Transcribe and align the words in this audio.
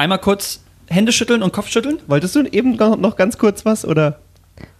Einmal 0.00 0.18
kurz 0.18 0.60
Hände 0.88 1.12
schütteln 1.12 1.42
und 1.42 1.52
Kopf 1.52 1.68
schütteln. 1.68 1.98
Wolltest 2.06 2.34
du 2.34 2.44
eben 2.44 2.76
noch 2.76 3.16
ganz 3.16 3.36
kurz 3.36 3.66
was 3.66 3.84
oder? 3.84 4.18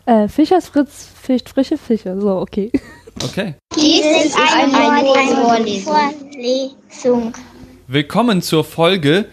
Äh, 0.07 0.29
Fischers 0.29 0.69
Fritz 0.69 1.09
fischt 1.21 1.51
frische 1.51 1.77
Fische. 1.77 2.19
So, 2.19 2.39
okay. 2.39 2.73
Okay. 3.23 3.55
Dies 3.77 4.01
ist 4.25 4.35
eine, 4.35 4.79
eine 4.79 5.37
Vorlesung. 5.37 5.95
Vorlesung. 5.95 7.35
Willkommen 7.87 8.41
zur 8.41 8.65
Folge 8.65 9.27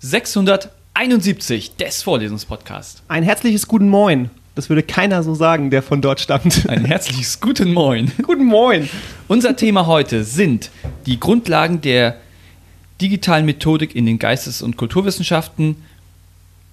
671 0.00 1.76
des 1.76 2.02
Vorlesungspodcasts. 2.02 3.04
Ein 3.06 3.22
herzliches 3.22 3.68
Guten 3.68 3.88
Moin. 3.88 4.30
Das 4.56 4.68
würde 4.68 4.82
keiner 4.82 5.22
so 5.22 5.36
sagen, 5.36 5.70
der 5.70 5.84
von 5.84 6.02
dort 6.02 6.18
stammt. 6.18 6.68
Ein 6.68 6.84
herzliches 6.84 7.40
Guten 7.40 7.72
Moin. 7.72 8.10
Guten 8.24 8.46
Moin. 8.46 8.90
Unser 9.28 9.54
Thema 9.54 9.86
heute 9.86 10.24
sind 10.24 10.72
die 11.06 11.20
Grundlagen 11.20 11.80
der 11.80 12.16
digitalen 13.00 13.46
Methodik 13.46 13.94
in 13.94 14.06
den 14.06 14.18
Geistes- 14.18 14.62
und 14.62 14.76
Kulturwissenschaften 14.76 15.68
mit 15.68 15.76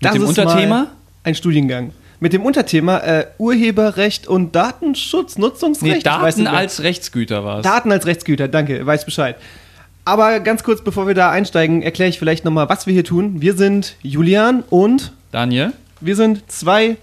Das 0.02 0.14
dem 0.14 0.24
ist 0.24 0.30
Unterthema 0.30 0.88
ein 1.24 1.36
Studiengang. 1.36 1.92
Mit 2.20 2.34
dem 2.34 2.44
Unterthema 2.44 2.98
äh, 3.00 3.28
Urheberrecht 3.38 4.28
und 4.28 4.56
Datenschutz, 4.56 5.38
Nutzungsrecht. 5.38 5.98
nee, 5.98 6.02
Daten 6.02 6.48
als 6.48 6.82
Rechtsgüter 6.82 7.44
war 7.44 7.60
es. 7.60 7.64
Daten 7.64 7.92
als 7.92 8.06
Rechtsgüter, 8.08 8.48
danke, 8.48 8.84
weiß 8.86 9.06
Bescheid. 9.06 9.36
Aber 10.04 10.40
ganz 10.40 10.64
kurz, 10.64 10.84
bevor 10.84 11.06
wir 11.08 11.14
da 11.14 11.32
einsteigen, 11.32 11.82
erkläre 11.82 12.10
ich 12.10 12.18
vielleicht 12.18 12.46
nochmal, 12.46 12.70
was 12.70 12.88
wir 12.88 12.94
hier 12.94 13.04
tun. 13.04 13.42
Wir 13.42 13.56
sind 13.56 13.98
Julian 14.02 14.64
und 14.70 15.12
Daniel, 15.32 15.74
wir 16.00 16.16
sind 16.16 16.50
zwei 16.50 16.98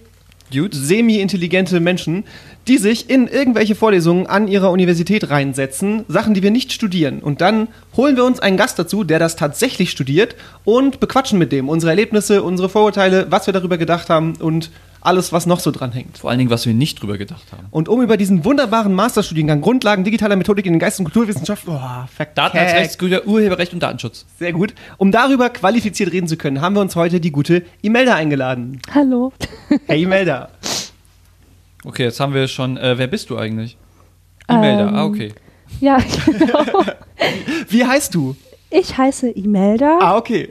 semi-intelligente 0.51 1.81
Menschen, 1.81 2.25
die 2.69 2.79
sich 2.79 3.11
in 3.11 3.29
irgendwelche 3.29 3.75
Vorlesungen 3.75 4.27
an 4.27 4.49
ihrer 4.49 4.71
Universität 4.71 5.31
reinsetzen, 5.31 6.05
Sachen, 6.09 6.35
die 6.35 6.43
wir 6.43 6.51
nicht 6.51 6.73
studieren. 6.73 7.21
Und 7.21 7.41
dann 7.41 7.69
holen 7.97 8.17
wir 8.17 8.25
uns 8.25 8.41
einen 8.41 8.57
Gast 8.57 8.79
dazu, 8.79 9.05
der 9.05 9.19
das 9.19 9.37
tatsächlich 9.37 9.91
studiert 9.91 10.35
und 10.65 11.01
bequatschen 11.01 11.39
mit 11.39 11.53
dem 11.53 11.69
unsere 11.69 11.91
Erlebnisse, 11.91 12.43
unsere 12.43 12.69
Vorurteile, 12.69 13.27
was 13.31 13.47
wir 13.47 13.53
darüber 13.53 13.79
gedacht 13.79 14.09
haben 14.09 14.35
und 14.37 14.71
alles, 15.05 15.33
was 15.33 15.45
noch 15.45 15.61
so 15.61 15.71
dran 15.71 15.93
hängt. 15.93 16.17
Vor 16.17 16.31
allen 16.31 16.39
Dingen, 16.39 16.51
was 16.51 16.65
wir 16.65 16.73
nicht 16.73 17.03
drüber 17.03 17.19
gedacht 17.19 17.45
haben. 17.53 17.67
Und 17.71 17.91
um 17.91 18.01
über 18.01 18.17
diesen 18.17 18.45
wunderbaren 18.45 18.95
Masterstudiengang 18.95 19.61
Grundlagen 19.61 20.03
digitaler 20.03 20.37
Methodik 20.37 20.65
in 20.65 20.73
den 20.73 20.79
Geistes- 20.79 21.01
und 21.01 21.05
Kulturwissenschaften, 21.05 21.75
oh. 21.75 22.25
Daten 22.35 22.57
als 22.57 22.73
Rechtsgüter, 22.73 23.27
Urheberrecht 23.27 23.75
und 23.75 23.83
Datenschutz. 23.83 24.25
Sehr 24.39 24.55
gut. 24.55 24.75
Um 24.97 25.13
darüber 25.13 25.51
qualifiziert 25.51 26.11
reden 26.11 26.27
zu 26.27 26.39
können, 26.39 26.63
haben 26.63 26.75
wir 26.75 26.81
uns 26.81 26.97
heute 26.97 27.21
die 27.21 27.33
gute 27.33 27.65
Imelda 27.83 28.15
eingeladen. 28.15 28.81
Hallo. 28.95 29.33
Hey 29.87 30.03
Imelda. 30.03 30.49
Okay, 31.85 32.05
jetzt 32.05 32.21
haben 32.21 32.35
wir 32.35 32.49
schon. 32.49 32.77
Äh, 32.77 32.97
wer 32.99 33.07
bist 33.07 33.31
du 33.31 33.37
eigentlich? 33.37 33.77
Imelda. 34.49 34.89
Ähm, 34.89 34.95
ah, 34.95 35.05
okay. 35.07 35.33
Ja, 35.81 35.99
genau. 36.27 36.65
Wie 37.69 37.85
heißt 37.85 38.15
du? 38.15 38.37
Ich 38.71 38.99
heiße 38.99 39.29
Imelda 39.31 39.99
Ah, 40.01 40.17
okay. 40.17 40.51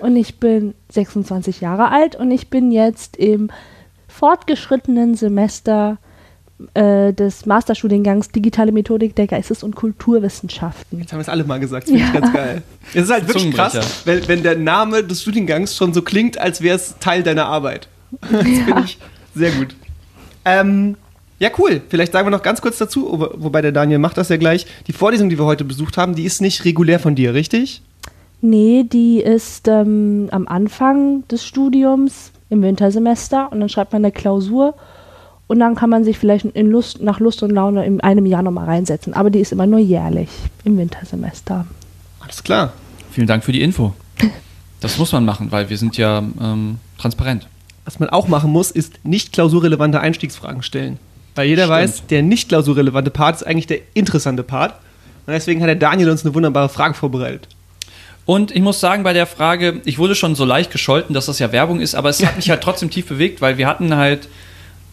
und 0.00 0.16
ich 0.16 0.38
bin 0.38 0.74
26 0.92 1.60
Jahre 1.60 1.90
alt 1.90 2.14
und 2.14 2.30
ich 2.30 2.48
bin 2.48 2.70
jetzt 2.70 3.16
im 3.16 3.50
fortgeschrittenen 4.08 5.14
Semester 5.14 5.98
äh, 6.74 7.12
des 7.12 7.44
Masterstudiengangs 7.44 8.28
Digitale 8.30 8.72
Methodik 8.72 9.14
der 9.16 9.26
Geistes- 9.26 9.62
und 9.62 9.74
Kulturwissenschaften. 9.76 11.00
Jetzt 11.00 11.12
haben 11.12 11.18
wir 11.18 11.22
es 11.22 11.28
alle 11.28 11.44
mal 11.44 11.60
gesagt, 11.60 11.88
das 11.88 11.90
finde 11.92 12.04
ich 12.06 12.14
Ja. 12.14 12.20
ganz 12.20 12.32
geil. 12.32 12.62
Es 12.94 13.02
ist 13.04 13.10
halt 13.10 13.28
wirklich 13.28 13.52
krass, 13.54 14.02
wenn, 14.06 14.26
wenn 14.28 14.42
der 14.42 14.56
Name 14.56 15.02
des 15.04 15.20
Studiengangs 15.22 15.76
schon 15.76 15.92
so 15.92 16.02
klingt, 16.02 16.38
als 16.38 16.62
wäre 16.62 16.76
es 16.76 16.94
Teil 17.00 17.22
deiner 17.22 17.46
Arbeit. 17.46 17.88
Das 18.30 18.42
finde 18.42 18.82
ich 18.84 18.98
sehr 19.34 19.50
gut. 19.52 19.74
Ähm, 20.46 20.96
ja, 21.38 21.50
cool. 21.58 21.82
Vielleicht 21.88 22.12
sagen 22.12 22.26
wir 22.26 22.30
noch 22.30 22.42
ganz 22.42 22.62
kurz 22.62 22.78
dazu, 22.78 23.06
wo- 23.20 23.30
wobei 23.36 23.60
der 23.60 23.72
Daniel 23.72 23.98
macht 23.98 24.16
das 24.16 24.30
ja 24.30 24.38
gleich. 24.38 24.64
Die 24.86 24.92
Vorlesung, 24.92 25.28
die 25.28 25.38
wir 25.38 25.44
heute 25.44 25.64
besucht 25.64 25.98
haben, 25.98 26.14
die 26.14 26.24
ist 26.24 26.40
nicht 26.40 26.64
regulär 26.64 26.98
von 26.98 27.14
dir, 27.14 27.34
richtig? 27.34 27.82
Nee, 28.40 28.84
die 28.90 29.20
ist 29.20 29.66
ähm, 29.68 30.28
am 30.30 30.46
Anfang 30.48 31.26
des 31.28 31.44
Studiums 31.44 32.32
im 32.48 32.62
Wintersemester 32.62 33.50
und 33.52 33.60
dann 33.60 33.68
schreibt 33.68 33.92
man 33.92 34.04
eine 34.04 34.12
Klausur 34.12 34.74
und 35.48 35.58
dann 35.58 35.74
kann 35.74 35.90
man 35.90 36.04
sich 36.04 36.16
vielleicht 36.18 36.44
in 36.44 36.70
Lust, 36.70 37.02
nach 37.02 37.18
Lust 37.20 37.42
und 37.42 37.50
Laune 37.50 37.84
in 37.84 38.00
einem 38.00 38.24
Jahr 38.26 38.42
nochmal 38.42 38.66
reinsetzen. 38.66 39.14
Aber 39.14 39.30
die 39.30 39.40
ist 39.40 39.52
immer 39.52 39.66
nur 39.66 39.78
jährlich 39.80 40.28
im 40.64 40.78
Wintersemester. 40.78 41.66
Alles 42.20 42.42
klar. 42.42 42.72
Vielen 43.10 43.26
Dank 43.26 43.44
für 43.44 43.52
die 43.52 43.62
Info. 43.62 43.92
Das 44.80 44.98
muss 44.98 45.10
man 45.10 45.24
machen, 45.24 45.50
weil 45.50 45.70
wir 45.70 45.78
sind 45.78 45.96
ja 45.96 46.18
ähm, 46.18 46.76
transparent. 46.98 47.48
Was 47.86 47.98
man 48.00 48.10
auch 48.10 48.28
machen 48.28 48.50
muss, 48.50 48.70
ist 48.70 49.04
nicht 49.04 49.32
klausurrelevante 49.32 50.00
Einstiegsfragen 50.00 50.62
stellen. 50.62 50.98
Weil 51.36 51.48
jeder 51.48 51.64
Stimmt. 51.64 51.78
weiß, 51.78 52.06
der 52.08 52.22
nicht 52.22 52.48
klausurrelevante 52.48 53.10
Part 53.10 53.36
ist 53.36 53.46
eigentlich 53.46 53.68
der 53.68 53.78
interessante 53.94 54.42
Part. 54.42 54.74
Und 55.26 55.32
deswegen 55.32 55.60
hat 55.60 55.68
der 55.68 55.76
Daniel 55.76 56.10
uns 56.10 56.24
eine 56.24 56.34
wunderbare 56.34 56.68
Frage 56.68 56.94
vorbereitet. 56.94 57.48
Und 58.24 58.50
ich 58.50 58.60
muss 58.60 58.80
sagen, 58.80 59.04
bei 59.04 59.12
der 59.12 59.26
Frage, 59.26 59.80
ich 59.84 59.98
wurde 59.98 60.16
schon 60.16 60.34
so 60.34 60.44
leicht 60.44 60.72
gescholten, 60.72 61.14
dass 61.14 61.26
das 61.26 61.38
ja 61.38 61.52
Werbung 61.52 61.80
ist, 61.80 61.94
aber 61.94 62.08
es 62.08 62.24
hat 62.26 62.36
mich 62.36 62.50
halt 62.50 62.60
trotzdem 62.60 62.90
tief 62.90 63.06
bewegt, 63.06 63.40
weil 63.40 63.56
wir 63.56 63.68
hatten 63.68 63.94
halt 63.94 64.28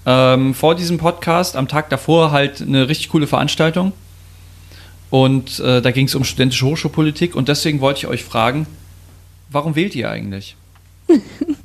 ähm, 0.06 0.54
vor 0.54 0.76
diesem 0.76 1.00
Podcast 1.00 1.56
am 1.56 1.68
Tag 1.68 1.90
davor 1.90 2.32
halt 2.32 2.62
eine 2.62 2.88
richtig 2.88 3.10
coole 3.10 3.26
Veranstaltung. 3.26 3.92
Und 5.10 5.60
äh, 5.60 5.82
da 5.82 5.92
ging 5.92 6.06
es 6.06 6.16
um 6.16 6.24
studentische 6.24 6.66
Hochschulpolitik 6.66 7.36
und 7.36 7.48
deswegen 7.48 7.82
wollte 7.82 8.00
ich 8.00 8.08
euch 8.08 8.24
fragen, 8.24 8.68
warum 9.50 9.76
wählt 9.76 9.96
ihr 9.96 10.10
eigentlich? 10.10 10.56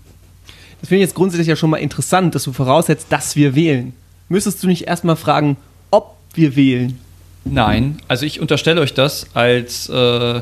Finde 0.89 1.03
ich 1.03 1.09
jetzt 1.09 1.15
grundsätzlich 1.15 1.49
ja 1.49 1.57
schon 1.57 1.69
mal 1.69 1.77
interessant, 1.77 2.35
dass 2.35 2.45
du 2.45 2.53
voraussetzt, 2.53 3.09
dass 3.11 3.37
wir 3.37 3.55
wählen. 3.55 3.93
Müsstest 4.31 4.63
du 4.63 4.67
nicht 4.67 4.87
erstmal 4.89 5.17
fragen, 5.17 5.59
ob 5.91 6.17
wir 6.33 6.57
wählen? 6.57 6.99
Nein, 7.45 8.01
also 8.09 8.25
ich 8.25 8.41
unterstelle 8.41 8.81
euch 8.81 8.95
das 8.95 9.27
als 9.35 9.91
äh, 9.91 10.41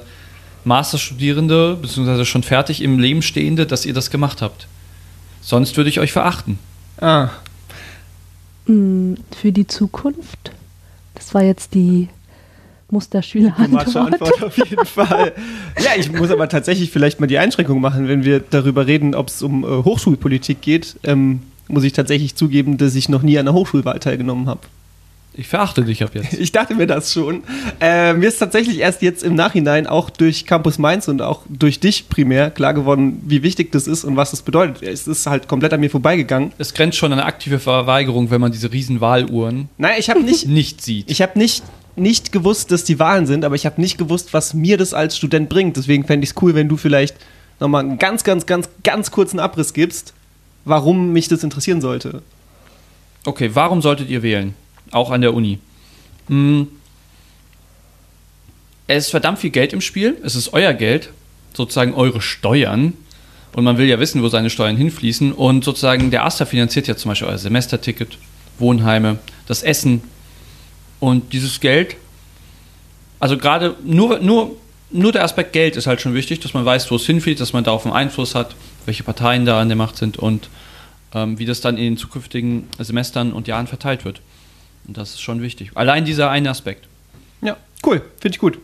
Masterstudierende, 0.65 1.77
beziehungsweise 1.83 2.25
schon 2.25 2.45
fertig 2.45 2.81
im 2.81 3.01
Leben 3.01 3.23
stehende, 3.23 3.67
dass 3.67 3.85
ihr 3.87 3.93
das 3.95 4.11
gemacht 4.11 4.41
habt. 4.41 4.69
Sonst 5.41 5.77
würde 5.77 5.91
ich 5.91 5.99
euch 5.99 6.13
verachten. 6.13 6.59
Ah, 7.01 7.31
Mm, 8.69 9.15
Für 9.41 9.53
die 9.53 9.67
Zukunft? 9.67 10.53
Das 11.15 11.35
war 11.35 11.43
jetzt 11.43 11.75
die 11.75 12.09
Musterschülerantwort. 12.91 13.97
Antwort 13.97 14.43
auf 14.43 14.57
jeden 14.57 14.87
Fall. 14.87 15.33
Ja, 15.79 15.91
ich 15.99 16.11
muss 16.13 16.31
aber 16.31 16.49
tatsächlich 16.49 16.91
vielleicht 16.91 17.21
mal 17.21 17.27
die 17.27 17.39
Einschränkung 17.39 17.81
machen, 17.81 18.09
wenn 18.09 18.25
wir 18.25 18.41
darüber 18.41 18.87
reden, 18.87 19.15
ob 19.15 19.29
es 19.29 19.43
um 19.43 19.65
äh, 19.65 19.67
Hochschulpolitik 19.67 20.61
geht. 20.61 20.97
Ähm, 21.03 21.41
muss 21.69 21.85
ich 21.85 21.93
tatsächlich 21.93 22.37
zugeben, 22.37 22.79
dass 22.79 22.95
ich 22.95 23.09
noch 23.09 23.23
nie 23.23 23.39
an 23.39 23.49
einer 23.49 23.57
Hochschulwahl 23.57 23.99
teilgenommen 23.99 24.47
habe. 24.49 24.61
Ich 25.39 25.49
verachte 25.49 25.85
dich 25.85 26.03
ab 26.03 26.11
jetzt. 26.15 26.33
Ich 26.39 26.53
dachte 26.53 26.75
mir 26.75 26.87
das 26.87 27.13
schon. 27.13 27.43
Äh, 27.81 28.15
mir 28.15 28.29
ist 28.29 28.39
tatsächlich 28.39 28.79
erst 28.79 29.03
jetzt 29.03 29.23
im 29.23 29.35
Nachhinein 29.35 29.87
auch 29.87 30.09
durch 30.09 30.47
Campus 30.47 30.79
Mainz 30.79 31.09
und 31.09 31.21
auch 31.21 31.43
durch 31.49 31.79
dich 31.79 32.09
primär 32.09 32.51
klar 32.51 32.73
geworden, 32.73 33.21
wie 33.27 33.43
wichtig 33.43 33.71
das 33.73 33.87
ist 33.87 34.05
und 34.05 34.17
was 34.17 34.31
das 34.31 34.43
bedeutet. 34.43 34.83
Es 34.83 35.07
ist 35.07 35.27
halt 35.27 35.47
komplett 35.47 35.75
an 35.75 35.81
mir 35.81 35.91
vorbeigegangen. 35.91 36.53
Es 36.57 36.73
grenzt 36.73 36.97
schon 36.97 37.13
an 37.13 37.19
eine 37.19 37.27
aktive 37.29 37.59
Verweigerung, 37.59 38.31
wenn 38.31 38.41
man 38.41 38.53
diese 38.53 38.73
riesen 38.73 39.01
Wahluhren 39.01 39.69
Nein, 39.77 39.97
ich 39.99 40.09
habe 40.09 40.23
nicht, 40.23 40.49
nicht 40.49 40.83
sieht. 40.83 41.11
ich 41.11 41.21
habe 41.21 41.39
nicht, 41.39 41.63
nicht 41.97 42.33
gewusst, 42.33 42.71
dass 42.71 42.85
die 42.85 42.99
Wahlen 42.99 43.27
sind, 43.27 43.45
aber 43.45 43.55
ich 43.55 43.67
habe 43.67 43.81
nicht 43.81 43.99
gewusst, 43.99 44.33
was 44.33 44.55
mir 44.55 44.77
das 44.77 44.95
als 44.95 45.17
Student 45.17 45.49
bringt. 45.49 45.77
Deswegen 45.77 46.05
fände 46.05 46.25
ich 46.25 46.31
es 46.31 46.43
cool, 46.43 46.55
wenn 46.55 46.69
du 46.69 46.77
vielleicht 46.77 47.17
nochmal 47.59 47.85
einen 47.85 47.99
ganz, 47.99 48.23
ganz, 48.25 48.47
ganz, 48.47 48.69
ganz 48.83 49.11
kurzen 49.11 49.41
Abriss 49.41 49.73
gibst, 49.73 50.13
warum 50.65 51.13
mich 51.13 51.29
das 51.29 51.43
interessieren 51.43 51.81
sollte. 51.81 52.23
Okay, 53.25 53.51
warum 53.55 53.83
solltet 53.83 54.09
ihr 54.09 54.23
wählen? 54.23 54.55
Auch 54.91 55.11
an 55.11 55.21
der 55.21 55.35
Uni. 55.35 55.59
Hm. 56.29 56.69
Es 58.87 59.07
ist 59.07 59.11
verdammt 59.11 59.39
viel 59.39 59.51
Geld 59.51 59.73
im 59.73 59.81
Spiel. 59.81 60.17
Es 60.23 60.37
ist 60.37 60.53
euer 60.53 60.73
Geld, 60.73 61.11
sozusagen 61.55 61.95
eure 61.95 62.21
Steuern. 62.21 62.93
Und 63.53 63.65
man 63.65 63.79
will 63.79 63.87
ja 63.87 63.99
wissen, 63.99 64.23
wo 64.23 64.29
seine 64.29 64.51
Steuern 64.51 64.77
hinfließen. 64.77 65.33
Und 65.33 65.65
sozusagen 65.65 66.11
der 66.11 66.25
AStA 66.25 66.45
finanziert 66.45 66.87
ja 66.87 66.97
zum 66.97 67.11
Beispiel 67.11 67.29
euer 67.29 67.39
Semesterticket, 67.39 68.19
Wohnheime, 68.59 69.19
das 69.47 69.63
Essen. 69.63 70.03
Und 71.01 71.33
dieses 71.33 71.61
Geld, 71.61 71.97
also 73.19 73.37
gerade 73.37 73.77
nur, 73.85 74.19
nur, 74.19 74.57
nur 74.91 75.13
der 75.13 75.25
Aspekt 75.25 75.53
Geld 75.53 75.77
ist 75.77 75.87
halt 75.87 76.01
schon 76.01 76.15
wichtig, 76.15 76.41
dass 76.41 76.55
man 76.55 76.65
weiß, 76.65 76.91
wo 76.91 76.97
es 76.97 77.07
hinfließt, 77.07 77.41
dass 77.41 77.53
man 77.53 77.65
darauf 77.65 77.85
einen 77.85 77.95
Einfluss 77.95 78.35
hat, 78.35 78.55
welche 78.87 79.03
Parteien 79.03 79.45
da 79.45 79.61
an 79.61 79.69
der 79.69 79.77
Macht 79.77 79.97
sind 79.97 80.17
und 80.17 80.49
ähm, 81.15 81.39
wie 81.39 81.45
das 81.45 81.61
dann 81.61 81.77
in 81.77 81.85
den 81.85 81.97
zukünftigen 81.97 82.69
Semestern 82.79 83.33
und 83.33 83.49
Jahren 83.49 83.67
verteilt 83.67 84.05
wird. 84.05 84.21
Und 84.87 84.97
das 84.97 85.11
ist 85.11 85.21
schon 85.21 85.43
wichtig. 85.43 85.73
Allein 85.75 86.05
dieser 86.05 86.31
eine 86.31 86.51
Aspekt. 86.51 86.87
Ja, 87.43 87.57
cool, 87.85 88.03
finde 88.21 88.35
ich 88.37 88.39
gut. 88.39 88.59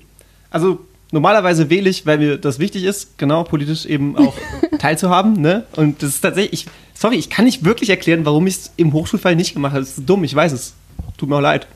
Also 0.50 0.80
normalerweise 1.10 1.70
wähle 1.70 1.90
ich, 1.90 2.06
weil 2.06 2.18
mir 2.18 2.38
das 2.38 2.58
wichtig 2.58 2.84
ist, 2.84 3.18
genau 3.18 3.44
politisch 3.44 3.86
eben 3.86 4.16
auch 4.16 4.34
teilzuhaben. 4.78 5.40
Ne? 5.40 5.66
Und 5.72 6.02
das 6.02 6.10
ist 6.10 6.20
tatsächlich, 6.20 6.66
ich, 6.66 6.66
sorry, 6.94 7.16
ich 7.16 7.30
kann 7.30 7.44
nicht 7.44 7.64
wirklich 7.64 7.90
erklären, 7.90 8.24
warum 8.24 8.46
ich 8.46 8.54
es 8.54 8.72
im 8.76 8.92
Hochschulfall 8.92 9.36
nicht 9.36 9.54
gemacht 9.54 9.72
habe. 9.72 9.82
Das 9.84 9.98
ist 9.98 10.08
dumm, 10.08 10.24
ich 10.24 10.34
weiß 10.34 10.52
es. 10.52 10.74
Tut 11.16 11.28
mir 11.28 11.36
auch 11.36 11.40
leid. 11.40 11.66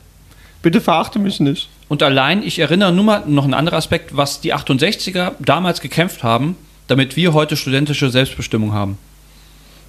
Bitte 0.67 0.81
verachte 0.81 1.17
mich 1.17 1.39
nicht. 1.39 1.69
Und 1.87 2.03
allein, 2.03 2.43
ich 2.43 2.59
erinnere 2.59 2.91
nur 2.91 3.05
mal 3.05 3.23
noch 3.25 3.45
ein 3.45 3.53
anderer 3.53 3.77
Aspekt, 3.77 4.17
was 4.17 4.41
die 4.41 4.53
68er 4.53 5.31
damals 5.39 5.79
gekämpft 5.79 6.23
haben, 6.23 6.57
damit 6.87 7.15
wir 7.15 7.31
heute 7.31 7.55
studentische 7.55 8.09
Selbstbestimmung 8.09 8.73
haben. 8.73 8.97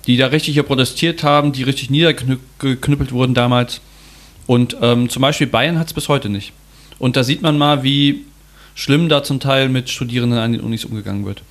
Die 0.07 0.17
da 0.17 0.29
richtig 0.29 0.55
hier 0.55 0.63
protestiert 0.63 1.25
haben, 1.25 1.51
die 1.51 1.65
richtig 1.65 1.91
niedergeknüppelt 1.91 3.11
wurden 3.11 3.35
damals. 3.35 3.81
Und 4.47 4.77
ähm, 4.81 5.09
zum 5.09 5.21
Beispiel 5.21 5.49
Bayern 5.49 5.81
hat 5.81 5.89
es 5.89 5.95
bis 5.95 6.09
heute 6.09 6.29
nicht. 6.29 6.53
Und 7.01 7.17
da 7.17 7.25
sieht 7.25 7.43
man 7.43 7.59
mal, 7.59 7.83
wie 7.83 8.25
schlimm 8.77 9.09
da 9.09 9.25
zum 9.25 9.41
Teil 9.41 9.69
mit 9.69 9.91
Studierenden 9.91 10.39
an 10.39 10.53
den 10.53 10.61
Unis 10.61 10.85
umgegangen 10.85 11.27
wird. 11.27 11.43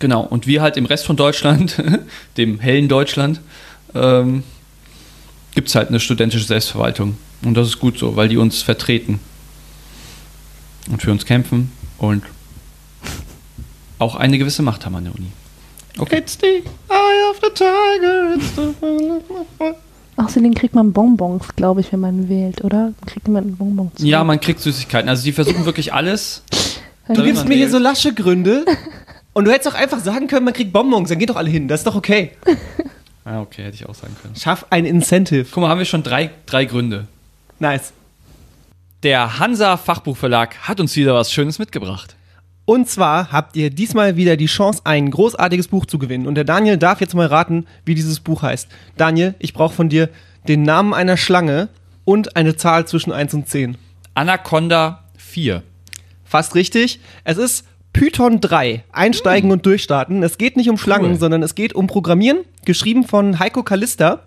Genau, 0.00 0.22
und 0.22 0.48
wir 0.48 0.60
halt 0.60 0.76
im 0.76 0.86
Rest 0.86 1.06
von 1.06 1.14
Deutschland, 1.14 1.80
dem 2.36 2.58
hellen 2.58 2.88
Deutschland, 2.88 3.40
ähm, 3.94 4.42
gibt 5.54 5.68
es 5.68 5.76
halt 5.76 5.90
eine 5.90 6.00
studentische 6.00 6.46
Selbstverwaltung. 6.46 7.16
Und 7.42 7.54
das 7.54 7.68
ist 7.68 7.78
gut 7.78 7.98
so, 7.98 8.16
weil 8.16 8.28
die 8.28 8.36
uns 8.36 8.62
vertreten 8.62 9.20
und 10.90 11.02
für 11.02 11.10
uns 11.10 11.24
kämpfen 11.24 11.72
und 11.98 12.22
auch 13.98 14.16
eine 14.16 14.38
gewisse 14.38 14.62
Macht 14.62 14.84
haben 14.86 14.96
an 14.96 15.04
der 15.04 15.14
Uni. 15.14 15.28
Okay. 15.98 16.18
It's 16.18 16.36
the 16.40 16.64
eye 16.88 17.30
of 17.30 17.40
the 17.42 17.50
tiger. 17.54 18.34
It's 18.34 18.54
the 18.56 19.74
Außerdem 20.16 20.54
kriegt 20.54 20.74
man 20.74 20.92
Bonbons, 20.92 21.44
glaube 21.56 21.80
ich, 21.80 21.92
wenn 21.92 22.00
man 22.00 22.28
wählt, 22.28 22.62
oder? 22.62 22.92
Kriegt 23.06 23.26
man 23.26 23.56
Bonbons? 23.56 23.92
Ja, 23.98 24.22
man 24.22 24.38
kriegt 24.38 24.60
Süßigkeiten. 24.60 25.08
Also 25.08 25.24
die 25.24 25.32
versuchen 25.32 25.64
wirklich 25.64 25.92
alles. 25.92 26.42
Du 27.06 27.22
gibst 27.22 27.46
mir 27.46 27.54
hier 27.54 27.68
so 27.68 27.76
lasche 27.76 28.14
Gründe. 28.14 28.64
Und 29.34 29.44
du 29.44 29.50
hättest 29.50 29.66
doch 29.66 29.78
einfach 29.78 29.98
sagen 29.98 30.26
können, 30.26 30.46
man 30.46 30.54
kriegt 30.54 30.72
Bonbons, 30.72 31.10
dann 31.10 31.18
geht 31.18 31.28
doch 31.28 31.36
alle 31.36 31.50
hin. 31.50 31.68
Das 31.68 31.80
ist 31.80 31.86
doch 31.86 31.96
okay. 31.96 32.30
Ah, 33.26 33.42
okay, 33.42 33.64
hätte 33.64 33.74
ich 33.74 33.86
auch 33.86 33.94
sagen 33.94 34.16
können. 34.22 34.34
Schaff 34.36 34.64
ein 34.70 34.86
Incentive. 34.86 35.44
Guck 35.52 35.60
mal, 35.62 35.68
haben 35.68 35.80
wir 35.80 35.84
schon 35.84 36.02
drei, 36.02 36.30
drei 36.46 36.64
Gründe. 36.64 37.06
Nice. 37.64 37.94
Der 39.04 39.38
Hansa 39.38 39.78
Fachbuchverlag 39.78 40.68
hat 40.68 40.80
uns 40.80 40.94
wieder 40.96 41.14
was 41.14 41.32
Schönes 41.32 41.58
mitgebracht. 41.58 42.14
Und 42.66 42.90
zwar 42.90 43.32
habt 43.32 43.56
ihr 43.56 43.70
diesmal 43.70 44.16
wieder 44.16 44.36
die 44.36 44.44
Chance, 44.44 44.82
ein 44.84 45.10
großartiges 45.10 45.68
Buch 45.68 45.86
zu 45.86 45.98
gewinnen. 45.98 46.26
Und 46.26 46.34
der 46.34 46.44
Daniel 46.44 46.76
darf 46.76 47.00
jetzt 47.00 47.14
mal 47.14 47.26
raten, 47.26 47.66
wie 47.86 47.94
dieses 47.94 48.20
Buch 48.20 48.42
heißt. 48.42 48.68
Daniel, 48.98 49.34
ich 49.38 49.54
brauche 49.54 49.72
von 49.72 49.88
dir 49.88 50.10
den 50.46 50.62
Namen 50.62 50.92
einer 50.92 51.16
Schlange 51.16 51.70
und 52.04 52.36
eine 52.36 52.54
Zahl 52.54 52.86
zwischen 52.86 53.12
1 53.12 53.32
und 53.32 53.48
10. 53.48 53.78
Anaconda 54.12 55.04
4. 55.16 55.62
Fast 56.22 56.54
richtig. 56.54 57.00
Es 57.24 57.38
ist 57.38 57.66
Python 57.94 58.42
3, 58.42 58.84
Einsteigen 58.92 59.50
und 59.50 59.64
Durchstarten. 59.64 60.22
Es 60.22 60.36
geht 60.36 60.58
nicht 60.58 60.68
um 60.68 60.76
Schlangen, 60.76 61.12
Cool. 61.12 61.18
sondern 61.18 61.42
es 61.42 61.54
geht 61.54 61.74
um 61.74 61.86
Programmieren, 61.86 62.40
geschrieben 62.66 63.04
von 63.04 63.38
Heiko 63.38 63.62
Kallista. 63.62 64.20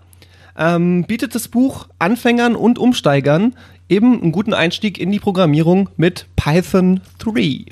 Ähm, 0.58 1.06
bietet 1.06 1.36
das 1.36 1.48
Buch 1.48 1.88
Anfängern 2.00 2.56
und 2.56 2.80
Umsteigern 2.80 3.56
eben 3.90 4.22
einen 4.22 4.32
guten 4.32 4.54
Einstieg 4.54 4.98
in 4.98 5.12
die 5.12 5.20
Programmierung 5.20 5.90
mit 5.98 6.26
Python 6.36 7.02
3. 7.20 7.66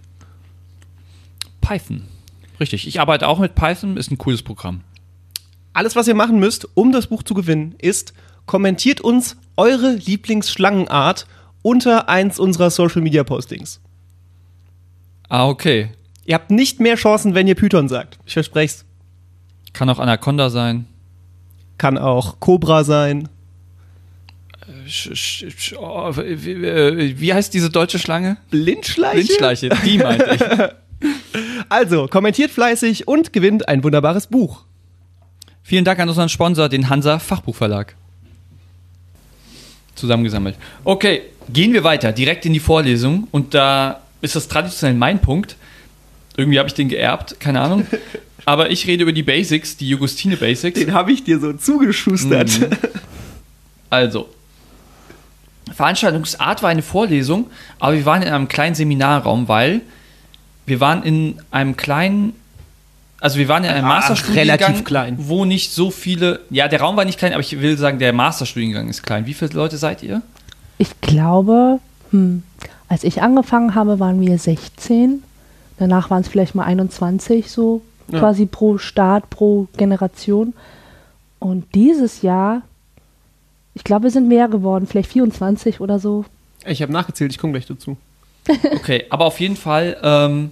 Python. 1.61 2.03
Richtig, 2.59 2.87
ich 2.87 2.99
arbeite 2.99 3.27
auch 3.27 3.39
mit 3.39 3.55
Python, 3.55 3.97
ist 3.97 4.11
ein 4.11 4.17
cooles 4.17 4.43
Programm. 4.43 4.81
Alles, 5.73 5.95
was 5.95 6.07
ihr 6.07 6.15
machen 6.15 6.39
müsst, 6.39 6.69
um 6.75 6.91
das 6.91 7.07
Buch 7.07 7.23
zu 7.23 7.33
gewinnen, 7.33 7.75
ist, 7.79 8.13
kommentiert 8.45 9.01
uns 9.01 9.35
eure 9.57 9.93
Lieblingsschlangenart 9.93 11.27
unter 11.63 12.07
eins 12.07 12.39
unserer 12.39 12.69
Social 12.69 13.01
Media 13.01 13.23
Postings. 13.23 13.81
Ah, 15.27 15.47
okay. 15.47 15.89
Ihr 16.25 16.35
habt 16.35 16.51
nicht 16.51 16.79
mehr 16.79 16.95
Chancen, 16.95 17.33
wenn 17.33 17.47
ihr 17.47 17.55
Python 17.55 17.89
sagt. 17.89 18.19
Ich 18.25 18.33
verspreche 18.33 18.75
es. 18.75 18.85
Kann 19.73 19.89
auch 19.89 19.99
Anaconda 19.99 20.49
sein. 20.49 20.85
Kann 21.77 21.97
auch 21.97 22.39
Cobra 22.39 22.83
sein. 22.83 23.29
Sch, 24.87 25.75
oh, 25.77 26.11
wie, 26.15 26.61
wie, 26.61 27.19
wie 27.19 27.33
heißt 27.33 27.53
diese 27.53 27.69
deutsche 27.69 27.99
Schlange? 27.99 28.37
Blindschleiche? 28.49 29.15
Blindschleiche, 29.15 29.69
die 29.83 29.97
meinte 29.99 30.75
ich. 31.01 31.09
Also, 31.69 32.07
kommentiert 32.07 32.51
fleißig 32.51 33.07
und 33.07 33.33
gewinnt 33.33 33.67
ein 33.67 33.83
wunderbares 33.83 34.27
Buch. 34.27 34.63
Vielen 35.63 35.83
Dank 35.83 35.99
an 35.99 36.09
unseren 36.09 36.29
Sponsor, 36.29 36.69
den 36.69 36.89
Hansa 36.89 37.19
Fachbuchverlag. 37.19 37.95
Zusammengesammelt. 39.95 40.55
Okay, 40.83 41.23
gehen 41.49 41.73
wir 41.73 41.83
weiter, 41.83 42.11
direkt 42.11 42.45
in 42.45 42.53
die 42.53 42.59
Vorlesung. 42.59 43.27
Und 43.31 43.53
da 43.53 44.01
ist 44.21 44.35
das 44.35 44.47
traditionell 44.47 44.95
mein 44.95 45.19
Punkt. 45.19 45.55
Irgendwie 46.37 46.59
habe 46.59 46.67
ich 46.67 46.75
den 46.75 46.89
geerbt, 46.89 47.39
keine 47.39 47.61
Ahnung. 47.61 47.87
Aber 48.43 48.69
ich 48.69 48.85
rede 48.85 49.03
über 49.03 49.13
die 49.13 49.23
Basics, 49.23 49.77
die 49.77 49.87
Jugustine 49.87 50.35
Basics. 50.37 50.79
Den 50.79 50.93
habe 50.93 51.11
ich 51.11 51.23
dir 51.23 51.39
so 51.39 51.53
zugeschustert. 51.53 52.59
Mhm. 52.59 52.67
Also, 53.89 54.27
Veranstaltungsart 55.73 56.61
war 56.61 56.69
eine 56.69 56.81
Vorlesung, 56.81 57.47
aber 57.79 57.93
wir 57.93 58.05
waren 58.05 58.21
in 58.21 58.29
einem 58.29 58.47
kleinen 58.47 58.75
Seminarraum, 58.75 59.47
weil 59.47 59.81
wir 60.65 60.79
waren 60.79 61.03
in 61.03 61.35
einem 61.51 61.77
kleinen, 61.77 62.33
also 63.19 63.39
wir 63.39 63.47
waren 63.47 63.63
in 63.63 63.69
einem 63.69 63.85
Ach, 63.85 63.99
Masterstudiengang, 63.99 64.57
relativ 64.57 64.83
klein. 64.83 65.15
wo 65.17 65.45
nicht 65.45 65.71
so 65.71 65.91
viele, 65.91 66.41
ja, 66.49 66.67
der 66.67 66.81
Raum 66.81 66.97
war 66.97 67.05
nicht 67.05 67.17
klein, 67.17 67.33
aber 67.33 67.41
ich 67.41 67.59
will 67.59 67.77
sagen, 67.77 67.99
der 67.99 68.13
Masterstudiengang 68.13 68.89
ist 68.89 69.03
klein. 69.03 69.25
Wie 69.25 69.33
viele 69.33 69.51
Leute 69.53 69.77
seid 69.77 70.03
ihr? 70.03 70.21
Ich 70.77 70.99
glaube, 71.01 71.79
hm, 72.11 72.43
als 72.89 73.03
ich 73.03 73.21
angefangen 73.21 73.75
habe, 73.75 73.99
waren 73.99 74.21
wir 74.21 74.37
16. 74.37 75.23
Danach 75.77 76.09
waren 76.09 76.21
es 76.21 76.27
vielleicht 76.27 76.55
mal 76.55 76.63
21, 76.63 77.49
so 77.51 77.81
Ja. 78.07 78.19
quasi 78.19 78.45
pro 78.45 78.77
Staat, 78.77 79.29
pro 79.29 79.67
Generation. 79.77 80.53
Und 81.39 81.73
dieses 81.73 82.21
Jahr, 82.21 82.61
ich 83.73 83.83
glaube, 83.83 84.03
wir 84.03 84.11
sind 84.11 84.27
mehr 84.27 84.47
geworden, 84.47 84.87
vielleicht 84.87 85.11
24 85.11 85.79
oder 85.81 85.99
so. 85.99 86.25
Ich 86.65 86.81
habe 86.81 86.91
nachgezählt, 86.91 87.31
ich 87.31 87.37
komme 87.37 87.53
gleich 87.53 87.65
dazu. 87.65 87.97
Okay, 88.75 89.05
aber 89.09 89.25
auf 89.25 89.39
jeden 89.39 89.55
Fall, 89.55 89.97
ähm, 90.03 90.51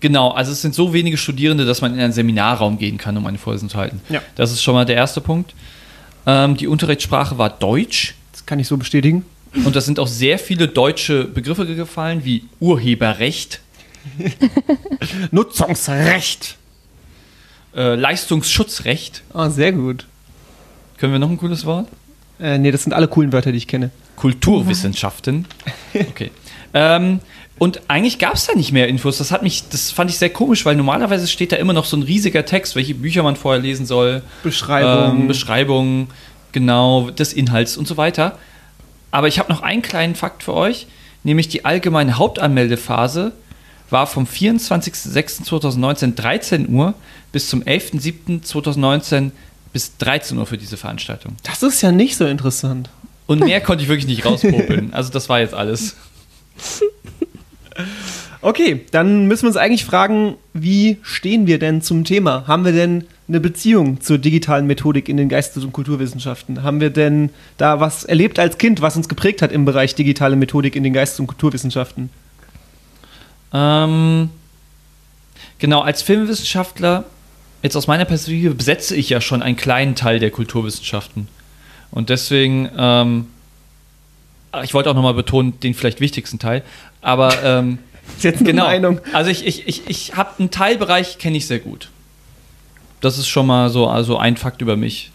genau, 0.00 0.30
also 0.30 0.50
es 0.50 0.60
sind 0.60 0.74
so 0.74 0.92
wenige 0.92 1.16
Studierende, 1.16 1.64
dass 1.64 1.80
man 1.80 1.94
in 1.94 2.00
einen 2.00 2.12
Seminarraum 2.12 2.78
gehen 2.78 2.98
kann, 2.98 3.16
um 3.16 3.24
eine 3.26 3.38
Vorlesung 3.38 3.68
zu 3.68 3.78
halten. 3.78 4.00
Ja. 4.08 4.20
Das 4.34 4.50
ist 4.50 4.60
schon 4.60 4.74
mal 4.74 4.84
der 4.84 4.96
erste 4.96 5.20
Punkt. 5.20 5.54
Ähm, 6.26 6.56
die 6.56 6.66
Unterrichtssprache 6.66 7.38
war 7.38 7.50
Deutsch. 7.50 8.16
Das 8.32 8.44
kann 8.44 8.58
ich 8.58 8.66
so 8.66 8.76
bestätigen. 8.76 9.24
Und 9.64 9.76
da 9.76 9.80
sind 9.80 10.00
auch 10.00 10.06
sehr 10.08 10.38
viele 10.38 10.66
deutsche 10.66 11.24
Begriffe 11.24 11.66
gefallen, 11.66 12.24
wie 12.24 12.44
Urheberrecht, 12.58 13.60
Nutzungsrecht. 15.30 16.56
Äh, 17.74 17.94
Leistungsschutzrecht. 17.94 19.22
Ah, 19.32 19.50
sehr 19.50 19.72
gut. 19.72 20.06
Können 20.98 21.12
wir 21.12 21.18
noch 21.18 21.30
ein 21.30 21.38
cooles 21.38 21.64
Wort? 21.64 21.88
Äh, 22.40 22.58
nee, 22.58 22.70
das 22.70 22.82
sind 22.82 22.92
alle 22.92 23.08
coolen 23.08 23.32
Wörter, 23.32 23.52
die 23.52 23.58
ich 23.58 23.68
kenne. 23.68 23.90
Kulturwissenschaften. 24.16 25.46
Okay. 25.94 26.30
ähm, 26.72 27.20
und 27.58 27.82
eigentlich 27.88 28.18
gab 28.18 28.34
es 28.34 28.46
da 28.46 28.54
nicht 28.54 28.72
mehr 28.72 28.88
Infos. 28.88 29.18
Das 29.18 29.30
hat 29.30 29.42
mich, 29.42 29.68
das 29.68 29.90
fand 29.90 30.10
ich 30.10 30.18
sehr 30.18 30.30
komisch, 30.30 30.64
weil 30.64 30.74
normalerweise 30.74 31.28
steht 31.28 31.52
da 31.52 31.56
immer 31.56 31.74
noch 31.74 31.84
so 31.84 31.96
ein 31.96 32.02
riesiger 32.02 32.44
Text, 32.44 32.74
welche 32.76 32.94
Bücher 32.94 33.22
man 33.22 33.36
vorher 33.36 33.60
lesen 33.60 33.84
soll. 33.86 34.22
Beschreibung. 34.42 35.20
ähm, 35.20 35.28
Beschreibung, 35.28 36.08
genau, 36.52 37.10
des 37.10 37.32
Inhalts 37.32 37.76
und 37.76 37.86
so 37.86 37.96
weiter. 37.96 38.38
Aber 39.10 39.28
ich 39.28 39.38
habe 39.38 39.52
noch 39.52 39.62
einen 39.62 39.82
kleinen 39.82 40.14
Fakt 40.14 40.42
für 40.42 40.54
euch, 40.54 40.86
nämlich 41.24 41.48
die 41.48 41.64
allgemeine 41.64 42.16
Hauptanmeldephase 42.16 43.32
war 43.92 44.06
vom 44.06 44.24
24.06.2019 44.24 46.14
13 46.14 46.68
Uhr 46.68 46.94
bis 47.30 47.48
zum 47.48 47.62
11.07.2019 47.62 49.30
bis 49.72 49.96
13 49.98 50.38
Uhr 50.38 50.46
für 50.46 50.58
diese 50.58 50.76
Veranstaltung. 50.76 51.36
das 51.44 51.62
ist 51.62 51.80
ja 51.82 51.92
nicht 51.92 52.16
so 52.16 52.26
interessant. 52.26 52.90
Und 53.26 53.40
mehr 53.40 53.60
konnte 53.60 53.84
ich 53.84 53.88
wirklich 53.88 54.06
nicht 54.06 54.26
rauspopeln. 54.26 54.92
Also 54.92 55.10
das 55.10 55.28
war 55.28 55.40
jetzt 55.40 55.54
alles. 55.54 55.96
Okay, 58.44 58.80
dann 58.90 59.28
müssen 59.28 59.44
wir 59.44 59.50
uns 59.50 59.56
eigentlich 59.56 59.84
fragen, 59.84 60.34
wie 60.52 60.98
stehen 61.02 61.46
wir 61.46 61.60
denn 61.60 61.80
zum 61.80 62.02
Thema? 62.02 62.44
Haben 62.48 62.64
wir 62.64 62.72
denn 62.72 63.04
eine 63.28 63.38
Beziehung 63.38 64.00
zur 64.00 64.18
digitalen 64.18 64.66
Methodik 64.66 65.08
in 65.08 65.16
den 65.16 65.28
Geistes- 65.28 65.62
und 65.62 65.72
Kulturwissenschaften? 65.72 66.64
Haben 66.64 66.80
wir 66.80 66.90
denn 66.90 67.30
da 67.56 67.78
was 67.78 68.02
erlebt 68.02 68.40
als 68.40 68.58
Kind, 68.58 68.82
was 68.82 68.96
uns 68.96 69.08
geprägt 69.08 69.42
hat 69.42 69.52
im 69.52 69.64
Bereich 69.64 69.94
digitale 69.94 70.34
Methodik 70.34 70.74
in 70.74 70.82
den 70.82 70.92
Geistes- 70.92 71.20
und 71.20 71.28
Kulturwissenschaften? 71.28 72.10
Ähm, 73.52 74.30
genau, 75.58 75.80
als 75.80 76.02
Filmwissenschaftler, 76.02 77.04
jetzt 77.62 77.76
aus 77.76 77.86
meiner 77.86 78.04
Perspektive, 78.04 78.54
besetze 78.54 78.96
ich 78.96 79.08
ja 79.08 79.20
schon 79.20 79.42
einen 79.42 79.56
kleinen 79.56 79.94
Teil 79.94 80.18
der 80.18 80.30
Kulturwissenschaften. 80.30 81.28
Und 81.90 82.08
deswegen, 82.08 82.70
ähm, 82.76 83.26
ich 84.62 84.74
wollte 84.74 84.90
auch 84.90 84.94
nochmal 84.94 85.14
betonen, 85.14 85.60
den 85.60 85.74
vielleicht 85.74 86.00
wichtigsten 86.00 86.38
Teil, 86.38 86.62
aber 87.00 87.42
ähm, 87.42 87.78
ist 88.16 88.24
jetzt 88.24 88.40
eine 88.40 88.50
genau. 88.50 88.64
Meinung. 88.64 89.00
Also 89.12 89.30
ich, 89.30 89.46
ich, 89.46 89.66
ich, 89.68 89.82
ich 89.86 90.16
habe 90.16 90.30
einen 90.38 90.50
Teilbereich, 90.50 91.18
kenne 91.18 91.36
ich 91.36 91.46
sehr 91.46 91.58
gut. 91.58 91.90
Das 93.00 93.18
ist 93.18 93.28
schon 93.28 93.46
mal 93.46 93.68
so 93.68 93.88
also 93.88 94.16
ein 94.16 94.36
Fakt 94.36 94.62
über 94.62 94.76
mich. 94.76 95.10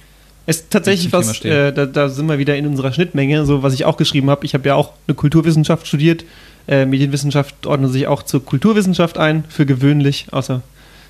Es 0.46 0.58
ist 0.58 0.72
tatsächlich 0.72 1.12
was, 1.12 1.44
äh, 1.44 1.74
da, 1.74 1.86
da 1.86 2.10
sind 2.10 2.28
wir 2.28 2.38
wieder 2.38 2.56
in 2.56 2.68
unserer 2.68 2.94
Schnittmenge, 2.94 3.46
so 3.46 3.64
was 3.64 3.74
ich 3.74 3.84
auch 3.84 3.98
geschrieben 3.98 4.30
habe. 4.30 4.46
Ich 4.46 4.54
habe 4.54 4.68
ja 4.68 4.76
auch 4.76 4.94
eine 5.08 5.16
Kulturwissenschaft 5.16 5.88
studiert. 5.88 6.24
Äh, 6.68 6.86
Medienwissenschaft 6.86 7.66
ordnet 7.66 7.92
sich 7.92 8.08
auch 8.08 8.24
zur 8.24 8.44
Kulturwissenschaft 8.44 9.18
ein, 9.18 9.44
für 9.48 9.66
gewöhnlich, 9.66 10.28
außer 10.32 10.62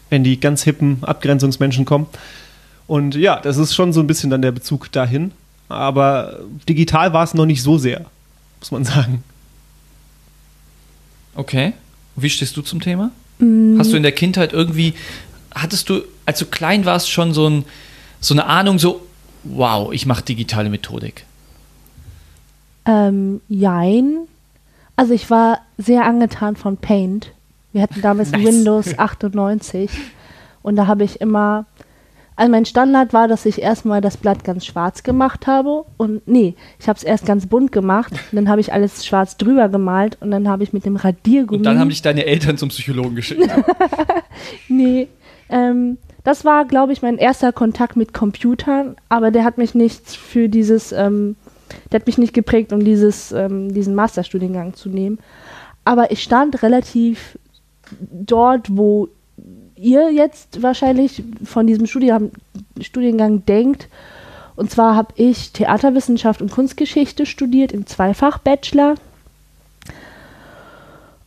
wenn 0.10 0.24
die 0.24 0.40
ganz 0.40 0.64
hippen 0.64 1.00
Abgrenzungsmenschen 1.02 1.86
kommen. 1.86 2.08
Und 2.86 3.16
ja, 3.16 3.40
das 3.40 3.58
ist 3.58 3.76
schon 3.76 3.92
so 3.92 4.00
ein 4.00 4.08
bisschen 4.08 4.30
dann 4.30 4.42
der 4.42 4.52
Bezug 4.52 4.92
dahin. 4.92 5.32
Aber 5.70 6.40
digital 6.70 7.12
war 7.12 7.24
es 7.24 7.34
noch 7.34 7.46
nicht 7.46 7.62
so 7.62 7.78
sehr, 7.78 8.06
muss 8.60 8.72
man 8.72 8.86
sagen. 8.86 9.24
Okay. 11.36 11.74
Wie 12.16 12.30
stehst 12.30 12.56
du 12.56 12.62
zum 12.62 12.80
Thema? 12.80 13.12
Mm, 13.40 13.78
Hast 13.78 13.92
du 13.92 13.98
in 13.98 14.04
der 14.04 14.12
Kindheit 14.12 14.54
irgendwie, 14.54 14.94
hattest 15.54 15.90
du, 15.90 16.02
als 16.26 16.40
du 16.40 16.46
klein 16.46 16.86
warst, 16.86 17.12
schon 17.12 17.34
so, 17.34 17.48
ein, 17.50 17.66
so 18.22 18.34
eine 18.34 18.46
Ahnung, 18.46 18.80
so, 18.80 19.06
wow, 19.44 19.92
ich 19.92 20.06
mache 20.06 20.24
digitale 20.24 20.70
Methodik? 20.70 21.26
Ähm, 22.86 23.42
jein. 23.50 24.20
Also 24.98 25.14
ich 25.14 25.30
war 25.30 25.62
sehr 25.78 26.06
angetan 26.06 26.56
von 26.56 26.76
Paint. 26.76 27.32
Wir 27.72 27.84
hatten 27.84 28.02
damals 28.02 28.32
Nice. 28.32 28.44
Windows 28.44 28.98
98 29.00 29.90
Und 30.64 30.76
da 30.76 30.88
habe 30.88 31.04
ich 31.04 31.22
immer, 31.22 31.66
also 32.36 32.52
mein 32.52 32.66
Standard 32.66 33.14
war, 33.14 33.28
dass 33.28 33.46
ich 33.46 33.62
erstmal 33.62 34.02
das 34.02 34.18
Blatt 34.18 34.44
ganz 34.44 34.66
schwarz 34.66 35.04
gemacht 35.04 35.48
habe. 35.48 35.86
Und 35.98 36.28
nee, 36.28 36.56
ich 36.80 36.90
habe 36.90 36.98
es 36.98 37.04
erst 37.04 37.26
ganz 37.26 37.46
bunt 37.46 37.72
gemacht. 37.72 38.12
Dann 38.32 38.50
habe 38.50 38.60
ich 38.60 38.74
alles 38.74 39.06
schwarz 39.06 39.38
drüber 39.38 39.70
gemalt 39.70 40.18
und 40.20 40.32
dann 40.32 40.50
habe 40.50 40.64
ich 40.64 40.74
mit 40.74 40.86
dem 40.86 40.96
Radiergummi. 40.96 41.60
Und 41.60 41.64
dann 41.64 41.80
haben 41.80 41.90
dich 41.90 42.02
deine 42.02 42.26
Eltern 42.26 42.58
zum 42.58 42.70
Psychologen 42.70 43.16
geschickt. 43.16 43.50
Nee, 44.68 45.08
ähm, 45.50 45.98
das 46.24 46.44
war, 46.44 46.66
glaube 46.66 46.92
ich, 46.92 47.02
mein 47.02 47.18
erster 47.18 47.54
Kontakt 47.54 47.96
mit 47.96 48.14
Computern, 48.14 48.98
aber 49.10 49.32
der 49.32 49.44
hat 49.44 49.58
mich 49.58 49.74
nicht 49.76 50.10
für 50.10 50.50
dieses, 50.50 50.92
ähm, 50.92 51.36
der 51.92 52.00
hat 52.00 52.08
mich 52.08 52.18
nicht 52.18 52.34
geprägt, 52.34 52.74
um 52.74 52.84
dieses, 52.84 53.32
ähm, 53.32 53.74
diesen 53.74 53.96
Masterstudiengang 53.96 54.74
zu 54.74 54.90
nehmen. 54.90 55.20
Aber 55.86 56.12
ich 56.12 56.22
stand 56.22 56.64
relativ 56.64 57.38
dort, 58.00 58.76
wo 58.76 59.10
ihr 59.76 60.12
jetzt 60.12 60.62
wahrscheinlich 60.62 61.24
von 61.44 61.68
diesem 61.68 61.86
Studiengang, 61.86 62.32
Studiengang 62.82 63.46
denkt. 63.46 63.88
Und 64.56 64.72
zwar 64.72 64.96
habe 64.96 65.14
ich 65.16 65.52
Theaterwissenschaft 65.52 66.42
und 66.42 66.52
Kunstgeschichte 66.52 67.26
studiert 67.26 67.72
im 67.72 67.86
Zweifach-Bachelor. 67.86 68.96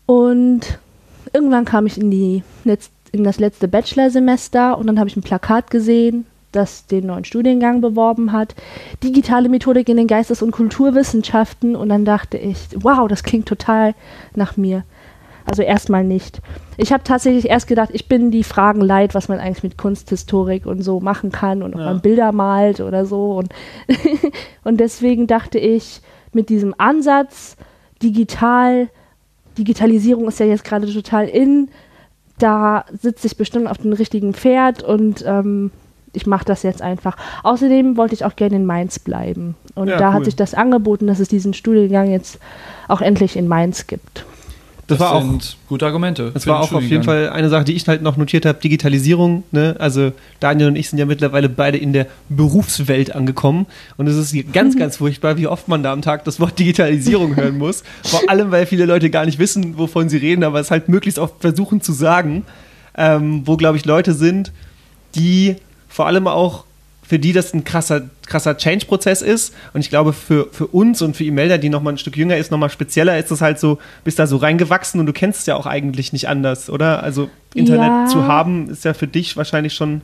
Und 0.06 0.78
irgendwann 1.32 1.64
kam 1.64 1.86
ich 1.86 1.96
in, 1.96 2.10
die 2.10 2.42
in 3.12 3.24
das 3.24 3.38
letzte 3.38 3.68
Bachelorsemester 3.68 4.76
und 4.76 4.88
dann 4.88 4.98
habe 4.98 5.08
ich 5.08 5.16
ein 5.16 5.22
Plakat 5.22 5.70
gesehen, 5.70 6.26
das 6.52 6.86
den 6.86 7.06
neuen 7.06 7.24
Studiengang 7.24 7.80
beworben 7.80 8.32
hat. 8.32 8.54
Digitale 9.02 9.48
Methodik 9.48 9.88
in 9.88 9.96
den 9.96 10.06
Geistes- 10.06 10.42
und 10.42 10.50
Kulturwissenschaften. 10.50 11.76
Und 11.76 11.88
dann 11.88 12.04
dachte 12.04 12.38
ich, 12.38 12.56
wow, 12.76 13.08
das 13.08 13.22
klingt 13.22 13.46
total 13.46 13.94
nach 14.34 14.56
mir. 14.56 14.84
Also 15.46 15.62
erstmal 15.62 16.04
nicht. 16.04 16.40
Ich 16.76 16.92
habe 16.92 17.02
tatsächlich 17.02 17.48
erst 17.48 17.66
gedacht, 17.66 17.90
ich 17.92 18.06
bin 18.08 18.30
die 18.30 18.44
Fragen 18.44 18.80
leid, 18.80 19.14
was 19.14 19.28
man 19.28 19.38
eigentlich 19.40 19.62
mit 19.62 19.78
Kunsthistorik 19.78 20.66
und 20.66 20.82
so 20.82 21.00
machen 21.00 21.32
kann 21.32 21.62
und 21.62 21.74
ob 21.74 21.80
Ja. 21.80 21.86
man 21.86 22.00
Bilder 22.00 22.32
malt 22.32 22.80
oder 22.80 23.04
so. 23.06 23.32
Und, 23.38 23.52
und 24.64 24.78
deswegen 24.78 25.26
dachte 25.26 25.58
ich, 25.58 26.02
mit 26.32 26.48
diesem 26.50 26.74
Ansatz, 26.78 27.56
digital, 28.02 28.88
Digitalisierung 29.58 30.28
ist 30.28 30.38
ja 30.40 30.46
jetzt 30.46 30.64
gerade 30.64 30.92
total 30.92 31.26
in, 31.28 31.68
da 32.38 32.84
sitze 32.92 33.26
ich 33.26 33.36
bestimmt 33.36 33.66
auf 33.66 33.78
dem 33.78 33.92
richtigen 33.92 34.32
Pferd 34.34 34.82
und 34.82 35.24
ähm, 35.26 35.70
ich 36.12 36.26
mache 36.26 36.44
das 36.44 36.62
jetzt 36.62 36.82
einfach. 36.82 37.16
Außerdem 37.42 37.96
wollte 37.96 38.14
ich 38.14 38.24
auch 38.24 38.36
gerne 38.36 38.56
in 38.56 38.66
Mainz 38.66 38.98
bleiben. 38.98 39.54
Und 39.74 39.88
Ja, 39.88 39.96
da 39.96 40.08
cool. 40.08 40.14
hat 40.14 40.24
sich 40.24 40.36
das 40.36 40.54
angeboten, 40.54 41.06
dass 41.06 41.20
es 41.20 41.28
diesen 41.28 41.54
Studiengang 41.54 42.10
jetzt 42.10 42.38
auch 42.88 43.00
endlich 43.00 43.36
in 43.36 43.48
Mainz 43.48 43.86
gibt. 43.86 44.24
Das, 44.90 44.98
war 44.98 45.12
auch 45.12 45.22
sind 45.22 45.56
gute 45.68 45.86
Argumente. 45.86 46.32
Das 46.34 46.48
war 46.48 46.58
auch 46.58 46.72
auf 46.72 46.82
jeden. 46.82 47.04
Fall 47.04 47.30
eine 47.30 47.48
Sache, 47.48 47.62
die 47.62 47.74
ich 47.74 47.86
halt 47.86 48.02
noch 48.02 48.16
notiert 48.16 48.44
habe, 48.44 48.58
Digitalisierung. 48.60 49.44
Ne? 49.52 49.76
Also 49.78 50.10
Daniel 50.40 50.66
und 50.66 50.74
ich 50.76 50.90
sind 50.90 50.98
ja 50.98 51.06
mittlerweile 51.06 51.48
beide 51.48 51.78
in 51.78 51.92
der 51.92 52.08
Berufswelt 52.28 53.14
angekommen. 53.14 53.66
Und 53.96 54.08
es 54.08 54.16
ist 54.16 54.52
ganz, 54.52 54.76
ganz 54.78 54.96
furchtbar, 54.96 55.38
wie 55.38 55.46
oft 55.46 55.68
man 55.68 55.84
da 55.84 55.92
am 55.92 56.02
Tag 56.02 56.24
das 56.24 56.40
Wort 56.40 56.58
Digitalisierung 56.58 57.36
hören 57.36 57.56
muss. 57.56 57.84
Vor 58.02 58.28
allem, 58.28 58.50
weil 58.50 58.66
viele 58.66 58.84
Leute 58.84 59.10
gar 59.10 59.26
nicht 59.26 59.38
wissen, 59.38 59.78
wovon 59.78 60.08
sie 60.08 60.16
reden, 60.16 60.42
aber 60.42 60.58
es 60.58 60.72
halt 60.72 60.88
möglichst 60.88 61.20
oft 61.20 61.34
versuchen 61.40 61.80
zu 61.80 61.92
sagen. 61.92 62.44
Ähm, 62.96 63.42
wo, 63.46 63.56
glaube 63.56 63.76
ich, 63.76 63.84
Leute 63.84 64.12
sind, 64.12 64.52
die 65.14 65.54
vor 65.90 66.06
allem 66.06 66.26
auch 66.26 66.64
für 67.02 67.18
die 67.18 67.32
das 67.32 67.52
ein 67.52 67.64
krasser, 67.64 68.02
krasser 68.26 68.56
Change-Prozess 68.56 69.20
ist. 69.20 69.52
Und 69.72 69.80
ich 69.80 69.90
glaube, 69.90 70.12
für, 70.12 70.46
für 70.52 70.68
uns 70.68 71.02
und 71.02 71.16
für 71.16 71.24
Imelda, 71.24 71.58
die 71.58 71.68
noch 71.68 71.82
mal 71.82 71.90
ein 71.90 71.98
Stück 71.98 72.16
jünger 72.16 72.36
ist, 72.36 72.52
noch 72.52 72.58
mal 72.58 72.70
spezieller, 72.70 73.18
ist 73.18 73.32
es 73.32 73.40
halt 73.40 73.58
so, 73.58 73.78
bist 74.04 74.20
da 74.20 74.28
so 74.28 74.36
reingewachsen 74.36 75.00
und 75.00 75.06
du 75.06 75.12
kennst 75.12 75.40
es 75.40 75.46
ja 75.46 75.56
auch 75.56 75.66
eigentlich 75.66 76.12
nicht 76.12 76.28
anders, 76.28 76.70
oder? 76.70 77.02
Also 77.02 77.28
Internet 77.52 77.88
Ja. 77.88 78.06
zu 78.06 78.28
haben, 78.28 78.70
ist 78.70 78.84
ja 78.84 78.94
für 78.94 79.08
dich 79.08 79.36
wahrscheinlich 79.36 79.74
schon 79.74 80.02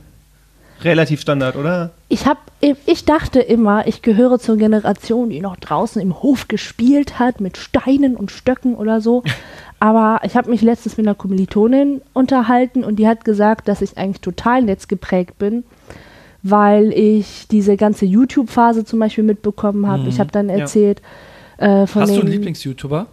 relativ 0.83 1.21
Standard, 1.21 1.55
oder? 1.55 1.91
Ich, 2.09 2.25
hab, 2.25 2.37
ich 2.61 3.05
dachte 3.05 3.39
immer, 3.39 3.87
ich 3.87 4.01
gehöre 4.01 4.39
zur 4.39 4.57
Generation, 4.57 5.29
die 5.29 5.41
noch 5.41 5.57
draußen 5.57 6.01
im 6.01 6.21
Hof 6.21 6.47
gespielt 6.47 7.19
hat 7.19 7.41
mit 7.41 7.57
Steinen 7.57 8.15
und 8.15 8.31
Stöcken 8.31 8.75
oder 8.75 9.01
so. 9.01 9.23
Aber 9.79 10.21
ich 10.23 10.35
habe 10.35 10.49
mich 10.49 10.61
letztens 10.61 10.97
mit 10.97 11.05
einer 11.05 11.15
Kommilitonin 11.15 12.01
unterhalten 12.13 12.83
und 12.83 12.95
die 12.97 13.07
hat 13.07 13.25
gesagt, 13.25 13.67
dass 13.67 13.81
ich 13.81 13.97
eigentlich 13.97 14.21
total 14.21 14.63
netzgeprägt 14.63 15.37
bin, 15.37 15.63
weil 16.41 16.91
ich 16.93 17.47
diese 17.49 17.77
ganze 17.77 18.05
YouTube-Phase 18.05 18.85
zum 18.85 18.99
Beispiel 18.99 19.23
mitbekommen 19.23 19.85
habe. 19.87 20.07
Ich 20.09 20.19
habe 20.19 20.31
dann 20.31 20.49
Ja. 20.49 20.55
erzählt 20.59 21.01
äh, 21.57 21.85
von 21.85 22.01
Hast 22.03 22.15
du 22.15 22.21
einen 22.21 22.29
Lieblings-YouTuber? 22.31 23.05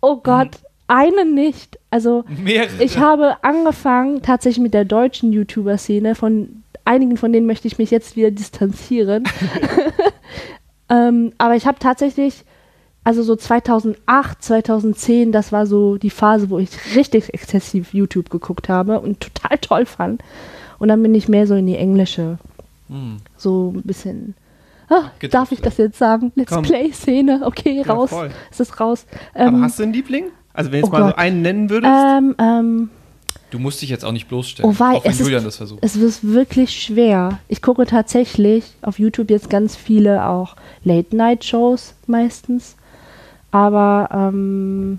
Oh 0.00 0.16
Gott, 0.22 0.50
einen 0.86 1.34
nicht. 1.34 1.78
Also 1.90 2.24
Mehrere. 2.42 2.82
ich 2.82 2.98
habe 2.98 3.36
angefangen 3.42 4.22
tatsächlich 4.22 4.62
mit 4.62 4.72
der 4.74 4.84
deutschen 4.86 5.32
YouTuber-Szene. 5.32 6.14
Von 6.14 6.62
einigen 6.84 7.16
von 7.16 7.32
denen 7.32 7.46
möchte 7.46 7.68
ich 7.68 7.78
mich 7.78 7.90
jetzt 7.90 8.16
wieder 8.16 8.30
distanzieren. 8.30 9.24
ähm, 10.88 11.32
aber 11.38 11.56
ich 11.56 11.66
habe 11.66 11.78
tatsächlich, 11.78 12.44
also 13.04 13.22
so 13.22 13.36
2008, 13.36 14.42
2010, 14.42 15.32
das 15.32 15.52
war 15.52 15.66
so 15.66 15.96
die 15.96 16.10
Phase, 16.10 16.50
wo 16.50 16.58
ich 16.58 16.70
richtig 16.96 17.32
exzessiv 17.34 17.94
YouTube 17.94 18.30
geguckt 18.30 18.68
habe 18.68 19.00
und 19.00 19.20
total 19.20 19.58
toll 19.58 19.86
fand. 19.86 20.22
Und 20.78 20.88
dann 20.88 21.02
bin 21.02 21.14
ich 21.14 21.28
mehr 21.28 21.46
so 21.46 21.54
in 21.54 21.66
die 21.66 21.76
englische, 21.76 22.38
Hm. 22.88 23.18
so 23.36 23.72
ein 23.76 23.82
bisschen. 23.82 24.34
Ah, 24.88 25.10
darf 25.30 25.52
ich 25.52 25.60
das 25.60 25.76
jetzt 25.76 25.98
sagen? 25.98 26.32
Let's. 26.34 26.50
Play-Szene, 26.62 27.42
okay, 27.44 27.82
Ja, 27.86 27.92
raus. 27.92 28.10
es 28.50 28.58
ist 28.58 28.80
raus. 28.80 29.06
Aber 29.34 29.44
Ähm, 29.44 29.62
hast 29.62 29.78
du 29.78 29.84
einen 29.84 29.92
Liebling? 29.92 30.24
Also 30.52 30.72
wenn 30.72 30.80
du 30.80 30.86
jetzt 30.88 30.92
oh 30.92 30.98
mal 30.98 31.02
so 31.02 31.06
Gott. 31.10 31.18
einen 31.18 31.42
nennen 31.42 31.70
würdest? 31.70 31.92
ähm, 31.94 32.34
ähm, 32.40 32.90
Du 33.50 33.58
musst 33.58 33.82
dich 33.82 33.90
jetzt 33.90 34.04
auch 34.04 34.12
nicht 34.12 34.28
bloßstellen. 34.28 34.70
Oh 34.70 34.78
wei, 34.78 34.96
auch 34.96 35.04
wenn 35.04 35.12
es 35.12 35.18
Julian 35.18 35.38
ist, 35.38 35.46
das 35.46 35.56
versucht. 35.56 35.80
es 35.82 35.96
ist 35.96 36.24
wirklich 36.24 36.70
schwer. 36.82 37.38
Ich 37.48 37.62
gucke 37.62 37.84
tatsächlich 37.86 38.64
auf 38.82 38.98
YouTube 38.98 39.30
jetzt 39.30 39.50
ganz 39.50 39.76
viele 39.76 40.26
auch 40.26 40.56
Late-Night-Shows 40.84 41.94
meistens. 42.06 42.76
Aber, 43.50 44.08
ähm, 44.12 44.98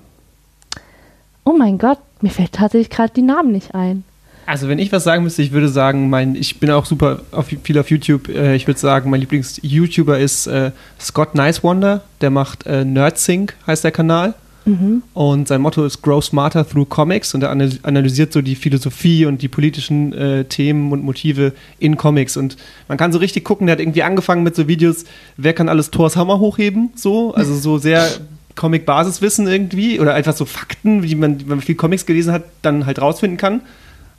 oh 1.45 1.53
mein 1.57 1.77
Gott, 1.77 1.99
mir 2.21 2.29
fällt 2.29 2.53
tatsächlich 2.53 2.89
gerade 2.89 3.13
die 3.13 3.21
Namen 3.21 3.51
nicht 3.51 3.73
ein. 3.73 4.03
Also 4.45 4.67
wenn 4.67 4.79
ich 4.79 4.91
was 4.91 5.03
sagen 5.03 5.23
müsste, 5.23 5.41
ich 5.41 5.51
würde 5.51 5.69
sagen, 5.69 6.09
mein, 6.09 6.35
ich 6.35 6.59
bin 6.59 6.71
auch 6.71 6.85
super 6.85 7.21
auf, 7.31 7.47
viel 7.47 7.79
auf 7.79 7.89
YouTube. 7.89 8.27
Äh, 8.27 8.55
ich 8.55 8.67
würde 8.67 8.79
sagen, 8.79 9.09
mein 9.09 9.21
Lieblings-YouTuber 9.21 10.19
ist 10.19 10.47
äh, 10.47 10.71
Scott 10.99 11.35
Nicewonder. 11.35 12.01
Der 12.19 12.31
macht 12.31 12.65
äh, 12.65 12.83
NerdSync, 12.83 13.55
heißt 13.65 13.83
der 13.83 13.91
Kanal. 13.91 14.33
Mhm. 14.71 15.03
Und 15.13 15.47
sein 15.47 15.61
Motto 15.61 15.85
ist 15.85 16.01
Grow 16.01 16.23
Smarter 16.23 16.67
Through 16.67 16.85
Comics 16.85 17.33
und 17.33 17.43
er 17.43 17.49
ana- 17.49 17.69
analysiert 17.83 18.31
so 18.33 18.41
die 18.41 18.55
Philosophie 18.55 19.25
und 19.25 19.41
die 19.41 19.47
politischen 19.47 20.13
äh, 20.13 20.45
Themen 20.45 20.91
und 20.91 21.03
Motive 21.03 21.53
in 21.79 21.97
Comics. 21.97 22.37
Und 22.37 22.57
man 22.87 22.97
kann 22.97 23.11
so 23.11 23.19
richtig 23.19 23.43
gucken, 23.43 23.67
der 23.67 23.73
hat 23.73 23.79
irgendwie 23.81 24.03
angefangen 24.03 24.43
mit 24.43 24.55
so 24.55 24.67
Videos, 24.67 25.05
wer 25.37 25.53
kann 25.53 25.69
alles 25.69 25.91
Thors 25.91 26.15
Hammer 26.15 26.39
hochheben? 26.39 26.89
So, 26.95 27.33
also 27.33 27.53
so 27.55 27.77
sehr 27.77 28.07
Comic-Basiswissen 28.55 29.47
irgendwie 29.47 29.99
oder 29.99 30.13
einfach 30.13 30.35
so 30.35 30.45
Fakten, 30.45 31.03
wie 31.03 31.15
man, 31.15 31.41
wenn 31.41 31.47
man 31.47 31.61
viel 31.61 31.75
Comics 31.75 32.05
gelesen 32.05 32.33
hat, 32.33 32.43
dann 32.61 32.85
halt 32.85 33.01
rausfinden 33.01 33.37
kann. 33.37 33.61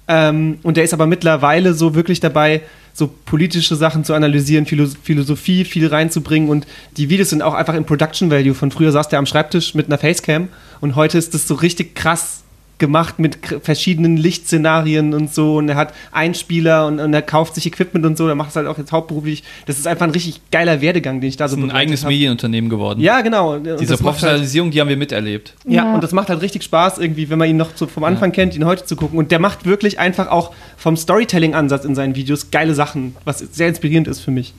Ähm, 0.08 0.58
und 0.62 0.76
der 0.76 0.84
ist 0.84 0.94
aber 0.94 1.06
mittlerweile 1.06 1.74
so 1.74 1.94
wirklich 1.94 2.20
dabei, 2.20 2.62
so 2.92 3.08
politische 3.24 3.76
Sachen 3.76 4.04
zu 4.04 4.14
analysieren, 4.14 4.66
Philo 4.66 4.86
Philosophie 5.02 5.64
viel 5.64 5.86
reinzubringen. 5.86 6.48
Und 6.48 6.66
die 6.96 7.08
Videos 7.08 7.30
sind 7.30 7.42
auch 7.42 7.54
einfach 7.54 7.74
im 7.74 7.84
Production 7.84 8.30
Value. 8.30 8.54
Von 8.54 8.70
früher 8.70 8.92
saß 8.92 9.08
der 9.08 9.18
am 9.18 9.26
Schreibtisch 9.26 9.74
mit 9.74 9.86
einer 9.86 9.98
Facecam. 9.98 10.48
Und 10.80 10.96
heute 10.96 11.18
ist 11.18 11.34
das 11.34 11.48
so 11.48 11.54
richtig 11.54 11.94
krass 11.94 12.41
gemacht 12.82 13.20
mit 13.20 13.38
verschiedenen 13.62 14.16
Lichtszenarien 14.16 15.14
und 15.14 15.32
so 15.32 15.56
und 15.58 15.68
er 15.68 15.76
hat 15.76 15.94
Einspieler 16.10 16.86
und, 16.86 16.98
und 17.00 17.14
er 17.14 17.22
kauft 17.22 17.54
sich 17.54 17.64
Equipment 17.64 18.04
und 18.04 18.18
so, 18.18 18.26
er 18.28 18.34
macht 18.34 18.50
es 18.50 18.56
halt 18.56 18.66
auch 18.66 18.76
jetzt 18.76 18.90
hauptberuflich. 18.90 19.44
Das 19.66 19.78
ist 19.78 19.86
einfach 19.86 20.04
ein 20.04 20.10
richtig 20.10 20.40
geiler 20.50 20.80
Werdegang, 20.80 21.20
den 21.20 21.28
ich 21.28 21.36
da 21.36 21.48
so 21.48 21.56
ein 21.56 21.70
eigenes 21.70 22.02
hab. 22.02 22.10
Medienunternehmen 22.10 22.68
geworden. 22.68 23.00
Ja, 23.00 23.20
genau. 23.20 23.54
Und 23.54 23.64
Diese 23.80 23.92
halt- 23.94 24.00
Professionalisierung, 24.02 24.72
die 24.72 24.80
haben 24.80 24.88
wir 24.88 24.96
miterlebt. 24.96 25.54
ja, 25.64 25.84
Ja. 25.84 25.94
und 25.94 26.02
das 26.02 26.12
macht 26.12 26.28
halt 26.28 26.42
richtig 26.42 26.64
Spaß, 26.64 26.98
irgendwie, 26.98 27.30
wenn 27.30 27.38
man 27.38 27.48
ihn 27.48 27.56
noch 27.56 27.70
so 27.76 27.86
vom 27.86 28.02
Anfang 28.04 28.32
kennt, 28.32 28.56
ihn 28.56 28.64
heute 28.66 28.84
zu 28.84 28.96
gucken. 28.96 29.18
Und 29.18 29.30
der 29.30 29.38
macht 29.38 29.64
wirklich 29.64 29.98
einfach 30.00 30.28
auch 30.28 30.52
vom 30.76 30.96
Storytelling-Ansatz 30.96 31.84
in 31.84 31.94
seinen 31.94 32.16
Videos 32.16 32.50
geile 32.50 32.74
Sachen, 32.74 33.14
was 33.24 33.38
sehr 33.38 33.68
inspirierend 33.68 34.08
ist 34.08 34.20
für 34.20 34.32
mich. 34.32 34.52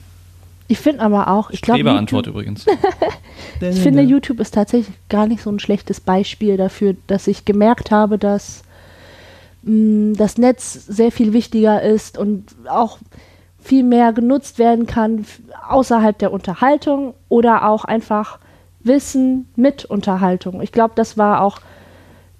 Ich 0.66 0.78
finde 0.78 1.02
aber 1.02 1.28
auch, 1.28 1.50
ich 1.50 1.60
glaube, 1.60 1.90
Antwort 1.90 2.26
YouTube, 2.26 2.34
übrigens. 2.34 2.66
ich 3.60 3.80
finde, 3.80 4.02
YouTube 4.02 4.40
ist 4.40 4.54
tatsächlich 4.54 4.94
gar 5.08 5.26
nicht 5.26 5.42
so 5.42 5.50
ein 5.50 5.58
schlechtes 5.58 6.00
Beispiel 6.00 6.56
dafür, 6.56 6.96
dass 7.06 7.26
ich 7.26 7.44
gemerkt 7.44 7.90
habe, 7.90 8.18
dass 8.18 8.62
mh, 9.62 10.16
das 10.16 10.38
Netz 10.38 10.72
sehr 10.72 11.12
viel 11.12 11.32
wichtiger 11.32 11.82
ist 11.82 12.16
und 12.16 12.54
auch 12.66 12.98
viel 13.60 13.82
mehr 13.82 14.12
genutzt 14.12 14.58
werden 14.58 14.86
kann 14.86 15.26
außerhalb 15.68 16.18
der 16.18 16.32
Unterhaltung 16.32 17.14
oder 17.28 17.68
auch 17.68 17.84
einfach 17.84 18.38
Wissen 18.80 19.48
mit 19.56 19.86
Unterhaltung. 19.86 20.60
Ich 20.60 20.72
glaube, 20.72 20.92
das 20.96 21.16
war 21.16 21.40
auch 21.40 21.58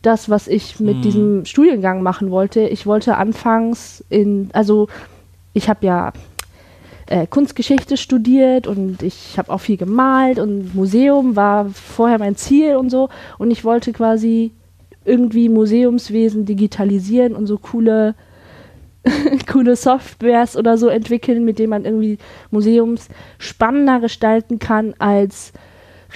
das, 0.02 0.28
was 0.28 0.48
ich 0.48 0.80
mit 0.80 1.02
diesem 1.04 1.46
Studiengang 1.46 2.02
machen 2.02 2.30
wollte. 2.30 2.60
Ich 2.60 2.86
wollte 2.86 3.16
anfangs 3.16 4.04
in, 4.10 4.50
also 4.52 4.88
ich 5.54 5.70
habe 5.70 5.86
ja 5.86 6.12
äh, 7.06 7.26
Kunstgeschichte 7.26 7.96
studiert 7.96 8.66
und 8.66 9.02
ich 9.02 9.36
habe 9.38 9.52
auch 9.52 9.58
viel 9.60 9.76
gemalt 9.76 10.38
und 10.38 10.74
Museum 10.74 11.36
war 11.36 11.66
vorher 11.66 12.18
mein 12.18 12.36
Ziel 12.36 12.76
und 12.76 12.90
so. 12.90 13.08
Und 13.38 13.50
ich 13.50 13.64
wollte 13.64 13.92
quasi 13.92 14.52
irgendwie 15.04 15.48
Museumswesen 15.48 16.44
digitalisieren 16.46 17.34
und 17.34 17.46
so 17.46 17.58
coole 17.58 18.14
coole 19.52 19.76
Softwares 19.76 20.56
oder 20.56 20.78
so 20.78 20.88
entwickeln, 20.88 21.44
mit 21.44 21.58
denen 21.58 21.70
man 21.70 21.84
irgendwie 21.84 22.18
Museums 22.50 23.08
spannender 23.38 24.00
gestalten 24.00 24.58
kann, 24.58 24.94
als 24.98 25.52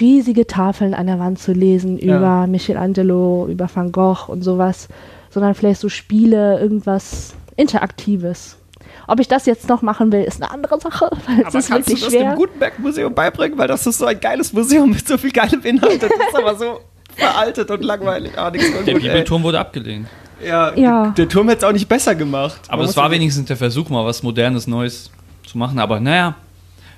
riesige 0.00 0.46
Tafeln 0.46 0.94
an 0.94 1.06
der 1.06 1.18
Wand 1.18 1.38
zu 1.38 1.52
lesen 1.52 1.98
Ja. 1.98 2.16
über 2.16 2.46
Michelangelo, 2.46 3.46
über 3.50 3.68
Van 3.72 3.92
Gogh 3.92 4.28
und 4.28 4.42
sowas, 4.42 4.88
sondern 5.30 5.54
vielleicht 5.54 5.80
so 5.80 5.88
Spiele, 5.88 6.58
irgendwas 6.60 7.34
Interaktives. 7.56 8.57
Ob 9.06 9.20
ich 9.20 9.28
das 9.28 9.46
jetzt 9.46 9.68
noch 9.68 9.82
machen 9.82 10.10
will, 10.12 10.22
ist 10.22 10.42
eine 10.42 10.50
andere 10.50 10.80
Sache, 10.80 11.10
weil 11.26 11.40
es 11.40 11.46
Aber 11.46 11.58
ist 11.58 11.68
kannst 11.70 11.88
du 11.90 11.94
das 11.96 12.04
schwer. 12.10 12.32
dem 12.32 12.36
Gutenberg-Museum 12.36 13.14
beibringen? 13.14 13.58
Weil 13.58 13.68
das 13.68 13.86
ist 13.86 13.98
so 13.98 14.06
ein 14.06 14.18
geiles 14.20 14.52
Museum 14.52 14.90
mit 14.90 15.06
so 15.06 15.16
viel 15.16 15.30
geilem 15.32 15.62
Inhalt. 15.62 16.02
Das 16.02 16.10
ist 16.10 16.36
aber 16.36 16.54
so 16.56 16.80
veraltet 17.16 17.70
und 17.70 17.82
langweilig. 17.84 18.32
Ah, 18.36 18.50
Der 18.50 18.62
gut, 18.62 18.86
ey. 18.88 18.94
Bibelturm 18.94 19.42
wurde 19.42 19.58
abgelehnt. 19.60 20.06
Ja, 20.46 20.72
Ja. 20.76 21.08
der 21.16 21.28
Turm 21.28 21.48
hätte 21.48 21.58
es 21.58 21.64
auch 21.64 21.72
nicht 21.72 21.88
besser 21.88 22.14
gemacht. 22.14 22.60
Aber 22.68 22.84
es 22.84 22.96
war 22.96 23.06
ja- 23.06 23.10
wenigstens 23.12 23.46
der 23.46 23.56
Versuch, 23.56 23.88
mal 23.88 24.04
was 24.04 24.22
Modernes, 24.22 24.66
Neues 24.66 25.10
zu 25.46 25.58
machen. 25.58 25.78
Aber 25.78 25.98
naja, 25.98 26.34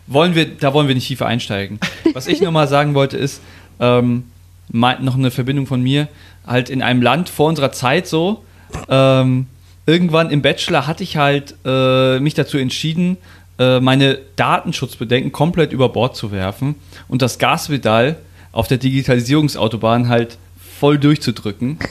wollen 0.06 0.34
wir, 0.34 0.44
da 0.56 0.74
wollen 0.74 0.88
wir 0.88 0.94
nicht 0.94 1.06
tiefer 1.06 1.26
einsteigen. 1.26 1.78
Was 2.14 2.26
ich 2.26 2.40
nur 2.42 2.50
mal 2.50 2.66
sagen 2.66 2.94
wollte, 2.94 3.16
ist 3.16 3.40
ähm, 3.78 4.24
noch 4.68 5.14
eine 5.14 5.30
Verbindung 5.30 5.66
von 5.66 5.80
mir. 5.80 6.08
Halt 6.46 6.68
in 6.68 6.82
einem 6.82 7.00
Land 7.00 7.28
vor 7.28 7.48
unserer 7.48 7.70
Zeit 7.72 8.06
so. 8.08 8.44
Ähm, 8.88 9.46
irgendwann 9.86 10.30
im 10.30 10.42
Bachelor 10.42 10.86
hatte 10.86 11.02
ich 11.02 11.16
halt 11.16 11.54
äh, 11.64 12.20
mich 12.20 12.34
dazu 12.34 12.58
entschieden, 12.58 13.16
äh, 13.58 13.80
meine 13.80 14.18
Datenschutzbedenken 14.36 15.32
komplett 15.32 15.72
über 15.72 15.88
Bord 15.88 16.16
zu 16.16 16.32
werfen 16.32 16.74
und 17.08 17.22
das 17.22 17.38
Gaspedal 17.38 18.16
auf 18.52 18.68
der 18.68 18.78
Digitalisierungsautobahn 18.78 20.08
halt 20.08 20.38
voll 20.78 20.98
durchzudrücken 20.98 21.78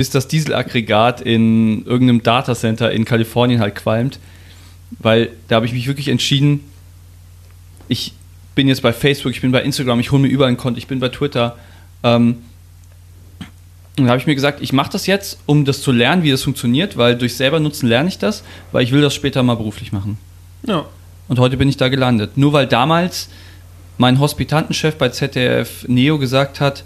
bis 0.00 0.08
das 0.08 0.28
Dieselaggregat 0.28 1.20
in 1.20 1.84
irgendeinem 1.84 2.22
Datacenter 2.22 2.90
in 2.90 3.04
Kalifornien 3.04 3.60
halt 3.60 3.74
qualmt. 3.74 4.18
Weil 4.98 5.28
da 5.48 5.56
habe 5.56 5.66
ich 5.66 5.74
mich 5.74 5.86
wirklich 5.86 6.08
entschieden, 6.08 6.60
ich 7.86 8.14
bin 8.54 8.66
jetzt 8.66 8.80
bei 8.80 8.94
Facebook, 8.94 9.32
ich 9.32 9.42
bin 9.42 9.52
bei 9.52 9.62
Instagram, 9.62 10.00
ich 10.00 10.10
hole 10.10 10.22
mir 10.22 10.28
überall 10.28 10.50
ein 10.50 10.56
Konto, 10.56 10.78
ich 10.78 10.86
bin 10.86 11.00
bei 11.00 11.10
Twitter. 11.10 11.58
Ähm, 12.02 12.36
und 14.00 14.06
da 14.06 14.10
habe 14.12 14.20
ich 14.20 14.26
mir 14.26 14.34
gesagt, 14.34 14.60
ich 14.60 14.72
mache 14.72 14.90
das 14.92 15.06
jetzt, 15.06 15.38
um 15.46 15.64
das 15.64 15.82
zu 15.82 15.92
lernen, 15.92 16.22
wie 16.22 16.30
das 16.30 16.42
funktioniert, 16.42 16.96
weil 16.96 17.16
durch 17.16 17.36
selber 17.36 17.60
Nutzen 17.60 17.88
lerne 17.88 18.08
ich 18.08 18.18
das, 18.18 18.42
weil 18.72 18.82
ich 18.82 18.92
will 18.92 19.00
das 19.02 19.14
später 19.14 19.42
mal 19.42 19.56
beruflich 19.56 19.92
machen. 19.92 20.18
Ja. 20.66 20.84
Und 21.28 21.38
heute 21.38 21.56
bin 21.56 21.68
ich 21.68 21.76
da 21.76 21.88
gelandet. 21.88 22.36
Nur 22.36 22.52
weil 22.52 22.66
damals 22.66 23.28
mein 23.98 24.18
Hospitantenchef 24.18 24.96
bei 24.96 25.10
ZDF 25.10 25.86
Neo 25.88 26.18
gesagt 26.18 26.60
hat, 26.60 26.84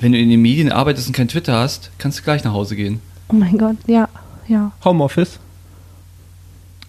wenn 0.00 0.12
du 0.12 0.18
in 0.18 0.28
den 0.30 0.42
Medien 0.42 0.70
arbeitest 0.72 1.06
und 1.06 1.12
kein 1.14 1.28
Twitter 1.28 1.54
hast, 1.54 1.90
kannst 1.98 2.18
du 2.18 2.22
gleich 2.24 2.42
nach 2.44 2.52
Hause 2.52 2.74
gehen. 2.76 3.00
Oh 3.28 3.34
mein 3.34 3.56
Gott, 3.56 3.76
ja, 3.86 4.08
ja. 4.48 4.72
Homeoffice. 4.84 5.38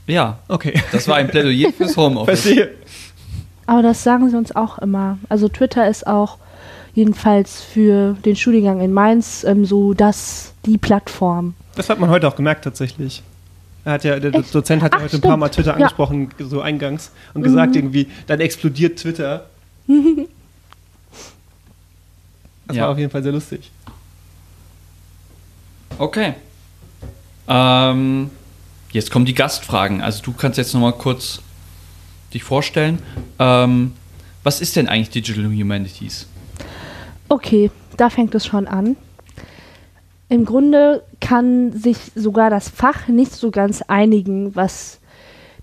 Ja, 0.07 0.39
Okay. 0.47 0.81
das 0.91 1.07
war 1.07 1.15
ein 1.17 1.27
Plädoyer 1.27 1.71
fürs 1.71 1.95
Homeoffice. 1.97 2.41
Verstehe. 2.41 2.71
Aber 3.65 3.81
das 3.81 4.03
sagen 4.03 4.29
sie 4.29 4.35
uns 4.37 4.53
auch 4.55 4.79
immer. 4.79 5.17
Also 5.29 5.47
Twitter 5.47 5.87
ist 5.87 6.05
auch 6.05 6.37
jedenfalls 6.93 7.61
für 7.61 8.13
den 8.25 8.35
Studiengang 8.35 8.81
in 8.81 8.93
Mainz 8.93 9.43
ähm, 9.43 9.65
so 9.65 9.93
das, 9.93 10.53
die 10.65 10.77
Plattform. 10.77 11.55
Das 11.75 11.89
hat 11.89 11.99
man 11.99 12.09
heute 12.09 12.27
auch 12.27 12.35
gemerkt 12.35 12.63
tatsächlich. 12.63 13.23
Er 13.85 13.93
hat 13.93 14.03
ja, 14.03 14.19
der 14.19 14.33
Echt? 14.33 14.53
Dozent 14.55 14.81
hat 14.81 14.93
ja 14.93 15.01
heute 15.01 15.17
ein 15.17 15.21
paar 15.21 15.31
stimmt. 15.31 15.39
Mal 15.39 15.49
Twitter 15.49 15.71
Ja. 15.71 15.75
Mhm. 15.75 15.81
angesprochen, 15.83 16.29
so 16.39 16.61
eingangs, 16.61 17.11
und 17.33 17.41
gesagt 17.43 17.75
irgendwie, 17.75 18.07
dann 18.27 18.39
explodiert 18.39 18.99
Twitter. 18.99 19.47
Das 22.65 22.77
Ja. 22.77 22.83
war 22.83 22.91
auf 22.91 22.97
jeden 22.97 23.11
Fall 23.11 23.21
sehr 23.21 23.33
lustig. 23.33 23.69
Okay. 25.97 26.33
Ähm, 27.47 28.29
jetzt 28.93 29.11
kommen 29.11 29.25
die 29.25 29.33
Gastfragen. 29.33 30.01
Also 30.01 30.23
du 30.23 30.31
kannst 30.31 30.57
jetzt 30.57 30.73
nochmal 30.73 30.93
kurz 30.93 31.41
dich 32.33 32.43
vorstellen. 32.43 32.99
Ähm, 33.37 33.91
was 34.43 34.61
ist 34.61 34.77
denn 34.77 34.87
eigentlich 34.87 35.09
Digital 35.09 35.43
Humanities? 35.45 36.25
Okay, 37.29 37.71
da 37.97 38.09
fängt 38.09 38.35
es 38.35 38.45
schon 38.45 38.67
an. 38.67 38.95
Im 40.29 40.45
Grunde 40.45 41.03
kann 41.19 41.71
sich 41.71 41.97
sogar 42.15 42.49
das 42.49 42.69
Fach 42.69 43.07
nicht 43.07 43.33
so 43.33 43.51
ganz 43.51 43.81
einigen, 43.83 44.55
was 44.55 44.99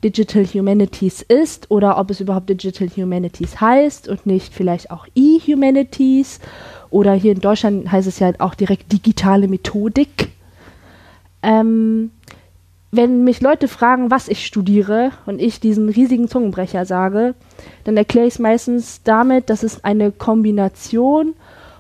Digital 0.02 0.44
Humanities 0.44 1.22
ist 1.22 1.70
oder 1.70 1.98
ob 1.98 2.10
es 2.10 2.20
überhaupt 2.20 2.48
Digital 2.48 2.88
Humanities 2.88 3.60
heißt 3.60 4.08
und 4.08 4.26
nicht 4.26 4.54
vielleicht 4.54 4.90
auch 4.90 5.06
E-Humanities 5.14 6.40
oder 6.88 7.12
hier 7.12 7.32
in 7.32 7.40
Deutschland 7.40 7.90
heißt 7.92 8.08
es 8.08 8.18
ja 8.18 8.32
auch 8.38 8.54
direkt 8.54 8.92
digitale 8.92 9.48
Methodik. 9.48 10.30
Ähm, 11.42 12.10
wenn 12.92 13.24
mich 13.24 13.40
Leute 13.40 13.68
fragen, 13.68 14.10
was 14.10 14.28
ich 14.28 14.44
studiere 14.44 15.12
und 15.26 15.40
ich 15.40 15.60
diesen 15.60 15.88
riesigen 15.88 16.28
Zungenbrecher 16.28 16.84
sage, 16.84 17.34
dann 17.84 17.96
erkläre 17.96 18.26
ich 18.26 18.34
es 18.34 18.38
meistens 18.40 19.02
damit, 19.04 19.48
dass 19.50 19.62
es 19.62 19.84
eine 19.84 20.10
Kombination 20.10 21.34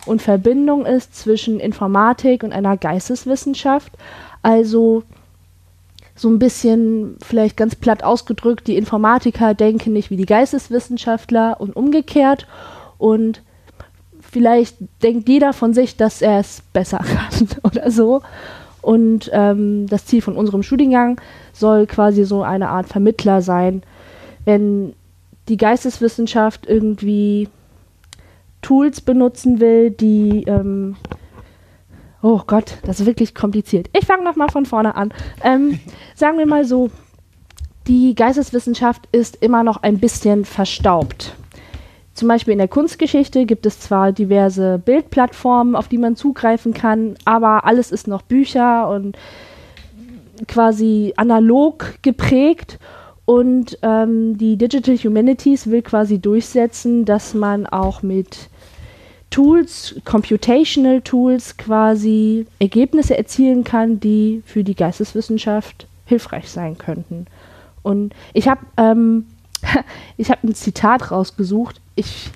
und 0.06 0.22
Verbindung 0.22 0.86
ist 0.86 1.14
zwischen 1.14 1.60
Informatik 1.60 2.42
und 2.42 2.52
einer 2.52 2.76
Geisteswissenschaft. 2.76 3.92
Also 4.42 5.02
so 6.16 6.28
ein 6.28 6.38
bisschen 6.38 7.16
vielleicht 7.22 7.56
ganz 7.56 7.74
platt 7.74 8.02
ausgedrückt, 8.02 8.66
die 8.66 8.76
Informatiker 8.76 9.54
denken 9.54 9.92
nicht 9.92 10.10
wie 10.10 10.16
die 10.16 10.26
Geisteswissenschaftler 10.26 11.60
und 11.60 11.74
umgekehrt. 11.74 12.46
Und 12.98 13.42
vielleicht 14.20 14.76
denkt 15.02 15.28
jeder 15.28 15.52
von 15.52 15.72
sich, 15.72 15.96
dass 15.96 16.22
er 16.22 16.40
es 16.40 16.62
besser 16.72 16.98
kann 16.98 17.48
oder 17.62 17.90
so. 17.90 18.22
Und 18.82 19.30
ähm, 19.32 19.86
das 19.88 20.06
Ziel 20.06 20.22
von 20.22 20.36
unserem 20.36 20.62
Studiengang 20.62 21.20
soll 21.52 21.86
quasi 21.86 22.24
so 22.24 22.42
eine 22.42 22.68
Art 22.68 22.88
Vermittler 22.88 23.42
sein. 23.42 23.82
Wenn 24.44 24.94
die 25.48 25.58
Geisteswissenschaft 25.58 26.66
irgendwie 26.66 27.48
Tools 28.62 29.00
benutzen 29.00 29.60
will, 29.60 29.90
die 29.90 30.44
ähm, 30.46 30.96
Oh 32.22 32.42
Gott, 32.46 32.76
das 32.82 33.00
ist 33.00 33.06
wirklich 33.06 33.34
kompliziert. 33.34 33.88
Ich 33.96 34.04
fange 34.04 34.24
nochmal 34.24 34.50
von 34.50 34.66
vorne 34.66 34.94
an. 34.94 35.12
Ähm, 35.42 35.80
sagen 36.14 36.38
wir 36.38 36.46
mal 36.46 36.64
so, 36.64 36.90
die 37.86 38.14
Geisteswissenschaft 38.14 39.08
ist 39.10 39.36
immer 39.36 39.62
noch 39.62 39.82
ein 39.82 39.98
bisschen 39.98 40.44
verstaubt. 40.44 41.34
Zum 42.12 42.28
Beispiel 42.28 42.52
in 42.52 42.58
der 42.58 42.68
Kunstgeschichte 42.68 43.46
gibt 43.46 43.64
es 43.64 43.80
zwar 43.80 44.12
diverse 44.12 44.78
Bildplattformen, 44.78 45.74
auf 45.74 45.88
die 45.88 45.96
man 45.96 46.16
zugreifen 46.16 46.74
kann, 46.74 47.14
aber 47.24 47.64
alles 47.64 47.90
ist 47.90 48.06
noch 48.06 48.20
Bücher 48.20 48.90
und 48.90 49.16
quasi 50.46 51.14
analog 51.16 51.94
geprägt. 52.02 52.78
Und 53.24 53.78
ähm, 53.80 54.36
die 54.36 54.56
Digital 54.58 54.96
Humanities 54.96 55.70
will 55.70 55.82
quasi 55.82 56.18
durchsetzen, 56.18 57.06
dass 57.06 57.32
man 57.32 57.66
auch 57.66 58.02
mit 58.02 58.49
Tools, 59.30 59.94
Computational 60.04 61.00
Tools 61.02 61.56
quasi 61.56 62.46
Ergebnisse 62.58 63.16
erzielen 63.16 63.64
kann, 63.64 64.00
die 64.00 64.42
für 64.44 64.64
die 64.64 64.74
Geisteswissenschaft 64.74 65.86
hilfreich 66.04 66.50
sein 66.50 66.76
könnten. 66.78 67.26
Und 67.82 68.12
ich 68.34 68.48
habe 68.48 68.60
ähm, 68.76 69.26
ich 70.16 70.30
habe 70.30 70.46
ein 70.46 70.54
Zitat 70.54 71.10
rausgesucht. 71.10 71.80
Ich 71.94 72.30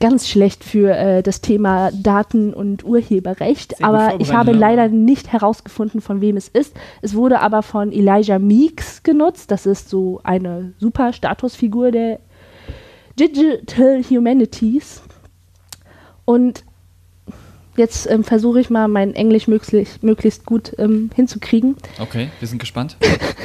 ganz 0.00 0.28
schlecht 0.28 0.64
für 0.64 0.96
äh, 0.96 1.22
das 1.22 1.40
Thema 1.40 1.90
Daten 1.92 2.54
und 2.54 2.84
Urheberrecht, 2.84 3.76
Sehr 3.76 3.86
aber 3.86 4.20
ich 4.20 4.32
habe 4.32 4.52
leider 4.52 4.88
nicht 4.88 5.32
herausgefunden, 5.32 6.00
von 6.00 6.20
wem 6.20 6.36
es 6.36 6.48
ist. 6.48 6.74
Es 7.02 7.14
wurde 7.14 7.40
aber 7.40 7.62
von 7.62 7.92
Elijah 7.92 8.38
Meeks 8.38 9.02
genutzt. 9.02 9.50
Das 9.50 9.66
ist 9.66 9.88
so 9.88 10.20
eine 10.22 10.72
super 10.78 11.12
Statusfigur 11.12 11.90
der 11.90 12.20
Digital 13.18 14.02
Humanities. 14.02 15.02
Und 16.28 16.62
jetzt 17.78 18.06
ähm, 18.10 18.22
versuche 18.22 18.60
ich 18.60 18.68
mal, 18.68 18.86
mein 18.86 19.14
Englisch 19.14 19.48
möglichst, 19.48 20.02
möglichst 20.02 20.44
gut 20.44 20.74
ähm, 20.76 21.08
hinzukriegen. 21.14 21.74
Okay, 21.98 22.28
wir 22.38 22.46
sind 22.46 22.58
gespannt. 22.58 22.98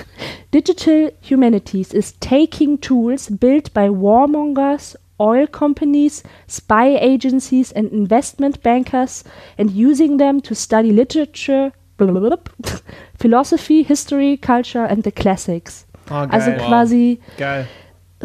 Digital 0.54 1.14
Humanities 1.22 1.94
is 1.94 2.20
taking 2.20 2.82
tools 2.82 3.32
built 3.40 3.74
by 3.74 3.88
warmongers, 3.90 5.00
oil 5.18 5.48
companies, 5.48 6.24
spy 6.50 6.98
agencies, 7.00 7.72
and 7.72 7.90
investment 7.94 8.62
bankers 8.64 9.24
and 9.58 9.72
using 9.72 10.18
them 10.18 10.44
to 10.44 10.54
study 10.54 10.92
literature, 10.92 11.72
philosophy, 13.18 13.84
history, 13.84 14.36
culture, 14.36 14.84
and 14.84 15.06
the 15.06 15.12
classics. 15.14 15.86
Oh, 16.12 16.28
Also 16.30 16.52
quasi 16.58 17.22
Geil. 17.38 17.66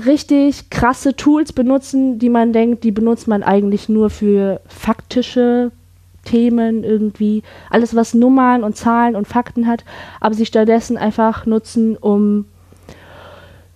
Richtig 0.06 0.70
krasse 0.70 1.16
Tools 1.16 1.52
benutzen, 1.52 2.18
die 2.18 2.28
man 2.28 2.52
denkt, 2.52 2.84
die 2.84 2.92
benutzt 2.92 3.28
man 3.28 3.42
eigentlich 3.42 3.88
nur 3.88 4.10
für 4.10 4.60
faktische 4.66 5.72
Themen 6.24 6.84
irgendwie, 6.84 7.42
alles 7.70 7.94
was 7.96 8.14
Nummern 8.14 8.62
und 8.62 8.76
Zahlen 8.76 9.16
und 9.16 9.26
Fakten 9.26 9.66
hat, 9.66 9.84
aber 10.20 10.34
sie 10.34 10.46
stattdessen 10.46 10.96
einfach 10.96 11.46
nutzen, 11.46 11.96
um, 11.96 12.44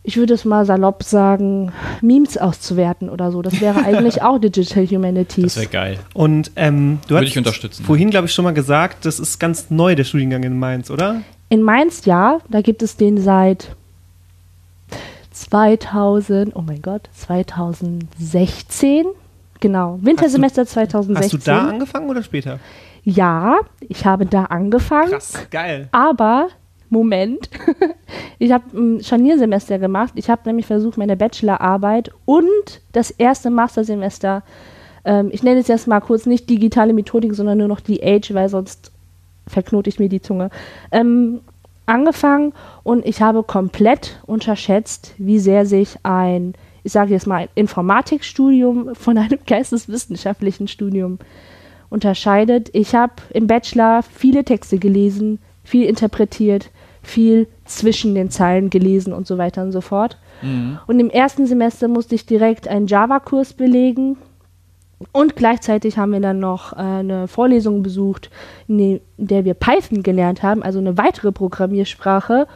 ich 0.03 0.17
würde 0.17 0.35
es 0.35 0.45
mal 0.45 0.67
salopp 0.67 1.03
sagen, 1.03 1.73
Memes 2.01 2.37
auszuwerten 2.37 3.09
oder 3.09 3.31
so. 3.31 3.41
Das 3.41 3.61
wäre 3.61 3.81
eigentlich 3.85 4.23
auch 4.23 4.39
Digital 4.39 4.87
Humanities. 4.87 5.55
Das 5.55 5.57
wäre 5.57 5.71
geil. 5.71 5.99
Und 6.13 6.51
ähm, 6.57 6.99
du 7.07 7.15
Würde 7.15 7.27
hast 7.27 7.33
ich 7.33 7.39
unterstützen. 7.39 7.85
vorhin, 7.85 8.11
glaube 8.11 8.27
ich, 8.27 8.35
schon 8.35 8.45
mal 8.45 8.55
gesagt, 8.55 9.07
das 9.07 9.21
ist 9.21 9.39
ganz 9.39 9.71
neu, 9.71 9.95
der 9.95 10.05
Studiengang 10.05 10.43
in 10.43 10.59
Mainz, 10.59 10.91
oder? 10.91 11.23
In 11.49 11.63
Mainz 11.63 12.05
ja, 12.05 12.41
da 12.51 12.61
gibt 12.61 12.83
es 12.83 12.97
den 12.97 13.19
seit 13.19 13.77
2000, 15.51 16.55
oh 16.55 16.63
mein 16.63 16.83
Gott, 16.83 17.09
2016. 17.15 19.07
Genau, 19.61 19.99
Wintersemester 20.01 20.67
2016. 20.67 21.39
Hast 21.39 21.47
du 21.47 21.51
da 21.51 21.69
angefangen 21.69 22.09
oder 22.09 22.23
später? 22.23 22.59
Ja, 23.05 23.59
ich 23.81 24.07
habe 24.07 24.27
da 24.27 24.45
angefangen. 24.45 25.11
Krass, 25.11 25.47
geil. 25.51 25.89
Aber, 25.91 26.49
Moment, 26.91 27.51
ich 28.39 28.53
habe 28.53 28.65
ein 28.77 29.03
Scharniersemester 29.03 29.79
gemacht. 29.79 30.13
Ich 30.17 30.31
habe 30.31 30.43
nämlich 30.45 30.67
versucht, 30.67 30.97
meine 30.97 31.17
Bachelorarbeit 31.17 32.13
und 32.25 32.81
das 32.93 33.11
erste 33.11 33.51
Mastersemester, 33.51 34.43
ähm, 35.05 35.31
ich 35.33 35.43
nenne 35.43 35.61
es 35.61 35.69
jetzt 35.69 35.89
mal 35.89 36.01
kurz 36.01 36.27
nicht 36.27 36.49
digitale 36.49 36.93
Methodik, 36.93 37.35
sondern 37.35 37.59
nur 37.59 37.69
noch 37.69 37.81
die 37.81 38.03
Age, 38.03 38.35
weil 38.35 38.49
sonst 38.49 38.93
verknote 39.49 39.91
ich 39.91 39.99
mir 39.99 40.09
die 40.09 40.23
Zunge, 40.23 40.51
ähm, 40.93 41.41
angefangen 41.87 42.53
und 42.83 43.05
ich 43.07 43.23
habe 43.23 43.43
komplett 43.43 44.21
unterschätzt, 44.27 45.15
wie 45.19 45.39
sehr 45.39 45.67
sich 45.67 45.97
ein, 46.03 46.55
ich 46.83 46.93
sage 46.93 47.13
jetzt 47.13 47.27
mal, 47.27 47.43
ein 47.43 47.49
Informatikstudium 47.55 48.95
von 48.95 49.19
einem 49.19 49.39
geisteswissenschaftlichen 49.47 50.69
Studium 50.69 51.19
unterscheidet. 51.91 52.71
Ich 52.73 52.95
habe 52.95 53.15
im 53.31 53.47
Bachelor 53.47 54.03
viele 54.03 54.45
Texte 54.45 54.79
gelesen, 54.79 55.39
viel 55.63 55.87
interpretiert, 55.87 56.71
viel 57.03 57.49
zwischen 57.65 58.15
den 58.15 58.31
Zeilen 58.31 58.71
gelesen 58.71 59.13
und 59.13 59.27
so 59.27 59.39
weiter 59.39 59.63
und 59.63 59.73
so 59.73 59.81
fort. 59.81 60.19
Mhm. 60.41 60.79
Und 60.87 61.01
im 61.01 61.11
ersten 61.11 61.47
Semester 61.47 61.89
musste 61.89 62.15
ich 62.15 62.27
direkt 62.27 62.69
einen 62.69 62.87
Java-Kurs 62.87 63.53
belegen. 63.55 64.17
Und 65.13 65.37
gleichzeitig 65.37 65.99
haben 65.99 66.13
wir 66.13 66.21
dann 66.21 66.39
noch 66.39 66.73
äh, 66.73 66.77
eine 66.77 67.29
Vorlesung 67.29 67.83
besucht, 67.83 68.31
in, 68.69 69.01
der 69.17 69.45
wir 69.45 69.55
Python 69.55 70.03
gelernt 70.03 70.43
haben, 70.43 70.63
also 70.63 70.79
eine 70.79 70.97
weitere 70.99 71.33
Programmiersprache. 71.33 72.47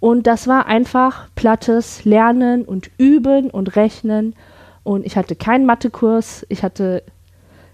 Und 0.00 0.26
das 0.26 0.46
war 0.46 0.66
einfach 0.66 1.28
plattes 1.34 2.04
Lernen 2.04 2.64
und 2.64 2.90
Üben 2.98 3.50
und 3.50 3.76
Rechnen. 3.76 4.34
Und 4.82 5.06
ich 5.06 5.16
hatte 5.16 5.34
keinen 5.36 5.66
Mathekurs, 5.66 6.46
ich 6.48 6.62
hatte 6.62 7.02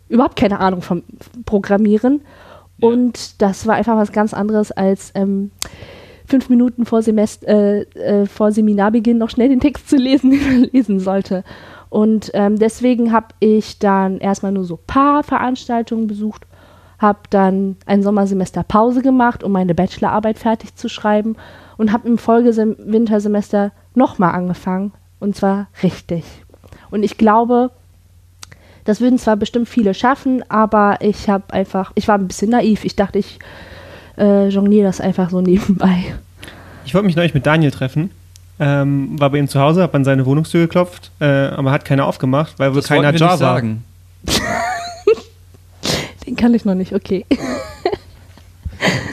überhaupt 0.09 0.37
keine 0.37 0.61
Ahnung 0.61 0.83
vom 0.83 1.03
Programmieren. 1.46 2.22
Ja. 2.79 2.88
Und 2.88 3.42
das 3.42 3.66
war 3.66 3.75
einfach 3.75 3.96
was 3.96 4.12
ganz 4.12 4.35
anderes 4.35 4.72
als 4.72 5.12
ähm, 5.14 5.51
fünf 6.27 6.48
Minuten 6.48 6.87
vor, 6.87 7.03
Semester, 7.03 7.48
äh, 7.48 7.83
äh, 7.94 8.27
vor 8.27 8.53
Seminarbeginn 8.53 9.18
noch 9.18 9.31
schnell 9.31 9.48
den 9.48 9.61
Text 9.61 9.88
zu 9.88 9.96
lesen, 9.96 10.31
den 10.31 10.42
man 10.42 10.70
lesen 10.72 11.01
sollte. 11.01 11.44
Und 11.92 12.31
ähm, 12.33 12.59
deswegen 12.59 13.12
habe 13.12 13.35
ich 13.38 13.78
dann 13.78 14.16
erstmal 14.16 14.50
nur 14.50 14.64
so 14.64 14.78
paar 14.78 15.22
Veranstaltungen 15.22 16.07
besucht, 16.07 16.46
habe 16.98 17.18
dann 17.28 17.76
ein 17.85 18.02
Sommersemester 18.02 18.62
Pause 18.62 19.02
gemacht, 19.02 19.44
um 19.44 19.52
meine 19.52 19.74
Bachelorarbeit 19.74 20.38
fertig 20.38 20.74
zu 20.74 20.88
schreiben 20.88 21.37
und 21.76 21.92
habe 21.92 22.09
im 22.09 22.16
Folgewintersemester 22.16 23.72
nochmal 23.94 24.33
angefangen 24.33 24.92
und 25.20 25.37
zwar 25.37 25.66
richtig. 25.83 26.24
Und 26.90 27.02
ich 27.02 27.18
glaube, 27.18 27.72
das 28.85 29.02
würden 29.02 29.18
zwar 29.18 29.37
bestimmt 29.37 29.68
viele 29.68 29.92
schaffen, 29.92 30.42
aber 30.48 30.96
ich 31.02 31.28
habe 31.28 31.52
einfach, 31.52 31.92
ich 31.94 32.09
war 32.09 32.16
ein 32.16 32.26
bisschen 32.26 32.52
naiv. 32.52 32.87
Ich 32.87 32.96
dachte, 32.96 33.18
ich 33.18 33.38
äh, 34.16 34.48
jongliere 34.48 34.87
das 34.87 35.02
einfach 35.02 35.28
so 35.28 35.42
nebenbei. 35.42 36.14
Ich 36.87 36.94
wollte 36.94 37.05
mich 37.05 37.16
neulich 37.16 37.35
mit 37.35 37.44
Daniel 37.44 37.70
treffen. 37.70 38.09
Ähm, 38.64 39.18
war 39.18 39.31
bei 39.31 39.38
ihm 39.38 39.48
zu 39.48 39.59
Hause, 39.61 39.83
hab 39.83 39.92
an 39.94 40.05
seine 40.05 40.25
Wohnungstür 40.25 40.62
geklopft, 40.62 41.11
äh, 41.20 41.25
aber 41.25 41.72
hat 41.72 41.85
keiner 41.85 42.07
aufgemacht, 42.07 42.55
weil 42.59 42.70
wohl 42.70 42.77
Das 42.81 42.88
keiner 42.88 43.12
wir 43.12 43.18
Java. 43.18 43.33
nicht 43.33 43.40
sagen. 43.40 43.85
Den 46.27 46.37
kann 46.37 46.55
ich 46.55 46.64
noch 46.64 46.75
nicht, 46.77 46.94
okay. 46.94 47.27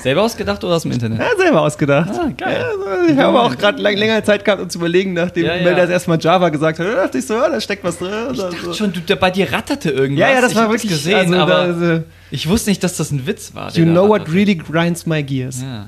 Selber 0.02 0.24
ausgedacht 0.24 0.64
oder 0.64 0.76
aus 0.76 0.84
dem 0.84 0.92
Internet? 0.92 1.20
Ja, 1.20 1.28
selber 1.38 1.62
ausgedacht. 1.62 2.10
Ah, 2.14 2.30
geil. 2.36 2.58
Ja, 2.60 2.92
also 2.92 3.14
ich 3.14 3.18
habe 3.20 3.40
auch 3.40 3.56
gerade 3.58 3.82
lang, 3.82 3.98
länger 3.98 4.24
Zeit 4.24 4.46
gehabt, 4.46 4.62
um 4.62 4.70
zu 4.70 4.80
überlegen, 4.80 5.14
nachdem 5.14 5.46
Ja, 5.46 5.56
ja. 5.56 5.64
Mel 5.64 5.76
das 5.76 5.90
erstmal 5.90 6.18
Java 6.20 6.50
gesagt 6.50 6.80
hat. 6.80 6.88
Da 6.88 6.96
dachte 6.96 7.18
ich 7.18 7.28
so, 7.28 7.36
ja, 7.36 7.50
da 7.50 7.60
steckt 7.60 7.84
was 7.84 7.98
drin. 8.00 8.10
Ich 8.32 8.40
dachte 8.40 8.56
so. 8.64 8.74
schon, 8.74 8.94
du, 8.94 9.16
bei 9.16 9.30
dir 9.30 9.52
ratterte 9.52 9.92
irgendwas. 9.92 10.22
ja, 10.22 10.30
ja, 10.36 10.42
das 10.42 10.52
ich 10.52 10.58
war 10.58 10.70
wirklich 10.70 10.92
gesehen, 10.92 11.34
also, 11.34 11.36
aber 11.36 11.68
da, 11.74 12.04
ich 12.32 12.48
wusste 12.48 12.70
nicht, 12.70 12.84
dass 12.84 12.98
das 12.98 13.12
ein 13.12 13.28
Witz 13.28 13.54
war. 13.54 13.72
You 13.72 13.86
know 13.86 14.08
what 14.08 14.32
really 14.32 14.56
grinds 14.56 15.06
my 15.06 15.22
gears. 15.22 15.62
Ja. 15.62 15.88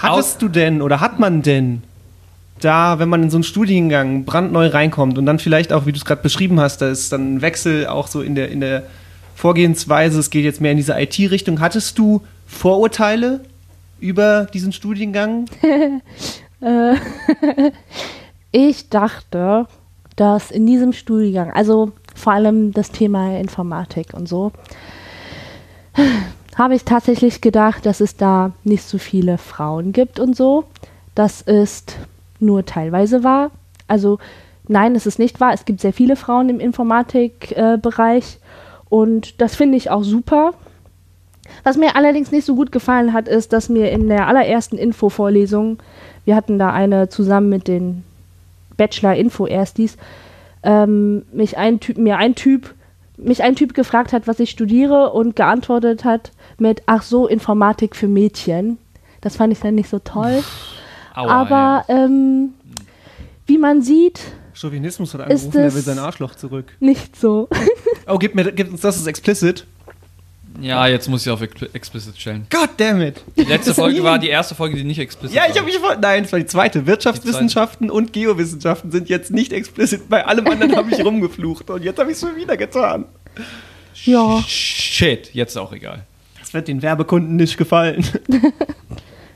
Hattest 0.00 0.42
du 0.42 0.48
denn 0.48 0.82
oder 0.82 1.00
hat 1.00 1.20
man 1.20 1.42
denn 1.42 1.82
da, 2.64 2.98
wenn 2.98 3.08
man 3.08 3.22
in 3.22 3.30
so 3.30 3.36
einen 3.36 3.44
Studiengang 3.44 4.24
brandneu 4.24 4.68
reinkommt 4.68 5.18
und 5.18 5.26
dann 5.26 5.38
vielleicht 5.38 5.72
auch, 5.72 5.86
wie 5.86 5.92
du 5.92 5.98
es 5.98 6.04
gerade 6.04 6.22
beschrieben 6.22 6.60
hast, 6.60 6.78
da 6.78 6.88
ist 6.88 7.12
dann 7.12 7.36
ein 7.36 7.42
Wechsel 7.42 7.86
auch 7.86 8.06
so 8.06 8.20
in 8.22 8.34
der, 8.34 8.50
in 8.50 8.60
der 8.60 8.84
Vorgehensweise, 9.34 10.18
es 10.18 10.30
geht 10.30 10.44
jetzt 10.44 10.60
mehr 10.60 10.70
in 10.70 10.76
diese 10.76 10.98
IT-Richtung. 10.98 11.60
Hattest 11.60 11.98
du 11.98 12.22
Vorurteile 12.46 13.40
über 14.00 14.46
diesen 14.52 14.72
Studiengang? 14.72 15.46
Äh, 16.62 16.94
ich 18.52 18.88
dachte, 18.88 19.66
dass 20.14 20.52
in 20.52 20.64
diesem 20.64 20.92
Studiengang, 20.92 21.50
also 21.50 21.90
vor 22.14 22.34
allem 22.34 22.72
das 22.72 22.92
Thema 22.92 23.36
Informatik 23.36 24.14
und 24.14 24.28
so, 24.28 24.52
habe 26.56 26.76
ich 26.76 26.84
tatsächlich 26.84 27.40
gedacht, 27.40 27.84
dass 27.84 28.00
es 28.00 28.16
da 28.16 28.52
nicht 28.62 28.84
so 28.84 28.98
viele 28.98 29.38
Frauen 29.38 29.92
gibt 29.92 30.20
und 30.20 30.36
so. 30.36 30.66
Das 31.16 31.40
ist 31.40 31.96
nur 32.42 32.64
teilweise 32.64 33.24
wahr. 33.24 33.50
Also 33.88 34.18
nein, 34.68 34.94
es 34.94 35.06
ist 35.06 35.18
nicht 35.18 35.40
wahr. 35.40 35.52
Es 35.52 35.64
gibt 35.64 35.80
sehr 35.80 35.92
viele 35.92 36.16
Frauen 36.16 36.48
im 36.48 36.60
Informatikbereich 36.60 38.38
und 38.88 39.40
das 39.40 39.54
finde 39.54 39.78
ich 39.78 39.90
auch 39.90 40.02
super. 40.02 40.52
Was 41.64 41.76
mir 41.76 41.96
allerdings 41.96 42.30
nicht 42.30 42.44
so 42.44 42.54
gut 42.54 42.72
gefallen 42.72 43.12
hat, 43.12 43.28
ist, 43.28 43.52
dass 43.52 43.68
mir 43.68 43.90
in 43.90 44.08
der 44.08 44.26
allerersten 44.26 44.78
Info-Vorlesung, 44.78 45.78
wir 46.24 46.36
hatten 46.36 46.58
da 46.58 46.72
eine 46.72 47.08
zusammen 47.08 47.48
mit 47.48 47.68
den 47.68 48.04
Bachelor-Info-Erstis, 48.76 49.96
ähm, 50.62 51.24
mich 51.32 51.58
ein 51.58 51.80
typ, 51.80 51.98
mir 51.98 52.16
ein 52.18 52.34
Typ, 52.34 52.74
mich 53.16 53.42
ein 53.42 53.56
Typ 53.56 53.74
gefragt 53.74 54.12
hat, 54.12 54.26
was 54.26 54.40
ich 54.40 54.50
studiere 54.50 55.12
und 55.12 55.36
geantwortet 55.36 56.04
hat 56.04 56.32
mit, 56.58 56.82
ach 56.86 57.02
so, 57.02 57.26
Informatik 57.26 57.96
für 57.96 58.08
Mädchen. 58.08 58.78
Das 59.20 59.36
fand 59.36 59.52
ich 59.52 59.60
dann 59.60 59.74
nicht 59.74 59.88
so 59.88 59.98
toll. 59.98 60.42
Aua, 61.14 61.28
Aber 61.28 61.84
ähm, 61.88 62.50
wie 63.46 63.58
man 63.58 63.82
sieht, 63.82 64.20
Chauvinismus 64.54 65.14
hat 65.14 65.20
Ist 65.30 65.44
angerufen, 65.46 65.58
er 65.60 65.66
es- 65.66 65.74
will 65.74 65.82
sein 65.82 65.98
Arschloch 65.98 66.34
zurück. 66.34 66.72
nicht 66.80 67.16
so. 67.16 67.48
Oh, 68.06 68.18
gib, 68.18 68.34
mir, 68.34 68.50
gib 68.50 68.68
uns 68.70 68.80
das, 68.80 68.96
ist 68.96 69.06
explicit. 69.06 69.64
ja. 70.60 70.84
ja, 70.84 70.88
jetzt 70.88 71.08
muss 71.08 71.24
ich 71.24 71.30
auf 71.30 71.40
Expl- 71.40 71.72
explicit 71.72 72.20
stellen. 72.20 72.46
God 72.50 72.68
damn 72.76 73.00
it. 73.00 73.22
Die 73.36 73.44
letzte 73.44 73.72
Folge 73.82 74.02
war 74.02 74.18
die 74.18 74.28
erste 74.28 74.56
Folge, 74.56 74.74
die 74.76 74.82
nicht 74.82 74.98
explicit 74.98 75.36
Ja, 75.36 75.42
war. 75.42 75.50
ich 75.50 75.56
habe 75.56 75.66
mich 75.66 75.78
vor. 75.78 75.94
Nein, 76.00 76.24
es 76.24 76.32
war 76.32 76.40
die 76.40 76.46
zweite. 76.46 76.84
Wirtschaftswissenschaften 76.86 77.90
und 77.90 78.12
Geowissenschaften 78.12 78.90
sind 78.90 79.08
jetzt 79.08 79.30
nicht 79.30 79.52
explicit. 79.52 80.08
Bei 80.08 80.26
allem 80.26 80.46
anderen 80.48 80.74
habe 80.74 80.90
ich 80.92 80.98
rumgeflucht 81.04 81.70
und 81.70 81.84
jetzt 81.84 82.00
habe 82.00 82.10
ich 82.10 82.16
es 82.16 82.20
schon 82.22 82.34
wieder 82.36 82.56
getan. 82.56 83.04
ja, 84.04 84.42
Shit, 84.48 85.32
jetzt 85.32 85.56
auch 85.56 85.72
egal. 85.72 86.02
Das 86.40 86.52
wird 86.52 86.66
den 86.66 86.82
Werbekunden 86.82 87.36
nicht 87.36 87.56
gefallen. 87.56 88.04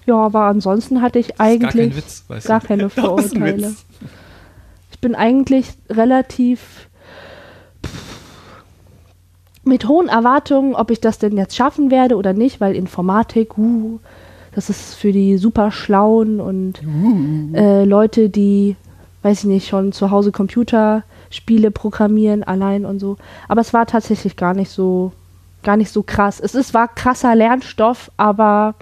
Ja, 0.07 0.15
aber 0.15 0.43
ansonsten 0.43 1.03
hatte 1.03 1.19
ich 1.19 1.35
Das 1.35 1.53
ist 1.53 1.61
gar 1.61 1.71
kein 1.71 1.81
eigentlich 1.81 1.97
Witz, 1.97 2.25
gar 2.45 2.61
keine 2.61 2.89
Vorurteile. 2.91 3.75
Ich 4.93 5.01
bin 5.01 5.15
eigentlich 5.15 5.75
relativ 5.91 6.89
mit 9.67 9.89
hohen 9.89 10.09
Erwartungen, 10.09 10.75
ob 10.75 10.91
ich 10.93 11.01
das 11.01 11.19
denn 11.19 11.37
jetzt 11.37 11.57
schaffen 11.57 11.91
werde 11.91 12.17
oder 12.17 12.33
nicht, 12.33 12.61
weil 12.61 12.77
Informatik, 12.77 13.59
uh, 13.59 13.99
das 14.55 14.71
ist 14.71 14.95
für 14.95 15.13
die 15.13 15.37
super 15.39 15.73
schlauen 15.73 16.41
und 16.41 16.81
äh, 17.53 17.85
Leute, 17.85 18.31
die, 18.31 18.77
weiß 19.23 19.41
ich 19.41 19.45
nicht, 19.45 19.69
schon 19.69 19.93
zu 19.93 20.11
Hause 20.11 20.31
Computerspiele 20.33 21.71
programmieren 21.73 22.45
allein 22.45 22.87
und 22.87 23.01
so. 23.01 23.17
Aber 23.49 23.61
es 23.61 23.75
war 23.75 23.87
tatsächlich 23.87 24.37
gar 24.37 24.55
nicht 24.55 24.71
so, 24.71 25.13
gar 25.63 25.77
nicht 25.77 25.91
so 25.91 26.03
krass. 26.03 26.41
Es 26.41 26.55
ist, 26.55 26.73
war 26.73 26.89
krasser 26.89 27.35
Lernstoff, 27.35 28.11
aber 28.17 28.77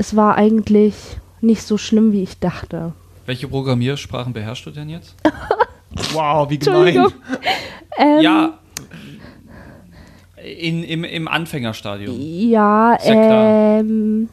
es 0.00 0.16
war 0.16 0.36
eigentlich 0.36 0.94
nicht 1.42 1.62
so 1.62 1.76
schlimm, 1.76 2.12
wie 2.12 2.22
ich 2.22 2.38
dachte. 2.38 2.92
Welche 3.26 3.48
Programmiersprachen 3.48 4.32
beherrschst 4.32 4.66
du 4.66 4.70
denn 4.70 4.88
jetzt? 4.88 5.14
Wow, 6.12 6.48
wie 6.48 6.56
gemein. 6.56 7.12
Ähm, 7.98 8.20
ja, 8.20 8.58
in, 10.36 10.84
im, 10.84 11.02
im 11.02 11.26
Anfängerstadium. 11.26 12.16
Ja, 12.16 12.96
ähm, 13.02 14.28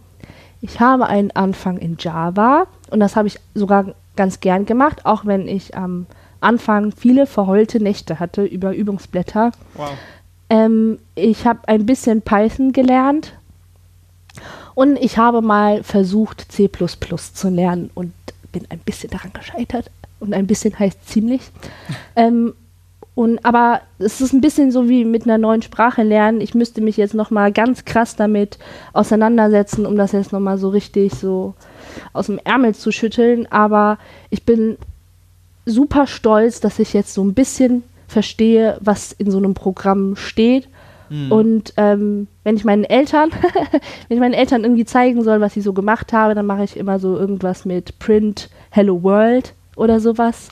ich 0.61 0.79
habe 0.79 1.07
einen 1.07 1.31
Anfang 1.31 1.79
in 1.79 1.97
Java 1.99 2.67
und 2.91 2.99
das 2.99 3.15
habe 3.15 3.27
ich 3.27 3.39
sogar 3.55 3.95
ganz 4.15 4.39
gern 4.39 4.67
gemacht, 4.67 5.07
auch 5.07 5.25
wenn 5.25 5.47
ich 5.47 5.75
am 5.75 6.05
Anfang 6.41 6.91
viele 6.91 7.25
verheulte 7.25 7.81
Nächte 7.81 8.19
hatte 8.19 8.43
über 8.43 8.75
Übungsblätter. 8.75 9.51
Wow. 9.73 9.89
Ähm, 10.51 10.99
ich 11.15 11.47
habe 11.47 11.67
ein 11.67 11.87
bisschen 11.87 12.21
Python 12.21 12.71
gelernt 12.71 13.33
und 14.77 14.97
ich 14.97 15.17
habe 15.17 15.41
mal 15.41 15.81
versucht, 15.81 16.51
C 16.51 16.69
zu 16.69 17.49
lernen 17.49 17.89
und 17.95 18.13
bin 18.51 18.67
ein 18.69 18.77
bisschen 18.77 19.09
daran 19.09 19.33
gescheitert. 19.33 19.89
Und 20.19 20.35
ein 20.35 20.45
bisschen 20.45 20.77
heißt 20.77 21.09
ziemlich. 21.09 21.41
ähm, 22.15 22.53
Und 23.15 23.43
aber 23.43 23.81
es 23.97 24.21
ist 24.21 24.33
ein 24.33 24.41
bisschen 24.41 24.71
so 24.71 24.87
wie 24.87 25.03
mit 25.03 25.23
einer 25.23 25.39
neuen 25.39 25.63
Sprache 25.63 26.03
lernen. 26.03 26.41
Ich 26.41 26.53
müsste 26.53 26.81
mich 26.81 26.95
jetzt 26.95 27.15
noch 27.15 27.31
mal 27.31 27.51
ganz 27.51 27.85
krass 27.85 28.15
damit 28.15 28.59
auseinandersetzen, 28.93 29.87
um 29.87 29.95
das 29.95 30.11
jetzt 30.11 30.31
noch 30.31 30.39
mal 30.39 30.59
so 30.59 30.69
richtig 30.69 31.11
so 31.15 31.55
aus 32.13 32.27
dem 32.27 32.39
Ärmel 32.43 32.75
zu 32.75 32.91
schütteln. 32.91 33.51
Aber 33.51 33.97
ich 34.29 34.43
bin 34.43 34.77
super 35.65 36.05
stolz, 36.05 36.59
dass 36.59 36.77
ich 36.77 36.93
jetzt 36.93 37.15
so 37.15 37.23
ein 37.23 37.33
bisschen 37.33 37.81
verstehe, 38.07 38.77
was 38.81 39.11
in 39.11 39.31
so 39.31 39.39
einem 39.39 39.55
Programm 39.55 40.15
steht. 40.15 40.69
Und 41.29 41.73
ähm, 41.77 42.27
wenn 42.43 42.55
ich 42.55 42.65
meinen 42.65 42.83
Eltern, 42.83 43.31
wenn 44.07 44.17
ich 44.17 44.19
meinen 44.19 44.33
Eltern 44.33 44.63
irgendwie 44.63 44.85
zeigen 44.85 45.23
soll, 45.23 45.41
was 45.41 45.55
ich 45.55 45.63
so 45.63 45.73
gemacht 45.73 46.13
habe, 46.13 46.35
dann 46.35 46.45
mache 46.45 46.63
ich 46.63 46.77
immer 46.77 46.99
so 46.99 47.17
irgendwas 47.17 47.65
mit 47.65 47.99
Print 47.99 48.49
Hello 48.69 49.01
World 49.03 49.53
oder 49.75 49.99
sowas. 49.99 50.49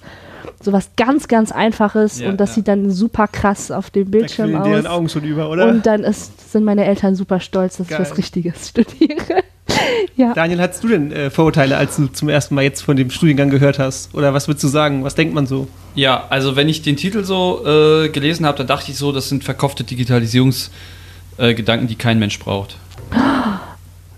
Sowas 0.61 0.91
ganz, 0.95 1.27
ganz 1.27 1.51
Einfaches 1.51 2.19
Ja, 2.19 2.29
und 2.29 2.39
das 2.39 2.51
ja. 2.51 2.55
sieht 2.55 2.67
dann 2.67 2.89
super 2.89 3.27
krass 3.27 3.71
auf 3.71 3.89
dem 3.89 4.09
Bildschirm 4.09 4.55
aus. 4.55 4.85
Augen 4.85 5.09
schon 5.09 5.23
über, 5.23 5.49
oder? 5.49 5.67
Und 5.67 5.85
dann 5.85 6.03
ist, 6.03 6.51
sind 6.51 6.63
meine 6.63 6.85
Eltern 6.85 7.15
super 7.15 7.39
stolz, 7.39 7.77
dass 7.77 7.87
Geil. 7.87 8.01
ich 8.01 8.09
was 8.09 8.17
Richtiges 8.17 8.69
studiere. 8.69 9.43
ja. 10.15 10.33
Daniel, 10.33 10.61
hattest 10.61 10.83
du 10.83 10.89
denn 10.89 11.11
äh, 11.11 11.29
Vorurteile, 11.29 11.77
als 11.77 11.95
du 11.95 12.07
zum 12.07 12.29
ersten 12.29 12.55
Mal 12.55 12.63
jetzt 12.63 12.81
von 12.81 12.95
dem 12.95 13.09
Studiengang 13.09 13.49
gehört 13.49 13.79
hast? 13.79 14.13
Oder 14.13 14.33
was 14.33 14.47
würdest 14.47 14.63
du 14.63 14.67
sagen? 14.67 15.03
Was 15.03 15.15
denkt 15.15 15.33
man 15.33 15.47
so? 15.47 15.67
Ja, 15.95 16.25
also 16.29 16.55
wenn 16.55 16.69
ich 16.69 16.81
den 16.81 16.97
Titel 16.97 17.23
so 17.23 17.65
äh, 17.65 18.09
gelesen 18.09 18.45
habe, 18.45 18.57
dann 18.57 18.67
dachte 18.67 18.91
ich 18.91 18.97
so, 18.97 19.11
das 19.11 19.29
sind 19.29 19.43
verkaufte 19.43 19.83
Digitalisierungsgedanken, 19.83 21.85
äh, 21.85 21.87
die 21.87 21.95
kein 21.95 22.19
Mensch 22.19 22.39
braucht. 22.39 22.77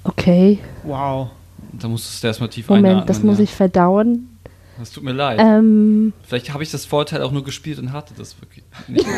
Okay, 0.03 0.59
Wow. 0.87 1.29
Da 1.73 1.87
musstest 1.87 2.23
du 2.23 2.27
erstmal 2.27 2.49
tief 2.49 2.69
Moment, 2.69 2.85
einatmen. 2.85 3.07
das 3.07 3.23
muss 3.23 3.37
ja. 3.37 3.43
ich 3.43 3.53
verdauen. 3.53 4.29
Das 4.79 4.91
tut 4.91 5.03
mir 5.03 5.11
leid. 5.11 5.39
Ähm, 5.41 6.13
Vielleicht 6.23 6.53
habe 6.53 6.63
ich 6.63 6.71
das 6.71 6.85
Vorteil 6.85 7.21
auch 7.21 7.31
nur 7.31 7.43
gespielt 7.43 7.79
und 7.79 7.91
hatte 7.91 8.13
das 8.17 8.39
wirklich 8.41 8.63
nicht. 8.87 9.05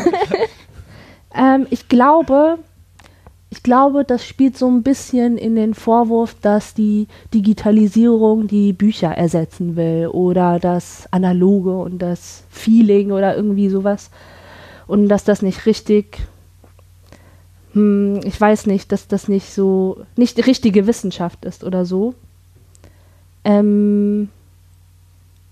Ähm, 1.35 1.67
ich 1.69 1.87
glaube, 1.87 2.57
ich 3.51 3.63
glaube, 3.63 4.03
das 4.03 4.25
spielt 4.25 4.57
so 4.57 4.67
ein 4.67 4.83
bisschen 4.83 5.37
in 5.37 5.55
den 5.55 5.73
Vorwurf, 5.73 6.35
dass 6.39 6.75
die 6.75 7.07
Digitalisierung 7.33 8.47
die 8.47 8.73
Bücher 8.73 9.09
ersetzen 9.09 9.75
will 9.75 10.07
oder 10.07 10.59
das 10.59 11.11
Analoge 11.11 11.75
und 11.75 11.99
das 11.99 12.43
Feeling 12.49 13.11
oder 13.11 13.35
irgendwie 13.35 13.69
sowas. 13.69 14.11
Und 14.85 15.09
dass 15.09 15.23
das 15.23 15.41
nicht 15.41 15.65
richtig, 15.65 16.19
hm, 17.73 18.19
ich 18.23 18.39
weiß 18.39 18.67
nicht, 18.67 18.91
dass 18.91 19.07
das 19.07 19.27
nicht 19.27 19.51
so, 19.51 20.05
nicht 20.15 20.37
die 20.37 20.41
richtige 20.41 20.85
Wissenschaft 20.85 21.43
ist 21.43 21.63
oder 21.63 21.85
so. 21.85 22.13
Ähm, 23.43 24.29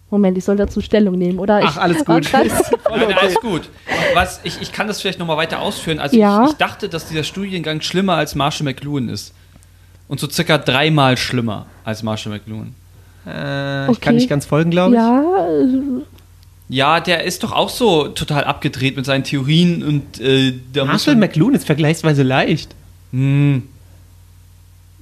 Moment, 0.09 0.37
ich 0.37 0.45
soll 0.45 0.55
dazu 0.55 0.79
Stellung 0.79 1.17
nehmen, 1.17 1.37
oder? 1.39 1.59
Ach, 1.63 1.75
ich, 1.75 1.81
alles 1.81 2.05
gut. 2.05 2.29
Nein, 2.33 2.49
nein, 2.89 3.17
alles 3.19 3.35
gut. 3.35 3.69
Was, 4.13 4.39
ich, 4.45 4.61
ich 4.61 4.71
kann 4.71 4.87
das 4.87 5.01
vielleicht 5.01 5.19
nochmal 5.19 5.35
weiter 5.37 5.59
ausführen. 5.61 5.99
Also 5.99 6.15
Ja. 6.17 6.45
ich, 6.45 6.51
ich 6.51 6.57
dachte, 6.57 6.87
dass 6.87 7.07
dieser 7.09 7.23
Studiengang 7.23 7.81
schlimmer 7.81 8.13
als 8.15 8.33
Marshall 8.35 8.63
McLuhan 8.65 9.09
ist. 9.09 9.33
Und 10.07 10.21
so 10.21 10.29
circa 10.29 10.57
dreimal 10.57 11.17
schlimmer 11.17 11.65
als 11.83 12.03
Marshall 12.03 12.31
McLuhan. 12.33 12.73
Äh, 13.25 13.83
Ich 13.83 13.89
Okay. 13.89 13.99
kann 14.01 14.15
nicht 14.15 14.29
ganz 14.29 14.45
folgen, 14.45 14.71
glaube 14.71 14.95
ich. 14.95 15.01
ja, 15.01 15.47
äh, 15.49 16.03
Ja, 16.69 16.99
der 17.01 17.25
ist 17.25 17.43
doch 17.43 17.51
auch 17.51 17.69
so 17.69 18.07
total 18.07 18.45
abgedreht 18.45 18.95
mit 18.95 19.05
seinen 19.05 19.25
Theorien 19.25 19.83
und 19.83 20.21
äh, 20.21 20.53
Marshall 20.85 21.17
McLuhan 21.17 21.53
ist 21.55 21.65
vergleichsweise 21.65 22.23
leicht. 22.23 22.69
Hm. 23.11 23.63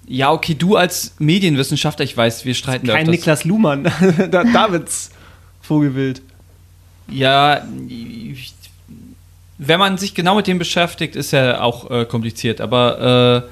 Ja, 0.07 0.31
okay, 0.31 0.53
du 0.53 0.75
als 0.75 1.15
Medienwissenschaftler, 1.19 2.05
ich 2.05 2.15
weiß, 2.15 2.45
wir 2.45 2.53
streiten 2.53 2.87
Kein. 2.87 3.07
Niklas 3.07 3.43
Luhmann. 3.43 3.83
Da- 4.31 4.43
Davids 4.43 5.09
Vogelwild. 5.61 6.21
Ja, 7.07 7.65
ich, 7.87 8.53
wenn 9.57 9.79
man 9.79 9.97
sich 9.97 10.13
genau 10.13 10.35
mit 10.35 10.47
dem 10.47 10.59
beschäftigt, 10.59 11.15
ist 11.15 11.33
er 11.33 11.63
auch 11.63 11.89
äh, 11.89 12.05
kompliziert. 12.05 12.61
Aber 12.61 13.45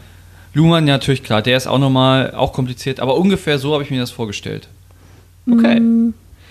äh, 0.54 0.58
Luhmann, 0.58 0.88
ja, 0.88 0.94
natürlich 0.94 1.24
klar, 1.24 1.42
der 1.42 1.58
ist 1.58 1.68
auch 1.68 1.80
nochmal 1.80 2.32
auch 2.32 2.54
kompliziert. 2.54 3.00
Aber 3.00 3.18
ungefähr 3.18 3.58
so 3.58 3.74
habe 3.74 3.84
ich 3.84 3.90
mir 3.90 4.00
das 4.00 4.12
vorgestellt. 4.12 4.68
Okay. 5.50 5.82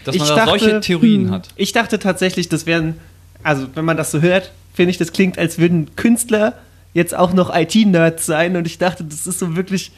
Dass 0.04 0.16
man 0.16 0.24
Ich 0.24 0.28
da 0.28 0.36
dachte, 0.46 0.58
solche 0.58 0.80
Theorien 0.80 1.26
hm. 1.26 1.30
hat. 1.30 1.48
Ich 1.56 1.72
dachte 1.72 1.98
tatsächlich, 1.98 2.48
das 2.48 2.66
wären, 2.66 2.98
also 3.42 3.68
wenn 3.74 3.84
man 3.84 3.96
das 3.96 4.10
so 4.10 4.20
hört, 4.20 4.50
finde 4.74 4.90
ich, 4.90 4.98
das 4.98 5.12
klingt, 5.12 5.38
als 5.38 5.58
würden 5.58 5.94
Künstler 5.96 6.54
jetzt 6.94 7.14
auch 7.14 7.32
noch 7.32 7.54
IT-Nerds 7.54 8.26
sein 8.26 8.56
und 8.56 8.66
ich 8.66 8.78
dachte, 8.78 9.04
das 9.04 9.26
ist 9.26 9.38
so 9.38 9.56
wirklich 9.56 9.92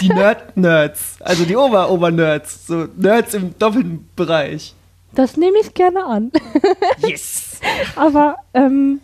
die 0.00 0.08
Nerd-Nerds, 0.12 1.16
also 1.20 1.44
die 1.44 1.56
Ober-Ober-Nerds, 1.56 2.66
so 2.66 2.88
Nerds 2.96 3.34
im 3.34 3.56
doppelten 3.58 4.08
Bereich. 4.16 4.74
das 5.14 5.36
nehme 5.36 5.58
ich 5.60 5.74
gerne 5.74 6.04
an. 6.04 6.32
Yes! 7.06 7.60
Aber 7.96 8.36
ähm, 8.54 9.00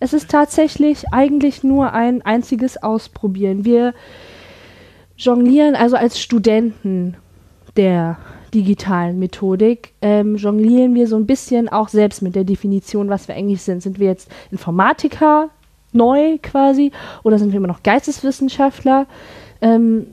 es 0.00 0.12
ist 0.12 0.30
tatsächlich 0.30 1.08
eigentlich 1.12 1.64
nur 1.64 1.92
ein 1.92 2.22
einziges 2.22 2.82
Ausprobieren. 2.82 3.64
Wir 3.64 3.94
jonglieren 5.16 5.76
also 5.76 5.96
als 5.96 6.20
Studenten 6.20 7.16
der 7.76 8.18
digitalen 8.52 9.18
Methodik, 9.18 9.94
ähm, 10.02 10.36
jonglieren 10.36 10.94
wir 10.94 11.06
so 11.06 11.16
ein 11.16 11.26
bisschen 11.26 11.70
auch 11.70 11.88
selbst 11.88 12.20
mit 12.20 12.34
der 12.34 12.44
Definition, 12.44 13.08
was 13.08 13.28
wir 13.28 13.34
eigentlich 13.34 13.62
sind. 13.62 13.82
Sind 13.82 13.98
wir 13.98 14.08
jetzt 14.08 14.30
Informatiker 14.50 15.48
neu 15.92 16.38
quasi 16.42 16.92
oder 17.22 17.38
sind 17.38 17.52
wir 17.52 17.58
immer 17.58 17.68
noch 17.68 17.82
Geisteswissenschaftler? 17.82 19.06
Ähm, 19.60 20.06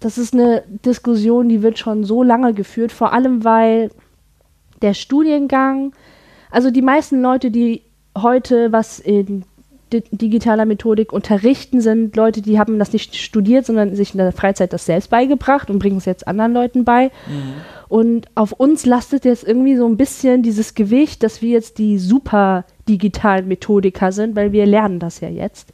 das 0.00 0.16
ist 0.16 0.32
eine 0.32 0.62
Diskussion, 0.84 1.48
die 1.48 1.62
wird 1.62 1.78
schon 1.78 2.04
so 2.04 2.22
lange 2.22 2.54
geführt, 2.54 2.90
vor 2.90 3.12
allem 3.12 3.44
weil 3.44 3.90
der 4.80 4.94
Studiengang, 4.94 5.92
also 6.50 6.70
die 6.70 6.82
meisten 6.82 7.20
Leute, 7.20 7.50
die 7.50 7.82
heute 8.16 8.72
was 8.72 8.98
in 8.98 9.44
digitaler 9.92 10.64
Methodik 10.64 11.12
unterrichten, 11.12 11.80
sind 11.80 12.16
Leute, 12.16 12.42
die 12.42 12.58
haben 12.58 12.78
das 12.78 12.92
nicht 12.92 13.16
studiert, 13.16 13.66
sondern 13.66 13.94
sich 13.94 14.12
in 14.12 14.18
der 14.18 14.32
Freizeit 14.32 14.72
das 14.72 14.86
selbst 14.86 15.10
beigebracht 15.10 15.70
und 15.70 15.78
bringen 15.78 15.98
es 15.98 16.04
jetzt 16.04 16.26
anderen 16.26 16.52
Leuten 16.52 16.84
bei. 16.84 17.10
Und 17.88 18.28
auf 18.36 18.52
uns 18.52 18.86
lastet 18.86 19.24
jetzt 19.24 19.46
irgendwie 19.46 19.76
so 19.76 19.86
ein 19.86 19.96
bisschen 19.96 20.42
dieses 20.42 20.74
Gewicht, 20.74 21.22
dass 21.24 21.42
wir 21.42 21.50
jetzt 21.50 21.78
die 21.78 21.98
super 21.98 22.64
digitalen 22.88 23.48
Methodiker 23.48 24.12
sind, 24.12 24.36
weil 24.36 24.52
wir 24.52 24.64
lernen 24.64 25.00
das 25.00 25.20
ja 25.20 25.28
jetzt. 25.28 25.72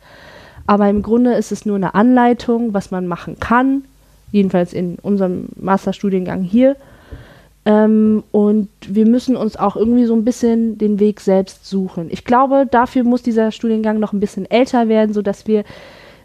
Aber 0.67 0.89
im 0.89 1.03
Grunde 1.03 1.35
ist 1.35 1.53
es 1.53 1.67
nur 1.67 1.77
eine 1.77 1.95
Anleitung, 1.95 2.75
was 2.75 2.91
man 2.91 3.07
machen 3.07 3.39
kann, 3.39 3.85
jedenfalls 4.33 4.73
in 4.73 4.97
unserem 4.97 5.47
Masterstudiengang 5.57 6.43
hier. 6.43 6.77
Ähm, 7.67 8.23
und 8.31 8.69
wir 8.87 9.07
müssen 9.07 9.37
uns 9.37 9.57
auch 9.57 9.77
irgendwie 9.77 10.07
so 10.07 10.15
ein 10.15 10.25
bisschen 10.25 10.79
den 10.79 11.01
Weg 11.01 11.21
selbst 11.21 11.67
suchen. 11.67 12.07
Ich 12.11 12.25
glaube, 12.25 12.65
dafür 12.71 13.03
muss 13.03 13.23
dieser 13.23 13.51
Studiengang 13.51 13.99
noch 13.99 14.13
ein 14.13 14.21
bisschen 14.21 14.49
älter 14.49 14.89
werden, 14.89 15.13
sodass 15.13 15.49
wir 15.49 15.65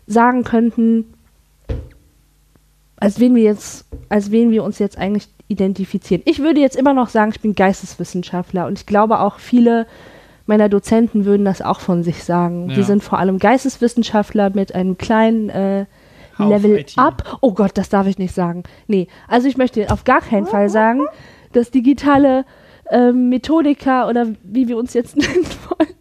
sagen 0.06 0.43
könnten, 0.43 1.06
als 2.97 3.19
wen 3.19 3.36
wir 3.36 3.41
jetzt, 3.41 3.86
als 4.10 4.30
wen 4.30 4.51
wir 4.51 4.63
uns 4.63 4.77
jetzt 4.77 4.99
eigentlich 4.99 5.27
identifizieren. 5.47 6.21
Ich 6.25 6.39
würde 6.39 6.62
jetzt 6.62 6.75
immer 6.75 6.93
noch 6.93 7.10
sagen, 7.10 7.32
ich 7.34 7.41
bin 7.41 7.56
Geisteswissenschaftler 7.56 8.67
und 8.67 8.77
ich 8.77 8.86
glaube 8.86 9.19
auch 9.19 9.39
viele 9.39 9.88
meiner 10.45 10.69
Dozenten 10.69 11.25
würden 11.25 11.45
das 11.45 11.62
auch 11.63 11.80
von 11.80 12.04
sich 12.04 12.23
sagen. 12.23 12.69
Ja. 12.69 12.75
Die 12.75 12.84
sind 12.84 13.04
vor 13.04 13.17
allem 13.17 13.39
Geisteswissenschaftler 13.39 14.51
mit 14.54 14.75
einem 14.75 14.97
kleinen 14.97 15.49
äh, 15.49 15.86
Level 16.38 16.86
up. 16.97 17.39
Oh 17.41 17.54
Gott, 17.54 17.71
das 17.75 17.89
darf 17.89 18.08
ich 18.08 18.17
nicht 18.17 18.34
sagen. 18.34 18.63
Nee, 18.88 19.08
also 19.27 19.47
ich 19.47 19.58
möchte 19.58 19.91
auf 19.91 20.04
gar 20.04 20.21
keinen 20.21 20.45
Fall 20.45 20.69
sagen, 20.69 21.01
dass 21.54 21.72
digitale 21.72 22.46
ähm, 22.90 23.30
Methodiker 23.30 24.08
oder 24.08 24.28
wie 24.44 24.68
wir 24.68 24.78
uns 24.78 24.94
jetzt 24.94 25.18
nennen 25.18 25.46
wollen, 25.70 25.96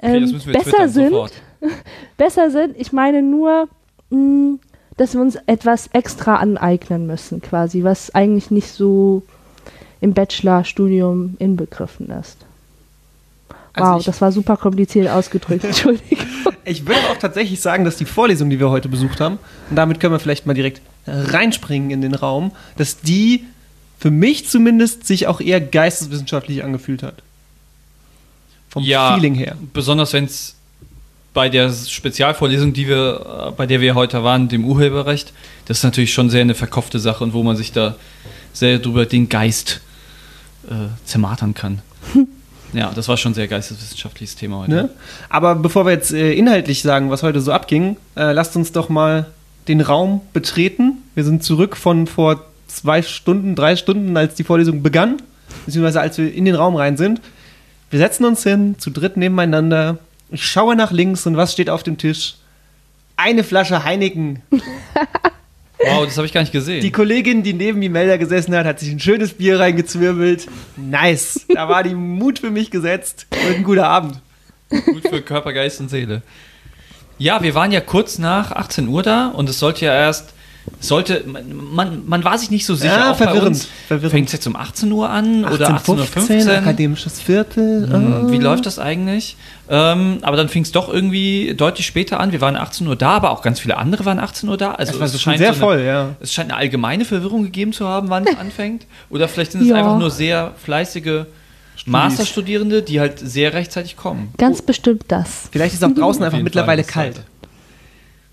Okay, 0.00 0.16
ähm, 0.16 0.44
wir 0.44 0.52
besser 0.52 0.70
twittern 0.70 0.88
sind 0.90 1.10
sofort. 1.10 1.32
besser 2.16 2.50
sind. 2.50 2.76
Ich 2.78 2.92
meine 2.92 3.22
nur, 3.22 3.68
mh, 4.10 4.58
dass 4.96 5.14
wir 5.14 5.20
uns 5.20 5.36
etwas 5.46 5.88
extra 5.92 6.36
aneignen 6.36 7.06
müssen, 7.06 7.42
quasi, 7.42 7.82
was 7.84 8.14
eigentlich 8.14 8.50
nicht 8.50 8.68
so 8.68 9.22
im 10.00 10.14
Bachelorstudium 10.14 11.36
inbegriffen 11.38 12.10
ist. 12.10 12.38
Also 13.72 13.92
Wow, 13.94 14.04
das 14.04 14.20
war 14.20 14.32
super 14.32 14.56
kompliziert 14.56 15.08
ausgedrückt. 15.08 15.64
Entschuldigung. 15.64 16.26
Ich 16.64 16.86
würde 16.86 17.00
auch 17.10 17.16
tatsächlich 17.16 17.60
sagen, 17.60 17.84
dass 17.84 17.96
die 17.96 18.04
Vorlesung, 18.04 18.50
die 18.50 18.60
wir 18.60 18.70
heute 18.70 18.88
besucht 18.88 19.20
haben, 19.20 19.38
und 19.70 19.76
damit 19.76 20.00
können 20.00 20.12
wir 20.12 20.20
vielleicht 20.20 20.46
mal 20.46 20.54
direkt 20.54 20.80
reinspringen 21.06 21.90
in 21.90 22.02
den 22.02 22.14
Raum, 22.14 22.52
dass 22.76 23.00
die 23.00 23.44
für 23.98 24.10
mich 24.10 24.48
zumindest 24.48 25.06
sich 25.06 25.26
auch 25.26 25.40
eher 25.40 25.60
geisteswissenschaftlich 25.60 26.62
angefühlt 26.62 27.02
hat. 27.02 27.22
Vom 28.68 28.84
Ja. 28.84 29.14
Feeling 29.14 29.34
her. 29.34 29.56
Besonders 29.72 30.12
wenn 30.12 30.24
es 30.24 30.54
bei 31.34 31.48
der 31.48 31.70
Spezialvorlesung, 31.72 32.72
die 32.72 32.88
wir, 32.88 33.48
äh, 33.48 33.50
bei 33.52 33.66
der 33.66 33.80
wir 33.80 33.94
heute 33.94 34.22
waren, 34.24 34.48
dem 34.48 34.64
Urheberrecht, 34.64 35.32
das 35.66 35.78
ist 35.78 35.84
natürlich 35.84 36.12
schon 36.12 36.30
sehr 36.30 36.42
eine 36.42 36.54
verkopfte 36.54 36.98
Sache 36.98 37.24
und 37.24 37.32
wo 37.32 37.42
man 37.42 37.56
sich 37.56 37.72
da 37.72 37.96
sehr 38.52 38.78
drüber 38.78 39.06
den 39.06 39.28
Geist 39.28 39.80
äh, 40.68 40.74
zermartern 41.04 41.54
kann. 41.54 41.80
ja, 42.72 42.90
das 42.94 43.08
war 43.08 43.16
schon 43.16 43.32
ein 43.32 43.34
sehr 43.34 43.48
geisteswissenschaftliches 43.48 44.36
Thema 44.36 44.58
heute. 44.58 44.70
Ne? 44.70 44.90
Aber 45.28 45.54
bevor 45.54 45.86
wir 45.86 45.92
jetzt 45.92 46.12
äh, 46.12 46.32
inhaltlich 46.32 46.82
sagen, 46.82 47.10
was 47.10 47.22
heute 47.22 47.40
so 47.40 47.52
abging, 47.52 47.96
äh, 48.16 48.32
lasst 48.32 48.56
uns 48.56 48.72
doch 48.72 48.88
mal 48.88 49.26
den 49.68 49.80
Raum 49.80 50.22
betreten. 50.32 50.98
Wir 51.14 51.24
sind 51.24 51.44
zurück 51.44 51.76
von 51.76 52.06
vor 52.06 52.47
zwei 52.68 53.02
Stunden, 53.02 53.54
drei 53.54 53.76
Stunden, 53.76 54.16
als 54.16 54.34
die 54.34 54.44
Vorlesung 54.44 54.82
begann, 54.82 55.16
beziehungsweise 55.66 56.00
als 56.00 56.18
wir 56.18 56.32
in 56.32 56.44
den 56.44 56.54
Raum 56.54 56.76
rein 56.76 56.96
sind. 56.96 57.20
Wir 57.90 57.98
setzen 57.98 58.24
uns 58.24 58.42
hin, 58.42 58.76
zu 58.78 58.90
dritt 58.90 59.16
nebeneinander. 59.16 59.98
Ich 60.30 60.46
schaue 60.46 60.76
nach 60.76 60.92
links 60.92 61.26
und 61.26 61.36
was 61.36 61.52
steht 61.52 61.70
auf 61.70 61.82
dem 61.82 61.98
Tisch? 61.98 62.36
Eine 63.16 63.42
Flasche 63.44 63.84
Heineken. 63.84 64.42
Wow, 65.80 66.04
das 66.04 66.16
habe 66.16 66.26
ich 66.26 66.32
gar 66.32 66.40
nicht 66.40 66.52
gesehen. 66.52 66.80
Die 66.80 66.90
Kollegin, 66.90 67.42
die 67.42 67.52
neben 67.52 67.80
Imelda 67.82 68.16
gesessen 68.16 68.54
hat, 68.56 68.66
hat 68.66 68.80
sich 68.80 68.90
ein 68.90 68.98
schönes 68.98 69.34
Bier 69.34 69.60
reingezwirbelt. 69.60 70.48
Nice. 70.76 71.46
Da 71.54 71.68
war 71.68 71.84
die 71.84 71.94
Mut 71.94 72.40
für 72.40 72.50
mich 72.50 72.70
gesetzt. 72.70 73.26
Und 73.30 73.56
ein 73.56 73.62
guter 73.62 73.86
Abend. 73.86 74.20
Gut 74.70 75.08
für 75.08 75.22
Körper, 75.22 75.52
Geist 75.52 75.80
und 75.80 75.88
Seele. 75.88 76.22
Ja, 77.16 77.42
wir 77.42 77.54
waren 77.54 77.72
ja 77.72 77.80
kurz 77.80 78.18
nach 78.18 78.52
18 78.52 78.88
Uhr 78.88 79.02
da 79.02 79.28
und 79.28 79.48
es 79.48 79.58
sollte 79.58 79.84
ja 79.84 79.94
erst, 79.94 80.34
sollte, 80.80 81.24
man, 81.26 82.02
man 82.06 82.24
war 82.24 82.38
sich 82.38 82.50
nicht 82.50 82.64
so 82.66 82.74
sicher. 82.74 82.96
Ja, 82.96 83.12
auch 83.12 83.16
verwirrend, 83.16 83.66
verwirrend. 83.86 84.12
Fängt 84.12 84.26
es 84.28 84.32
jetzt 84.32 84.46
um 84.46 84.56
18 84.56 84.90
Uhr 84.92 85.10
an 85.10 85.44
oder 85.44 85.70
18.15 85.76 86.46
Uhr? 86.46 86.56
akademisches 86.58 87.20
Viertel. 87.20 87.88
Hm, 87.90 88.30
Wie 88.30 88.38
läuft 88.38 88.66
das 88.66 88.78
eigentlich? 88.78 89.36
Ähm, 89.70 90.18
aber 90.22 90.36
dann 90.36 90.48
fing 90.48 90.62
es 90.62 90.72
doch 90.72 90.88
irgendwie 90.92 91.54
deutlich 91.56 91.86
später 91.86 92.20
an. 92.20 92.32
Wir 92.32 92.40
waren 92.40 92.56
18 92.56 92.86
Uhr 92.86 92.96
da, 92.96 93.10
aber 93.10 93.30
auch 93.30 93.42
ganz 93.42 93.60
viele 93.60 93.76
andere 93.76 94.04
waren 94.04 94.18
18 94.18 94.48
Uhr 94.48 94.56
da. 94.56 94.72
Also 94.72 94.92
Es 94.94 95.00
war 95.00 95.06
es 95.06 95.12
schon 95.12 95.32
scheint 95.32 95.38
sehr 95.38 95.52
so 95.54 95.66
eine, 95.68 95.78
voll, 95.78 95.86
ja. 95.86 96.08
Es 96.20 96.32
scheint 96.32 96.50
eine 96.50 96.58
allgemeine 96.58 97.04
Verwirrung 97.04 97.42
gegeben 97.42 97.72
zu 97.72 97.86
haben, 97.86 98.08
wann 98.08 98.26
es 98.26 98.36
anfängt. 98.40 98.86
Oder 99.10 99.28
vielleicht 99.28 99.52
sind 99.52 99.62
es 99.62 99.68
Ja. 99.68 99.76
einfach 99.76 99.98
nur 99.98 100.10
sehr 100.10 100.52
fleißige 100.62 101.24
Masterstudierende, 101.86 102.82
die 102.82 103.00
halt 103.00 103.18
sehr 103.18 103.52
rechtzeitig 103.54 103.96
kommen. 103.96 104.32
Ganz 104.36 104.62
bestimmt 104.62 105.04
das. 105.08 105.48
Vielleicht 105.50 105.74
ist 105.74 105.84
auch 105.84 105.94
draußen 105.94 106.22
einfach 106.22 106.40
mittlerweile 106.40 106.84
kalt. 106.84 107.20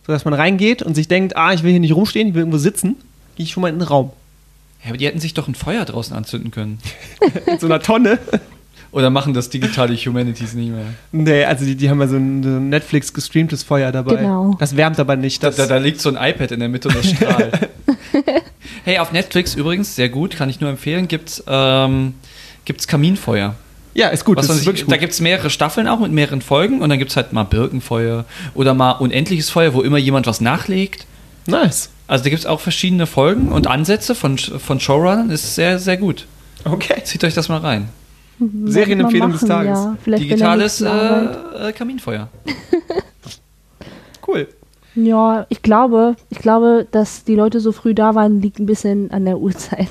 Das 0.08 0.14
Seite. 0.14 0.14
So 0.14 0.14
dass 0.14 0.26
man 0.26 0.34
reingeht 0.34 0.82
und 0.82 0.96
sich 0.96 1.08
denkt, 1.08 1.36
ah, 1.36 1.54
ich 1.54 1.64
will 1.64 1.72
hier 1.72 1.80
nicht 1.80 1.96
rumstehen, 1.96 2.28
ich 2.28 2.34
will 2.34 2.42
irgendwo 2.42 2.58
sitzen. 2.58 2.96
Gehe 3.36 3.46
ich 3.46 3.52
schon 3.52 3.62
mal 3.62 3.70
in 3.70 3.80
den 3.80 3.88
Raum. 3.88 4.12
Ja, 4.84 4.90
aber 4.90 4.98
die 4.98 5.08
hätten 5.08 5.20
sich 5.20 5.34
doch 5.34 5.48
ein 5.48 5.56
Feuer 5.56 5.84
draußen 5.84 6.16
anzünden 6.16 6.52
können. 6.52 6.80
In 7.48 7.60
so 7.60 7.66
einer 7.66 7.80
Tonne. 7.80 8.20
Oder 8.92 9.10
machen 9.10 9.34
das 9.34 9.50
digitale 9.50 9.96
Humanities 9.96 10.54
nicht 10.54 10.70
mehr. 10.72 10.86
nee, 11.12 11.44
also 11.44 11.66
die, 11.66 11.76
die 11.76 11.90
haben 11.90 12.00
ja 12.00 12.08
so 12.08 12.16
ein, 12.16 12.44
so 12.44 12.50
ein 12.50 12.70
Netflix 12.70 13.14
gestreamtes 13.14 13.64
Feuer 13.64 13.92
dabei. 13.92 14.18
Genau. 14.18 14.56
Das 14.60 14.78
wärmt 14.78 15.00
aber 15.00 15.18
nicht. 15.18 15.44
Da, 15.44 15.48
Das, 15.48 15.58
da, 15.58 15.66
da 15.66 15.78
liegt 15.78 16.00
so 16.00 16.16
ein 16.16 16.16
iPad 16.16 16.52
in 16.52 16.60
der 16.62 16.70
Mitte 16.70 16.88
und 16.88 16.98
das 16.98 17.10
strahlt. 17.10 17.70
hey, 18.86 19.00
auf 19.00 19.12
Netflix 19.12 19.56
übrigens, 19.56 19.96
sehr 19.96 20.08
gut, 20.08 20.38
kann 20.38 20.50
ich 20.50 20.62
nur 20.62 20.70
empfehlen, 20.70 21.08
gibt's, 21.10 21.44
ähm, 21.48 22.14
gibt's 22.64 22.88
Kaminfeuer. 22.88 23.56
Ja, 23.96 24.10
ist 24.10 24.26
gut. 24.26 24.38
Was 24.38 24.50
ist 24.50 24.66
wirklich 24.66 24.86
da 24.86 24.96
gut. 24.96 25.00
gibt 25.00 25.14
es 25.14 25.22
mehrere 25.22 25.50
Staffeln 25.50 25.88
auch 25.88 26.00
mit 26.00 26.12
mehreren 26.12 26.42
Folgen 26.42 26.82
und 26.82 26.90
dann 26.90 27.00
gibt 27.00 27.12
es 27.12 27.18
halt 27.18 27.34
mal 27.34 27.44
Birkenfeuer 27.44 28.26
oder 28.54 28.74
mal 28.74 28.92
unendliches 28.92 29.50
Feuer, 29.50 29.74
wo 29.74 29.82
immer 29.82 29.98
jemand 29.98 30.28
was 30.28 30.42
nachlegt. 30.42 31.08
Nice. 31.48 31.90
Also 32.08 32.26
da 32.26 32.30
gibt 32.30 32.42
es 32.42 32.46
auch 32.46 32.60
verschiedene 32.60 33.08
Folgen 33.08 33.50
und 33.50 33.68
Ansätze 33.68 34.14
von, 34.14 34.38
von 34.38 34.80
Showrunnern, 34.80 35.32
ist 35.32 35.56
sehr, 35.56 35.80
sehr 35.80 35.98
gut. 35.98 36.28
Okay. 36.66 37.02
Zieht 37.04 37.24
euch 37.24 37.34
das 37.34 37.50
mal 37.50 37.60
rein. 37.60 37.90
Serienempfehlung 38.66 39.32
des 39.32 39.42
Tages. 39.42 39.80
Ja. 40.06 40.18
Digitales 40.18 40.82
äh, 40.82 40.90
äh, 40.90 41.72
Kaminfeuer. 41.74 42.30
Cool. 44.28 44.48
Ja, 44.96 45.46
ich 45.50 45.62
glaube, 45.62 46.16
ich 46.30 46.38
glaube, 46.40 46.88
dass 46.92 47.24
die 47.26 47.36
Leute 47.36 47.60
so 47.60 47.72
früh 47.72 47.94
da 47.94 48.16
waren, 48.16 48.42
liegt 48.42 48.60
ein 48.60 48.66
bisschen 48.66 49.12
an 49.12 49.26
der 49.26 49.38
Uhrzeit, 49.40 49.90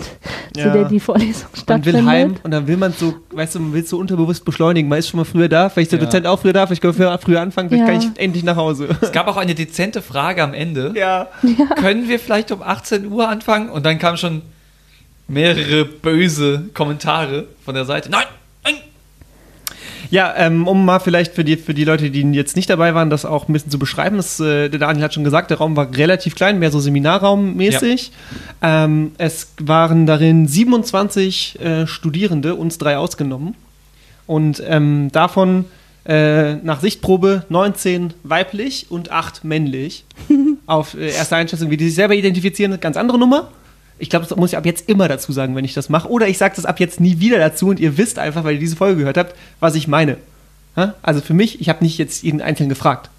zu 0.54 0.60
Ja. 0.60 0.72
der 0.72 0.84
die 0.86 0.98
Vorlesung 1.00 1.48
Man 1.52 1.60
stattfindet. 1.62 2.02
will 2.02 2.10
heim 2.10 2.34
und 2.42 2.50
dann 2.50 2.66
will 2.66 2.76
man 2.78 2.92
so, 2.92 3.14
weißt 3.32 3.54
du, 3.56 3.60
man 3.60 3.72
will 3.74 3.84
so 3.84 3.98
unterbewusst 3.98 4.44
beschleunigen. 4.44 4.88
Man 4.88 4.98
ist 4.98 5.08
schon 5.08 5.18
mal 5.18 5.24
früher 5.24 5.48
da, 5.48 5.68
vielleicht 5.68 5.86
ist 5.86 5.92
der 5.92 5.98
Ja. 6.00 6.06
Dozent 6.06 6.26
auch 6.26 6.38
früher 6.40 6.52
da, 6.54 6.66
vielleicht 6.66 6.80
können 6.82 6.98
wir 6.98 7.18
früher 7.18 7.40
anfangen, 7.40 7.68
vielleicht 7.68 7.86
Ja. 7.86 7.92
kann 7.92 8.12
ich 8.14 8.20
endlich 8.20 8.44
nach 8.44 8.56
Hause. 8.56 8.88
Es 9.02 9.12
gab 9.12 9.28
auch 9.28 9.36
eine 9.36 9.54
dezente 9.54 10.00
Frage 10.00 10.42
am 10.42 10.54
Ende. 10.54 10.92
ja. 10.96 11.28
Können 11.76 12.08
wir 12.08 12.18
vielleicht 12.18 12.50
um 12.50 12.62
18 12.62 13.06
Uhr 13.12 13.28
anfangen? 13.28 13.68
Und 13.68 13.84
dann 13.84 13.98
kamen 13.98 14.16
schon 14.16 14.42
mehrere 15.28 15.84
böse 15.84 16.64
Kommentare 16.74 17.46
von 17.64 17.74
der 17.74 17.84
Seite. 17.84 18.10
Nein. 18.10 18.24
Ja, 20.14 20.33
ähm, 20.37 20.68
um 20.68 20.85
mal 20.85 21.00
vielleicht 21.00 21.35
für 21.35 21.42
die, 21.42 21.57
für 21.57 21.74
die 21.74 21.83
Leute, 21.83 22.09
die 22.09 22.20
jetzt 22.35 22.55
nicht 22.55 22.70
dabei 22.70 22.94
waren, 22.94 23.11
das 23.11 23.24
auch 23.24 23.48
ein 23.48 23.53
bisschen 23.53 23.72
zu 23.72 23.81
beschreiben. 23.81 24.16
Das, 24.16 24.38
äh, 24.38 24.68
der 24.68 24.79
Daniel 24.79 25.03
hat 25.03 25.12
schon 25.12 25.24
gesagt, 25.24 25.50
der 25.50 25.59
Raum 25.59 25.74
war 25.74 25.92
relativ 25.96 26.37
klein, 26.37 26.61
mehr 26.61 26.70
so 26.70 26.79
Seminarraummäßig. 26.79 28.12
Ähm, 28.62 29.11
es 29.18 29.55
waren 29.59 30.07
darin 30.07 30.46
27 30.46 31.59
äh, 31.59 31.87
Studierende, 31.88 32.55
uns 32.55 32.79
drei 32.79 32.96
ausgenommen. 32.96 33.57
Und 34.29 34.62
ähm, 34.64 35.09
davon 35.11 35.64
äh, 36.05 36.55
nach 36.62 36.81
Sichtprobe 36.81 37.42
19 37.48 38.14
weiblich 38.22 38.87
und 38.90 39.11
8 39.11 39.42
männlich. 39.42 40.05
Auf 40.66 40.94
äh, 40.94 41.09
erste 41.09 41.35
Einschätzung, 41.35 41.70
wie 41.70 41.77
die 41.77 41.87
sich 41.87 41.96
selber 41.96 42.14
identifizieren, 42.14 42.70
eine 42.70 42.79
ganz 42.79 42.96
andere 42.96 43.18
Nummer. 43.18 43.50
Ich 43.98 44.11
glaube, 44.11 44.26
das 44.26 44.37
muss 44.37 44.50
ich 44.52 44.57
ab 44.57 44.66
jetzt 44.66 44.88
immer 44.88 45.07
dazu 45.09 45.33
sagen, 45.33 45.54
wenn 45.57 45.64
ich 45.64 45.74
das 45.74 45.88
mache. 45.88 46.09
Oder 46.09 46.26
ich 46.28 46.37
sage 46.38 46.54
das 46.57 46.66
ab 46.66 46.80
jetzt 46.80 47.00
nie 47.00 47.20
wieder 47.20 47.38
dazu 47.38 47.68
und 47.68 47.78
ihr 47.80 47.96
wisst 47.96 48.18
einfach, 48.18 48.42
weil 48.44 48.54
ihr 48.54 48.61
diese 48.61 48.76
Folge 48.76 48.98
gehört 49.00 49.16
habt, 49.16 49.35
was 49.61 49.74
ich 49.76 49.87
meine. 49.88 50.16
Ha? 50.76 50.94
Also 51.02 51.20
für 51.20 51.35
mich, 51.35 51.61
ich 51.61 51.68
habe 51.68 51.85
nicht 51.85 51.98
jetzt 51.98 52.22
jeden 52.24 52.40
Einzelnen 52.42 52.68
gefragt. 52.68 53.11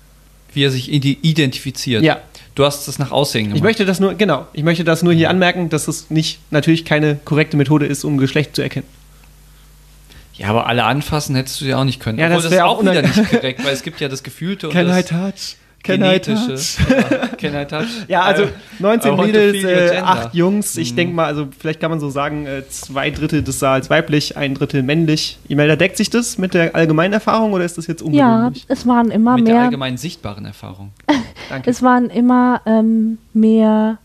Wie 0.54 0.64
er 0.64 0.72
sich 0.72 0.92
ide- 0.92 1.18
identifiziert. 1.22 2.04
Ja. 2.04 2.20
Du 2.56 2.66
hast 2.66 2.88
das 2.88 3.00
nach 3.00 3.12
Aussehen 3.12 3.46
gemacht. 3.46 3.58
Ich 3.58 3.64
möchte 3.64 3.86
das 3.86 4.00
nur, 4.00 4.14
genau, 4.16 4.48
ich 4.54 4.64
möchte 4.64 4.84
das 4.84 5.04
nur 5.04 5.14
hier 5.14 5.30
anmerken, 5.30 5.70
dass 5.70 5.88
es 5.88 6.10
nicht, 6.10 6.40
natürlich 6.52 6.86
keine 6.86 7.16
korrekte 7.26 7.58
Methode 7.58 7.86
ist, 7.86 8.04
um 8.06 8.18
Geschlecht 8.18 8.56
zu 8.56 8.62
erkennen. 8.62 8.86
ja, 10.36 10.48
aber 10.50 10.68
alle 10.68 10.84
anfassen 10.84 11.36
hättest 11.36 11.60
du 11.62 11.66
ja 11.66 11.78
auch 11.80 11.84
nicht 11.86 12.00
können. 12.02 12.18
Ja, 12.20 12.26
Obwohl, 12.28 12.36
das 12.38 12.44
das, 12.52 12.54
ist 12.54 12.62
auch 12.62 12.82
wieder 12.82 13.02
nicht 13.02 13.30
korrekt, 13.30 13.64
weil 13.66 13.74
es 13.74 13.84
gibt 13.84 14.00
ja 14.02 14.08
das 14.10 14.24
Gefühlte 14.24 14.70
und 14.70 14.76
das 14.76 15.06
touch. 15.06 15.56
Genetische. 15.86 16.54
Ja, 16.90 17.28
Can 17.38 17.56
I 17.56 17.66
touch? 17.66 17.88
Ja, 18.08 18.22
also 18.22 18.44
Äh, 18.44 18.48
19 18.80 19.14
I 19.14 19.18
want 19.18 19.22
to 19.34 19.40
Mädels, 19.40 19.58
äh, 19.58 19.62
gender. 19.94 20.08
8 20.08 20.34
Jungs. 20.34 20.78
Ich 20.78 20.92
Mhm. 20.92 20.96
denke 20.96 21.14
mal, 21.16 21.26
also 21.26 21.48
vielleicht 21.58 21.80
kann 21.80 21.92
man 21.92 22.00
so 22.00 22.10
sagen, 22.10 22.46
äh, 22.46 22.64
zwei 22.70 23.10
Drittel 23.12 23.44
des 23.44 23.60
Saals 23.60 23.90
weiblich, 23.90 24.36
ein 24.38 24.54
Drittel 24.56 24.84
männlich. 24.84 25.38
Imelda, 25.48 25.76
deckt 25.76 25.98
sich 25.98 26.10
das 26.10 26.38
mit 26.38 26.54
der 26.54 26.76
allgemeinen 26.76 27.14
Erfahrung 27.14 27.54
oder 27.54 27.64
ist 27.66 27.78
das 27.78 27.88
jetzt 27.88 28.02
Ja, 28.12 28.36
ungewöhnlich? 28.36 28.66
es 28.68 28.86
waren 28.88 29.12
immer 29.12 29.36
Mit 29.36 29.48
der 29.48 29.56
mehr, 29.56 29.64
allgemein 29.66 29.98
sichtbaren 29.98 30.46
Erfahrung. 30.46 30.92
Danke. 31.50 31.70
es 31.70 31.82
waren 31.84 32.10
immer 32.10 32.62
ähm, 32.66 33.18
mehr 33.34 33.98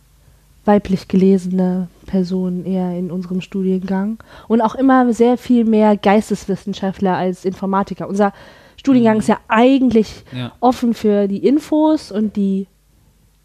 weiblich 0.66 1.08
gelesene 1.08 1.88
Personen 2.06 2.66
eher 2.66 2.96
in 2.98 3.10
unserem 3.10 3.40
Studiengang 3.40 4.18
und 4.48 4.60
auch 4.60 4.74
immer 4.74 5.12
sehr 5.14 5.38
viel 5.38 5.64
mehr 5.64 5.96
Geisteswissenschaftler 5.96 7.16
als 7.16 7.44
Informatiker. 7.44 8.08
Unser 8.08 8.32
Studiengang 8.80 9.18
ist 9.18 9.28
ja 9.28 9.38
eigentlich 9.46 10.24
Ja. 10.34 10.52
offen 10.60 10.94
für 10.94 11.28
die 11.28 11.46
Infos 11.46 12.10
und 12.10 12.34
die 12.36 12.66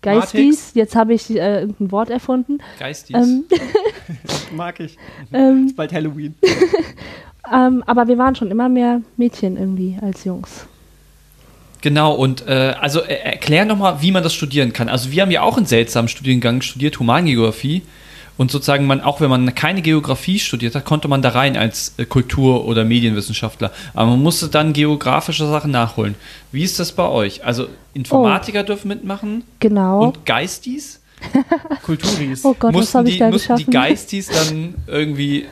Geistis. 0.01 0.71
Jetzt 0.75 0.95
habe 0.95 1.13
ich 1.13 1.29
äh, 1.29 1.59
irgendein 1.59 1.91
Wort 1.91 2.09
erfunden. 2.09 2.59
Geistis. 2.79 3.17
Ähm, 3.17 3.43
Mag 4.55 4.79
ich. 4.79 4.95
ähm, 5.33 5.65
Ist 5.65 5.75
bald 5.75 5.91
Halloween. 5.91 6.35
ähm, 7.53 7.83
aber 7.85 8.07
wir 8.07 8.17
waren 8.17 8.33
schon 8.35 8.49
immer 8.49 8.69
mehr 8.69 9.01
Mädchen 9.17 9.57
irgendwie 9.57 9.97
als 10.01 10.23
Jungs. 10.23 10.67
Genau, 11.81 12.13
und 12.13 12.47
äh, 12.47 12.73
also 12.79 13.01
äh, 13.01 13.15
erklär 13.15 13.65
nochmal, 13.65 14.01
wie 14.01 14.11
man 14.13 14.23
das 14.23 14.33
studieren 14.33 14.71
kann. 14.71 14.87
Also 14.87 15.11
wir 15.11 15.21
haben 15.21 15.31
ja 15.31 15.41
auch 15.41 15.57
einen 15.57 15.65
seltsamen 15.65 16.07
Studiengang 16.07 16.61
studiert, 16.61 16.97
Humangeografie. 16.97 17.81
Und 18.37 18.51
sozusagen 18.51 18.85
man, 18.85 18.99
auch 19.01 19.21
wenn 19.21 19.29
man 19.29 19.55
keine 19.55 19.81
Geografie 19.81 20.39
studiert 20.39 20.75
hat, 20.75 20.83
konnte 20.83 21.07
man 21.07 21.21
da 21.21 21.29
rein 21.29 21.55
als 21.55 21.93
äh, 21.97 22.05
Kultur- 22.05 22.65
oder 22.65 22.83
Medienwissenschaftler. 22.83 23.71
Aber 23.93 24.11
man 24.11 24.21
musste 24.21 24.49
dann 24.49 24.73
geografische 24.73 25.47
Sachen 25.47 25.71
nachholen. 25.71 26.15
Wie 26.51 26.63
ist 26.63 26.79
das 26.79 26.91
bei 26.91 27.07
euch? 27.07 27.45
Also 27.45 27.67
Informatiker 27.93 28.63
dürfen 28.63 28.89
mitmachen 28.89 29.43
Genau. 29.59 30.03
und 30.03 30.25
Geistis? 30.25 31.01
Kulturis. 31.83 32.43
oh 32.43 32.53
Gott, 32.59 32.73
was 32.73 32.81
mussten 32.81 32.97
habe 32.99 33.07
ich 33.09 33.15
die, 33.15 33.19
da 33.19 33.29
mussten 33.31 33.55
die 33.55 33.65
geschaffen? 33.65 33.71
Geistis 33.73 34.27
dann 34.27 34.75
irgendwie 34.87 35.45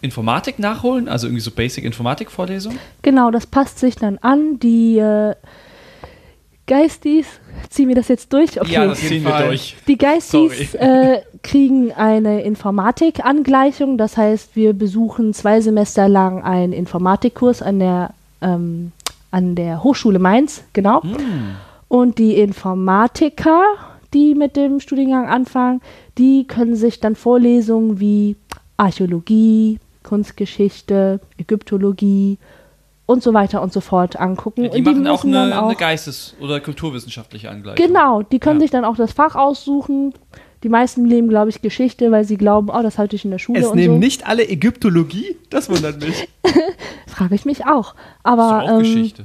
Informatik 0.00 0.58
nachholen? 0.58 1.08
Also 1.08 1.26
irgendwie 1.26 1.42
so 1.42 1.50
Basic-Informatik-Vorlesungen? 1.50 2.78
Genau, 3.02 3.30
das 3.30 3.46
passt 3.46 3.78
sich 3.78 3.94
dann 3.96 4.16
an. 4.18 4.58
Die 4.58 4.98
äh, 4.98 5.34
Geistis, 6.66 7.26
ziehen 7.70 7.88
wir 7.88 7.94
das 7.94 8.08
jetzt 8.08 8.32
durch? 8.32 8.60
Okay. 8.60 8.72
Ja, 8.72 8.86
das 8.86 9.00
ziehen 9.00 9.24
wir 9.24 9.38
durch. 9.46 9.76
die 9.86 9.98
Geistis 9.98 10.74
äh, 10.74 11.20
kriegen 11.42 11.92
eine 11.92 12.42
Informatik-Angleichung. 12.42 13.98
Das 13.98 14.16
heißt, 14.16 14.54
wir 14.54 14.72
besuchen 14.72 15.34
zwei 15.34 15.60
Semester 15.60 16.08
lang 16.08 16.42
einen 16.42 16.72
Informatikkurs 16.72 17.62
an 17.62 17.78
der, 17.78 18.10
ähm, 18.40 18.92
an 19.30 19.54
der 19.54 19.82
Hochschule 19.82 20.18
Mainz, 20.18 20.64
genau. 20.72 21.02
Hm. 21.02 21.56
Und 21.88 22.18
die 22.18 22.36
Informatiker, 22.38 23.62
die 24.14 24.34
mit 24.34 24.56
dem 24.56 24.80
Studiengang 24.80 25.28
anfangen, 25.28 25.80
die 26.18 26.46
können 26.46 26.76
sich 26.76 27.00
dann 27.00 27.16
Vorlesungen 27.16 28.00
wie 28.00 28.36
Archäologie, 28.76 29.78
Kunstgeschichte, 30.02 31.20
Ägyptologie 31.38 32.38
und 33.06 33.22
so 33.22 33.34
weiter 33.34 33.62
und 33.62 33.72
so 33.72 33.80
fort 33.80 34.18
angucken. 34.18 34.64
Ja, 34.64 34.70
die 34.70 34.78
und 34.78 34.84
machen 34.84 35.06
auch 35.06 35.24
eine, 35.24 35.50
dann 35.50 35.52
eine 35.52 35.74
Geistes- 35.74 36.34
oder 36.40 36.60
kulturwissenschaftliche 36.60 37.50
Angleichung. 37.50 37.86
Genau, 37.86 38.22
die 38.22 38.38
können 38.38 38.60
Ja. 38.60 38.64
sich 38.64 38.70
dann 38.70 38.84
auch 38.84 38.96
das 38.96 39.12
Fach 39.12 39.34
aussuchen. 39.34 40.14
Die 40.62 40.68
meisten 40.68 41.02
nehmen, 41.02 41.28
glaube 41.28 41.50
ich, 41.50 41.60
Geschichte, 41.62 42.10
weil 42.12 42.24
sie 42.24 42.36
glauben, 42.36 42.68
oh, 42.70 42.82
das 42.82 42.98
hatte 42.98 43.16
ich 43.16 43.24
in 43.24 43.30
der 43.32 43.38
Schule 43.38 43.60
Es 43.60 43.66
und 43.66 43.76
nehmen 43.76 43.94
so. 43.94 43.98
nicht 44.00 44.26
alle 44.26 44.48
Ägyptologie? 44.48 45.36
Das 45.50 45.68
wundert 45.68 46.00
mich. 46.00 46.28
Frage 47.06 47.34
ich 47.34 47.44
mich 47.44 47.66
auch. 47.66 47.94
Das 47.94 48.02
ist 48.02 48.06
Aber 48.22 48.60
doch 48.60 48.68
auch 48.68 48.76
ähm, 48.76 48.78
Geschichte. 48.80 49.24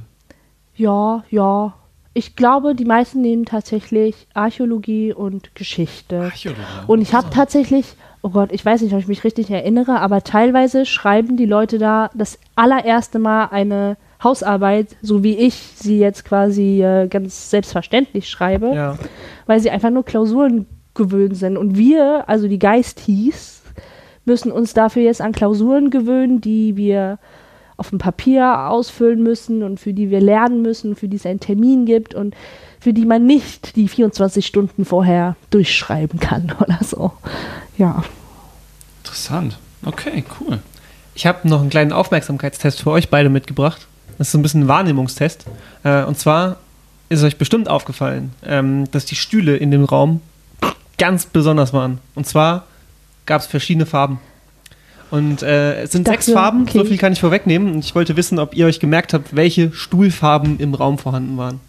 ja, 0.76 1.24
ja. 1.30 1.74
Ich 2.14 2.34
glaube, 2.34 2.74
die 2.74 2.84
meisten 2.84 3.20
nehmen 3.20 3.44
tatsächlich 3.44 4.26
Archäologie 4.34 5.12
und 5.12 5.54
Geschichte. 5.54 6.20
Archäologie. 6.22 6.62
Und 6.88 7.00
ich 7.00 7.14
habe 7.14 7.30
tatsächlich 7.30 7.94
oh 8.22 8.30
Gott, 8.30 8.50
ich 8.52 8.64
weiß 8.64 8.82
nicht, 8.82 8.92
ob 8.92 8.98
ich 8.98 9.06
mich 9.06 9.22
richtig 9.22 9.48
erinnere, 9.50 10.00
aber 10.00 10.24
teilweise 10.24 10.84
schreiben 10.86 11.36
die 11.36 11.46
Leute 11.46 11.78
da 11.78 12.10
das 12.14 12.38
allererste 12.56 13.20
Mal 13.20 13.46
eine 13.52 13.96
Hausarbeit, 14.22 14.96
so 15.00 15.22
wie 15.22 15.36
ich 15.36 15.54
sie 15.76 16.00
jetzt 16.00 16.24
quasi 16.24 16.82
äh, 16.82 17.06
ganz 17.06 17.50
selbstverständlich 17.50 18.28
schreibe, 18.28 18.72
Ja. 18.74 18.98
weil 19.46 19.60
sie 19.60 19.70
einfach 19.70 19.90
nur 19.90 20.04
Klausuren 20.04 20.66
gewöhnt 20.98 21.38
sind. 21.38 21.56
Und 21.56 21.78
wir, 21.78 22.28
also 22.28 22.46
die 22.46 22.58
Geistis, 22.58 23.62
müssen 24.26 24.52
uns 24.52 24.74
dafür 24.74 25.02
jetzt 25.02 25.22
an 25.22 25.32
Klausuren 25.32 25.88
gewöhnen, 25.88 26.42
die 26.42 26.76
wir 26.76 27.18
auf 27.78 27.90
dem 27.90 27.98
Papier 27.98 28.68
ausfüllen 28.68 29.22
müssen 29.22 29.62
und 29.62 29.80
für 29.80 29.94
die 29.94 30.10
wir 30.10 30.20
lernen 30.20 30.62
müssen, 30.62 30.94
für 30.94 31.08
die 31.08 31.16
es 31.16 31.24
einen 31.24 31.40
Termin 31.40 31.86
gibt 31.86 32.14
und 32.14 32.34
für 32.80 32.92
die 32.92 33.06
man 33.06 33.24
nicht 33.24 33.76
die 33.76 33.88
24 33.88 34.46
Stunden 34.46 34.84
vorher 34.84 35.36
durchschreiben 35.50 36.20
kann 36.20 36.52
oder 36.60 36.78
so. 36.82 37.12
Ja. 37.78 38.04
Interessant. 39.02 39.58
Okay, 39.84 40.24
cool. 40.40 40.58
Ich 41.14 41.26
habe 41.26 41.48
noch 41.48 41.60
einen 41.60 41.70
kleinen 41.70 41.92
Aufmerksamkeitstest 41.92 42.82
für 42.82 42.90
euch 42.90 43.08
beide 43.08 43.28
mitgebracht. 43.28 43.86
Das 44.18 44.28
ist 44.28 44.32
so 44.32 44.38
ein 44.38 44.42
bisschen 44.42 44.64
ein 44.64 44.68
Wahrnehmungstest. 44.68 45.46
Äh, 45.84 46.04
und 46.04 46.18
zwar 46.18 46.56
ist 47.08 47.22
euch 47.22 47.38
bestimmt 47.38 47.68
aufgefallen, 47.68 48.32
ähm, 48.44 48.90
dass 48.90 49.04
die 49.04 49.14
Stühle 49.14 49.56
in 49.56 49.70
dem 49.70 49.84
Raum 49.84 50.20
ganz 50.98 51.26
besonders 51.26 51.72
waren. 51.72 51.98
Und 52.14 52.26
zwar 52.26 52.64
gab 53.26 53.40
es 53.40 53.46
verschiedene 53.46 53.86
Farben. 53.86 54.18
Und 55.10 55.42
äh, 55.42 55.82
es 55.82 55.92
sind 55.92 56.06
Ich 56.06 56.12
sechs 56.12 56.30
Farben, 56.30 56.62
okay. 56.62 56.78
so 56.78 56.84
viel 56.84 56.98
kann 56.98 57.12
ich 57.14 57.20
vorwegnehmen. 57.20 57.72
Und 57.72 57.78
ich 57.84 57.94
wollte 57.94 58.16
wissen, 58.16 58.38
ob 58.38 58.54
ihr 58.54 58.66
euch 58.66 58.78
gemerkt 58.80 59.14
habt, 59.14 59.34
welche 59.34 59.72
Stuhlfarben 59.72 60.58
im 60.60 60.74
Raum 60.74 60.98
vorhanden 60.98 61.38
waren. 61.38 61.60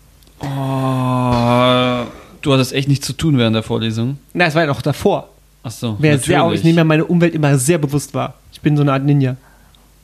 Oh, 0.42 2.06
du 2.42 2.54
hattest 2.54 2.74
echt 2.74 2.88
nichts 2.88 3.06
zu 3.06 3.14
tun 3.14 3.38
während 3.38 3.56
der 3.56 3.64
Vorlesung. 3.64 4.18
Na, 4.34 4.46
es 4.46 4.56
war 4.56 4.62
ja 4.64 4.68
noch 4.68 4.82
davor. 4.82 5.30
Ach 5.64 5.72
so. 5.72 5.96
Wer 6.00 6.18
sehr, 6.20 6.44
auch- 6.44 6.52
ich 6.52 6.64
nehme 6.64 6.78
ja 6.78 6.84
meine 6.84 7.06
Umwelt 7.06 7.34
immer 7.34 7.58
sehr 7.58 7.78
bewusst 7.78 8.14
wahr. 8.14 8.34
Ich 8.52 8.62
bin 8.62 8.76
so 8.76 8.82
eine 8.84 8.94
Art 8.94 9.04
Ninja. 9.04 9.36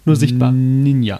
Nur 0.05 0.15
sichtbar. 0.15 0.51
Ninja. 0.51 1.19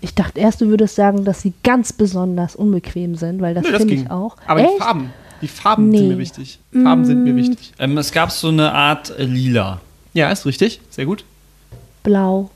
Ich 0.00 0.14
dachte 0.14 0.40
erst, 0.40 0.60
du 0.62 0.68
würdest 0.68 0.94
sagen, 0.96 1.24
dass 1.24 1.42
sie 1.42 1.52
ganz 1.62 1.92
besonders 1.92 2.56
unbequem 2.56 3.16
sind, 3.16 3.40
weil 3.42 3.54
das 3.54 3.64
Nö, 3.64 3.76
finde 3.76 3.94
ich 3.94 4.10
auch. 4.10 4.36
Aber 4.46 4.60
Echt? 4.60 4.70
die 4.74 4.78
Farben, 4.82 5.10
die 5.42 5.48
Farben 5.48 5.88
Nee. 5.88 5.98
sind 5.98 6.08
mir 6.08 6.18
wichtig. 6.18 6.58
Farben 6.82 7.04
sind 7.04 7.24
mir 7.24 7.34
wichtig. 7.36 7.72
Ähm, 7.78 7.96
es 7.98 8.12
gab 8.12 8.30
so 8.30 8.48
eine 8.48 8.72
Art 8.72 9.10
äh, 9.18 9.24
Lila. 9.24 9.80
Ja, 10.14 10.30
ist 10.30 10.46
richtig. 10.46 10.80
Sehr 10.90 11.06
gut. 11.06 11.24
Blau. 12.02 12.50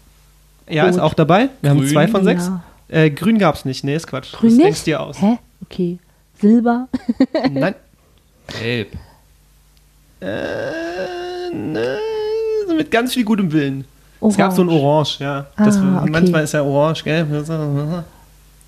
Ja, 0.69 0.87
ist 0.87 0.97
Rot. 0.97 1.03
auch 1.03 1.15
dabei. 1.15 1.49
Wir 1.61 1.71
haben 1.71 1.79
Grün. 1.81 1.89
zwei 1.91 2.09
von 2.09 2.25
sechs. 2.25 2.47
Ja. 2.47 2.63
Äh, 2.89 3.11
grün 3.11 3.39
gab's 3.39 3.65
nicht. 3.65 3.85
Nee, 3.85 3.97
ist 3.97 4.07
Quatsch. 4.07 4.33
Grün 4.33 4.51
das 4.51 4.57
nicht? 4.57 4.67
denkst 4.67 4.81
du 4.81 4.85
dir 4.87 5.01
aus. 5.01 5.21
Hä? 5.21 5.39
Okay. 5.63 5.99
Silber. 6.41 6.89
Nein. 7.53 7.75
Gelb. 8.61 8.93
Äh, 10.21 10.27
ne, 11.55 11.99
mit 12.77 12.91
ganz 12.91 13.15
viel 13.15 13.25
gutem 13.25 13.53
Willen. 13.53 13.85
Es 14.27 14.37
gab 14.37 14.53
so 14.53 14.63
ein 14.63 14.69
Orange. 14.69 14.85
Orange, 14.85 15.21
ja. 15.21 15.47
Das, 15.59 15.77
Ah, 15.77 16.01
okay. 16.03 16.11
Manchmal 16.11 16.45
ist 16.45 16.55
ja 16.55 16.63
Orange, 16.63 17.05
gell? 17.05 17.27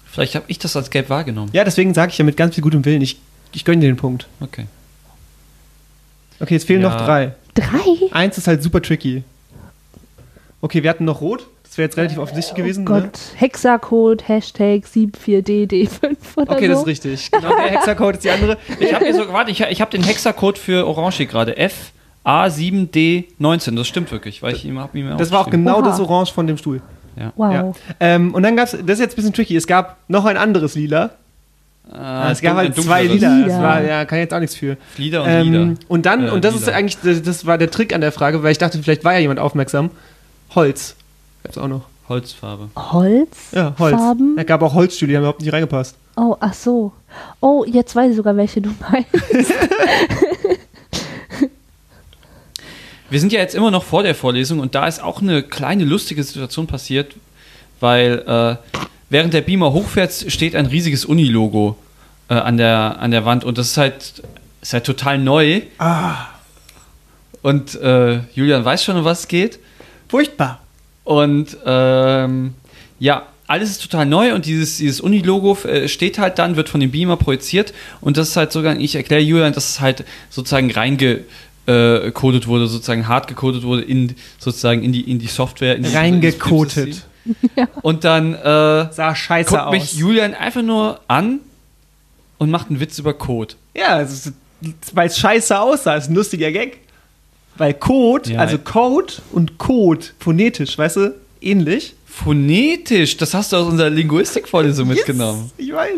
Vielleicht 0.07 0.35
habe 0.35 0.45
ich 0.49 0.59
das 0.59 0.77
als 0.77 0.91
gelb 0.91 1.09
wahrgenommen. 1.09 1.51
Ja, 1.55 1.65
deswegen 1.65 1.95
sage 1.95 2.13
ich 2.13 2.19
ja 2.19 2.25
mit 2.25 2.37
ganz 2.37 2.55
viel 2.55 2.63
gutem 2.63 2.85
Willen. 2.85 3.01
Ich, 3.01 3.19
ich 3.57 3.65
gönne 3.65 3.81
dir 3.81 3.89
den 3.89 3.97
Punkt. 3.97 4.29
Okay. 4.41 4.67
Okay, 6.39 6.55
jetzt 6.55 6.67
fehlen 6.67 6.83
Ja. 6.83 6.91
noch 6.91 6.97
drei. 7.05 7.35
Drei? 7.55 8.11
Eins 8.13 8.37
ist 8.39 8.47
halt 8.47 8.63
super 8.63 8.83
tricky. 8.83 9.25
Okay, 10.61 10.83
wir 10.83 10.91
hatten 10.91 11.05
noch 11.05 11.21
Rot. 11.21 11.47
Das 11.65 11.79
wäre 11.79 11.87
jetzt 11.87 11.97
relativ 11.97 12.19
offensichtlich 12.19 12.55
Oh 12.55 12.57
gewesen. 12.63 12.85
Gott. 12.85 13.03
Ne? 13.05 13.11
Hexacode, 13.37 14.25
Hashtag 14.29 14.85
74DD5 14.85 16.17
oder 16.37 16.53
Okay, 16.53 16.67
so. 16.67 16.73
das 16.73 16.81
ist 16.81 16.87
richtig. 16.87 17.31
Genau, 17.31 17.49
der 17.57 17.71
Hexacode 17.71 18.17
ist 18.17 18.25
die 18.25 18.31
andere. 18.31 18.57
Ich 18.79 18.95
habe 18.95 19.13
so, 19.13 19.33
warte, 19.33 19.51
ich, 19.51 19.61
ich 19.63 19.81
habe 19.81 19.91
den 19.91 20.03
Hexacode 20.03 20.59
für 20.59 20.87
Orange 20.87 21.17
hier 21.17 21.27
gerade. 21.27 21.57
F 21.57 21.93
A7D19. 22.25 23.75
Das 23.77 23.87
stimmt 23.87 24.11
wirklich, 24.11 24.43
weil 24.43 24.55
ich 24.55 24.65
ihm 24.65 24.79
habe 24.79 24.99
ihm 24.99 25.17
Das 25.17 25.31
war 25.31 25.41
auch 25.41 25.51
genau 25.51 25.79
Oha. 25.79 25.83
das 25.89 26.01
Orange 26.01 26.33
von 26.33 26.47
dem 26.47 26.57
Stuhl. 26.59 26.81
Wow. 27.37 27.53
Ja. 27.53 27.73
Ähm, 28.01 28.35
und 28.35 28.43
dann 28.43 28.57
gab 28.57 28.67
es, 28.67 28.73
das 28.73 28.81
ist 28.81 28.99
jetzt 29.01 29.13
ein 29.15 29.17
bisschen 29.17 29.33
tricky, 29.33 29.57
es 29.57 29.67
gab 29.67 29.97
noch 30.09 30.25
ein 30.27 30.37
anderes 30.37 30.75
Lila. 30.75 31.13
Ah, 31.93 32.31
es 32.33 32.41
gab 32.41 32.57
halt 32.57 32.75
zwei 32.77 33.05
Lila. 33.05 33.35
Lila. 33.37 33.47
Das 33.49 33.63
war, 33.63 33.83
ja, 33.83 34.05
kann 34.05 34.19
ich 34.19 34.23
jetzt 34.25 34.35
auch 34.35 34.41
nichts 34.41 34.57
für. 34.57 34.77
Flieder 34.95 35.23
und 35.23 35.29
Ähm, 35.29 35.53
Lila. 35.53 35.75
und 35.89 36.07
dann, 36.07 36.27
Äh, 36.27 36.31
und 36.31 36.45
das 36.45 36.55
ist 36.55 36.67
lila. 36.67 36.77
eigentlich, 36.77 36.99
das, 37.03 37.23
das 37.23 37.47
war 37.47 37.59
der 37.59 37.71
Trick 37.71 37.95
an 37.95 38.01
der 38.01 38.13
Frage, 38.13 38.43
weil 38.43 38.53
ich 38.53 38.59
dachte, 38.59 38.83
vielleicht 38.83 39.05
war 39.05 39.13
ja 39.15 39.21
jemand 39.21 39.39
aufmerksam. 39.41 39.91
Holz. 40.55 40.97
Gab's 41.45 41.59
auch 41.59 41.69
noch. 41.69 41.83
Holzfarbe. 42.09 42.69
Holz? 42.77 43.29
Ja, 43.53 43.75
Holz. 43.79 43.97
Farben? 43.97 44.37
Es 44.39 44.47
gab 44.47 44.63
auch 44.63 44.75
Holzstühle, 44.75 45.11
die 45.11 45.17
haben 45.17 45.23
überhaupt 45.25 45.41
nicht 45.41 45.53
reingepasst. 45.53 45.97
Oh, 46.17 46.37
ach 46.41 46.55
so. 46.55 46.93
Oh, 47.41 47.65
jetzt 47.67 47.95
weiß 47.97 48.11
ich 48.11 48.17
sogar, 48.17 48.37
welche 48.37 48.61
du 48.61 48.71
meinst. 48.91 49.09
Wir 53.09 53.21
sind 53.21 53.33
ja 53.33 53.39
jetzt 53.41 53.55
immer 53.55 53.71
noch 53.71 53.85
vor 53.85 54.03
der 54.03 54.15
Vorlesung 54.17 54.59
und 54.59 54.75
da 54.75 54.87
ist 54.89 55.01
auch 55.03 55.23
eine 55.23 55.43
kleine 55.43 55.85
lustige 55.85 56.23
Situation 56.25 56.67
passiert, 56.67 57.15
weil 57.79 58.23
äh, 58.27 58.57
während 59.11 59.35
der 59.35 59.41
Beamer 59.43 59.73
hochfährt, 59.73 60.13
steht 60.29 60.55
ein 60.57 60.67
riesiges 60.67 61.05
Uni-Logo 61.05 61.77
äh, 62.29 62.35
an, 62.35 62.57
der, 62.57 62.97
an 62.99 63.11
der 63.11 63.25
Wand 63.25 63.45
und 63.45 63.59
das 63.59 63.69
ist 63.69 63.77
halt, 63.77 64.23
ist 64.63 64.73
halt 64.73 64.85
total 64.85 65.19
neu. 65.19 65.63
Und 67.43 67.75
äh, 67.81 68.21
Julian 68.35 68.65
weiß 68.65 68.83
schon, 68.83 68.97
um 68.97 69.05
was 69.05 69.21
es 69.21 69.29
geht. 69.29 69.59
Furchtbar. 70.09 70.61
Und 71.05 71.57
ähm, 71.65 72.55
ja, 72.99 73.27
alles 73.47 73.71
ist 73.71 73.83
total 73.83 74.07
neu 74.07 74.35
und 74.35 74.47
dieses, 74.47 74.79
dieses 74.79 75.01
Uni-Logo 75.01 75.57
äh, 75.65 75.89
steht 75.89 76.19
halt 76.19 76.39
dann, 76.39 76.57
wird 76.57 76.69
von 76.69 76.81
dem 76.81 76.91
Beamer 76.91 77.17
projiziert 77.17 77.73
und 78.01 78.17
das 78.17 78.31
ist 78.31 78.37
halt 78.37 78.51
sogar, 78.51 78.77
ich 78.77 78.97
erkläre 78.97 79.23
Julian, 79.23 79.53
dass 79.53 79.71
es 79.71 79.81
halt 79.81 80.05
sozusagen 80.31 80.71
reingecodet 80.73 82.47
wurde, 82.49 82.67
sozusagen 82.67 83.07
hart 83.07 83.29
gecodet 83.29 83.63
wurde 83.63 83.83
in 83.83 84.17
sozusagen 84.39 84.83
in 84.83 84.93
die, 84.93 85.03
in 85.09 85.21
die 85.21 85.29
Software. 85.29 85.77
In 85.77 85.85
die, 86.91 87.07
Und 87.83 88.05
dann 88.05 88.35
äh, 88.35 88.93
Sah 88.93 89.15
scheiße 89.15 89.51
guckt 89.51 89.63
aus. 89.63 89.73
mich 89.73 89.95
Julian 89.95 90.35
einfach 90.35 90.63
nur 90.63 91.01
an 91.09 91.41
und 92.39 92.51
macht 92.51 92.69
einen 92.71 92.81
Witz 92.81 92.99
über 92.99 93.15
Code. 93.15 93.55
ja, 93.75 94.07
weil 94.93 95.09
es 95.09 95.19
scheiße 95.19 95.59
aussah, 95.59 95.97
ist 95.97 96.09
ein 96.09 96.15
lustiger 96.15 96.51
Gag. 96.53 96.79
Weil 97.59 97.75
Code, 97.75 98.31
Ja. 98.33 98.41
also 98.41 98.59
Code 98.59 99.15
und 99.33 99.59
Code, 99.59 100.07
phonetisch, 100.21 100.77
weißt 100.79 100.97
du, 100.97 101.15
ähnlich. 101.41 101.96
Phonetisch, 102.25 103.19
das 103.19 103.35
hast 103.35 103.53
du 103.53 103.57
aus 103.57 103.67
unserer 103.67 103.91
Linguistikvorlesung 103.91 104.89
mitgenommen. 104.89 105.51
Ich 105.59 105.71
weiß. 105.71 105.93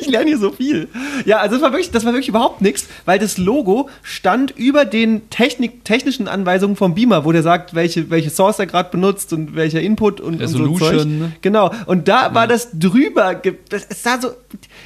Ich 0.00 0.06
lerne 0.06 0.28
hier 0.28 0.38
so 0.38 0.52
viel. 0.52 0.88
Ja, 1.26 1.38
also 1.38 1.56
das 1.56 1.62
war 1.62 1.70
wirklich, 1.72 1.90
das 1.90 2.04
war 2.06 2.12
wirklich 2.12 2.28
überhaupt 2.28 2.62
nichts, 2.62 2.86
weil 3.04 3.18
das 3.18 3.36
Logo 3.36 3.90
stand 4.02 4.52
über 4.52 4.86
den 4.86 5.28
Technik, 5.28 5.84
technischen 5.84 6.28
Anweisungen 6.28 6.76
vom 6.76 6.94
Beamer, 6.94 7.26
wo 7.26 7.32
der 7.32 7.42
sagt, 7.42 7.74
welche, 7.74 8.08
welche 8.08 8.30
Source 8.30 8.58
er 8.58 8.66
gerade 8.66 8.90
benutzt 8.90 9.34
und 9.34 9.54
welcher 9.54 9.82
Input 9.82 10.20
und, 10.20 10.40
und 10.40 10.48
so 10.48 10.58
Resolution, 10.58 10.98
Zeug. 10.98 11.06
ne? 11.06 11.32
Genau. 11.42 11.70
Und 11.86 12.08
da 12.08 12.34
war 12.34 12.46
das 12.46 12.70
drüber. 12.72 13.34
Das, 13.68 13.84
es 13.88 14.02
sah 14.02 14.18
so. 14.18 14.30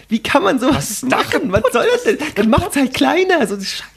Wie 0.09 0.19
kann 0.19 0.43
man 0.43 0.59
sowas 0.59 1.05
da 1.09 1.19
machen? 1.19 1.53
Was 1.53 1.63
soll 1.73 1.87
das 1.93 2.03
denn? 2.03 2.19
Dann 2.35 2.51
macht 2.51 2.71
es 2.71 2.77
halt 2.77 2.93
kleiner. 2.95 3.47
So, 3.47 3.55
Scheiße. 3.57 3.94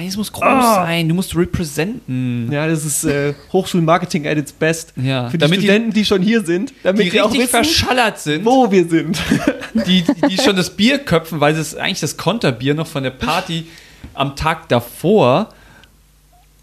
Nein, 0.00 0.08
es 0.08 0.16
muss 0.16 0.32
groß 0.32 0.42
Ah. 0.42 0.74
sein, 0.86 1.10
du 1.10 1.14
musst 1.14 1.36
representen. 1.36 2.50
ja, 2.50 2.66
das 2.66 2.86
ist 2.86 3.04
äh, 3.04 3.34
Hochschulmarketing 3.52 4.26
at 4.26 4.38
its 4.38 4.50
best. 4.50 4.94
Ja, 4.96 5.26
Für 5.28 5.36
die 5.36 5.38
damit 5.42 5.58
die- 5.60 5.64
Studenten, 5.66 5.92
die, 5.92 6.04
schon 6.06 6.22
hier 6.22 6.42
sind, 6.42 6.72
damit 6.82 7.04
Die 7.04 7.10
die 7.10 7.20
auch 7.20 7.26
richtig 7.26 7.42
wissen, 7.52 7.64
verschallert 7.64 8.18
sind. 8.18 8.46
wo 8.46 8.70
wir 8.70 8.88
sind. 8.88 9.20
die, 9.86 10.02
die 10.30 10.38
schon 10.38 10.56
das 10.56 10.70
Bier 10.70 11.00
köpfen, 11.00 11.40
weil 11.40 11.52
es 11.52 11.58
ist 11.58 11.76
eigentlich 11.76 12.00
das 12.00 12.16
Konterbier 12.16 12.72
noch 12.72 12.86
von 12.86 13.02
der 13.02 13.10
Party 13.10 13.66
am 14.14 14.36
Tag 14.36 14.70
davor 14.70 15.50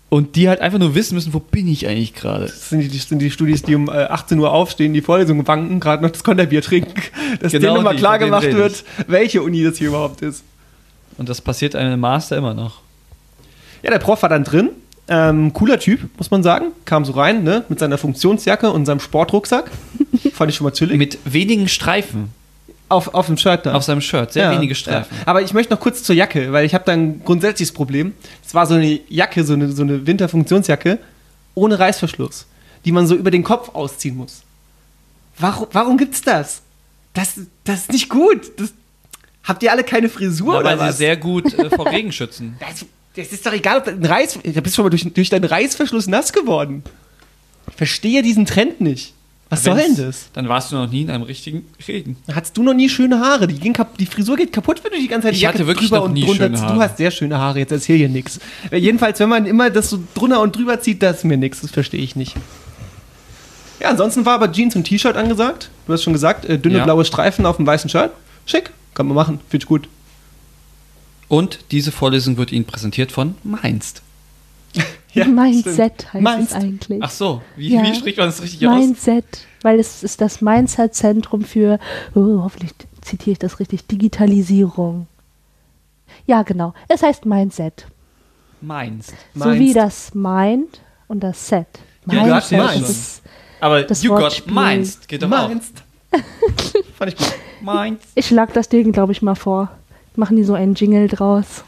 und 0.10 0.36
die 0.36 0.50
halt 0.50 0.60
einfach 0.60 0.80
nur 0.80 0.96
wissen 0.96 1.14
müssen, 1.14 1.32
wo 1.32 1.40
bin 1.40 1.68
ich 1.68 1.86
eigentlich 1.88 2.16
gerade. 2.16 2.46
Das 2.46 2.70
sind 2.70 2.80
die, 2.80 2.88
das 2.90 3.08
sind 3.08 3.20
die 3.20 3.30
Studis, 3.30 3.62
die 3.62 3.76
um 3.76 3.88
äh, 3.88 3.92
18 4.06 4.40
Uhr 4.40 4.52
aufstehen, 4.52 4.94
die 4.96 5.02
Vorlesungen 5.04 5.46
wanken, 5.48 5.80
gerade 5.80 6.02
noch 6.02 6.10
das 6.10 6.24
Konterbier 6.24 6.64
trinken, 6.64 6.94
dass 7.40 7.52
Genau 7.52 7.62
denen 7.68 7.76
nochmal 7.76 7.98
klar 7.98 8.18
gemacht 8.18 8.52
wird, 8.52 8.84
welche 9.06 9.44
Uni 9.44 9.64
das 9.64 9.78
hier 9.78 9.90
überhaupt 9.90 10.24
ist. 10.24 10.44
Und 11.20 11.30
das 11.30 11.40
passiert 11.40 11.76
einem 11.76 11.94
im 11.94 12.00
Master 12.00 12.36
immer 12.38 12.56
noch. 12.56 12.82
Ja, 13.84 13.92
der 13.92 14.00
Prof 14.00 14.22
war 14.22 14.30
dann 14.30 14.44
drin. 14.44 14.70
Ähm, 15.10 15.54
cooler 15.54 15.80
Typ, 15.80 16.02
muss 16.18 16.32
man 16.32 16.44
sagen. 16.44 16.66
Kam 16.86 17.06
so 17.06 17.14
rein, 17.14 17.44
ne, 17.44 17.64
mit 17.70 17.80
seiner 17.80 17.98
Funktionsjacke 17.98 18.70
und 18.72 18.86
seinem 18.86 19.00
Sportrucksack. 19.00 19.72
Fand 20.34 20.50
ich 20.52 20.58
schon 20.58 20.66
mal 20.66 20.72
chillig. 20.72 20.98
Mit 20.98 21.18
wenigen 21.24 21.70
Streifen 21.70 22.30
auf, 22.90 23.14
auf 23.14 23.28
dem 23.28 23.38
Shirt 23.38 23.66
da. 23.66 23.74
auf 23.74 23.84
seinem 23.84 24.02
Shirt, 24.02 24.34
sehr 24.34 24.46
Ja, 24.46 24.52
wenige 24.52 24.76
Streifen. 24.76 25.16
Ja. 25.18 25.24
Aber 25.28 25.42
ich 25.42 25.54
möchte 25.54 25.74
noch 25.74 25.80
kurz 25.80 26.04
zur 26.04 26.16
Jacke, 26.16 26.52
weil 26.52 26.66
ich 26.66 26.74
habe 26.74 26.84
da 26.86 26.92
ein 26.94 27.22
grundsätzliches 27.24 27.74
Problem. 27.74 28.14
Es 28.46 28.54
war 28.54 28.66
so 28.66 28.74
eine 28.76 29.00
Jacke, 29.10 29.44
so 29.46 29.54
eine, 29.54 29.72
so 29.72 29.84
eine 29.84 30.06
Winterfunktionsjacke 30.08 31.00
ohne 31.56 31.80
Reißverschluss, 31.80 32.46
die 32.86 32.92
man 32.92 33.08
so 33.08 33.16
über 33.16 33.32
den 33.32 33.44
Kopf 33.44 33.74
ausziehen 33.76 34.16
muss. 34.18 34.44
Warum, 35.40 35.68
warum 35.72 35.98
gibt's 35.98 36.22
das? 36.22 36.62
das? 37.14 37.36
Das 37.64 37.82
ist 37.82 37.92
nicht 37.92 38.10
gut. 38.10 38.42
Das, 38.58 38.74
habt 39.44 39.64
ihr 39.64 39.72
alle 39.72 39.84
keine 39.84 40.10
Frisur 40.10 40.54
Ja, 40.56 40.60
oder 40.60 40.70
weil 40.72 40.78
sie 40.80 40.86
was? 40.86 40.98
sehr 40.98 41.16
gut 41.18 41.54
äh, 41.58 41.70
vor 41.70 41.88
Regen 41.92 42.12
schützen. 42.12 42.58
das, 42.60 42.86
das 43.18 43.32
ist 43.34 43.46
doch 43.46 43.54
egal, 43.54 43.80
ob 43.80 43.86
das 43.86 43.96
ein 43.96 44.06
Reiß. 44.06 44.40
Da 44.44 44.62
bist 44.62 44.76
du 44.76 44.78
schon 44.78 44.86
mal 44.86 44.90
durch, 44.90 45.12
durch 45.14 45.30
deinen 45.30 45.46
Reißverschluss 45.46 46.08
nass 46.08 46.32
geworden. 46.32 46.84
Ich 47.70 47.76
verstehe 47.76 48.22
diesen 48.22 48.46
Trend 48.46 48.80
nicht. 48.82 49.14
Was 49.50 49.64
soll 49.64 49.78
denn 49.78 49.96
das? 49.96 50.28
Dann 50.34 50.50
warst 50.50 50.72
du 50.72 50.76
noch 50.76 50.90
nie 50.92 51.04
in 51.04 51.10
einem 51.10 51.24
richtigen 51.24 51.66
Regen. 51.88 52.18
Hattest 52.34 52.58
du 52.58 52.64
noch 52.64 52.74
nie 52.74 52.90
schöne 52.90 53.20
Haare? 53.22 53.48
Die, 53.48 53.74
die 53.98 54.06
Frisur 54.06 54.36
geht 54.36 54.52
kaputt, 54.52 54.82
wenn 54.84 54.92
du 54.92 54.98
die 55.00 55.08
ganze 55.08 55.28
Zeit 55.28 55.34
die 55.34 55.38
Ich 55.38 55.42
Jacke 55.44 55.60
hatte 55.60 55.68
wirklich 55.68 55.88
drüber 55.90 56.00
noch 56.00 56.06
und 56.08 56.14
nie 56.14 56.26
drunter 56.26 56.44
schöne 56.46 56.56
ziehst. 56.56 56.64
Haare. 56.66 56.76
Du 56.76 56.82
hast 56.82 56.98
sehr 56.98 57.12
schöne 57.12 57.38
Haare, 57.38 57.60
jetzt 57.60 57.72
erzähl 57.72 57.96
hier 57.98 58.10
nix. 58.10 58.40
Äh, 58.72 58.78
Jedenfalls, 58.78 59.20
wenn 59.22 59.30
man 59.30 59.46
immer 59.46 59.70
das 59.70 59.90
so 59.90 60.00
drunter 60.16 60.42
und 60.42 60.54
drüber 60.54 60.82
zieht, 60.82 61.02
das 61.02 61.20
ist 61.20 61.24
mir 61.24 61.38
nix. 61.38 61.62
Das 61.62 61.72
verstehe 61.72 62.02
ich 62.02 62.18
nicht. 62.18 62.36
Ja, 63.80 63.90
ansonsten 63.90 64.26
war 64.26 64.34
aber 64.34 64.52
Jeans 64.52 64.76
und 64.76 64.84
T-Shirt 64.84 65.16
angesagt. 65.16 65.70
Du 65.86 65.94
hast 65.94 66.04
schon 66.04 66.12
gesagt, 66.14 66.44
äh, 66.46 66.58
dünne 66.60 66.80
Ja. 66.80 66.84
blaue 66.84 67.06
Streifen 67.06 67.46
auf 67.46 67.56
dem 67.58 67.66
weißen 67.66 67.90
Shirt. 67.90 68.12
Schick, 68.46 68.72
kann 68.96 69.08
man 69.08 69.16
machen, 69.16 69.40
finde 69.50 69.64
ich 69.64 69.68
gut. 69.68 69.88
Und 71.28 71.60
diese 71.72 71.92
Vorlesung 71.92 72.38
wird 72.38 72.52
Ihnen 72.52 72.66
präsentiert 72.66 73.12
von 73.12 73.36
Meinst. 73.44 74.02
Mindset 75.14 76.14
heißt 76.14 76.22
Meinst. 76.24 76.52
es 76.52 76.56
eigentlich. 76.58 77.00
Ach 77.02 77.10
so, 77.10 77.42
wie, 77.56 77.74
Ja. 77.74 77.84
wie 77.84 77.96
spricht 77.96 78.18
man 78.18 78.28
das 78.28 78.42
richtig 78.42 78.68
aus? 78.68 78.76
Mindset, 78.78 79.26
weil 79.64 79.80
es 79.80 80.04
ist 80.04 80.22
das 80.22 80.42
Mindset-Zentrum 80.42 81.44
für, 81.44 81.80
oh, 82.14 82.42
hoffentlich 82.44 82.72
zitiere 83.02 83.32
ich 83.34 83.40
das 83.40 83.60
richtig, 83.60 83.88
Digitalisierung. 83.88 85.08
Ja, 86.28 86.44
genau. 86.44 86.74
Es 86.88 87.02
heißt 87.04 87.26
Mindset. 87.26 87.88
Meinst. 88.62 89.14
So 89.34 89.54
wie 89.54 89.74
das 89.74 90.14
Mind 90.14 90.82
und 91.08 91.22
das 91.22 91.48
Set. 91.48 91.68
You 92.10 92.20
got 92.20 92.28
Mindset 92.28 92.58
meinst. 92.60 92.82
das 92.82 92.90
ist, 92.90 93.22
Aber 93.60 93.84
Das 93.84 94.04
you 94.04 94.12
got 94.12 94.22
Wortspiel. 94.22 94.54
Meinst 94.54 95.08
geht 95.08 95.24
doch. 95.24 95.28
Meinst. 95.30 95.84
Fand 96.98 97.12
ich 97.14 97.18
gut. 97.18 97.34
Meinst. 97.62 98.06
Ich 98.16 98.28
schlag 98.28 98.54
das 98.54 98.70
Ding, 98.70 98.92
glaube 98.92 99.12
ich, 99.12 99.22
mal 99.22 99.36
vor. 99.36 99.72
Machen 100.18 100.36
die 100.36 100.44
so 100.44 100.54
einen 100.56 100.74
Jingle 100.74 101.08
draus. 101.08 101.64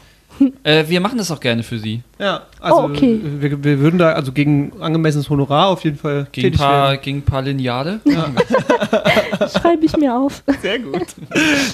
Äh, 0.64 0.84
wir 0.88 1.00
machen 1.00 1.18
das 1.18 1.30
auch 1.30 1.40
gerne 1.40 1.62
für 1.62 1.78
Sie. 1.78 2.00
Ja, 2.18 2.42
also 2.60 2.80
Oh, 2.80 2.84
okay. 2.84 3.20
wir, 3.22 3.62
wir 3.62 3.78
würden 3.80 3.98
da 3.98 4.12
also 4.12 4.32
gegen 4.32 4.72
angemessenes 4.80 5.28
Honorar 5.28 5.68
auf 5.68 5.84
jeden 5.84 5.98
Fall 5.98 6.26
Gegen 6.32 6.56
paar, 6.56 6.90
werden. 6.92 7.02
gegen 7.02 7.18
ein 7.18 7.22
paar 7.22 7.42
Lineale. 7.42 8.00
Schreibe 9.60 9.84
ich 9.84 9.96
mir 9.96 10.16
auf. 10.16 10.42
Sehr 10.62 10.78
gut. 10.78 11.06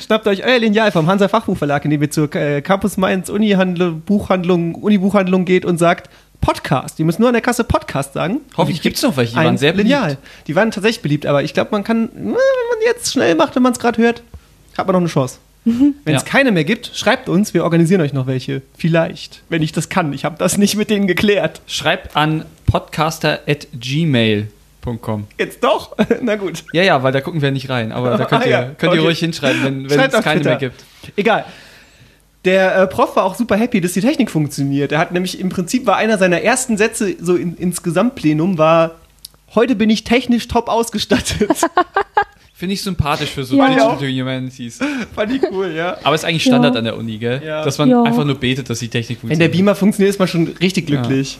Schnappt 0.04 0.26
euch 0.26 0.44
euer 0.44 0.58
Lineal 0.58 0.90
vom 0.90 1.06
Hansa 1.06 1.28
Fachbuchverlag, 1.28 1.84
in 1.84 1.92
dem 1.92 2.02
ihr 2.02 2.10
zur 2.10 2.34
äh, 2.34 2.60
Campus 2.60 2.96
Mainz 2.96 3.28
Uni-Handlung, 3.28 4.00
Buchhandlung, 4.00 4.74
Uni-Buchhandlung 4.74 5.44
geht 5.44 5.64
und 5.64 5.78
sagt 5.78 6.10
Podcast. 6.40 6.98
Ihr 6.98 7.04
müsst 7.04 7.18
nur 7.20 7.28
an 7.28 7.34
der 7.34 7.42
Kasse 7.42 7.64
Podcast 7.64 8.14
sagen. 8.14 8.40
Hoffentlich 8.56 8.82
gibt 8.82 8.96
es 8.96 9.02
noch 9.02 9.16
welche, 9.16 9.32
die 9.34 9.38
ein 9.38 9.46
waren 9.46 9.58
sehr 9.58 9.72
beliebt. 9.72 9.90
Lineal. 9.90 10.18
Die 10.48 10.56
waren 10.56 10.70
tatsächlich 10.70 11.02
beliebt, 11.02 11.24
aber 11.26 11.42
ich 11.42 11.54
glaube, 11.54 11.68
man 11.72 11.84
kann, 11.84 12.10
wenn 12.14 12.24
man 12.32 12.36
jetzt 12.84 13.12
schnell 13.12 13.34
macht, 13.36 13.54
wenn 13.54 13.62
man 13.62 13.72
es 13.72 13.78
gerade 13.78 14.02
hört, 14.02 14.22
hat 14.76 14.86
man 14.86 14.94
noch 14.94 15.00
eine 15.00 15.08
Chance. 15.08 15.38
Wenn 15.66 16.14
es 16.14 16.22
Ja. 16.22 16.28
keine 16.28 16.52
mehr 16.52 16.62
gibt, 16.64 16.92
schreibt 16.94 17.28
uns, 17.28 17.52
wir 17.52 17.64
organisieren 17.64 18.00
euch 18.00 18.12
noch 18.12 18.26
welche. 18.28 18.62
Vielleicht, 18.78 19.42
wenn 19.48 19.62
ich 19.62 19.72
das 19.72 19.88
kann. 19.88 20.12
Ich 20.12 20.24
habe 20.24 20.36
das 20.38 20.56
nicht 20.58 20.76
mit 20.76 20.90
denen 20.90 21.08
geklärt. 21.08 21.60
Schreibt 21.66 22.14
an 22.16 22.44
podcaster.gmail.com. 22.66 25.26
Jetzt 25.38 25.64
doch? 25.64 25.96
Na 26.22 26.36
gut. 26.36 26.62
Ja, 26.72 26.82
ja, 26.84 27.02
weil 27.02 27.10
da 27.12 27.20
gucken 27.20 27.42
wir 27.42 27.50
nicht 27.50 27.68
rein. 27.68 27.90
Aber 27.92 28.16
da 28.16 28.24
könnt 28.26 28.42
Ah, 28.44 28.46
ihr, 28.46 28.50
ja. 28.50 28.62
könnt 28.78 28.92
ihr 28.94 29.00
Okay. 29.00 29.06
ruhig 29.08 29.18
hinschreiben, 29.18 29.64
wenn, 29.64 29.90
wenn 29.90 29.98
es 30.00 30.12
keine 30.22 30.40
Twitter. 30.40 30.50
mehr 30.50 30.58
gibt. 30.58 30.84
Egal. 31.16 31.44
Der 32.44 32.76
äh, 32.82 32.86
Prof 32.86 33.16
war 33.16 33.24
auch 33.24 33.34
super 33.34 33.56
happy, 33.56 33.80
dass 33.80 33.92
die 33.94 34.00
Technik 34.02 34.30
funktioniert. 34.30 34.92
Er 34.92 35.00
hat 35.00 35.10
nämlich 35.10 35.40
im 35.40 35.48
Prinzip 35.48 35.84
war 35.86 35.96
einer 35.96 36.16
seiner 36.16 36.42
ersten 36.42 36.76
Sätze 36.76 37.16
so 37.20 37.34
in, 37.34 37.56
ins 37.56 37.82
Gesamtplenum 37.82 38.56
war 38.56 38.92
heute 39.56 39.74
bin 39.74 39.90
ich 39.90 40.04
technisch 40.04 40.46
top 40.46 40.68
ausgestattet. 40.68 41.50
Finde 42.58 42.72
ich 42.72 42.82
sympathisch 42.82 43.28
für 43.30 43.44
so 43.44 43.54
Ja. 43.56 43.68
Digital 43.96 44.08
Humanities. 44.22 44.78
Fand 45.14 45.30
ich 45.32 45.42
cool, 45.52 45.72
ja. 45.76 45.98
Aber 46.02 46.14
ist 46.14 46.24
eigentlich 46.24 46.42
Standard 46.44 46.72
Ja. 46.74 46.78
an 46.78 46.84
der 46.86 46.96
Uni, 46.96 47.18
gell? 47.18 47.42
Ja. 47.44 47.62
Dass 47.62 47.76
man 47.76 47.90
Ja. 47.90 48.02
einfach 48.02 48.24
nur 48.24 48.36
betet, 48.36 48.70
dass 48.70 48.78
die 48.78 48.88
Technik 48.88 49.18
Wenn 49.22 49.28
der 49.28 49.48
funktioniert. 49.48 49.52
Beamer 49.52 49.74
funktioniert, 49.74 50.10
ist 50.14 50.18
man 50.18 50.26
schon 50.28 50.48
richtig 50.60 50.86
glücklich. 50.86 51.38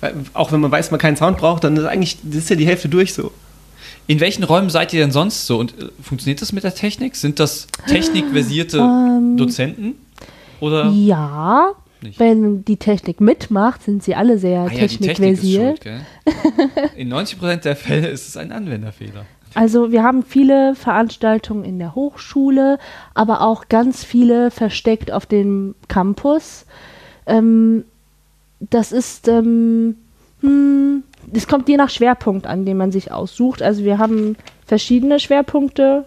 Weil, 0.00 0.14
auch 0.34 0.50
wenn 0.50 0.58
man 0.60 0.72
weiß, 0.72 0.90
man 0.90 0.98
keinen 0.98 1.16
Sound 1.16 1.38
braucht, 1.38 1.62
dann 1.62 1.76
ist 1.76 1.84
eigentlich 1.84 2.18
das 2.24 2.36
ist 2.42 2.50
ja 2.50 2.56
die 2.56 2.66
Hälfte 2.66 2.88
durch 2.88 3.14
so. 3.14 3.30
In 4.08 4.18
welchen 4.20 4.42
Räumen 4.42 4.70
seid 4.70 4.92
ihr 4.92 5.00
denn 5.00 5.12
sonst 5.12 5.46
so? 5.46 5.58
Und 5.58 5.72
äh, 5.80 5.86
funktioniert 6.02 6.42
das 6.42 6.52
mit 6.52 6.64
der 6.64 6.74
Technik? 6.74 7.14
Sind 7.14 7.38
das 7.38 7.68
technikversierte 7.86 8.78
Ähm. 8.78 9.36
Dozenten? 9.36 9.94
Oder? 10.60 10.90
Ja, 10.90 11.74
Nicht. 12.00 12.18
wenn 12.18 12.64
die 12.64 12.76
Technik 12.76 13.20
mitmacht, 13.20 13.84
sind 13.84 14.02
sie 14.02 14.16
alle 14.16 14.38
sehr 14.38 14.62
Ah 14.62 14.64
ja, 14.64 14.70
die 14.70 14.76
Technik 14.78 15.10
technikversiert. 15.16 15.80
In 16.96 17.08
90% 17.12 17.64
der 17.64 17.76
Fälle 17.76 18.08
ist 18.08 18.26
es 18.28 18.36
ein 18.36 18.50
Anwenderfehler. 18.50 19.24
Also 19.54 19.90
wir 19.90 20.02
haben 20.02 20.22
viele 20.22 20.74
Veranstaltungen 20.74 21.64
in 21.64 21.78
der 21.78 21.94
Hochschule, 21.94 22.78
aber 23.14 23.40
auch 23.40 23.68
ganz 23.68 24.04
viele 24.04 24.50
versteckt 24.50 25.10
auf 25.10 25.26
dem 25.26 25.74
Campus. 25.88 26.66
Ähm, 27.26 27.84
das 28.60 28.92
ist, 28.92 29.28
ähm, 29.28 29.96
hm, 30.40 31.02
es 31.32 31.46
kommt 31.46 31.68
je 31.68 31.76
nach 31.76 31.90
Schwerpunkt 31.90 32.46
an, 32.46 32.64
den 32.64 32.76
man 32.76 32.92
sich 32.92 33.12
aussucht. 33.12 33.62
Also 33.62 33.84
wir 33.84 33.98
haben 33.98 34.36
verschiedene 34.66 35.18
Schwerpunkte 35.18 36.04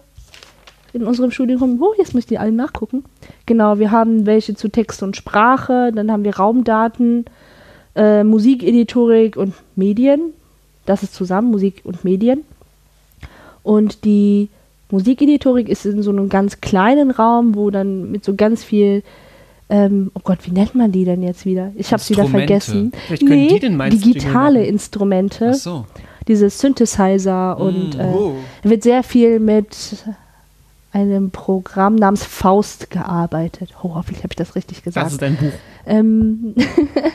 in 0.92 1.04
unserem 1.04 1.30
Studium. 1.30 1.82
Oh, 1.82 1.94
jetzt 1.98 2.14
muss 2.14 2.24
ich 2.24 2.28
die 2.28 2.38
alle 2.38 2.52
nachgucken. 2.52 3.04
Genau, 3.46 3.78
wir 3.78 3.90
haben 3.90 4.26
welche 4.26 4.54
zu 4.54 4.68
Text 4.68 5.02
und 5.02 5.16
Sprache, 5.16 5.90
dann 5.94 6.12
haben 6.12 6.24
wir 6.24 6.36
Raumdaten, 6.36 7.24
äh, 7.94 8.24
Musikeditorik 8.24 9.36
und 9.36 9.54
Medien. 9.76 10.32
Das 10.86 11.02
ist 11.02 11.14
zusammen, 11.14 11.50
Musik 11.50 11.82
und 11.84 12.04
Medien. 12.04 12.44
Und 13.62 14.04
die 14.04 14.48
Musikeditorik 14.90 15.68
ist 15.68 15.86
in 15.86 16.02
so 16.02 16.10
einem 16.10 16.28
ganz 16.28 16.60
kleinen 16.60 17.10
Raum, 17.10 17.54
wo 17.54 17.70
dann 17.70 18.10
mit 18.10 18.24
so 18.24 18.34
ganz 18.34 18.62
viel, 18.64 19.02
ähm, 19.70 20.10
oh 20.14 20.20
Gott, 20.22 20.38
wie 20.44 20.50
nennt 20.50 20.74
man 20.74 20.92
die 20.92 21.04
denn 21.04 21.22
jetzt 21.22 21.46
wieder? 21.46 21.72
Ich 21.76 21.92
habe 21.92 22.00
es 22.02 22.10
wieder 22.10 22.26
vergessen. 22.26 22.92
Vielleicht 23.06 23.26
können 23.26 23.48
die 23.48 23.58
den 23.58 23.76
Mainstream 23.76 24.12
digitale. 24.12 24.64
Instrumente, 24.66 25.50
Ach 25.52 25.54
so. 25.54 25.86
diese 26.28 26.50
Synthesizer 26.50 27.58
und 27.58 27.94
äh, 27.98 28.02
Oh. 28.14 28.34
da 28.62 28.70
wird 28.70 28.82
sehr 28.82 29.02
viel 29.02 29.40
mit 29.40 29.74
einem 30.92 31.30
Programm 31.30 31.94
namens 31.94 32.22
Faust 32.24 32.90
gearbeitet. 32.90 33.70
Oh, 33.82 33.94
hoffentlich 33.94 34.18
habe 34.24 34.32
ich 34.32 34.36
das 34.36 34.54
richtig 34.56 34.82
gesagt. 34.82 35.06
Das 35.06 35.12
ist 35.14 35.22
ein 35.22 35.36
Buch. 35.36 35.52
Ähm, 35.86 36.54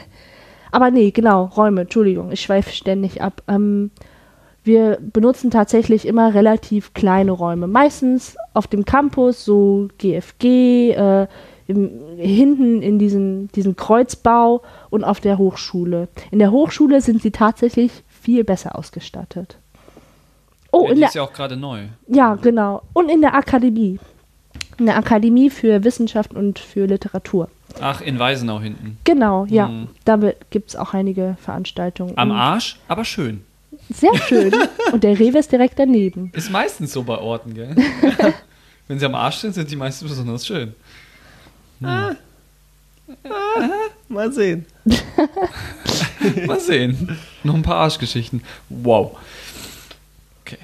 aber 0.72 0.90
nee, 0.90 1.12
genau, 1.12 1.46
Räume, 1.56 1.82
Entschuldigung, 1.82 2.32
ich 2.32 2.42
schweife 2.42 2.72
ständig 2.72 3.22
ab. 3.22 3.44
Ähm, 3.48 3.92
wir 4.68 5.00
benutzen 5.02 5.50
tatsächlich 5.50 6.06
immer 6.06 6.34
relativ 6.34 6.94
kleine 6.94 7.32
Räume. 7.32 7.68
Meistens 7.68 8.38
auf 8.54 8.68
dem 8.68 8.86
Campus, 8.86 9.44
so 9.44 9.88
GFG, 9.98 10.92
äh, 10.92 11.28
im, 11.68 12.18
hinten 12.18 12.82
in 12.82 13.00
diesen, 13.00 13.50
diesen 13.54 13.76
Kreuzbau 13.76 14.62
und 14.90 15.04
auf 15.04 15.20
der 15.20 15.38
Hochschule. 15.38 16.08
In 16.32 16.40
der 16.40 16.52
Hochschule 16.52 17.02
sind 17.02 17.22
sie 17.22 17.32
tatsächlich 17.32 17.92
viel 18.08 18.44
besser 18.44 18.78
ausgestattet. 18.78 19.58
Oh, 20.72 20.86
ja, 20.86 20.92
in 20.92 21.00
der 21.00 21.08
ist 21.10 21.16
ja 21.16 21.24
auch 21.24 21.34
gerade 21.34 21.58
neu. 21.58 21.86
ja, 22.08 22.36
genau. 22.36 22.84
Und 22.94 23.10
in 23.10 23.22
der 23.22 23.36
Akademie. 23.36 24.00
In 24.78 24.86
der 24.86 24.98
Akademie 24.98 25.50
für 25.50 25.84
Wissenschaft 25.84 26.34
und 26.34 26.60
für 26.60 26.86
Literatur. 26.86 27.50
Ach, 27.82 28.02
in 28.02 28.20
Weisenau 28.20 28.60
hinten. 28.60 28.98
Genau, 29.04 29.46
ja. 29.46 29.68
Mhm. 29.68 29.88
Da 30.06 30.18
gibt 30.50 30.70
es 30.70 30.76
auch 30.76 30.94
einige 30.94 31.36
Veranstaltungen. 31.42 32.14
Am 32.16 32.32
Arsch, 32.32 32.80
aber 32.88 33.06
schön. 33.06 33.44
Sehr 33.94 34.16
schön. 34.28 34.54
und 34.92 35.04
der 35.04 35.20
Rewe 35.20 35.40
ist 35.40 35.52
direkt 35.52 35.80
daneben. 35.80 36.32
Ist 36.34 36.52
meistens 36.52 36.94
so 36.94 37.04
bei 37.04 37.18
Orten, 37.18 37.54
gell? 37.54 37.76
Wenn 38.88 39.00
sie 39.00 39.06
am 39.06 39.16
Arsch 39.16 39.38
sind, 39.38 39.54
sind 39.54 39.70
die 39.70 39.76
meistens 39.76 40.10
besonders 40.10 40.46
schön. 40.46 40.74
Mal 44.10 44.32
sehen. 44.32 44.66
Mal 46.48 46.60
sehen. 46.60 47.18
Noch 47.44 47.56
ein 47.56 47.62
paar 47.62 47.78
Arschgeschichten. 47.78 48.42
Wow. 48.70 49.18
Okay. 50.42 50.58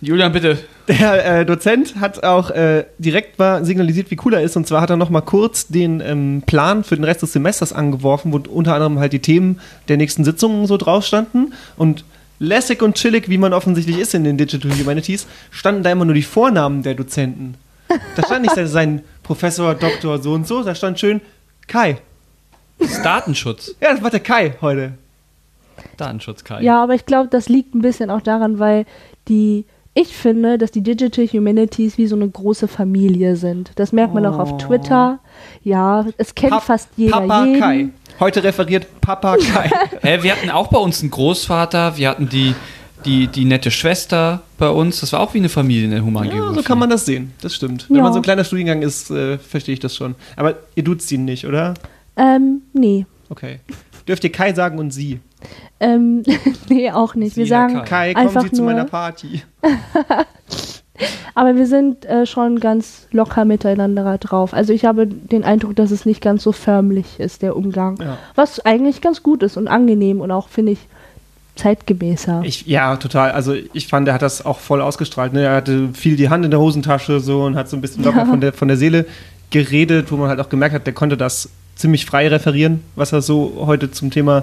Julian, 0.00 0.32
bitte. 0.32 0.58
Der 0.88 1.40
äh, 1.40 1.46
Dozent 1.46 1.96
hat 1.96 2.22
auch 2.22 2.50
äh, 2.50 2.84
direkt 2.98 3.38
mal 3.38 3.64
signalisiert, 3.64 4.10
wie 4.10 4.18
cool 4.24 4.34
er 4.34 4.42
ist. 4.42 4.56
Und 4.56 4.66
zwar 4.66 4.80
hat 4.80 4.90
er 4.90 4.96
noch 4.96 5.10
mal 5.10 5.20
kurz 5.20 5.66
den 5.66 6.00
ähm, 6.00 6.42
Plan 6.46 6.84
für 6.84 6.94
den 6.94 7.04
Rest 7.04 7.22
des 7.22 7.32
Semesters 7.32 7.72
angeworfen, 7.72 8.32
wo 8.32 8.38
unter 8.48 8.74
anderem 8.74 8.98
halt 9.00 9.12
die 9.12 9.18
Themen 9.18 9.60
der 9.88 9.96
nächsten 9.96 10.24
Sitzungen 10.24 10.66
so 10.66 10.76
drauf 10.76 11.04
standen. 11.04 11.54
Und 11.76 12.04
lässig 12.38 12.82
und 12.82 12.94
chillig, 12.96 13.28
wie 13.28 13.38
man 13.38 13.52
offensichtlich 13.52 13.98
ist 13.98 14.14
in 14.14 14.24
den 14.24 14.36
Digital 14.36 14.70
Humanities, 14.72 15.26
standen 15.50 15.82
da 15.82 15.90
immer 15.92 16.04
nur 16.04 16.14
die 16.14 16.22
Vornamen 16.22 16.82
der 16.82 16.94
Dozenten. 16.94 17.54
Da 18.16 18.24
stand 18.24 18.42
nicht 18.42 18.54
sein 18.68 19.02
Professor, 19.22 19.74
Doktor, 19.74 20.18
so 20.18 20.32
und 20.32 20.46
so. 20.46 20.62
Da 20.62 20.74
stand 20.74 20.98
schön 20.98 21.20
Kai. 21.68 21.98
Das 22.78 22.90
ist 22.90 23.02
Datenschutz. 23.04 23.74
Ja, 23.80 23.92
das 23.92 24.02
war 24.02 24.10
der 24.10 24.20
Kai 24.20 24.54
heute. 24.60 24.92
Datenschutz, 25.96 26.44
Kai. 26.44 26.62
Ja, 26.62 26.82
aber 26.82 26.94
ich 26.94 27.06
glaube, 27.06 27.28
das 27.30 27.48
liegt 27.48 27.74
ein 27.74 27.80
bisschen 27.82 28.10
auch 28.10 28.20
daran, 28.22 28.58
weil 28.58 28.86
die. 29.28 29.64
Ich 29.98 30.14
finde, 30.14 30.58
dass 30.58 30.72
die 30.72 30.82
Digital 30.82 31.26
Humanities 31.26 31.96
wie 31.96 32.06
so 32.06 32.16
eine 32.16 32.28
große 32.28 32.68
Familie 32.68 33.34
sind. 33.36 33.70
Das 33.76 33.92
merkt 33.92 34.12
man 34.12 34.26
auch 34.26 34.38
auf 34.38 34.58
Twitter. 34.58 35.20
Ja, 35.64 36.04
es 36.18 36.34
kennt 36.34 36.52
Pap- 36.52 36.64
fast 36.64 36.90
jeder 36.96 37.12
Papa 37.20 37.44
jeden. 37.46 37.60
Kai. 37.60 37.88
Heute 38.18 38.42
referiert 38.42 38.86
Papa 39.00 39.36
Kai. 39.36 39.70
Hä, 40.02 40.22
wir 40.22 40.32
hatten 40.32 40.50
auch 40.50 40.68
bei 40.68 40.78
uns 40.78 41.00
einen 41.02 41.10
Großvater, 41.10 41.96
wir 41.96 42.08
hatten 42.08 42.28
die, 42.28 42.54
die, 43.04 43.26
die 43.26 43.44
nette 43.44 43.70
Schwester 43.70 44.40
bei 44.58 44.68
uns. 44.68 45.00
Das 45.00 45.12
war 45.12 45.20
auch 45.20 45.34
wie 45.34 45.38
eine 45.38 45.48
Familie 45.50 45.84
in 45.84 45.90
der 45.90 46.00
Ja, 46.00 46.04
Humangeografie. 46.06 46.54
so 46.56 46.62
kann 46.62 46.78
man 46.78 46.88
das 46.88 47.04
sehen. 47.04 47.32
Das 47.42 47.54
stimmt. 47.54 47.86
Wenn 47.88 47.98
Ja. 47.98 48.02
man 48.02 48.12
so 48.12 48.20
ein 48.20 48.22
kleiner 48.22 48.44
Studiengang 48.44 48.82
ist, 48.82 49.10
äh, 49.10 49.36
verstehe 49.38 49.74
ich 49.74 49.80
das 49.80 49.94
schon. 49.94 50.14
Aber 50.36 50.54
ihr 50.74 50.84
duzt 50.84 51.10
ihn 51.12 51.24
nicht, 51.26 51.46
oder? 51.46 51.74
Ähm, 52.16 52.62
nee. 52.72 53.04
Okay. 53.28 53.60
Dürft 54.08 54.24
ihr 54.24 54.32
Kai 54.32 54.54
sagen 54.54 54.78
und 54.78 54.92
sie? 54.92 55.20
Ähm, 55.78 56.22
nee, 56.70 56.90
auch 56.90 57.14
nicht. 57.14 57.36
Wir 57.36 57.44
Sie, 57.44 57.50
sagen 57.50 57.74
Herr 57.74 57.84
Kai, 57.84 58.14
kommen 58.14 58.26
einfach 58.28 58.42
Sie 58.44 58.52
zu 58.52 58.62
meiner 58.62 58.84
Party. 58.86 59.42
aber 61.34 61.56
wir 61.56 61.66
sind 61.66 62.04
äh, 62.06 62.26
schon 62.26 62.60
ganz 62.60 63.06
locker 63.12 63.44
miteinander 63.44 64.18
drauf. 64.18 64.54
Also 64.54 64.72
ich 64.72 64.84
habe 64.84 65.06
den 65.06 65.44
Eindruck, 65.44 65.76
dass 65.76 65.90
es 65.90 66.06
nicht 66.06 66.20
ganz 66.22 66.42
so 66.42 66.52
förmlich 66.52 67.18
ist, 67.18 67.42
der 67.42 67.56
Umgang. 67.56 67.98
Ja. 68.00 68.18
Was 68.34 68.60
eigentlich 68.64 69.00
ganz 69.00 69.22
gut 69.22 69.42
ist 69.42 69.56
und 69.56 69.68
angenehm 69.68 70.20
und 70.20 70.30
auch, 70.30 70.48
finde 70.48 70.72
ich, 70.72 70.78
zeitgemäßer. 71.56 72.42
Ich, 72.44 72.66
ja, 72.66 72.96
total. 72.96 73.32
Also 73.32 73.54
ich 73.72 73.88
fand, 73.88 74.06
er 74.08 74.14
hat 74.14 74.22
das 74.22 74.44
auch 74.44 74.58
voll 74.60 74.80
ausgestrahlt. 74.82 75.32
Ne? 75.32 75.42
Er 75.42 75.56
hatte 75.56 75.88
viel 75.94 76.16
die 76.16 76.28
Hand 76.28 76.44
in 76.44 76.50
der 76.50 76.60
Hosentasche 76.60 77.20
so 77.20 77.44
und 77.44 77.56
hat 77.56 77.68
so 77.68 77.76
ein 77.76 77.80
bisschen 77.80 78.04
locker 78.04 78.18
Ja. 78.18 78.24
von, 78.26 78.40
der, 78.40 78.52
von 78.52 78.68
der 78.68 78.76
Seele 78.76 79.06
geredet, 79.50 80.12
wo 80.12 80.16
man 80.16 80.28
halt 80.28 80.40
auch 80.40 80.48
gemerkt 80.48 80.74
hat, 80.74 80.86
der 80.86 80.92
konnte 80.92 81.16
das 81.16 81.48
ziemlich 81.74 82.04
frei 82.06 82.28
referieren, 82.28 82.82
was 82.94 83.12
er 83.12 83.22
so 83.22 83.62
heute 83.66 83.90
zum 83.90 84.10
Thema 84.10 84.42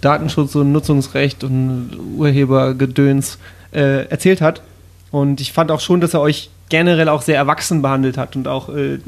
Datenschutz 0.00 0.54
und 0.54 0.72
Nutzungsrecht 0.72 1.44
und 1.44 1.90
Urhebergedöns 2.16 3.38
äh, 3.72 4.06
erzählt 4.08 4.40
hat. 4.40 4.62
Und 5.10 5.40
ich 5.40 5.52
fand 5.52 5.70
auch 5.70 5.80
schon, 5.80 6.00
dass 6.00 6.14
er 6.14 6.20
euch 6.20 6.50
generell 6.68 7.08
auch 7.08 7.22
sehr 7.22 7.36
erwachsen 7.36 7.82
behandelt 7.82 8.16
hat 8.16 8.36
und 8.36 8.46
auch, 8.46 8.68
äh, 8.68 8.98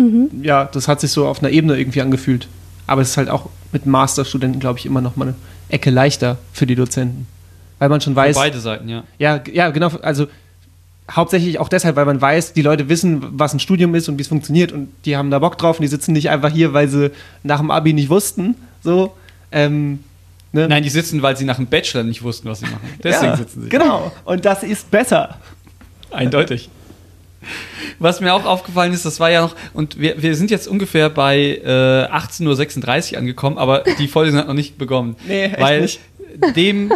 ja, 0.43 0.65
das 0.65 0.89
hat 0.89 1.01
sich 1.01 1.13
so 1.13 1.27
auf 1.27 1.41
einer 1.41 1.51
Ebene 1.51 1.79
irgendwie 1.79 2.03
angefühlt. 2.03 2.49
Aber 2.87 3.03
es 3.03 3.11
ist 3.11 3.17
halt 3.17 3.31
auch 3.31 3.49
mit 3.71 3.87
Masterstudenten, 3.87 4.61
glaube 4.61 4.79
ich, 4.79 4.87
immer 4.87 5.01
noch 5.01 5.17
mal 5.17 5.29
eine 5.29 5.35
Ecke 5.69 5.91
leichter 5.91 6.39
für 6.53 6.67
die 6.67 6.75
Dozenten. 6.75 7.27
Weil 7.79 7.89
man 7.89 8.01
schon 8.01 8.15
weiß, 8.15 8.37
Für 8.37 8.43
beide 8.43 8.61
Seiten, 8.61 8.89
ja. 8.89 9.05
ja, 9.19 9.41
ja, 9.53 9.71
genau. 9.71 9.89
Also 10.03 10.27
hauptsächlich 11.11 11.59
auch 11.59 11.69
deshalb, 11.69 11.97
weil 11.97 12.05
man 12.05 12.21
weiß, 12.21 12.53
die 12.53 12.63
Leute 12.63 12.89
wissen, 12.89 13.25
was 13.39 13.55
ein 13.55 13.61
Studium 13.61 13.95
ist 13.95 14.09
und 14.09 14.19
wie 14.19 14.23
es 14.23 14.29
funktioniert 14.29 14.73
und 14.73 14.89
die 15.05 15.17
haben 15.17 15.31
da 15.31 15.39
Bock 15.39 15.59
drauf 15.59 15.79
und 15.79 15.83
die 15.83 15.89
sitzen 15.89 16.13
nicht 16.13 16.31
einfach 16.31 16.51
hier, 16.51 16.73
weil 16.75 16.89
sie 16.89 17.11
nach 17.43 17.59
dem 17.59 17.71
Abi 17.71 17.93
nicht 17.93 18.09
wussten. 18.09 18.55
So. 18.83 19.15
Ähm, 19.51 20.01
ne? 20.53 20.69
Nein, 20.69 20.83
die 20.83 20.91
sitzen, 20.91 21.23
weil 21.23 21.37
sie 21.37 21.45
nach 21.45 21.57
dem 21.57 21.67
Bachelor 21.67 22.05
nicht 22.05 22.23
wussten, 22.23 22.49
was 22.49 22.61
sie 22.61 22.67
machen. 22.67 22.89
Deswegen 23.03 23.33
ja, 23.33 23.37
sitzen 23.37 23.63
sie. 23.63 23.69
Genau. 23.69 24.13
Und 24.25 24.45
das 24.45 24.63
ist 24.63 24.91
besser. 24.91 25.37
Eindeutig. 26.13 26.69
Was 27.99 28.21
mir 28.21 28.35
auch 28.35 28.45
aufgefallen 28.45 28.93
ist, 28.93 29.05
das 29.05 29.21
war 29.21 29.31
ja 29.31 29.43
noch, 29.43 29.55
und 29.75 29.99
wir, 29.99 30.21
wir 30.23 30.35
sind 30.35 30.51
jetzt 30.51 30.69
ungefähr 30.69 31.11
bei 31.11 31.61
äh, 31.65 32.07
18.36 32.13 33.13
Uhr 33.13 33.19
angekommen, 33.19 33.59
aber 33.59 33.85
die 33.99 34.09
Vorlesung 34.09 34.41
hat 34.41 34.49
noch 34.49 34.55
nicht 34.55 34.79
begonnen. 34.79 35.17
Nee, 35.27 35.45
echt 35.45 35.61
weil 35.61 35.81
nicht. 35.83 36.01
Dem, 36.57 36.93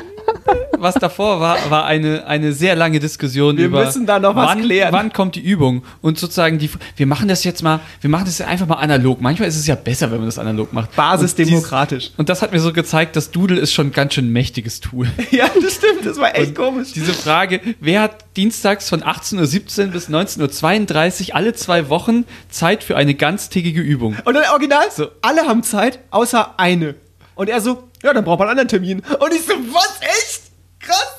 was 0.79 0.95
davor 0.95 1.41
war, 1.41 1.59
war 1.71 1.85
eine, 1.87 2.27
eine 2.27 2.53
sehr 2.53 2.77
lange 2.77 3.01
Diskussion 3.01 3.57
Wir 3.57 3.67
über 3.67 3.85
müssen 3.85 4.07
da 4.07 4.19
noch 4.19 4.35
was 4.37 4.49
wann, 4.49 4.63
klären. 4.63 4.93
wann 4.93 5.13
kommt 5.13 5.35
die 5.35 5.41
Übung 5.41 5.83
und 6.03 6.19
sozusagen 6.19 6.59
die, 6.59 6.71
wir 6.97 7.07
machen 7.07 7.29
das 7.29 7.45
jetzt 7.45 7.63
mal, 7.63 7.81
wir 8.01 8.11
machen 8.11 8.25
das 8.27 8.41
einfach 8.41 8.67
mal 8.67 8.75
analog. 8.77 9.21
Manchmal 9.21 9.49
ist 9.49 9.57
es 9.57 9.67
ja 9.67 9.75
besser, 9.75 10.11
wenn 10.11 10.19
man 10.19 10.27
das 10.27 10.39
analog 10.39 10.73
macht. 10.73 10.95
Basisdemokratisch. 10.97 12.09
Und, 12.11 12.21
und 12.21 12.29
das 12.29 12.43
hat 12.43 12.53
mir 12.53 12.61
so 12.61 12.73
gezeigt, 12.73 13.17
das 13.17 13.31
Doodle 13.31 13.59
ist 13.61 13.73
schon 13.73 13.89
ein 13.89 13.93
ganz 13.93 14.15
schön 14.15 14.33
mächtiges 14.33 14.81
Tool. 14.81 15.09
Ja, 15.31 15.51
das 15.61 15.75
stimmt. 15.75 16.07
Das 16.07 16.19
war 16.19 16.35
echt 16.37 16.49
Und 16.49 16.55
komisch. 16.55 16.93
Diese 16.95 17.13
Frage, 17.13 17.61
wer 17.81 18.01
hat 18.03 18.25
dienstags 18.37 18.89
von 18.89 19.03
18.17 19.03 19.87
Uhr 19.87 19.87
bis 19.89 20.09
19.32 20.09 21.29
Uhr 21.31 21.35
alle 21.35 21.53
zwei 21.53 21.89
Wochen 21.89 22.25
Zeit 22.49 22.83
für 22.85 22.97
eine 22.97 23.15
ganztägige 23.15 23.81
Übung? 23.81 24.17
Und 24.25 24.35
dann 24.35 24.45
original, 24.53 24.85
So. 24.91 25.09
alle 25.23 25.43
haben 25.47 25.63
Zeit, 25.63 25.99
außer 26.11 26.55
eine. 26.59 26.95
Und 27.37 27.49
er 27.49 27.61
so, 27.61 27.85
ja, 28.03 28.13
dann 28.13 28.25
braucht 28.25 28.41
man 28.41 28.49
einen 28.49 28.59
anderen 28.59 28.69
Termin. 28.69 29.01
Und 29.21 29.33
ich 29.33 29.43
so, 29.43 29.53
was, 29.73 30.01
echt? 30.01 30.43
Krass. 30.81 31.17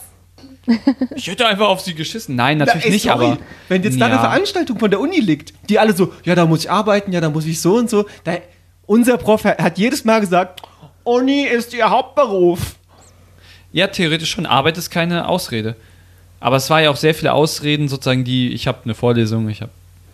Ich 1.15 1.27
hätte 1.27 1.47
einfach 1.47 1.69
auf 1.69 1.79
sie 1.79 1.93
geschissen. 1.93 2.35
Nein, 2.35 2.57
natürlich 2.57 2.83
Na, 2.83 2.87
ey, 2.87 2.91
nicht, 2.91 3.03
sorry. 3.03 3.25
aber. 3.25 3.37
Wenn 3.69 3.83
jetzt 3.83 4.01
da 4.01 4.07
eine. 4.07 4.19
Veranstaltung 4.19 4.77
von 4.77 4.91
der 4.91 4.99
Uni 4.99 5.19
liegt, 5.19 5.53
die 5.69 5.79
alle 5.79 5.95
so, 5.95 6.13
ja, 6.25 6.35
da 6.35 6.45
muss 6.45 6.65
ich 6.65 6.71
arbeiten, 6.71 7.13
ja, 7.13 7.21
da 7.21 7.29
muss 7.29 7.45
ich 7.45 7.61
so 7.61 7.75
und 7.75 7.89
so. 7.89 8.05
Da, 8.25 8.33
unser 8.85 9.17
Prof 9.17 9.45
hat 9.45 9.77
jedes 9.77 10.03
Mal 10.03 10.19
gesagt, 10.19 10.61
Uni 11.03 11.43
ist 11.43 11.73
ihr 11.73 11.89
Hauptberuf. 11.89 12.75
Ja, 13.71 13.87
theoretisch 13.87 14.31
schon. 14.31 14.45
Arbeit 14.45 14.77
ist 14.77 14.89
keine 14.89 15.27
Ausrede. 15.29 15.75
Aber 16.39 16.57
es 16.57 16.69
war 16.69 16.81
ja 16.81 16.89
auch 16.89 16.97
sehr 16.97 17.15
viele 17.15 17.33
Ausreden, 17.33 17.87
sozusagen, 17.87 18.23
die, 18.23 18.51
ich 18.51 18.67
habe 18.67 18.79
eine 18.83 18.95
Vorlesung, 18.95 19.47
ich 19.49 19.61
habe. 19.61 19.71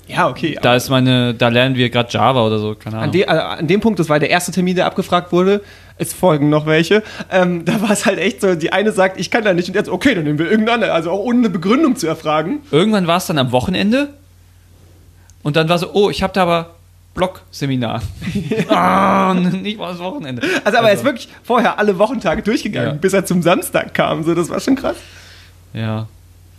Ja, 0.07 0.27
okay. 0.27 0.57
Da 0.61 0.75
ist 0.75 0.89
meine, 0.89 1.33
da 1.33 1.47
lernen 1.47 1.75
wir 1.75 1.89
gerade 1.89 2.09
Java 2.11 2.45
oder 2.45 2.59
so, 2.59 2.75
keine 2.75 2.97
An, 2.97 3.01
Ahnung. 3.03 3.13
de, 3.13 3.21
äh, 3.23 3.27
an 3.27 3.67
dem 3.67 3.79
Punkt, 3.79 3.99
das 3.99 4.09
war 4.09 4.19
der 4.19 4.29
erste 4.29 4.51
Termin, 4.51 4.75
der 4.75 4.85
abgefragt 4.85 5.31
wurde. 5.31 5.61
Es 5.97 6.13
folgen 6.13 6.49
noch 6.49 6.65
welche. 6.65 7.03
Ähm, 7.31 7.63
da 7.65 7.81
war 7.81 7.91
es 7.91 8.05
halt 8.05 8.19
echt 8.19 8.41
so, 8.41 8.55
die 8.55 8.73
eine 8.73 8.91
sagt, 8.91 9.19
ich 9.19 9.31
kann 9.31 9.43
da 9.43 9.53
nicht. 9.53 9.69
Und 9.69 9.75
jetzt, 9.75 9.89
okay, 9.89 10.13
dann 10.15 10.23
nehmen 10.25 10.39
wir 10.39 10.49
irgendeine. 10.49 10.91
Also 10.91 11.11
auch 11.11 11.19
ohne 11.19 11.39
eine 11.39 11.49
Begründung 11.49 11.95
zu 11.95 12.07
erfragen. 12.07 12.59
Irgendwann 12.71 13.07
war 13.07 13.17
es 13.17 13.27
dann 13.27 13.37
am 13.37 13.51
Wochenende 13.51 14.09
und 15.43 15.55
dann 15.55 15.69
war 15.69 15.77
so, 15.77 15.91
oh, 15.93 16.09
ich 16.09 16.23
habe 16.23 16.33
da 16.33 16.43
aber 16.43 16.71
Blog-Seminar. 17.13 18.01
ah, 18.69 19.33
nicht 19.35 19.77
mal 19.77 19.91
das 19.91 19.99
Wochenende. 19.99 20.41
Also 20.63 20.79
aber 20.79 20.87
er 20.89 20.95
ist 20.95 21.03
wirklich 21.05 21.29
vorher 21.43 21.77
alle 21.77 21.97
Wochentage 21.99 22.41
durchgegangen, 22.41 22.89
Ja. 22.95 22.95
bis 22.95 23.13
er 23.13 23.23
zum 23.25 23.41
Samstag 23.43 23.93
kam. 23.93 24.23
So, 24.23 24.33
das 24.33 24.49
war 24.49 24.59
schon 24.59 24.75
krass. 24.75 24.97
Ja. 25.73 26.07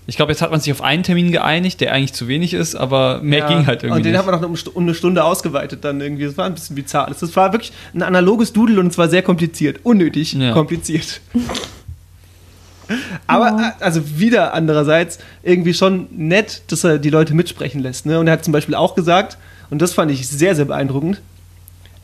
Ich 0.06 0.16
glaube, 0.16 0.32
jetzt 0.32 0.42
hat 0.42 0.50
man 0.50 0.60
sich 0.60 0.70
auf 0.70 0.82
einen 0.82 1.02
Termin 1.02 1.32
geeinigt, 1.32 1.80
der 1.80 1.92
eigentlich 1.92 2.12
zu 2.12 2.28
wenig 2.28 2.52
ist, 2.52 2.74
aber 2.74 3.20
mehr 3.22 3.38
Ja. 3.40 3.48
ging 3.48 3.66
halt 3.66 3.82
irgendwie 3.82 3.98
Und 4.00 4.04
den 4.04 4.12
nicht. 4.12 4.18
haben 4.18 4.26
wir 4.28 4.32
noch 4.38 4.74
um 4.74 4.82
eine 4.82 4.94
Stunde 4.94 5.24
ausgeweitet 5.24 5.82
dann 5.84 6.00
irgendwie. 6.00 6.24
Das 6.24 6.36
war 6.36 6.44
ein 6.44 6.54
bisschen 6.54 6.76
bizarr. 6.76 7.06
Das 7.08 7.34
war 7.36 7.52
wirklich 7.52 7.72
ein 7.94 8.02
analoges 8.02 8.52
Doodle 8.52 8.80
und 8.80 8.88
es 8.88 8.98
war 8.98 9.08
sehr 9.08 9.22
kompliziert. 9.22 9.80
Unnötig 9.82 10.34
Ja. 10.34 10.52
kompliziert. 10.52 11.20
Aber 13.26 13.74
äh, 13.78 13.82
also 13.82 14.18
wieder 14.18 14.52
andererseits 14.52 15.18
irgendwie 15.42 15.72
schon 15.72 16.06
nett, 16.10 16.62
dass 16.68 16.84
er 16.84 16.98
die 16.98 17.08
Leute 17.10 17.34
mitsprechen 17.34 17.80
lässt. 17.80 18.04
Ne? 18.04 18.18
Und 18.18 18.26
er 18.26 18.34
hat 18.34 18.44
zum 18.44 18.52
Beispiel 18.52 18.74
auch 18.74 18.94
gesagt, 18.94 19.38
und 19.70 19.80
das 19.80 19.94
fand 19.94 20.10
ich 20.10 20.28
sehr, 20.28 20.54
sehr 20.54 20.66
beeindruckend, 20.66 21.22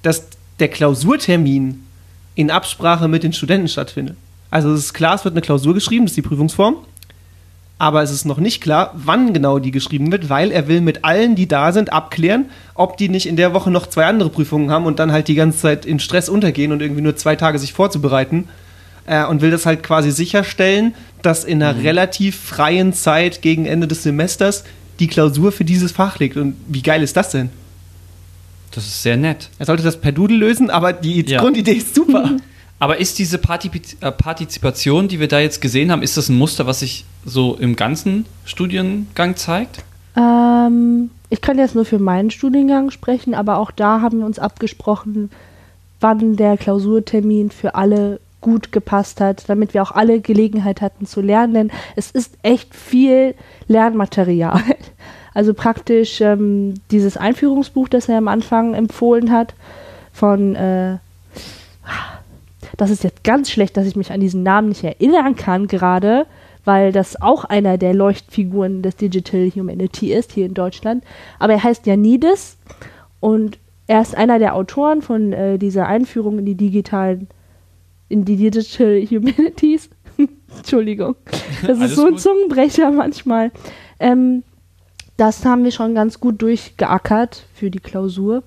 dass 0.03 0.25
der 0.59 0.69
Klausurtermin 0.69 1.83
in 2.35 2.51
Absprache 2.51 3.09
mit 3.09 3.23
den 3.23 3.35
Studenten 3.35 3.69
stattfindet. 3.69 4.17
Also 4.51 4.73
es 4.73 4.81
ist 4.87 4.95
klar, 4.95 5.17
es 5.17 5.25
wird 5.25 5.35
eine 5.35 5.43
Klausur 5.43 5.75
geschrieben, 5.75 6.07
das 6.07 6.13
ist 6.13 6.17
die 6.17 6.23
Prüfungsform. 6.23 6.77
Aber 7.81 8.03
es 8.03 8.11
ist 8.11 8.27
noch 8.27 8.37
nicht 8.37 8.61
klar, 8.61 8.93
wann 8.95 9.33
genau 9.33 9.59
die 9.59 9.71
geschrieben 9.71 10.13
wird, 10.13 10.29
weil 10.29 10.53
er 10.53 10.69
will 10.69 10.83
mit 10.83 11.03
allen, 11.03 11.35
die 11.35 11.49
da 11.49 11.73
sind, 11.73 11.95
abklären, 11.95 12.45
ob 12.75 12.99
die 12.99 13.09
nicht 13.09 13.25
in 13.27 13.37
der 13.37 13.55
Woche 13.55 13.71
noch 13.71 13.87
zwei 13.87 14.05
andere 14.05 14.29
Prüfungen 14.29 14.71
haben 14.71 14.85
und 14.85 14.99
dann 14.99 15.13
halt 15.13 15.29
die 15.29 15.35
ganze 15.35 15.61
Zeit 15.61 15.87
in 15.87 15.99
Stress 15.99 16.29
untergehen 16.29 16.73
und 16.73 16.83
irgendwie 16.83 17.01
nur 17.01 17.17
zwei 17.17 17.37
Tage 17.37 17.59
sich 17.59 17.73
vorzubereiten. 17.73 18.49
Äh, 19.07 19.25
und 19.25 19.41
will 19.41 19.51
das 19.51 19.65
halt 19.65 19.83
quasi 19.83 20.11
sicherstellen, 20.11 20.95
dass 21.23 21.43
in 21.45 21.63
einer 21.63 21.83
relativ 21.83 22.39
freien 22.39 22.93
Zeit 22.93 23.41
gegen 23.41 23.65
Ende 23.65 23.89
des 23.89 24.03
Semesters 24.03 24.65
die 24.99 25.07
Klausur 25.07 25.51
für 25.51 25.65
dieses 25.65 25.91
Fach 25.91 26.19
liegt. 26.19 26.37
Und 26.37 26.57
wie 26.69 26.83
geil 26.83 27.03
ist 27.03 27.17
das 27.17 27.31
denn? 27.31 27.49
Das 28.73 28.85
ist 28.87 29.03
sehr 29.03 29.17
nett. 29.17 29.49
Er 29.59 29.65
sollte 29.65 29.83
das 29.83 29.99
per 29.99 30.13
Doodle 30.13 30.37
lösen, 30.37 30.69
aber 30.69 30.93
die 30.93 31.25
Ja. 31.27 31.41
Grundidee 31.41 31.73
ist 31.73 31.95
super. 31.95 32.37
Aber 32.81 32.99
ist 32.99 33.19
diese 33.19 33.37
Partipi- 33.37 33.97
äh, 34.01 34.11
Partizipation, 34.11 35.07
die 35.07 35.21
wir 35.21 35.29
da 35.29 35.39
jetzt 35.39 35.61
gesehen 35.61 35.93
haben, 35.93 36.03
ist 36.03 36.17
das 36.17 36.31
ein 36.31 36.39
Muster, 36.39 36.67
was 36.67 36.81
sich 36.81 37.05
so 37.25 37.55
im 37.55 37.77
ganzen 37.77 38.25
Studiengang 38.47 39.37
zeigt? 39.37 39.85
Ähm, 40.17 41.11
ich 41.29 41.43
kann 41.43 41.59
jetzt 41.59 41.75
nur 41.75 41.85
für 41.85 41.99
meinen 41.99 42.31
Studiengang 42.31 42.91
sprechen, 42.91 43.35
aber 43.35 43.59
auch 43.59 43.71
da 43.71 44.01
haben 44.01 44.21
wir 44.21 44.27
uns 44.27 44.39
abgesprochen, 44.39 45.31
wann 46.01 46.37
der 46.37 46.57
Klausurtermin 46.57 47.51
für 47.51 47.75
alle 47.75 48.19
gut 48.41 48.73
gepasst 48.73 49.21
hat, 49.21 49.49
damit 49.49 49.75
wir 49.75 49.83
auch 49.83 49.93
alle 49.93 50.21
Gelegenheit 50.21 50.81
hatten 50.81 51.05
zu 51.05 51.21
lernen, 51.21 51.53
denn 51.53 51.71
es 51.97 52.11
ist 52.11 52.39
echt 52.43 52.75
viel 52.75 53.35
Lernmaterial. 53.69 54.63
Also 55.33 55.55
praktisch 55.55 56.21
ähm, 56.21 56.75
dieses 56.91 57.17
Einführungsbuch, 57.17 57.89
das 57.89 58.09
er 58.09 58.19
am 58.19 58.27
Anfang 58.27 58.75
empfohlen 58.75 59.31
hat, 59.31 59.55
von, 60.13 60.57
äh, 60.57 60.97
das 62.77 62.91
ist 62.91 63.05
jetzt 63.05 63.25
ganz 63.25 63.51
schlecht, 63.51 63.77
dass 63.77 63.87
ich 63.87 63.97
mich 63.97 64.13
an 64.13 64.21
diesen 64.21 64.43
Namen 64.43 64.69
nicht 64.69 64.85
erinnern 64.85 65.37
kann 65.37 65.67
gerade, 65.67 66.27
weil 66.65 66.93
das 66.93 67.21
auch 67.21 67.45
einer 67.45 67.79
der 67.79 67.95
Leuchtfiguren 67.95 68.83
des 68.83 68.97
Digital 68.97 69.51
Humanity 69.55 70.13
ist 70.13 70.33
hier 70.33 70.47
in 70.47 70.55
Deutschland. 70.55 71.05
Aber 71.39 71.55
er 71.55 71.65
heißt 71.65 71.87
Janides 71.87 72.59
und 73.21 73.59
er 73.87 74.03
ist 74.03 74.17
einer 74.17 74.39
der 74.39 74.55
Autoren 74.55 75.03
von 75.03 75.33
äh, 75.33 75.59
dieser 75.59 75.87
Einführung 75.87 76.39
in 76.39 76.47
die 76.47 76.55
digitalen, 76.55 77.29
in 78.09 78.25
die 78.25 78.37
Digital 78.37 79.03
Humanities. 79.11 79.91
Entschuldigung, 80.57 81.17
das 81.67 81.81
ist 81.81 81.97
so 81.97 82.05
ein 82.05 82.13
gut. 82.13 82.21
Zungenbrecher 82.21 82.91
manchmal. 82.91 83.51
Ähm, 83.99 84.43
das 85.17 85.45
haben 85.45 85.65
wir 85.65 85.71
schon 85.71 85.95
ganz 85.95 86.21
gut 86.21 86.41
durchgeackert 86.41 87.45
für 87.55 87.71
die 87.71 87.81
Klausur. 87.81 88.43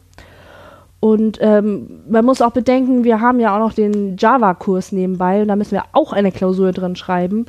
Und 1.03 1.37
ähm, 1.41 1.99
man 2.07 2.23
muss 2.23 2.41
auch 2.41 2.53
bedenken, 2.53 3.03
wir 3.03 3.19
haben 3.19 3.41
ja 3.41 3.53
auch 3.53 3.59
noch 3.59 3.73
den 3.73 4.15
Java-Kurs 4.15 4.93
nebenbei 4.93 5.41
und 5.41 5.49
da 5.49 5.57
müssen 5.57 5.73
wir 5.73 5.83
auch 5.91 6.13
eine 6.13 6.31
Klausur 6.31 6.71
drin 6.71 6.95
schreiben. 6.95 7.45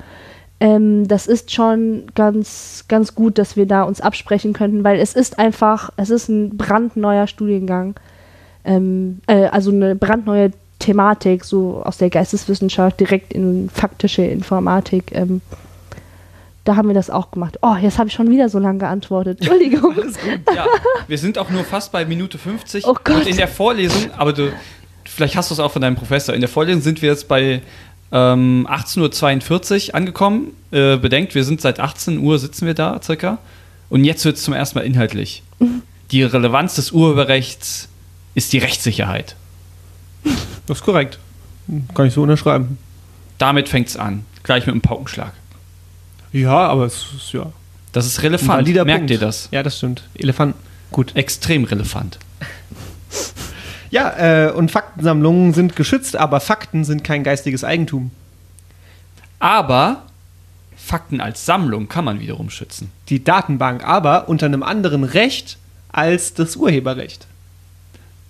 Ähm, 0.59 1.07
das 1.07 1.29
ist 1.29 1.53
schon 1.53 2.03
ganz, 2.17 2.87
ganz 2.89 3.15
gut, 3.15 3.39
dass 3.39 3.57
wir 3.57 3.67
da 3.67 3.85
uns 3.85 4.01
absprechen 4.01 4.55
könnten, 4.55 4.83
weil 4.83 4.99
es 4.99 5.15
ist 5.15 5.39
einfach, 5.39 5.91
es 5.97 6.11
ist 6.11 6.29
ein 6.29 6.57
brandneuer 6.57 7.29
Studiengang. 7.29 7.95
Ähm, 8.65 9.21
äh, 9.29 9.45
also 9.45 9.71
eine 9.71 9.95
brandneue 9.95 10.51
Thematik, 10.81 11.45
so 11.45 11.81
aus 11.85 11.99
der 11.99 12.11
Geisteswissenschaft 12.11 12.99
direkt 12.99 13.33
in 13.33 13.71
faktische 13.71 14.23
Informatik. 14.23 15.13
Da 16.65 16.77
haben 16.77 16.89
wir 16.89 16.95
das 16.95 17.11
auch 17.11 17.31
gemacht. 17.31 17.59
Oh, 17.61 17.77
jetzt 17.81 17.99
habe 17.99 18.09
ich 18.09 18.15
schon 18.15 18.31
wieder 18.31 18.49
so 18.49 18.59
lange 18.59 18.79
geantwortet. 18.79 19.41
Entschuldigung. 19.41 19.95
Ja, 20.55 20.67
wir 21.09 21.19
sind 21.19 21.37
auch 21.39 21.51
nur 21.51 21.65
fast 21.65 21.93
bei 21.93 22.05
Minute 22.05 22.39
50. 22.39 22.87
Oh 22.87 22.95
Gott. 23.05 23.17
Und 23.17 23.27
in 23.27 23.37
der 23.37 23.49
Vorlesung, 23.49 24.11
aber 24.17 24.33
du, 24.33 24.53
vielleicht 25.05 25.37
hast 25.37 25.51
du 25.51 25.55
es 25.55 25.61
auch 25.61 25.73
von 25.73 25.83
deinem 25.83 25.97
Professor, 25.97 26.35
in 26.35 26.41
der 26.41 26.49
Vorlesung 26.49 26.81
sind 26.81 27.03
wir 27.03 27.11
jetzt 27.11 27.29
bei 27.29 27.61
ähm, 28.12 28.67
18.42 28.71 29.89
Uhr 29.89 29.95
angekommen. 29.95 30.53
Äh, 30.71 30.97
bedenkt, 30.97 31.35
wir 31.35 31.45
sind 31.45 31.61
seit 31.61 31.81
18 31.81 32.19
Uhr 32.19 32.39
sitzen 32.39 32.67
wir 32.67 32.75
da 32.75 33.01
circa. 33.03 33.39
Und 33.91 34.05
jetzt 34.05 34.25
wird 34.25 34.37
es 34.37 34.43
zum 34.43 34.55
ersten 34.55 34.79
Mal 34.79 34.85
inhaltlich. 34.85 35.43
Die 36.11 36.23
Relevanz 36.23 36.77
des 36.77 36.93
Urheberrechts 36.93 37.89
ist 38.35 38.53
die 38.53 38.59
Rechtssicherheit. 38.59 39.37
Das 40.67 40.79
ist 40.79 40.85
korrekt. 40.85 41.19
Kann 41.95 42.07
ich 42.07 42.15
so 42.15 42.23
unterschreiben. 42.23 42.79
Damit 43.39 43.69
fängt 43.69 43.89
es 43.89 43.97
an. 43.97 44.25
Gleich 44.43 44.67
mit 44.67 44.75
einem 44.75 44.83
Paukenschlag. 44.83 45.33
Ja, 46.35 46.66
aber 46.66 46.85
es 46.85 47.07
ist 47.16 47.32
ja. 47.32 47.47
Das 47.93 48.07
ist 48.07 48.22
relevant. 48.22 48.66
Merkt 48.66 48.89
Punkt. 48.89 49.11
ihr 49.11 49.18
das? 49.18 49.49
Ja, 49.53 49.62
das 49.62 49.78
stimmt. 49.78 50.03
Elefant. 50.14 50.57
Gut. 50.91 51.14
Extrem 51.14 51.64
relevant. 51.64 52.18
Ja, 53.91 54.49
äh, 54.49 54.51
und 54.51 54.72
Faktensammlungen 54.72 55.55
sind 55.55 55.76
geschützt, 55.76 56.16
aber 56.16 56.41
Fakten 56.41 56.82
sind 56.85 57.05
kein 57.05 57.22
geistiges 57.22 57.62
Eigentum. 57.62 58.11
Aber 59.39 60.03
Fakten 60.76 61.20
als 61.20 61.47
Sammlung 61.47 61.89
kann 61.89 62.05
man 62.05 62.18
wiederum 62.18 62.51
schützen. 62.51 62.91
Die 63.09 63.22
Datenbank 63.22 63.87
aber 63.87 64.28
unter 64.28 64.47
einem 64.47 64.64
anderen 64.64 65.05
Recht 65.05 65.59
als 65.93 66.35
das 66.35 66.57
Urheberrecht. 66.57 67.28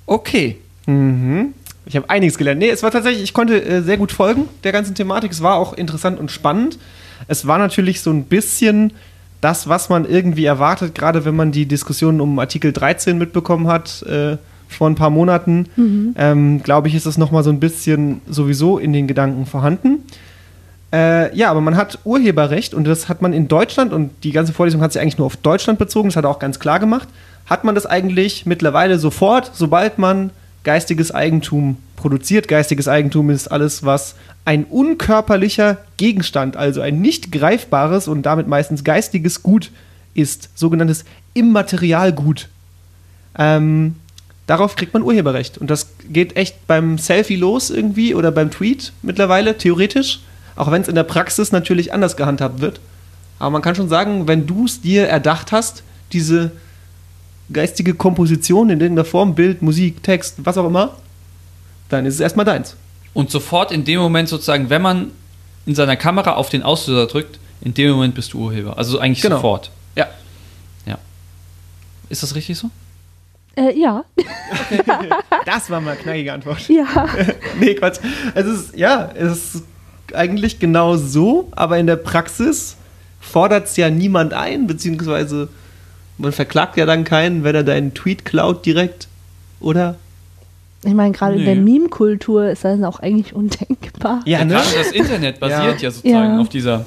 Okay. 0.04 0.58
Mhm. 0.84 1.54
Ich 1.86 1.96
habe 1.96 2.10
einiges 2.10 2.36
gelernt. 2.36 2.58
Nee, 2.60 2.68
es 2.68 2.82
war 2.82 2.90
tatsächlich, 2.90 3.22
ich 3.22 3.32
konnte 3.32 3.64
äh, 3.64 3.80
sehr 3.80 3.96
gut 3.96 4.12
folgen 4.12 4.50
der 4.64 4.72
ganzen 4.72 4.94
Thematik. 4.94 5.32
Es 5.32 5.42
war 5.42 5.56
auch 5.56 5.72
interessant 5.72 6.18
und 6.18 6.30
spannend. 6.30 6.78
Es 7.28 7.46
war 7.46 7.58
natürlich 7.58 8.00
so 8.00 8.10
ein 8.10 8.24
bisschen 8.24 8.92
das, 9.40 9.68
was 9.68 9.88
man 9.88 10.08
irgendwie 10.08 10.46
erwartet, 10.46 10.94
gerade 10.94 11.24
wenn 11.24 11.36
man 11.36 11.52
die 11.52 11.66
Diskussion 11.66 12.20
um 12.20 12.38
Artikel 12.38 12.72
13 12.72 13.18
mitbekommen 13.18 13.66
hat 13.66 14.02
äh, 14.04 14.38
vor 14.68 14.88
ein 14.88 14.94
paar 14.94 15.10
Monaten. 15.10 15.66
Ähm, 16.16 16.62
Glaube 16.62 16.88
ich, 16.88 16.94
ist 16.94 17.06
es 17.06 17.18
nochmal 17.18 17.44
so 17.44 17.50
ein 17.50 17.60
bisschen 17.60 18.22
sowieso 18.26 18.78
in 18.78 18.92
den 18.92 19.06
Gedanken 19.06 19.44
vorhanden. 19.46 20.04
Äh, 20.94 21.36
ja, 21.36 21.50
aber 21.50 21.60
man 21.60 21.76
hat 21.76 21.98
Urheberrecht 22.04 22.72
und 22.72 22.84
das 22.84 23.08
hat 23.08 23.20
man 23.20 23.32
in 23.32 23.48
Deutschland 23.48 23.92
und 23.92 24.12
die 24.22 24.32
ganze 24.32 24.52
Vorlesung 24.52 24.80
hat 24.80 24.92
sich 24.92 25.02
eigentlich 25.02 25.18
nur 25.18 25.26
auf 25.26 25.36
Deutschland 25.36 25.78
bezogen, 25.78 26.08
das 26.08 26.16
hat 26.16 26.24
er 26.24 26.30
auch 26.30 26.38
ganz 26.38 26.58
klar 26.58 26.78
gemacht. 26.78 27.08
Hat 27.46 27.64
man 27.64 27.74
das 27.74 27.84
eigentlich 27.84 28.46
mittlerweile 28.46 28.98
sofort, 28.98 29.50
sobald 29.54 29.98
man 29.98 30.30
geistiges 30.64 31.12
Eigentum 31.12 31.76
produziert? 31.96 32.48
Geistiges 32.48 32.88
Eigentum 32.88 33.30
ist 33.30 33.48
alles, 33.48 33.84
was 33.84 34.16
ein 34.44 34.64
unkörperlicher 34.64 35.78
Gegenstand, 35.96 36.56
also 36.56 36.80
ein 36.80 37.00
nicht 37.00 37.32
greifbares 37.32 38.08
und 38.08 38.22
damit 38.22 38.48
meistens 38.48 38.84
geistiges 38.84 39.42
Gut 39.42 39.70
ist, 40.14 40.50
sogenanntes 40.54 41.04
Immaterialgut. 41.34 42.48
Ähm, 43.38 43.96
darauf 44.46 44.76
kriegt 44.76 44.94
man 44.94 45.02
Urheberrecht. 45.02 45.58
Und 45.58 45.70
das 45.70 45.88
geht 46.10 46.36
echt 46.36 46.66
beim 46.66 46.98
Selfie 46.98 47.36
los 47.36 47.70
irgendwie 47.70 48.14
oder 48.14 48.30
beim 48.30 48.50
Tweet 48.50 48.92
mittlerweile, 49.02 49.56
theoretisch. 49.56 50.20
Auch 50.56 50.70
wenn 50.70 50.82
es 50.82 50.88
in 50.88 50.94
der 50.94 51.02
Praxis 51.04 51.52
natürlich 51.52 51.92
anders 51.92 52.16
gehandhabt 52.16 52.60
wird. 52.60 52.80
Aber 53.38 53.50
man 53.50 53.62
kann 53.62 53.74
schon 53.74 53.88
sagen, 53.88 54.28
wenn 54.28 54.46
du 54.46 54.66
es 54.66 54.80
dir 54.80 55.08
erdacht 55.08 55.50
hast, 55.52 55.82
diese 56.12 56.52
geistige 57.52 57.94
Komposition 57.94 58.70
in 58.70 58.80
irgendeiner 58.80 59.04
Form, 59.04 59.34
Bild, 59.34 59.62
Musik, 59.62 60.02
Text, 60.02 60.36
was 60.38 60.56
auch 60.58 60.66
immer, 60.66 60.96
dann 61.88 62.06
ist 62.06 62.14
es 62.14 62.20
erstmal 62.20 62.44
deins. 62.46 62.76
Und 63.12 63.30
sofort 63.30 63.70
in 63.70 63.84
dem 63.84 64.00
Moment 64.00 64.28
sozusagen, 64.28 64.70
wenn 64.70 64.82
man 64.82 65.10
in 65.66 65.74
seiner 65.74 65.96
Kamera 65.96 66.34
auf 66.34 66.48
den 66.48 66.62
Auslöser 66.62 67.06
drückt, 67.06 67.38
in 67.60 67.74
dem 67.74 67.92
Moment 67.92 68.14
bist 68.14 68.32
du 68.32 68.38
Urheber. 68.40 68.76
Also 68.76 68.98
eigentlich 68.98 69.22
Genau. 69.22 69.36
sofort. 69.36 69.70
Ja. 69.96 70.08
Ist 72.10 72.22
das 72.22 72.34
richtig 72.34 72.58
so? 72.58 72.70
Äh, 73.56 73.78
ja. 73.78 74.04
Das 75.46 75.68
war 75.70 75.80
mal 75.80 75.92
eine 75.92 76.00
knackige 76.00 76.32
Antwort. 76.32 76.68
Ja. 76.68 76.86
nee, 77.60 77.74
Quatsch. 77.74 77.98
Es 78.34 78.46
ist, 78.46 78.76
ja, 78.76 79.10
es 79.14 79.54
ist 79.54 79.64
eigentlich 80.14 80.58
genau 80.58 80.96
so, 80.96 81.48
aber 81.52 81.78
in 81.78 81.86
der 81.86 81.96
Praxis 81.96 82.76
fordert 83.20 83.66
es 83.66 83.76
ja 83.76 83.90
niemand 83.90 84.32
ein, 84.32 84.66
beziehungsweise 84.66 85.48
man 86.18 86.32
verklagt 86.32 86.76
ja 86.76 86.86
dann 86.86 87.04
keinen, 87.04 87.44
wenn 87.44 87.54
er 87.54 87.64
deinen 87.64 87.94
Tweet 87.94 88.24
klaut 88.24 88.64
direkt, 88.66 89.08
oder? 89.60 89.96
Ich 90.84 90.92
meine, 90.94 91.12
gerade 91.12 91.36
in 91.36 91.44
der 91.44 91.56
Meme-Kultur 91.56 92.50
ist 92.50 92.62
das 92.64 92.82
auch 92.82 93.00
eigentlich 93.00 93.34
undenkbar. 93.34 94.20
Ja, 94.26 94.44
ne? 94.44 94.54
Gerade 94.54 94.68
das 94.76 94.92
Internet 94.92 95.40
basiert 95.40 95.80
ja, 95.80 95.90
sozusagen 95.90 96.34
Ja. 96.34 96.40
auf 96.40 96.48
dieser, 96.50 96.84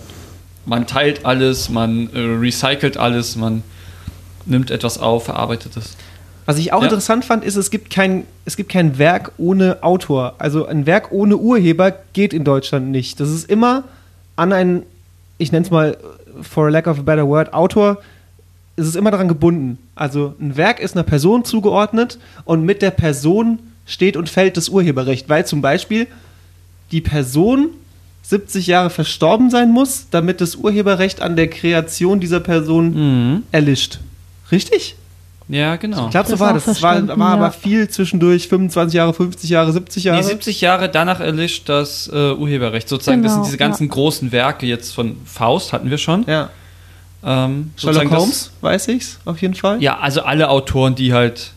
man 0.66 0.86
teilt 0.86 1.26
alles, 1.26 1.70
man 1.70 2.10
äh, 2.14 2.20
recycelt 2.20 2.98
alles, 2.98 3.36
man 3.36 3.64
nimmt 4.46 4.70
etwas 4.72 5.00
auf, 5.00 5.26
verarbeitet 5.26 5.76
es. 5.78 5.96
Was 6.46 6.58
ich 6.60 6.72
auch 6.72 6.82
Ja. 6.82 6.86
interessant 6.86 7.26
fand, 7.26 7.44
ist, 7.44 7.56
es 7.58 7.72
gibt, 7.72 7.90
kein, 7.90 8.24
es 8.46 8.56
gibt 8.56 8.72
kein 8.72 8.98
Werk 9.00 9.32
ohne 9.38 9.80
Autor. 9.82 10.36
Also 10.38 10.66
ein 10.66 10.86
Werk 10.86 11.12
ohne 11.12 11.36
Urheber 11.36 11.92
geht 12.14 12.34
in 12.34 12.44
Deutschland 12.46 12.90
nicht. 12.90 13.20
Das 13.20 13.30
ist 13.30 13.50
immer 13.50 13.84
an 14.38 14.54
einen, 14.54 14.84
ich 15.40 15.52
nenne 15.52 15.66
es 15.66 15.72
mal, 15.72 15.98
for 16.44 16.68
a 16.68 16.70
lack 16.70 16.86
of 16.88 17.00
a 17.00 17.02
better 17.02 17.28
word, 17.28 17.52
Autor, 17.54 17.98
ist 18.78 18.88
es 18.88 18.96
immer 18.96 19.12
daran 19.12 19.28
gebunden. 19.28 19.78
Also 19.96 20.34
ein 20.40 20.56
Werk 20.56 20.80
ist 20.80 20.96
einer 20.96 21.04
Person 21.04 21.44
zugeordnet 21.44 22.18
und 22.46 22.64
mit 22.64 22.82
der 22.82 22.92
Person 22.92 23.60
steht 23.86 24.16
und 24.16 24.30
fällt 24.30 24.56
das 24.56 24.70
Urheberrecht, 24.70 25.28
weil 25.30 25.46
zum 25.46 25.62
Beispiel 25.62 26.08
die 26.92 27.02
Person 27.02 27.70
70 28.24 28.68
Jahre 28.68 28.90
verstorben 28.90 29.50
sein 29.50 29.72
muss, 29.72 30.08
damit 30.12 30.42
das 30.42 30.56
Urheberrecht 30.56 31.22
an 31.22 31.36
der 31.36 31.50
Kreation 31.50 32.20
dieser 32.20 32.40
Person 32.40 32.94
Mhm. 33.34 33.44
erlischt. 33.52 34.00
Richtig? 34.52 34.96
Ja, 35.50 35.78
genau. 35.78 36.06
Ich 36.06 36.12
glaube, 36.12 36.28
so 36.28 36.34
Das 36.34 36.40
war 36.42 36.54
das. 36.54 36.68
Es 36.68 36.82
war, 36.82 37.08
war 37.18 37.30
aber 37.32 37.46
ja. 37.46 37.52
viel 37.52 37.88
zwischendurch, 37.88 38.50
25 38.50 38.96
Jahre, 38.96 39.14
50 39.14 39.50
Jahre, 39.50 39.72
70 39.72 40.04
Jahre. 40.04 40.18
Nee, 40.20 40.26
70 40.28 40.60
Jahre 40.60 40.90
danach 40.90 41.22
erlischt 41.22 41.70
das 41.70 42.10
äh, 42.14 42.34
Urheberrecht. 42.34 42.90
Sozusagen, 42.90 43.24
das 43.24 43.32
sind 43.32 43.40
Genau, 43.42 43.46
diese 43.48 43.58
ganzen 43.58 43.88
großen 43.88 44.34
Werke 44.34 44.66
jetzt 44.66 44.94
von 44.94 45.16
Faust, 45.26 45.72
hatten 45.72 45.90
wir 45.90 45.98
schon. 45.98 46.26
ja. 46.28 46.50
Ähm, 47.30 47.72
Sherlock 47.76 47.96
sozusagen 48.06 48.10
das- 48.10 48.20
Holmes, 48.20 48.52
weiß 48.62 48.88
ich's, 48.88 49.20
auf 49.26 49.42
jeden 49.42 49.54
Fall. 49.54 49.84
Ja, 49.84 50.00
also 50.00 50.22
alle 50.22 50.48
Autoren, 50.50 50.96
die 50.96 51.12
halt, 51.14 51.52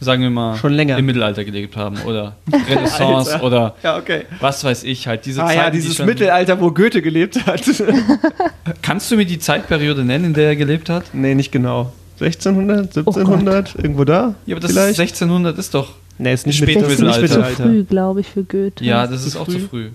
sagen 0.00 0.22
wir 0.22 0.30
mal, 0.30 0.56
Schon 0.56 0.72
länger. 0.72 0.96
im 0.96 1.04
Mittelalter 1.04 1.44
gelebt 1.44 1.76
haben 1.76 1.98
oder 2.06 2.36
Renaissance 2.68 3.38
oder 3.42 3.74
Ja, 3.82 3.98
okay. 3.98 4.24
was 4.40 4.64
weiß 4.64 4.82
ich 4.84 5.06
halt. 5.06 5.26
Diese 5.26 5.42
Ah 5.42 5.48
Zeiten, 5.48 5.58
ja, 5.58 5.70
die 5.70 5.78
dieses 5.80 5.96
schon- 5.96 6.06
Mittelalter, 6.06 6.58
wo 6.60 6.70
Goethe 6.70 7.02
gelebt 7.02 7.44
hat. 7.46 7.60
Kannst 8.82 9.10
du 9.10 9.16
mir 9.16 9.26
die 9.26 9.38
Zeitperiode 9.38 10.04
nennen, 10.04 10.24
in 10.26 10.34
der 10.34 10.48
er 10.48 10.56
gelebt 10.56 10.88
hat? 10.88 11.12
nee, 11.12 11.34
nicht 11.34 11.52
genau. 11.52 11.92
1600, 12.20 12.96
1700, 12.96 13.74
irgendwo 13.76 14.04
da? 14.04 14.34
Ja, 14.46 14.54
aber 14.56 14.60
das 14.60 14.72
vielleicht? 14.72 14.92
ist 14.92 15.00
1600 15.00 15.58
ist 15.58 15.74
doch. 15.74 15.92
nee, 16.18 16.32
ist 16.32 16.46
nicht, 16.46 16.56
Später 16.58 16.80
mit, 16.88 17.00
Das 17.00 17.16
ist 17.18 17.22
nicht 17.22 17.30
zu 17.30 17.42
früh, 17.62 17.84
glaube 17.84 18.20
ich, 18.20 18.26
für 18.28 18.42
Goethe. 18.42 18.84
Ja, 18.84 19.06
das 19.06 19.24
ist 19.26 19.32
Zu 19.32 19.40
auch 19.40 19.44
früh? 19.46 19.52
zu 19.52 19.68
früh. 19.68 19.88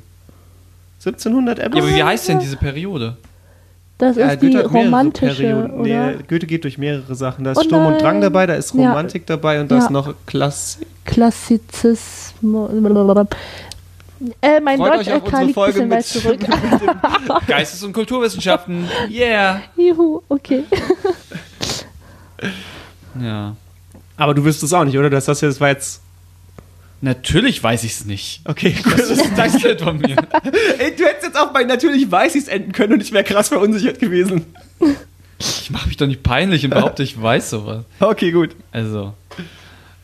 1700 1.00 1.60
Ja, 1.60 1.66
aber 1.66 1.88
wie 1.88 2.04
heißt 2.04 2.28
denn 2.30 2.40
diese 2.40 2.58
Periode? 2.58 3.18
Das 3.98 4.18
Ja, 4.18 4.28
ist 4.32 4.42
die 4.42 4.48
hat 4.48 4.54
mehrere 4.54 4.72
romantische, 4.74 5.44
Perioden. 5.44 5.72
oder? 5.72 6.08
Nee, 6.12 6.16
Goethe 6.28 6.46
geht 6.48 6.64
durch 6.66 6.78
mehrere 6.78 7.16
Sachen. 7.16 7.46
Da 7.46 7.52
ist 7.52 7.58
Oh 7.60 7.64
Sturm 7.64 7.86
und. 7.86 8.02
Drang 8.02 8.20
dabei, 8.20 8.46
da 8.46 8.56
ist 8.56 8.74
Ja. 8.76 8.90
Romantik 8.90 9.26
dabei 9.26 9.62
und 9.62 9.72
da 9.72 9.76
Ja. 9.78 9.84
ist 9.84 9.90
noch 9.90 10.14
Klassik. 10.26 10.86
Klassizismus. 11.06 12.70
Äh, 14.42 14.60
mein 14.62 14.78
Freut 14.78 14.94
Deutsch 14.96 15.08
euch 15.08 15.14
auf 15.14 15.24
LK 15.28 15.34
unsere 15.34 15.54
Folge 15.54 15.80
weit 15.82 15.90
mit, 15.90 16.06
zurück. 16.06 16.40
Geistes- 17.48 17.84
und 17.84 17.94
Kulturwissenschaften. 17.94 18.86
Yeah. 19.10 19.62
Juhu, 19.78 20.22
okay. 20.30 20.64
Ja. 23.22 23.56
Aber 24.18 24.34
du 24.34 24.44
wirst 24.44 24.62
es 24.64 24.74
auch 24.74 24.84
nicht, 24.84 24.98
oder? 24.98 25.10
Das, 25.10 25.26
das, 25.26 25.40
das 25.40 25.60
war 25.62 25.70
jetzt. 25.70 26.02
Natürlich 27.06 27.62
weiß 27.62 27.84
ich 27.84 27.92
es 27.92 28.06
nicht. 28.06 28.42
Okay, 28.46 28.72
gut. 28.84 28.98
Das 28.98 29.12
ist 29.12 29.24
das 29.38 29.62
von 29.80 30.00
mir. 30.00 30.16
Ey, 30.80 30.96
du 30.96 31.06
hättest 31.06 31.24
jetzt 31.24 31.38
auch 31.40 31.54
bei 31.54 31.64
natürlich 31.64 32.12
weiß 32.12 32.34
ich's 32.34 32.48
enden 32.48 32.72
können 32.72 32.94
und 32.94 33.02
ich 33.04 33.12
wäre 33.12 33.24
krass 33.24 33.50
verunsichert 33.50 34.00
gewesen. 34.00 34.48
Ich 35.38 35.70
mache 35.70 35.88
mich 35.88 35.98
doch 35.98 36.08
nicht 36.08 36.24
peinlich 36.24 36.64
und 36.64 36.72
behaupte, 36.72 37.04
ich 37.04 37.22
weiß 37.22 37.52
sowas. 37.52 37.84
Okay, 38.00 38.32
gut. 38.32 38.56
Also. 38.72 39.14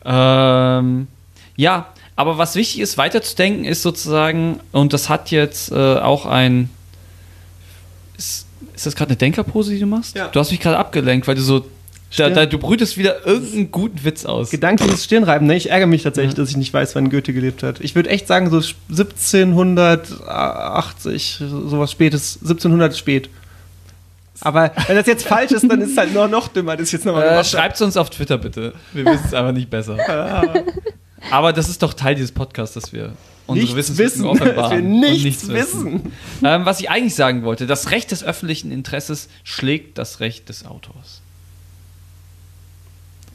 Ähm, 0.04 1.08
ja, 1.56 1.88
aber 2.14 2.38
was 2.38 2.54
wichtig 2.54 2.78
ist, 2.78 2.96
weiterzudenken, 2.98 3.64
ist 3.64 3.82
sozusagen, 3.82 4.60
und 4.70 4.92
das 4.92 5.08
hat 5.08 5.32
jetzt 5.32 5.72
äh, 5.72 5.96
auch 5.96 6.24
ein. 6.24 6.70
Ist, 8.16 8.46
ist 8.76 8.86
das 8.86 8.94
gerade 8.94 9.10
eine 9.10 9.16
Denkerpose, 9.16 9.72
die 9.72 9.80
du 9.80 9.86
machst? 9.86 10.14
Ja. 10.14 10.28
Du 10.28 10.38
hast 10.38 10.52
mich 10.52 10.60
gerade 10.60 10.78
abgelenkt, 10.78 11.26
weil 11.26 11.34
du 11.34 11.42
so. 11.42 11.66
Da, 12.16 12.30
da, 12.30 12.46
du 12.46 12.58
brütest 12.58 12.96
wieder 12.98 13.24
irgendeinen 13.26 13.70
guten 13.70 14.02
Witz 14.04 14.24
aus. 14.26 14.50
Gedankliches 14.50 15.04
Stirnreiben, 15.04 15.46
ne? 15.46 15.56
Ich 15.56 15.70
ärgere 15.70 15.86
mich 15.86 16.02
tatsächlich, 16.02 16.34
dass 16.34 16.50
ich 16.50 16.58
nicht 16.58 16.74
weiß, 16.74 16.94
wann 16.94 17.08
Goethe 17.08 17.32
gelebt 17.32 17.62
hat. 17.62 17.80
Ich 17.80 17.94
würde 17.94 18.10
echt 18.10 18.26
sagen, 18.26 18.50
so 18.50 18.60
1780, 18.90 21.40
sowas 21.48 21.90
spätes, 21.90 22.36
1700 22.42 22.94
spät. 22.96 23.30
Aber 24.40 24.72
wenn 24.88 24.96
das 24.96 25.06
jetzt 25.06 25.26
falsch 25.26 25.52
ist, 25.52 25.70
dann 25.70 25.80
ist 25.80 25.92
es 25.92 25.96
halt 25.96 26.12
noch, 26.12 26.28
noch 26.28 26.48
dümmer, 26.48 26.76
das 26.76 26.92
jetzt 26.92 27.06
nochmal 27.06 27.28
Äh, 27.28 27.44
Schreibt 27.44 27.76
es 27.76 27.82
uns 27.82 27.96
auf 27.96 28.10
Twitter 28.10 28.38
bitte. 28.38 28.74
Wir 28.92 29.04
wissen 29.04 29.24
es 29.26 29.34
einfach 29.34 29.52
nicht 29.52 29.70
besser. 29.70 29.96
Aber 31.30 31.52
das 31.52 31.68
ist 31.68 31.80
doch 31.82 31.94
Teil 31.94 32.16
dieses 32.16 32.32
Podcasts, 32.32 32.74
dass 32.74 32.92
wir 32.92 33.12
unsere 33.46 33.76
Nichts 33.76 33.96
wissen, 33.96 34.24
offenbaren 34.24 34.78
wir 34.78 34.84
und 34.84 35.00
nichts 35.00 35.46
wissen. 35.48 36.12
Ähm, 36.42 36.64
was 36.64 36.80
ich 36.80 36.90
eigentlich 36.90 37.14
sagen 37.14 37.44
wollte, 37.44 37.66
das 37.66 37.92
Recht 37.92 38.10
des 38.10 38.24
öffentlichen 38.24 38.72
Interesses 38.72 39.28
schlägt 39.44 39.98
das 39.98 40.18
Recht 40.20 40.48
des 40.48 40.66
Autors. 40.66 41.21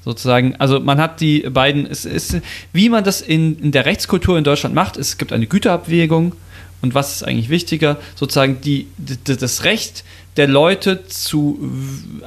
Sozusagen, 0.03 0.55
also 0.57 0.79
man 0.79 0.99
hat 1.01 1.19
die 1.19 1.41
beiden, 1.41 1.85
es 1.85 2.05
ist, 2.05 2.37
wie 2.71 2.87
man 2.89 3.03
das 3.03 3.21
in, 3.21 3.59
in 3.59 3.71
der 3.71 3.85
Rechtskultur 3.85 4.37
in 4.37 4.43
Deutschland 4.43 4.73
macht, 4.73 4.95
es 4.97 5.17
gibt 5.17 5.33
eine 5.33 5.47
Güterabwägung 5.47 6.33
und 6.81 6.95
was 6.95 7.15
ist 7.17 7.23
eigentlich 7.23 7.49
wichtiger? 7.49 7.97
Sozusagen 8.15 8.61
die, 8.61 8.87
d- 8.97 9.35
das 9.35 9.63
Recht 9.65 10.03
der 10.37 10.47
Leute 10.47 11.05
zu, 11.07 11.59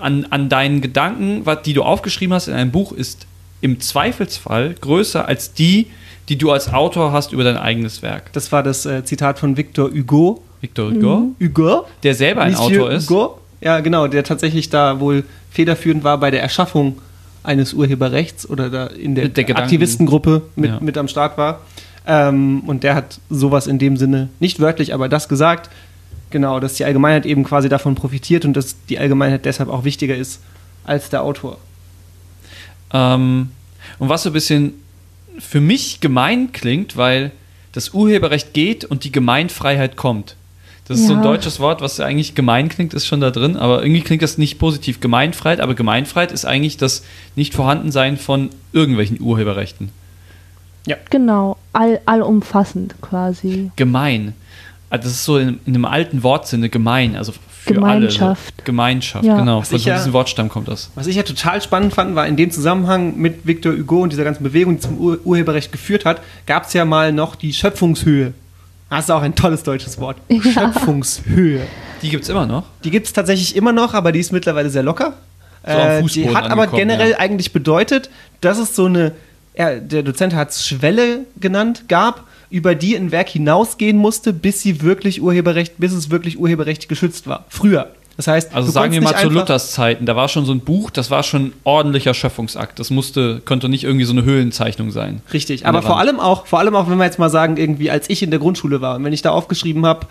an, 0.01 0.27
an 0.31 0.49
deinen 0.49 0.81
Gedanken, 0.83 1.47
was, 1.47 1.62
die 1.62 1.73
du 1.73 1.83
aufgeschrieben 1.83 2.35
hast 2.35 2.49
in 2.49 2.55
einem 2.55 2.71
Buch, 2.71 2.93
ist 2.93 3.27
im 3.62 3.81
Zweifelsfall 3.81 4.75
größer 4.81 5.27
als 5.27 5.53
die, 5.55 5.87
die 6.29 6.37
du 6.37 6.51
als 6.51 6.73
Autor 6.73 7.12
hast 7.12 7.33
über 7.33 7.45
dein 7.45 7.57
eigenes 7.57 8.03
Werk. 8.03 8.33
Das 8.35 8.53
war 8.53 8.62
das 8.62 8.85
äh, 8.87 9.05
Zitat 9.05 9.39
von 9.39 9.57
Victor 9.57 9.91
Hugo. 9.91 10.43
Victor 10.61 10.91
Hugo, 10.91 11.31
Hugo? 11.41 11.87
der 12.03 12.14
selber 12.14 12.43
ein 12.43 12.53
Monsieur 12.53 12.83
Autor 12.85 12.91
ist. 12.93 13.09
Hugo? 13.09 13.41
Ja, 13.62 13.81
genau, 13.81 14.07
der 14.07 14.25
tatsächlich 14.25 14.68
da 14.71 15.01
wohl 15.01 15.25
federführend 15.51 16.05
war 16.05 16.18
bei 16.18 16.31
der 16.31 16.43
Erschaffung 16.43 16.99
eines 17.43 17.72
Urheberrechts 17.72 18.49
oder 18.49 18.70
da 18.70 18.86
in 18.86 19.14
der, 19.14 19.28
der 19.28 19.57
Aktivistengruppe 19.57 20.43
mit, 20.57 20.70
Ja. 20.70 20.78
mit 20.80 20.99
am 20.99 21.09
Start 21.09 21.38
war. 21.38 21.61
Ähm, 22.07 22.61
und 22.66 22.82
der 22.82 22.95
hat 22.95 23.20
sowas 23.30 23.66
in 23.66 23.78
dem 23.78 23.97
Sinne, 23.97 24.28
nicht 24.41 24.61
wörtlich, 24.61 24.95
aber 24.95 25.09
das 25.09 25.28
gesagt, 25.28 25.70
genau, 26.30 26.61
dass 26.61 26.74
die 26.74 26.84
Allgemeinheit 26.84 27.26
eben 27.26 27.45
quasi 27.45 27.68
davon 27.68 27.95
profitiert 27.95 28.45
und 28.45 28.55
dass 28.55 28.76
die 28.88 28.99
Allgemeinheit 28.99 29.45
deshalb 29.45 29.68
auch 29.68 29.84
wichtiger 29.84 30.16
ist 30.16 30.41
als 30.84 31.11
der 31.11 31.22
Autor. 31.22 31.59
Ähm, 32.93 33.51
und 33.99 34.09
was 34.09 34.22
so 34.22 34.30
ein 34.30 34.32
bisschen 34.32 34.74
für 35.38 35.61
mich 35.61 36.01
gemein 36.01 36.53
klingt, 36.53 36.97
weil 36.97 37.32
das 37.72 37.91
Urheberrecht 37.95 38.53
geht 38.53 38.84
und 38.84 39.05
die 39.05 39.12
Gemeinfreiheit 39.12 39.97
kommt. 39.97 40.36
Das 40.91 40.99
ist 40.99 41.07
so 41.07 41.12
ein 41.12 41.20
Ja. 41.20 41.24
deutsches 41.24 41.61
Wort, 41.61 41.80
was 41.82 42.01
eigentlich 42.01 42.34
gemein 42.34 42.68
klingt, 42.68 42.95
ist 42.95 43.07
schon 43.07 43.20
da 43.20 43.30
drin, 43.30 43.57
aber 43.57 43.82
irgendwie 43.84 44.01
klingt 44.01 44.22
das 44.22 44.38
nicht 44.38 44.59
positiv. 44.59 44.99
Gemeinfreiheit, 44.99 45.61
aber 45.61 45.74
Gemeinfreiheit 45.74 46.32
ist 46.32 46.45
eigentlich 46.45 46.78
das 46.78 47.05
Nicht-Vorhandensein 47.36 48.16
von 48.16 48.51
irgendwelchen 48.72 49.20
Urheberrechten. 49.20 49.91
Genau, 51.11 51.57
all, 51.72 52.01
allumfassend 52.07 52.97
quasi. 53.01 53.70
Gemein. 53.76 54.34
Also 54.88 55.05
Das 55.05 55.12
ist 55.12 55.24
so 55.24 55.38
in, 55.38 55.61
in 55.64 55.74
einem 55.74 55.84
alten 55.84 56.24
Wortsinne 56.24 56.68
gemein, 56.68 57.14
also 57.14 57.32
für 57.49 57.74
Gemeinschaft. 57.74 58.55
alle. 58.57 58.64
Gemeinschaft, 58.64 59.24
Ja. 59.24 59.36
genau. 59.38 59.61
Was 59.61 59.68
Von 59.68 59.78
ja- 59.78 59.97
diesem 59.97 60.12
Wortstamm 60.12 60.49
kommt 60.49 60.66
das. 60.66 60.91
Was 60.97 61.07
ich 61.07 61.14
ja 61.14 61.22
total 61.22 61.62
spannend 61.62 61.95
fand, 61.95 62.16
war 62.16 62.26
in 62.26 62.34
dem 62.36 62.51
Zusammenhang 62.51 63.16
mit 63.16 63.47
Victor 63.47 63.74
Hugo 63.74 64.01
und 64.03 64.11
dieser 64.12 64.24
ganzen 64.24 64.43
Bewegung, 64.43 64.74
die 64.76 64.80
zum 64.80 64.99
Ur 64.99 65.18
Urheberrecht 65.24 65.70
geführt 65.70 66.05
hat, 66.05 66.20
gab 66.47 66.64
es 66.66 66.72
ja 66.72 66.84
mal 66.84 67.12
noch 67.12 67.36
die 67.36 67.53
Schöpfungshöhe. 67.53 68.32
Das 68.91 69.05
ist 69.05 69.11
auch 69.11 69.22
ein 69.22 69.34
tolles 69.34 69.62
deutsches 69.62 69.99
Wort. 70.01 70.16
Schöpfungshöhe. 70.28 71.62
Die 72.03 72.11
gibt 72.11 72.24
es 72.24 72.28
immer 72.28 72.47
noch. 72.47 72.64
Die 72.84 72.91
gibt 72.91 73.07
es 73.07 73.12
tatsächlich 73.12 73.55
immer 73.55 73.72
noch, 73.72 73.95
aber 73.95 74.11
die 74.11 74.18
ist 74.20 74.32
mittlerweile 74.32 74.68
sehr 74.68 74.82
locker. 74.82 75.14
So 75.64 75.72
am 75.72 76.07
Äh, 76.07 76.11
die 76.11 76.34
hat 76.34 76.51
aber 76.51 76.66
generell 76.66 77.12
ja. 77.12 77.18
eigentlich 77.18 77.53
bedeutet, 77.53 78.11
dass 78.41 78.59
es 78.59 78.74
so 78.74 78.86
eine, 78.86 79.12
ja, 79.57 79.76
der 79.76 80.03
Dozent 80.03 80.34
hat 80.34 80.51
es 80.51 80.66
Schwelle 80.66 81.20
genannt, 81.38 81.84
gab, 81.88 82.24
über 82.51 82.74
die 82.74 82.97
ein 82.97 83.12
Werk 83.12 83.28
hinausgehen 83.28 83.97
musste, 83.97 84.32
bis 84.32 84.62
sie 84.62 84.82
wirklich 84.82 85.22
Urheberrecht, 85.22 85.74
bis 85.78 85.93
es 85.93 86.11
wirklich 86.11 86.38
urheberrechtlich 86.38 86.88
geschützt 86.88 87.26
war. 87.28 87.45
Früher. 87.49 87.91
Das 88.21 88.27
heißt, 88.27 88.55
Also 88.55 88.71
sagen 88.71 88.93
wir 88.93 89.01
mal 89.01 89.16
zu 89.16 89.31
Luthers 89.31 89.71
Zeiten, 89.73 90.05
da 90.05 90.14
war 90.14 90.29
schon 90.29 90.45
so 90.45 90.53
ein 90.53 90.61
Buch, 90.61 90.91
das 90.91 91.11
war 91.11 91.23
schon 91.23 91.45
ein 91.47 91.53
ordentlicher 91.64 92.12
Schöpfungsakt. 92.12 92.79
Das 92.79 92.91
musste, 92.91 93.41
konnte 93.47 93.71
nicht 93.71 93.83
irgendwie 93.83 94.05
so 94.05 94.12
eine 94.12 94.25
Höhlenzeichnung 94.25 94.91
sein. 94.91 95.23
Richtig, 95.33 95.64
aber 95.64 95.81
vor 95.81 95.99
allem 95.99 96.21
auch, 96.21 96.45
vor 96.45 96.59
allem 96.59 96.77
auch, 96.77 96.91
wenn 96.91 96.99
wir 96.99 97.07
jetzt 97.07 97.18
mal 97.18 97.31
sagen, 97.31 97.57
irgendwie, 97.57 97.91
als 97.91 98.11
ich 98.11 98.23
in 98.23 98.29
der 98.31 98.39
Grundschule 98.39 98.83
war 98.83 98.97
und 98.97 99.05
wenn 99.05 99.14
ich 99.14 99.23
da 99.23 99.31
aufgeschrieben 99.31 99.87
habe, 99.87 100.07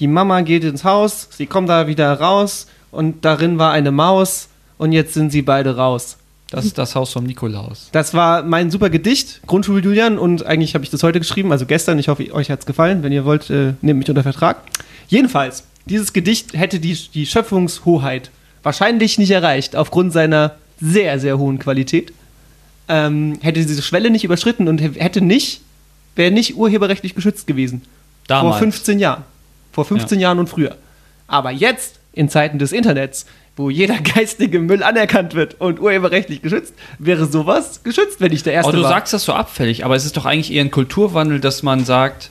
die 0.00 0.08
Mama 0.08 0.40
geht 0.40 0.64
ins 0.64 0.82
Haus, 0.82 1.28
sie 1.30 1.46
kommt 1.46 1.68
da 1.68 1.86
wieder 1.86 2.12
raus 2.14 2.66
und 2.90 3.24
darin 3.24 3.56
war 3.56 3.70
eine 3.70 3.92
Maus 3.92 4.48
und 4.76 4.90
jetzt 4.90 5.14
sind 5.14 5.30
sie 5.30 5.42
beide 5.42 5.76
raus. 5.76 6.16
Das 6.50 6.64
ist 6.64 6.76
das 6.76 6.96
Haus 6.96 7.12
vom 7.12 7.22
Nikolaus. 7.22 7.88
Das 7.92 8.14
war 8.14 8.42
mein 8.42 8.72
super 8.72 8.90
Gedicht, 8.90 9.42
Grundschule 9.46 9.80
Julian, 9.80 10.18
und 10.18 10.44
eigentlich 10.44 10.74
habe 10.74 10.82
ich 10.82 10.90
das 10.90 11.04
heute 11.04 11.20
geschrieben, 11.20 11.52
also 11.52 11.66
gestern. 11.66 12.00
Ich 12.00 12.08
hoffe, 12.08 12.34
euch 12.34 12.50
hat 12.50 12.58
es 12.58 12.66
gefallen. 12.66 13.04
Wenn 13.04 13.12
ihr 13.12 13.24
wollt, 13.24 13.48
äh, 13.48 13.74
nehmt 13.80 14.00
mich 14.00 14.08
unter 14.08 14.24
Vertrag. 14.24 14.56
Jedenfalls, 15.06 15.64
dieses 15.88 16.12
Gedicht 16.12 16.52
hätte 16.54 16.80
die, 16.80 16.94
die 17.14 17.26
Schöpfungshoheit 17.26 18.30
wahrscheinlich 18.62 19.18
nicht 19.18 19.30
erreicht, 19.30 19.76
aufgrund 19.76 20.12
seiner 20.12 20.56
sehr, 20.80 21.18
sehr 21.18 21.38
hohen 21.38 21.58
Qualität. 21.58 22.12
Ähm, 22.88 23.38
hätte 23.40 23.64
diese 23.64 23.82
Schwelle 23.82 24.10
nicht 24.10 24.24
überschritten 24.24 24.68
und 24.68 24.78
hätte 24.78 25.20
nicht, 25.20 25.60
wäre 26.16 26.30
nicht 26.30 26.56
urheberrechtlich 26.56 27.14
geschützt 27.14 27.46
gewesen. 27.46 27.82
Damals. 28.26 28.56
Vor 28.56 28.58
15 28.60 28.98
Jahren. 28.98 29.24
Vor 29.72 29.84
15 29.84 30.20
Jahren 30.20 30.38
und 30.38 30.48
früher. 30.48 30.76
Aber 31.26 31.50
jetzt, 31.50 31.96
in 32.12 32.28
Zeiten 32.28 32.58
des 32.58 32.72
Internets, 32.72 33.26
wo 33.56 33.70
jeder 33.70 33.98
geistige 34.14 34.60
Müll 34.60 34.82
anerkannt 34.82 35.34
wird 35.34 35.60
und 35.60 35.80
urheberrechtlich 35.80 36.42
geschützt, 36.42 36.74
wäre 36.98 37.26
sowas 37.26 37.82
geschützt, 37.82 38.20
wenn 38.20 38.32
ich 38.32 38.42
der 38.42 38.54
Erste 38.54 38.70
Aber 38.70 38.78
du 38.78 38.82
war. 38.84 38.90
sagst 38.90 39.12
das 39.12 39.24
so 39.24 39.32
abfällig, 39.32 39.84
aber 39.84 39.96
es 39.96 40.04
ist 40.04 40.16
doch 40.16 40.24
eigentlich 40.24 40.52
eher 40.52 40.64
ein 40.64 40.70
Kulturwandel, 40.70 41.40
dass 41.40 41.62
man 41.62 41.84
sagt, 41.84 42.30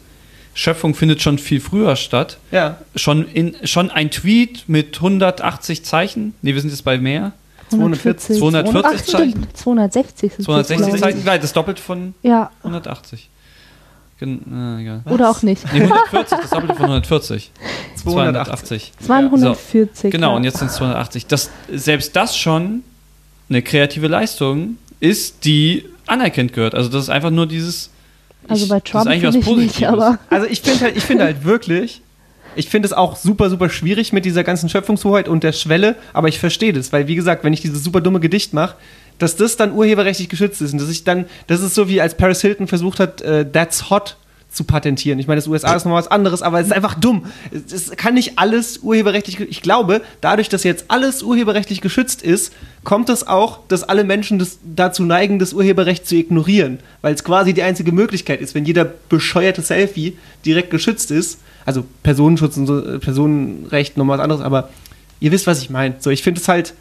Schöpfung 0.58 0.96
findet 0.96 1.22
schon 1.22 1.38
viel 1.38 1.62
früher 1.62 1.96
statt. 1.96 2.40
ja, 2.50 2.78
Schon, 2.96 3.28
in, 3.28 3.56
schon 3.64 3.92
ein 3.92 4.10
Tweet 4.10 4.64
mit 4.68 4.96
180 4.96 5.86
Zeichen. 5.86 6.34
Nee, 6.42 6.56
wir 6.56 6.62
sind 6.62 6.72
jetzt 6.72 6.84
bei 6.84 6.98
mehr. 6.98 7.34
240, 7.70 8.40
240 8.40 8.84
Ach, 8.84 9.08
stimmt, 9.08 9.56
260 9.56 10.34
sind 10.34 10.46
260 10.46 10.92
das, 10.92 11.00
Zeichen, 11.00 11.22
gleich, 11.22 11.42
das 11.42 11.54
doppelt 11.54 11.80
von. 11.80 12.16
Ja, 12.24 12.50
180. 12.64 13.30
Gen 14.20 14.42
äh, 14.52 14.82
egal. 14.82 15.02
oder 15.06 15.30
auch 15.30 15.44
nicht. 15.44 15.64
Nee, 15.72 15.82
140, 15.82 16.40
das 16.42 16.50
doppelte 16.50 16.74
von 16.74 16.86
140. 16.86 17.52
280. 17.98 18.02
280. 18.02 18.94
Es 19.00 19.10
waren 19.10 19.26
140. 19.26 20.12
Genau, 20.12 20.32
ja. 20.32 20.38
und 20.38 20.44
jetzt 20.44 20.58
sind 20.58 20.72
es 20.72 20.76
280. 20.78 21.28
Das, 21.28 21.52
selbst 21.72 22.16
das 22.16 22.36
schon 22.36 22.82
eine 23.48 23.62
kreative 23.62 24.08
Leistung 24.08 24.78
ist, 25.00 25.46
die 25.46 25.86
anerkannt 26.08 26.54
gehört. 26.54 26.74
Also 26.74 26.90
das 26.90 27.04
ist 27.04 27.10
einfach 27.10 27.30
nur 27.30 27.46
dieses. 27.46 27.92
Also 28.48 28.68
bei 28.68 28.80
das 28.80 28.86
ist 28.86 28.92
Trump 28.92 29.08
eigentlich 29.08 29.24
was 29.24 29.36
finde 29.36 29.50
ich 29.50 29.58
nicht, 29.58 29.88
Positives. 29.88 29.88
aber 29.88 30.20
Also 30.30 30.48
ich 30.48 30.62
finde 30.62 30.80
halt, 30.82 30.98
ich 30.98 31.04
finde 31.04 31.24
halt 31.24 31.44
wirklich, 31.44 32.02
ich 32.56 32.70
finde 32.70 32.88
es 32.88 32.94
auch 32.94 33.16
super, 33.16 33.50
super 33.50 33.70
schwierig 33.70 34.14
mit 34.14 34.26
dieser 34.26 34.44
ganzen 34.44 34.70
Schöpfungshoheit 34.70 35.28
und 35.28 35.44
der 35.44 35.52
Schwelle, 35.52 35.96
aber 36.14 36.28
ich 36.28 36.40
verstehe 36.40 36.74
das, 36.74 36.92
weil 36.92 37.08
wie 37.08 37.16
gesagt, 37.16 37.44
wenn 37.44 37.54
ich 37.54 37.62
dieses 37.62 37.84
super 37.84 38.02
dumme 38.02 38.20
Gedicht 38.20 38.54
mache, 38.54 38.76
dass 39.20 39.36
das 39.36 39.58
dann 39.58 39.74
urheberrechtlich 39.74 40.30
geschützt 40.30 40.62
ist 40.62 40.74
und 40.74 40.82
dass 40.82 40.90
ich 40.90 41.04
dann, 41.04 41.26
das 41.48 41.62
ist 41.62 41.76
so 41.76 41.90
wie 41.90 42.02
als 42.02 42.16
Paris 42.16 42.42
Hilton 42.42 42.68
versucht 42.68 43.00
hat, 43.00 43.22
äh, 43.22 43.50
That's 43.50 43.90
Hot 43.90 44.18
zu 44.58 44.66
patentieren. 44.66 45.20
Ich 45.20 45.28
meine, 45.28 45.38
das 45.38 45.48
USA 45.48 45.76
ist 45.76 45.86
nochmal 45.86 46.02
was 46.02 46.10
anderes, 46.10 46.42
aber 46.42 46.60
es 46.60 46.68
ist 46.68 46.74
einfach 46.74 46.96
dumm. 46.96 47.26
Es, 47.52 47.92
kann 47.92 48.16
nicht 48.16 48.38
alles 48.38 48.80
urheberrechtlich, 48.80 49.40
ich 49.40 49.62
glaube, 49.62 50.02
dadurch, 50.20 50.50
dass 50.50 50.64
jetzt 50.64 50.86
alles 50.90 51.24
urheberrechtlich 51.24 51.80
geschützt 51.80 52.24
ist, 52.24 52.52
kommt 52.84 53.10
es 53.10 53.26
auch, 53.28 53.60
dass 53.68 53.84
alle 53.84 54.04
Menschen 54.04 54.40
das, 54.40 54.58
dazu 54.64 55.04
neigen, 55.04 55.40
das 55.40 55.54
Urheberrecht 55.54 56.08
zu 56.08 56.16
ignorieren, 56.16 56.80
weil 57.02 57.14
es 57.14 57.24
quasi 57.24 57.54
die 57.54 57.64
einzige 57.64 57.92
Möglichkeit 57.92 58.42
ist, 58.42 58.56
wenn 58.56 58.66
jeder 58.66 58.86
bescheuerte 58.86 59.62
Selfie 59.62 60.18
direkt 60.46 60.72
geschützt 60.72 61.12
ist, 61.12 61.40
also 61.66 61.86
Personenschutz 62.04 62.58
und 62.58 62.66
so, 62.66 62.84
äh, 62.84 63.00
Personenrecht 63.00 63.96
nochmal 63.96 64.18
was 64.18 64.24
anderes, 64.24 64.42
aber 64.42 64.70
ihr 65.20 65.32
wisst, 65.32 65.48
was 65.48 65.62
ich 65.62 65.70
meine. 65.70 65.96
So, 66.00 66.10
ich 66.10 66.24
finde 66.24 66.42
es 66.42 66.48
halt, 66.48 66.74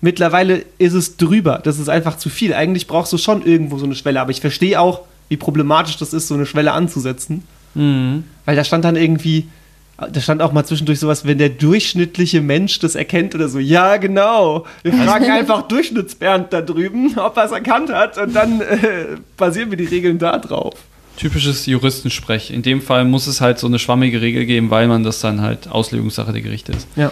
mittlerweile 0.00 0.64
ist 0.78 0.94
es 0.94 1.16
drüber. 1.16 1.60
Das 1.62 1.78
ist 1.78 1.88
einfach 1.88 2.16
zu 2.16 2.28
viel. 2.28 2.54
Eigentlich 2.54 2.86
brauchst 2.86 3.12
du 3.12 3.18
schon 3.18 3.44
irgendwo 3.44 3.78
so 3.78 3.86
eine 3.86 3.94
Schwelle, 3.94 4.20
aber 4.20 4.30
ich 4.30 4.40
verstehe 4.40 4.80
auch, 4.80 5.02
wie 5.28 5.36
problematisch 5.36 5.96
das 5.96 6.12
ist, 6.12 6.28
so 6.28 6.34
eine 6.34 6.46
Schwelle 6.46 6.72
anzusetzen. 6.72 7.44
Mhm. 7.74 8.24
Weil 8.44 8.56
da 8.56 8.64
stand 8.64 8.84
dann 8.84 8.96
irgendwie, 8.96 9.48
da 9.96 10.20
stand 10.20 10.42
auch 10.42 10.52
mal 10.52 10.64
zwischendurch 10.64 11.00
sowas, 11.00 11.26
wenn 11.26 11.38
der 11.38 11.48
durchschnittliche 11.48 12.40
Mensch 12.40 12.78
das 12.78 12.94
erkennt 12.94 13.34
oder 13.34 13.48
so. 13.48 13.58
Ja, 13.58 13.96
genau. 13.96 14.64
Wir 14.82 14.92
fragen 14.92 15.30
einfach 15.30 15.62
Durchschnittsbernd 15.62 16.52
da 16.52 16.62
drüben, 16.62 17.18
ob 17.18 17.36
er 17.36 17.44
es 17.44 17.52
erkannt 17.52 17.92
hat 17.92 18.16
und 18.18 18.34
dann 18.34 18.60
äh, 18.60 19.16
basieren 19.36 19.70
wir 19.70 19.76
die 19.76 19.86
Regeln 19.86 20.18
da 20.18 20.38
drauf. 20.38 20.74
Typisches 21.16 21.66
Juristensprech. 21.66 22.52
In 22.52 22.62
dem 22.62 22.80
Fall 22.80 23.04
muss 23.04 23.26
es 23.26 23.40
halt 23.40 23.58
so 23.58 23.66
eine 23.66 23.80
schwammige 23.80 24.20
Regel 24.20 24.46
geben, 24.46 24.70
weil 24.70 24.86
man 24.86 25.02
das 25.02 25.20
dann 25.20 25.40
halt 25.40 25.68
Auslegungssache 25.68 26.32
der 26.32 26.42
Gerichte 26.42 26.72
ist. 26.72 26.86
Ja. 26.94 27.10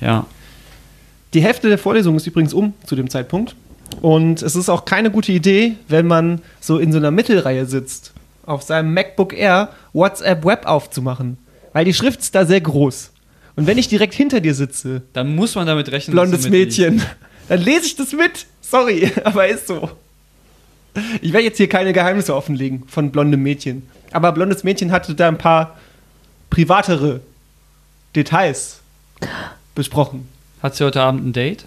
Ja. 0.00 0.26
Die 1.34 1.42
Hälfte 1.42 1.68
der 1.68 1.78
Vorlesung 1.78 2.14
ist 2.16 2.26
übrigens 2.26 2.54
um 2.54 2.72
zu 2.84 2.94
dem 2.94 3.10
Zeitpunkt. 3.10 3.56
Und 4.00 4.42
es 4.42 4.56
ist 4.56 4.68
auch 4.68 4.84
keine 4.84 5.10
gute 5.10 5.32
Idee, 5.32 5.76
wenn 5.88 6.06
man 6.06 6.42
so 6.60 6.78
in 6.78 6.92
so 6.92 6.98
einer 6.98 7.10
Mittelreihe 7.10 7.66
sitzt, 7.66 8.12
auf 8.44 8.62
seinem 8.62 8.92
MacBook 8.94 9.32
Air 9.32 9.70
WhatsApp 9.92 10.44
Web 10.44 10.66
aufzumachen. 10.66 11.38
Weil 11.72 11.84
die 11.84 11.94
Schrift 11.94 12.20
ist 12.20 12.34
da 12.34 12.46
sehr 12.46 12.60
groß. 12.60 13.12
Und 13.56 13.66
wenn 13.66 13.78
ich 13.78 13.88
direkt 13.88 14.14
hinter 14.14 14.40
dir 14.40 14.54
sitze, 14.54 15.02
Dann 15.12 15.34
muss 15.34 15.54
man 15.54 15.66
damit 15.66 15.90
rechnen, 15.90 16.12
blondes. 16.12 16.48
Mädchen, 16.48 17.02
dann 17.48 17.60
lese 17.60 17.86
ich 17.86 17.96
das 17.96 18.12
mit. 18.12 18.46
Sorry, 18.60 19.10
aber 19.24 19.48
ist 19.48 19.66
so. 19.66 19.90
Ich 21.20 21.32
werde 21.32 21.44
jetzt 21.44 21.56
hier 21.56 21.68
keine 21.68 21.92
Geheimnisse 21.92 22.34
offenlegen 22.34 22.84
von 22.86 23.10
blondem 23.10 23.42
Mädchen. 23.42 23.82
Aber 24.12 24.32
blondes 24.32 24.64
Mädchen 24.64 24.92
hatte 24.92 25.14
da 25.14 25.28
ein 25.28 25.38
paar 25.38 25.76
privatere 26.50 27.20
Details 28.14 28.80
besprochen. 29.74 30.28
Hat 30.62 30.74
sie 30.76 30.84
heute 30.84 31.02
Abend 31.02 31.26
ein 31.26 31.32
Date? 31.32 31.66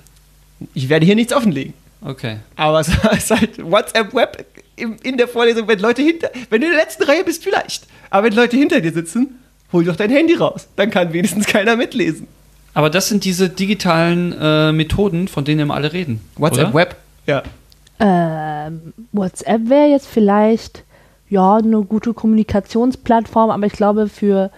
Ich 0.74 0.90
werde 0.90 1.06
hier 1.06 1.16
nichts 1.16 1.34
offenlegen. 1.34 1.74
Okay. 2.02 2.38
Aber 2.56 2.80
es 2.82 2.88
ist 2.88 3.32
halt 3.32 3.72
WhatsApp 3.72 4.14
Web 4.14 4.46
in 4.76 5.18
der 5.18 5.28
Vorlesung, 5.28 5.68
wenn 5.68 5.80
Leute 5.80 6.02
hinter, 6.02 6.30
wenn 6.50 6.62
du 6.62 6.68
in 6.68 6.74
der 6.74 6.82
letzten 6.82 7.04
Reihe 7.04 7.24
bist, 7.24 7.44
vielleicht. 7.44 7.86
Aber 8.10 8.28
wenn 8.28 8.34
Leute 8.34 8.56
hinter 8.56 8.80
dir 8.80 8.94
sitzen, 8.94 9.40
hol 9.74 9.84
doch 9.84 9.96
dein 9.96 10.10
Handy 10.10 10.36
raus. 10.36 10.68
Dann 10.76 10.90
kann 10.90 11.14
wenigstens 11.14 11.46
keiner 11.46 11.76
mitlesen. 11.76 12.28
Aber 12.74 12.90
das 12.90 13.10
sind 13.10 13.26
diese 13.26 13.50
digitalen 13.50 14.34
äh, 14.40 14.72
Methoden, 14.72 15.28
von 15.28 15.44
denen 15.44 15.62
immer 15.62 15.76
alle 15.76 15.92
reden. 15.92 16.22
WhatsApp 16.38 16.70
oder? 16.70 16.74
Web? 16.74 16.96
Ja. 17.26 17.44
ähm, 18.00 18.94
WhatsApp 19.12 19.70
wäre 19.70 19.90
jetzt 19.90 20.08
vielleicht 20.08 20.84
ja, 21.30 21.58
eine 21.58 21.82
gute 21.84 22.14
Kommunikationsplattform, 22.14 23.52
aber 23.52 23.66
ich 23.66 23.74
glaube, 23.74 24.08
für 24.08 24.50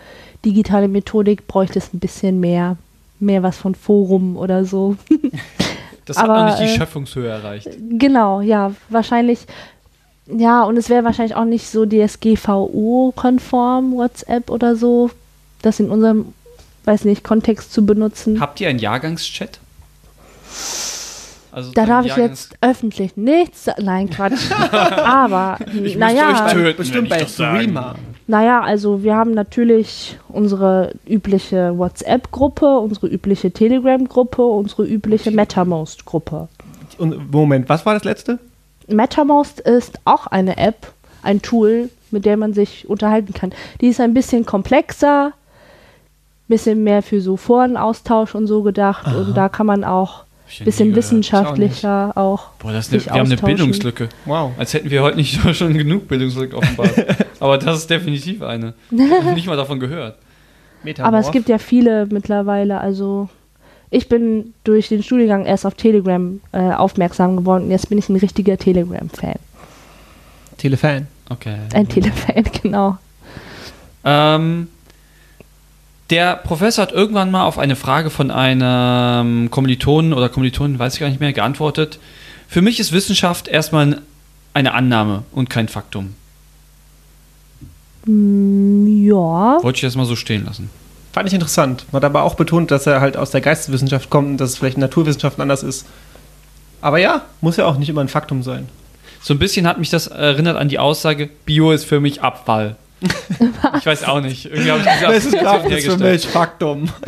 digitale 0.45 0.87
Methodik 0.87 1.47
bräuchte 1.47 1.79
es 1.79 1.93
ein 1.93 1.99
bisschen 1.99 2.39
mehr, 2.39 2.77
mehr 3.19 3.43
was 3.43 3.57
von 3.57 3.75
Forum 3.75 4.37
oder 4.37 4.65
so. 4.65 4.95
Das 6.05 6.17
hat 6.17 6.25
Aber, 6.29 6.39
noch 6.39 6.45
nicht 6.47 6.59
die 6.59 6.63
äh, 6.73 6.77
Schöpfungshöhe 6.77 7.29
erreicht. 7.29 7.69
genau, 7.91 8.41
ja, 8.41 8.71
wahrscheinlich, 8.89 9.45
ja, 10.27 10.63
und 10.63 10.77
es 10.77 10.89
wäre 10.89 11.03
wahrscheinlich 11.03 11.35
auch 11.35 11.45
nicht 11.45 11.69
so 11.69 11.85
DSGVO-konform, 11.85 13.91
WhatsApp 13.93 14.49
oder 14.49 14.75
so, 14.75 15.11
das 15.61 15.79
in 15.79 15.91
unserem, 15.91 16.33
weiß 16.85 17.05
nicht, 17.05 17.23
Kontext 17.23 17.71
zu 17.73 17.85
benutzen. 17.85 18.39
Habt 18.39 18.59
ihr 18.59 18.69
einen 18.69 18.79
Jahrgangschat? 18.79 19.59
Also 21.51 21.71
Da 21.73 21.85
darf 21.85 22.05
ich 22.05 22.15
jetzt 22.15 22.55
öffentlich 22.61 23.17
nichts. 23.17 23.67
Nein, 23.77 24.09
Quatsch. 24.09 24.49
Aber, 24.71 25.57
Ich 25.83 25.97
naja, 25.97 26.29
müsste 26.29 26.45
euch 26.45 26.51
töten, 26.53 26.77
Bestimmt 26.77 27.03
wenn 27.03 27.09
bei 27.09 27.17
ich 27.17 27.23
das 27.23 27.35
sagen. 27.35 27.57
Streamer. 27.59 27.95
Naja, 28.31 28.61
also 28.61 29.03
wir 29.03 29.13
haben 29.13 29.33
natürlich 29.33 30.17
unsere 30.29 30.93
übliche 31.05 31.77
WhatsApp-Gruppe, 31.77 32.79
unsere 32.79 33.07
übliche 33.07 33.51
Telegram-Gruppe, 33.51 34.41
unsere 34.41 34.85
übliche 34.85 35.31
MetaMost-Gruppe. 35.31 36.47
Und 36.97 37.29
Moment, 37.29 37.67
was 37.67 37.85
war 37.85 37.93
das 37.93 38.05
letzte? 38.05 38.39
MetaMost 38.87 39.59
ist 39.59 39.99
auch 40.05 40.27
eine 40.27 40.55
App, 40.55 40.93
ein 41.23 41.41
Tool, 41.41 41.89
mit 42.09 42.23
der 42.23 42.37
man 42.37 42.53
sich 42.53 42.89
unterhalten 42.89 43.33
kann. 43.33 43.51
Die 43.81 43.87
ist 43.87 43.99
ein 43.99 44.13
bisschen 44.13 44.45
komplexer, 44.45 45.33
bisschen 46.47 46.85
mehr 46.85 47.03
für 47.03 47.19
so 47.19 47.35
Forenaustausch 47.35 48.33
und 48.33 48.47
so 48.47 48.63
gedacht 48.63 49.13
und 49.13 49.35
da 49.35 49.49
kann 49.49 49.65
man 49.65 49.83
auch 49.83 50.23
Ich 50.51 50.63
bisschen 50.63 50.95
wissenschaftlicher 50.95 52.15
auch. 52.15 52.49
Boah, 52.59 52.73
das 52.73 52.87
ist 52.87 52.93
eine, 52.93 53.05
wir 53.05 53.11
haben 53.13 53.31
eine. 53.31 53.37
Bildungslücke. 53.37 54.09
Wow. 54.25 54.51
Als 54.57 54.73
hätten 54.73 54.89
wir 54.89 55.01
heute 55.01 55.17
nicht 55.17 55.39
schon 55.55 55.73
genug 55.73 56.07
Bildungslücke 56.07 56.57
offenbart. 56.57 56.91
Aber 57.39 57.57
das 57.57 57.79
ist 57.79 57.89
definitiv 57.89 58.41
eine. 58.41 58.73
nicht 58.89 59.47
mal 59.47 59.57
davon 59.57 59.79
gehört. 59.79 60.17
Aber 60.99 61.19
es 61.19 61.31
gibt 61.31 61.47
ja 61.47 61.57
viele 61.57 62.07
mittlerweile. 62.07 62.79
Also 62.79 63.29
ich 63.89 64.07
bin 64.09 64.53
durch 64.63 64.87
den 64.89 65.03
Studiengang 65.03 65.45
erst 65.45 65.65
auf 65.65 65.75
Telegram 65.75 66.39
äh, 66.53 66.71
aufmerksam 66.71 67.37
geworden. 67.37 67.65
und 67.65 67.71
Jetzt 67.71 67.89
bin 67.89 67.97
ich 67.97 68.09
ein 68.09 68.15
richtiger 68.15 68.57
Telegram-Fan. 68.57 69.35
Telefan. 70.57 71.07
Okay. 71.29 71.57
Ein 71.73 71.87
Telefan, 71.87 72.43
genau. 72.61 72.97
Ähm, 74.03 74.67
der 76.11 76.35
Professor 76.35 76.83
hat 76.83 76.91
irgendwann 76.91 77.31
mal 77.31 77.45
auf 77.45 77.57
eine 77.57 77.75
Frage 77.75 78.09
von 78.09 78.29
einem 78.31 79.49
Kommilitonen 79.49 80.13
oder 80.13 80.29
Kommilitonen, 80.29 80.77
weiß 80.77 80.95
ich 80.95 80.99
gar 80.99 81.09
nicht 81.09 81.21
mehr, 81.21 81.33
geantwortet. 81.33 81.99
Für 82.47 82.61
mich 82.61 82.79
ist 82.79 82.91
Wissenschaft 82.91 83.47
erstmal 83.47 84.01
eine 84.53 84.73
Annahme 84.73 85.23
und 85.31 85.49
kein 85.49 85.69
Faktum. 85.69 86.15
Mm, 88.05 89.05
ja. 89.05 89.63
Wollte 89.63 89.77
ich 89.77 89.81
das 89.81 89.95
mal 89.95 90.05
so 90.05 90.17
stehen 90.17 90.45
lassen. 90.45 90.69
Fand 91.13 91.27
ich 91.27 91.33
interessant. 91.33 91.85
Hat 91.93 92.03
aber 92.03 92.23
auch 92.23 92.35
betont, 92.35 92.71
dass 92.71 92.87
er 92.87 92.99
halt 92.99 93.15
aus 93.15 93.31
der 93.31 93.41
Geisteswissenschaft 93.41 94.09
kommt 94.09 94.27
und 94.29 94.37
dass 94.37 94.51
es 94.51 94.57
vielleicht 94.57 94.75
in 94.75 94.81
Naturwissenschaften 94.81 95.41
anders 95.41 95.63
ist. 95.63 95.85
Aber 96.81 96.97
ja, 96.97 97.21
muss 97.41 97.57
ja 97.57 97.65
auch 97.65 97.77
nicht 97.77 97.89
immer 97.89 98.01
ein 98.01 98.07
Faktum 98.09 98.43
sein. 98.43 98.67
So 99.21 99.33
ein 99.33 99.39
bisschen 99.39 99.67
hat 99.67 99.77
mich 99.77 99.89
das 99.89 100.07
erinnert 100.07 100.57
an 100.57 100.67
die 100.67 100.79
Aussage, 100.79 101.29
Bio 101.45 101.71
ist 101.71 101.85
für 101.85 101.99
mich 101.99 102.21
Abfall. 102.21 102.75
ich 103.77 103.85
weiß 103.85 104.03
auch 104.03 104.21
nicht. 104.21 104.45
Irgendwie 104.45 104.71
habe 104.71 104.81
ich 105.15 105.23
diese 105.23 105.47
Assoziation 105.47 105.99
hergestellt. 105.99 106.25
Faktum. 106.25 106.89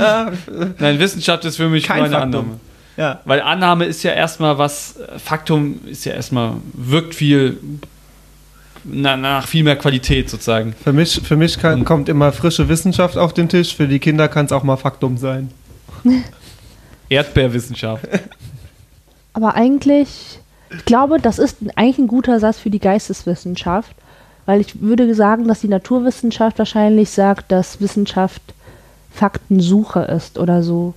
Nein, 0.79 0.99
Wissenschaft 0.99 1.45
ist 1.45 1.57
für 1.57 1.69
mich 1.69 1.85
Kein 1.85 1.97
nur 1.97 2.05
eine 2.05 2.15
Faktum. 2.15 2.39
Annahme. 2.39 2.59
Ja. 2.97 3.21
Weil 3.25 3.41
Annahme 3.41 3.85
ist 3.85 4.03
ja 4.03 4.11
erstmal 4.11 4.57
was, 4.57 4.97
äh, 4.97 5.19
Faktum 5.19 5.79
ist 5.87 6.05
ja 6.05 6.13
erstmal, 6.13 6.53
wirkt 6.73 7.15
viel 7.15 7.57
na, 8.83 9.15
nach 9.15 9.47
viel 9.47 9.63
mehr 9.63 9.77
Qualität 9.77 10.29
sozusagen. 10.29 10.73
Für 10.83 10.93
mich, 10.93 11.21
für 11.23 11.37
mich 11.37 11.57
kann, 11.57 11.85
kommt 11.85 12.09
immer 12.09 12.31
frische 12.31 12.67
Wissenschaft 12.67 13.17
auf 13.17 13.33
den 13.33 13.49
Tisch. 13.49 13.75
Für 13.75 13.87
die 13.87 13.99
Kinder 13.99 14.27
kann 14.27 14.45
es 14.45 14.51
auch 14.51 14.63
mal 14.63 14.77
Faktum 14.77 15.17
sein. 15.17 15.51
Erdbeerwissenschaft. 17.09 18.07
Aber 19.33 19.55
eigentlich, 19.55 20.39
ich 20.75 20.85
glaube, 20.85 21.19
das 21.19 21.39
ist 21.39 21.57
eigentlich 21.75 21.97
ein 21.97 22.07
guter 22.07 22.39
Satz 22.39 22.59
für 22.59 22.69
die 22.69 22.79
Geisteswissenschaft, 22.79 23.95
weil 24.45 24.61
ich 24.61 24.81
würde 24.81 25.13
sagen, 25.15 25.47
dass 25.47 25.61
die 25.61 25.67
Naturwissenschaft 25.67 26.57
wahrscheinlich 26.59 27.09
sagt, 27.09 27.51
dass 27.51 27.81
Wissenschaft 27.81 28.41
Faktensuche 29.11 30.01
ist 30.01 30.39
oder 30.39 30.63
so. 30.63 30.93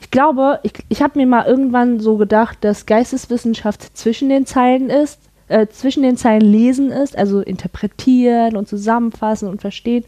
Ich 0.00 0.10
glaube, 0.10 0.60
ich, 0.62 0.72
ich 0.88 1.02
habe 1.02 1.18
mir 1.18 1.26
mal 1.26 1.46
irgendwann 1.46 1.98
so 2.00 2.16
gedacht, 2.16 2.58
dass 2.60 2.86
Geisteswissenschaft 2.86 3.96
zwischen 3.96 4.28
den 4.28 4.46
Zeilen 4.46 4.90
ist, 4.90 5.18
äh, 5.48 5.66
zwischen 5.66 6.02
den 6.02 6.16
Zeilen 6.16 6.42
lesen 6.42 6.90
ist, 6.92 7.16
also 7.16 7.40
interpretieren 7.40 8.56
und 8.56 8.68
zusammenfassen 8.68 9.48
und 9.48 9.60
verstehen. 9.60 10.04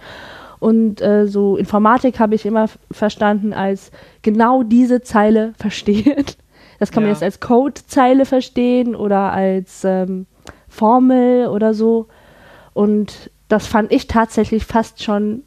Und 0.61 1.01
äh, 1.01 1.27
so 1.27 1.57
Informatik 1.57 2.19
habe 2.19 2.35
ich 2.35 2.45
immer 2.45 2.69
verstanden 2.91 3.53
als 3.53 3.91
genau 4.23 4.63
diese 4.63 5.03
Zeile 5.03 5.55
verstehen. 5.59 6.25
Das 6.79 6.91
kann 6.93 7.03
man 7.03 7.11
Ja. 7.11 7.15
jetzt 7.15 7.23
als 7.23 7.41
Codezeile 7.41 8.25
verstehen 8.25 8.95
oder 8.95 9.33
als 9.33 9.83
ähm, 9.85 10.27
Formel 10.69 11.49
oder 11.49 11.75
so. 11.75 12.07
Und 12.79 13.33
das 13.49 13.67
fand 13.67 13.91
ich 13.91 14.07
tatsächlich 14.07 14.65
fast 14.65 15.03
schon, 15.03 15.43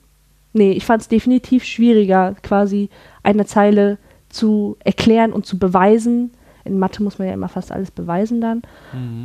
nee, 0.52 0.74
ich 0.74 0.84
fand 0.84 1.02
es 1.02 1.08
definitiv 1.08 1.64
schwieriger, 1.64 2.36
quasi 2.44 2.90
eine 3.24 3.46
Zeile 3.46 4.00
zu 4.28 4.76
erklären 4.84 5.32
und 5.32 5.46
zu 5.46 5.58
beweisen. 5.58 6.32
In 6.66 6.78
Mathe 6.78 7.02
muss 7.02 7.20
man 7.20 7.30
ja 7.30 7.34
immer 7.34 7.48
fast 7.48 7.72
alles 7.72 7.90
beweisen 7.90 8.42
dann, 8.42 8.64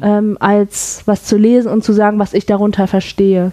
ähm, 0.05 0.37
als 0.39 1.03
was 1.07 1.25
zu 1.25 1.37
lesen 1.37 1.69
und 1.69 1.83
zu 1.83 1.93
sagen, 1.93 2.21
was 2.21 2.33
ich 2.33 2.47
darunter 2.47 2.87
verstehe. 2.87 3.51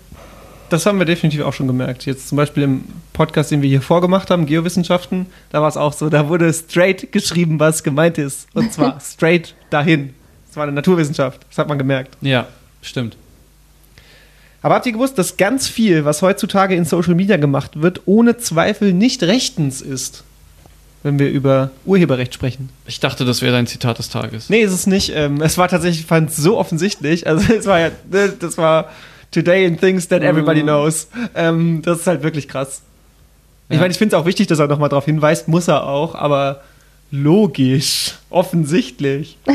Das 0.69 0.85
haben 0.85 0.99
wir 0.99 1.05
definitiv 1.07 1.41
auch 1.41 1.53
schon 1.53 1.65
gemerkt. 1.65 2.05
Jetzt 2.05 2.27
zum 2.27 2.35
Beispiel 2.35 2.61
im 2.61 2.83
Podcast, 3.11 3.49
den 3.49 3.63
wir 3.63 3.69
hier 3.69 3.81
vorgemacht 3.81 4.29
haben, 4.29 4.45
Geowissenschaften, 4.45 5.25
da 5.49 5.63
war 5.63 5.67
es 5.67 5.77
auch 5.77 5.93
so, 5.93 6.09
da 6.09 6.29
wurde 6.29 6.53
straight 6.53 7.11
geschrieben, 7.11 7.59
was 7.59 7.81
gemeint 7.81 8.19
ist. 8.19 8.47
Und 8.53 8.71
zwar 8.71 8.99
straight 9.01 9.55
dahin. 9.71 10.13
Das 10.45 10.57
war 10.57 10.63
eine 10.65 10.73
Naturwissenschaft, 10.73 11.43
das 11.49 11.57
hat 11.57 11.67
man 11.67 11.79
gemerkt. 11.79 12.17
Ja, 12.21 12.45
stimmt. 12.83 13.17
Aber 14.63 14.75
habt 14.75 14.85
ihr 14.87 14.93
gewusst, 14.93 15.17
dass 15.19 15.37
ganz 15.37 15.67
viel, 15.67 16.05
was 16.05 16.21
heutzutage 16.23 16.73
in 16.73 16.85
Social 16.85 17.13
Media 17.15 17.37
gemacht 17.37 17.81
wird, 17.81 18.01
ohne 18.05 18.37
Zweifel 18.37 18.93
nicht 18.93 19.21
rechtens 19.21 19.81
ist? 19.81 20.23
Wenn 21.03 21.19
wir 21.19 21.29
über 21.29 21.69
Urheberrecht 21.85 22.33
sprechen. 22.33 22.69
Ich 22.87 23.01
dachte, 23.01 23.25
das 23.25 23.41
wäre 23.41 23.51
dein 23.51 23.67
Zitat 23.67 23.99
des 23.99 24.07
Tages. 24.09 24.49
Nee, 24.49 24.61
ist 24.61 24.71
es 24.71 24.87
nicht. 24.87 25.11
Ähm, 25.13 25.41
es 25.41 25.57
war 25.57 25.67
tatsächlich, 25.67 25.99
ich 26.01 26.05
fand 26.07 26.29
es 26.29 26.37
so 26.37 26.57
offensichtlich. 26.57 27.27
Also 27.27 27.53
es 27.53 27.65
war 27.65 27.77
ja, 27.79 27.91
ne, 28.09 28.31
das 28.39 28.57
war 28.57 28.89
Today 29.31 29.65
in 29.65 29.77
Things 29.77 30.07
That 30.07 30.21
Everybody 30.23 30.61
Mhm. 30.61 30.67
Knows. 30.67 31.07
Ähm, 31.35 31.81
das 31.83 31.99
ist 31.99 32.07
halt 32.07 32.23
wirklich 32.23 32.47
krass. 32.47 32.83
Ich 33.67 33.75
Ja. 33.75 33.81
meine, 33.81 33.91
ich 33.91 33.97
finde 33.97 34.15
es 34.15 34.21
auch 34.21 34.25
wichtig, 34.25 34.47
dass 34.47 34.59
er 34.59 34.67
nochmal 34.67 34.87
darauf 34.87 35.03
hinweist, 35.03 35.49
muss 35.49 35.67
er 35.67 35.85
auch, 35.87 36.15
aber 36.15 36.61
logisch, 37.11 38.13
offensichtlich. 38.29 39.37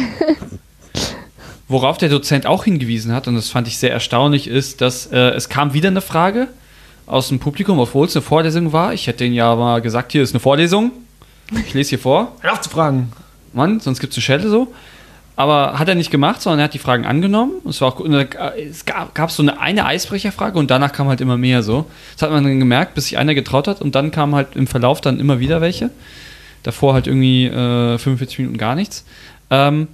Worauf 1.68 1.98
der 1.98 2.08
Dozent 2.08 2.46
auch 2.46 2.64
hingewiesen 2.64 3.12
hat, 3.12 3.28
und 3.28 3.34
das 3.34 3.50
fand 3.50 3.68
ich 3.68 3.76
sehr 3.78 3.92
erstaunlich, 3.92 4.48
ist, 4.48 4.80
dass 4.80 5.06
äh, 5.06 5.16
es 5.30 5.48
kam 5.50 5.74
wieder 5.74 5.88
eine 5.88 6.00
Frage 6.00 6.48
aus 7.06 7.28
dem 7.28 7.38
Publikum, 7.40 7.78
obwohl 7.78 8.06
es 8.06 8.16
eine 8.16 8.22
Vorlesung 8.22 8.72
war. 8.72 8.94
Ich 8.94 9.06
hätte 9.06 9.18
denen 9.18 9.34
ja 9.34 9.54
mal 9.54 9.80
gesagt, 9.82 10.12
hier 10.12 10.22
ist 10.22 10.32
eine 10.32 10.40
Vorlesung. 10.40 10.92
Ich 11.66 11.74
lese 11.74 11.90
hier 11.90 11.98
vor. 11.98 12.32
Hör 12.40 12.52
auf 12.54 12.60
zu 12.62 12.70
fragen. 12.70 13.12
Mann, 13.52 13.80
sonst 13.80 14.00
gibt 14.00 14.12
es 14.12 14.16
eine 14.18 14.22
Schelle 14.22 14.48
so. 14.48 14.72
Aber 15.36 15.78
hat 15.78 15.88
er 15.88 15.94
nicht 15.94 16.10
gemacht, 16.10 16.42
sondern 16.42 16.58
er 16.60 16.64
hat 16.64 16.74
die 16.74 16.78
Fragen 16.80 17.06
angenommen. 17.06 17.52
Es, 17.68 17.80
war 17.80 17.88
auch, 17.88 18.02
da- 18.06 18.52
es 18.56 18.84
gab, 18.84 19.14
gab 19.14 19.30
so 19.30 19.42
eine, 19.42 19.60
eine 19.60 19.84
Eisbrecherfrage 19.86 20.58
und 20.58 20.70
danach 20.70 20.92
kam 20.92 21.08
halt 21.08 21.20
immer 21.20 21.36
mehr 21.36 21.62
so. 21.62 21.86
Das 22.14 22.22
hat 22.22 22.30
man 22.30 22.44
dann 22.44 22.58
gemerkt, 22.58 22.94
bis 22.94 23.04
sich 23.04 23.18
einer 23.18 23.34
getraut 23.34 23.68
hat 23.68 23.80
und 23.80 23.94
dann 23.94 24.10
kamen 24.10 24.34
halt 24.34 24.56
im 24.56 24.66
Verlauf 24.66 25.00
dann 25.00 25.20
immer 25.20 25.38
wieder 25.38 25.60
welche. 25.60 25.90
Davor 26.64 26.92
halt 26.94 27.06
irgendwie 27.06 27.46
äh, 27.46 27.98
45 27.98 28.38
Minuten 28.40 28.58
gar 28.58 28.74
nichts. 28.74 29.04
Ähm, 29.50 29.86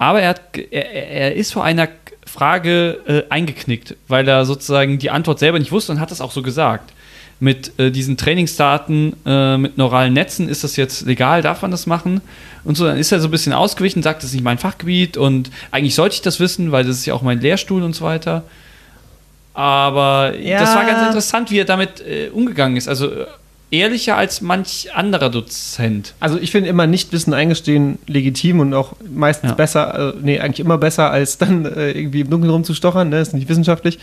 aber 0.00 0.22
er, 0.22 0.30
hat, 0.30 0.40
er, 0.56 0.92
er 0.94 1.08
er 1.10 1.34
ist 1.36 1.52
vor 1.52 1.62
einer 1.62 1.88
Frage 2.26 2.98
äh, 3.06 3.22
eingeknickt, 3.28 3.96
weil 4.08 4.26
er 4.26 4.46
sozusagen 4.46 4.98
die 4.98 5.10
Antwort 5.10 5.38
selber 5.38 5.58
nicht 5.58 5.72
wusste 5.72 5.92
und 5.92 6.00
hat 6.00 6.10
das 6.10 6.20
auch 6.22 6.32
so 6.32 6.42
gesagt. 6.42 6.92
Mit 7.38 7.78
äh, 7.78 7.90
diesen 7.90 8.16
Trainingsdaten, 8.16 9.14
äh, 9.26 9.58
mit 9.58 9.76
neuralen 9.76 10.14
Netzen, 10.14 10.48
ist 10.48 10.64
das 10.64 10.76
jetzt 10.76 11.06
legal, 11.06 11.42
darf 11.42 11.60
man 11.62 11.70
das 11.70 11.86
machen? 11.86 12.22
Und 12.64 12.76
so, 12.76 12.86
dann 12.86 12.96
ist 12.98 13.12
er 13.12 13.20
so 13.20 13.28
ein 13.28 13.30
bisschen 13.30 13.52
ausgewichen, 13.52 14.02
sagt, 14.02 14.22
das 14.22 14.30
ist 14.30 14.34
nicht 14.34 14.44
mein 14.44 14.58
Fachgebiet 14.58 15.16
und 15.18 15.50
eigentlich 15.70 15.94
sollte 15.94 16.14
ich 16.14 16.22
das 16.22 16.40
wissen, 16.40 16.72
weil 16.72 16.84
das 16.84 16.96
ist 16.96 17.06
ja 17.06 17.12
auch 17.14 17.22
mein 17.22 17.40
Lehrstuhl 17.40 17.82
und 17.82 17.94
so 17.94 18.04
weiter. 18.04 18.44
Aber 19.52 20.34
Ja. 20.38 20.60
das 20.60 20.74
war 20.74 20.86
ganz 20.86 21.02
interessant, 21.06 21.50
wie 21.50 21.58
er 21.58 21.64
damit 21.66 22.00
äh, 22.00 22.28
umgegangen 22.32 22.76
ist. 22.76 22.88
Also 22.88 23.10
äh, 23.10 23.26
ehrlicher 23.70 24.16
als 24.16 24.40
manch 24.40 24.88
anderer 24.94 25.30
Dozent. 25.30 26.14
Also 26.20 26.38
ich 26.38 26.50
finde 26.50 26.68
immer 26.68 26.86
Nichtwissen 26.86 27.32
eingestehen 27.34 27.98
legitim 28.06 28.60
und 28.60 28.74
auch 28.74 28.94
meistens 29.08 29.50
Ja. 29.50 29.54
besser, 29.54 30.14
äh, 30.14 30.18
nee, 30.20 30.40
eigentlich 30.40 30.60
immer 30.60 30.78
besser, 30.78 31.10
als 31.10 31.38
dann 31.38 31.64
äh, 31.64 31.92
irgendwie 31.92 32.20
im 32.20 32.30
Dunkeln 32.30 32.50
rumzustochern, 32.50 33.08
ne? 33.08 33.20
Ist 33.20 33.32
nicht 33.34 33.48
wissenschaftlich. 33.48 33.98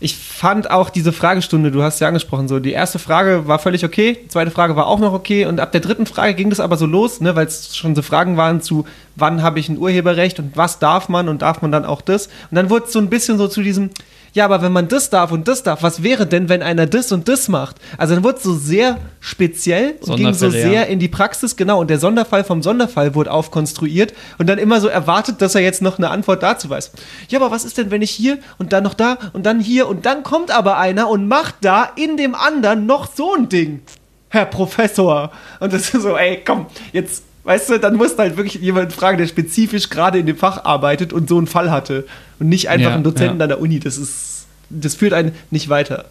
Ich 0.00 0.16
fand 0.16 0.70
auch 0.70 0.90
diese 0.90 1.12
Fragestunde, 1.12 1.72
du 1.72 1.82
hast 1.82 1.98
ja 1.98 2.06
angesprochen, 2.06 2.46
so 2.46 2.60
die 2.60 2.70
erste 2.70 3.00
Frage 3.00 3.48
war 3.48 3.58
völlig 3.58 3.84
okay, 3.84 4.16
die 4.24 4.28
zweite 4.28 4.52
Frage 4.52 4.76
war 4.76 4.86
auch 4.86 5.00
noch 5.00 5.12
okay 5.12 5.44
und 5.44 5.58
ab 5.58 5.72
der 5.72 5.80
dritten 5.80 6.06
Frage 6.06 6.34
ging 6.34 6.50
das 6.50 6.60
aber 6.60 6.76
so 6.76 6.86
los, 6.86 7.20
ne, 7.20 7.34
weil 7.34 7.48
es 7.48 7.76
schon 7.76 7.96
so 7.96 8.02
Fragen 8.02 8.36
waren 8.36 8.60
zu, 8.62 8.84
wann 9.16 9.42
habe 9.42 9.58
ich 9.58 9.68
ein 9.68 9.76
Urheberrecht 9.76 10.38
und 10.38 10.56
was 10.56 10.78
darf 10.78 11.08
man 11.08 11.28
und 11.28 11.42
darf 11.42 11.62
man 11.62 11.72
dann 11.72 11.84
auch 11.84 12.00
das. 12.00 12.26
Und 12.26 12.54
dann 12.54 12.70
wurde 12.70 12.86
es 12.86 12.92
so 12.92 13.00
ein 13.00 13.10
bisschen 13.10 13.38
so 13.38 13.48
zu 13.48 13.60
diesem, 13.60 13.90
ja, 14.32 14.44
aber 14.44 14.62
wenn 14.62 14.72
man 14.72 14.88
das 14.88 15.10
darf 15.10 15.32
und 15.32 15.48
das 15.48 15.62
darf, 15.62 15.82
was 15.82 16.02
wäre 16.02 16.26
denn, 16.26 16.48
wenn 16.48 16.62
einer 16.62 16.86
das 16.86 17.12
und 17.12 17.28
das 17.28 17.48
macht? 17.48 17.76
Also 17.96 18.14
dann 18.14 18.24
wurde 18.24 18.38
es 18.38 18.42
so 18.42 18.54
sehr 18.54 18.98
speziell 19.20 19.94
und 20.00 20.16
ging 20.16 20.34
so 20.34 20.50
sehr 20.50 20.86
in 20.88 20.98
die 20.98 21.08
Praxis, 21.08 21.56
genau. 21.56 21.80
Und 21.80 21.90
der 21.90 21.98
Sonderfall 21.98 22.44
vom 22.44 22.62
Sonderfall 22.62 23.14
wurde 23.14 23.30
aufkonstruiert 23.30 24.14
und 24.38 24.48
dann 24.48 24.58
immer 24.58 24.80
so 24.80 24.88
erwartet, 24.88 25.40
dass 25.40 25.54
er 25.54 25.62
jetzt 25.62 25.82
noch 25.82 25.98
eine 25.98 26.10
Antwort 26.10 26.42
dazu 26.42 26.70
weiß. 26.70 26.92
Ja, 27.28 27.38
aber 27.40 27.50
was 27.50 27.64
ist 27.64 27.78
denn, 27.78 27.90
wenn 27.90 28.02
ich 28.02 28.10
hier 28.10 28.38
und 28.58 28.72
dann 28.72 28.84
noch 28.84 28.94
da 28.94 29.18
und 29.32 29.46
dann 29.46 29.60
hier 29.60 29.88
und 29.88 30.06
dann 30.06 30.22
kommt 30.22 30.50
aber 30.50 30.78
einer 30.78 31.08
und 31.08 31.28
macht 31.28 31.56
da 31.62 31.90
in 31.96 32.16
dem 32.16 32.34
anderen 32.34 32.86
noch 32.86 33.08
so 33.14 33.34
ein 33.34 33.48
Ding? 33.48 33.82
Herr 34.30 34.46
Professor. 34.46 35.32
Und 35.60 35.72
das 35.72 35.94
ist 35.94 36.02
so, 36.02 36.16
ey, 36.16 36.42
komm, 36.44 36.66
jetzt, 36.92 37.22
weißt 37.44 37.70
du, 37.70 37.78
dann 37.78 37.96
musst 37.96 38.18
du 38.18 38.22
halt 38.22 38.36
wirklich 38.36 38.62
jemanden 38.62 38.90
fragen, 38.90 39.18
der 39.18 39.26
spezifisch 39.26 39.90
gerade 39.90 40.18
in 40.18 40.26
dem 40.26 40.36
Fach 40.36 40.64
arbeitet 40.64 41.12
und 41.12 41.28
so 41.28 41.38
einen 41.38 41.46
Fall 41.46 41.70
hatte. 41.70 42.06
Und 42.38 42.48
nicht 42.48 42.68
einfach 42.68 42.90
Ja, 42.90 42.94
einen 42.94 43.04
Dozenten 43.04 43.38
ja. 43.38 43.44
an 43.44 43.48
der 43.48 43.60
Uni. 43.60 43.80
Das 43.80 43.96
ist, 43.96 44.46
das 44.70 44.94
führt 44.94 45.12
einen 45.12 45.32
nicht 45.50 45.68
weiter. 45.68 46.06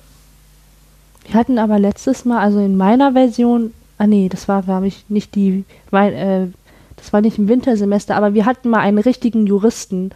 Wir 1.26 1.40
hatten 1.40 1.60
aber 1.60 1.78
letztes 1.80 2.26
Mal, 2.26 2.40
also 2.40 2.60
in 2.60 2.78
meiner 2.78 3.14
Version, 3.14 3.74
ah 3.98 4.08
nee, 4.08 4.30
das 4.30 4.48
war, 4.48 4.64
glaube 4.64 4.88
ich, 4.88 5.06
nicht 5.10 5.36
die, 5.36 5.66
mein, 5.92 6.14
äh, 6.14 6.48
das 6.96 7.14
war 7.14 7.22
nicht 7.22 7.38
im 7.38 7.48
Wintersemester, 7.48 8.16
aber 8.16 8.34
wir 8.34 8.46
hatten 8.46 8.70
mal 8.70 8.80
einen 8.80 8.98
richtigen 8.98 9.46
Juristen 9.46 10.12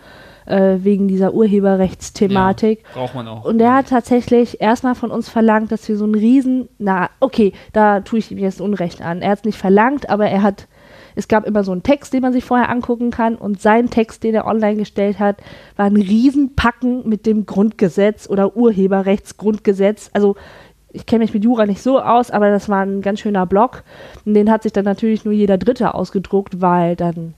äh, 0.45 0.77
wegen 0.79 1.07
dieser 1.07 1.33
Urheberrechtsthematik. 1.33 2.79
Ja, 2.79 3.01
braucht 3.01 3.15
man 3.15 3.27
auch. 3.27 3.45
Und 3.45 3.59
der 3.59 3.75
hat 3.75 3.89
tatsächlich 3.89 4.61
erstmal 4.61 4.95
von 4.95 5.11
uns 5.11 5.29
verlangt, 5.29 5.71
dass 5.71 5.87
wir 5.87 5.97
so 5.97 6.05
einen 6.05 6.15
riesen, 6.15 6.69
na, 6.79 7.09
okay, 7.19 7.53
da 7.73 7.99
tue 8.01 8.19
ich 8.19 8.31
ihm 8.31 8.37
jetzt 8.37 8.61
Unrecht 8.61 9.01
an. 9.01 9.21
Er 9.21 9.31
hat 9.31 9.39
es 9.39 9.45
nicht 9.45 9.57
verlangt, 9.57 10.09
aber 10.09 10.27
er 10.27 10.41
hat, 10.41 10.67
es 11.15 11.27
gab 11.27 11.45
immer 11.45 11.63
so 11.63 11.71
einen 11.71 11.83
Text, 11.83 12.13
den 12.13 12.21
man 12.21 12.33
sich 12.33 12.43
vorher 12.43 12.69
angucken 12.69 13.11
kann 13.11 13.35
und 13.35 13.61
sein 13.61 13.89
Text, 13.89 14.23
den 14.23 14.35
er 14.35 14.45
online 14.45 14.77
gestellt 14.77 15.19
hat, 15.19 15.37
war 15.75 15.85
ein 15.85 15.95
Riesenpacken 15.95 17.07
mit 17.07 17.25
dem 17.25 17.45
Grundgesetz 17.45 18.29
oder 18.29 18.55
Urheberrechtsgrundgesetz. 18.55 20.09
Also 20.13 20.35
ich 20.93 21.05
kenne 21.05 21.23
mich 21.23 21.33
mit 21.33 21.43
Jura 21.43 21.65
nicht 21.65 21.81
so 21.81 21.99
aus, 21.99 22.31
aber 22.31 22.49
das 22.49 22.69
war 22.69 22.81
ein 22.81 23.01
ganz 23.01 23.19
schöner 23.19 23.45
Block. 23.45 23.83
Und 24.25 24.33
den 24.33 24.51
hat 24.51 24.63
sich 24.63 24.73
dann 24.73 24.85
natürlich 24.85 25.25
nur 25.25 25.33
jeder 25.33 25.57
Dritte 25.57 25.93
ausgedruckt, 25.93 26.61
weil 26.61 26.95
dann 26.95 27.33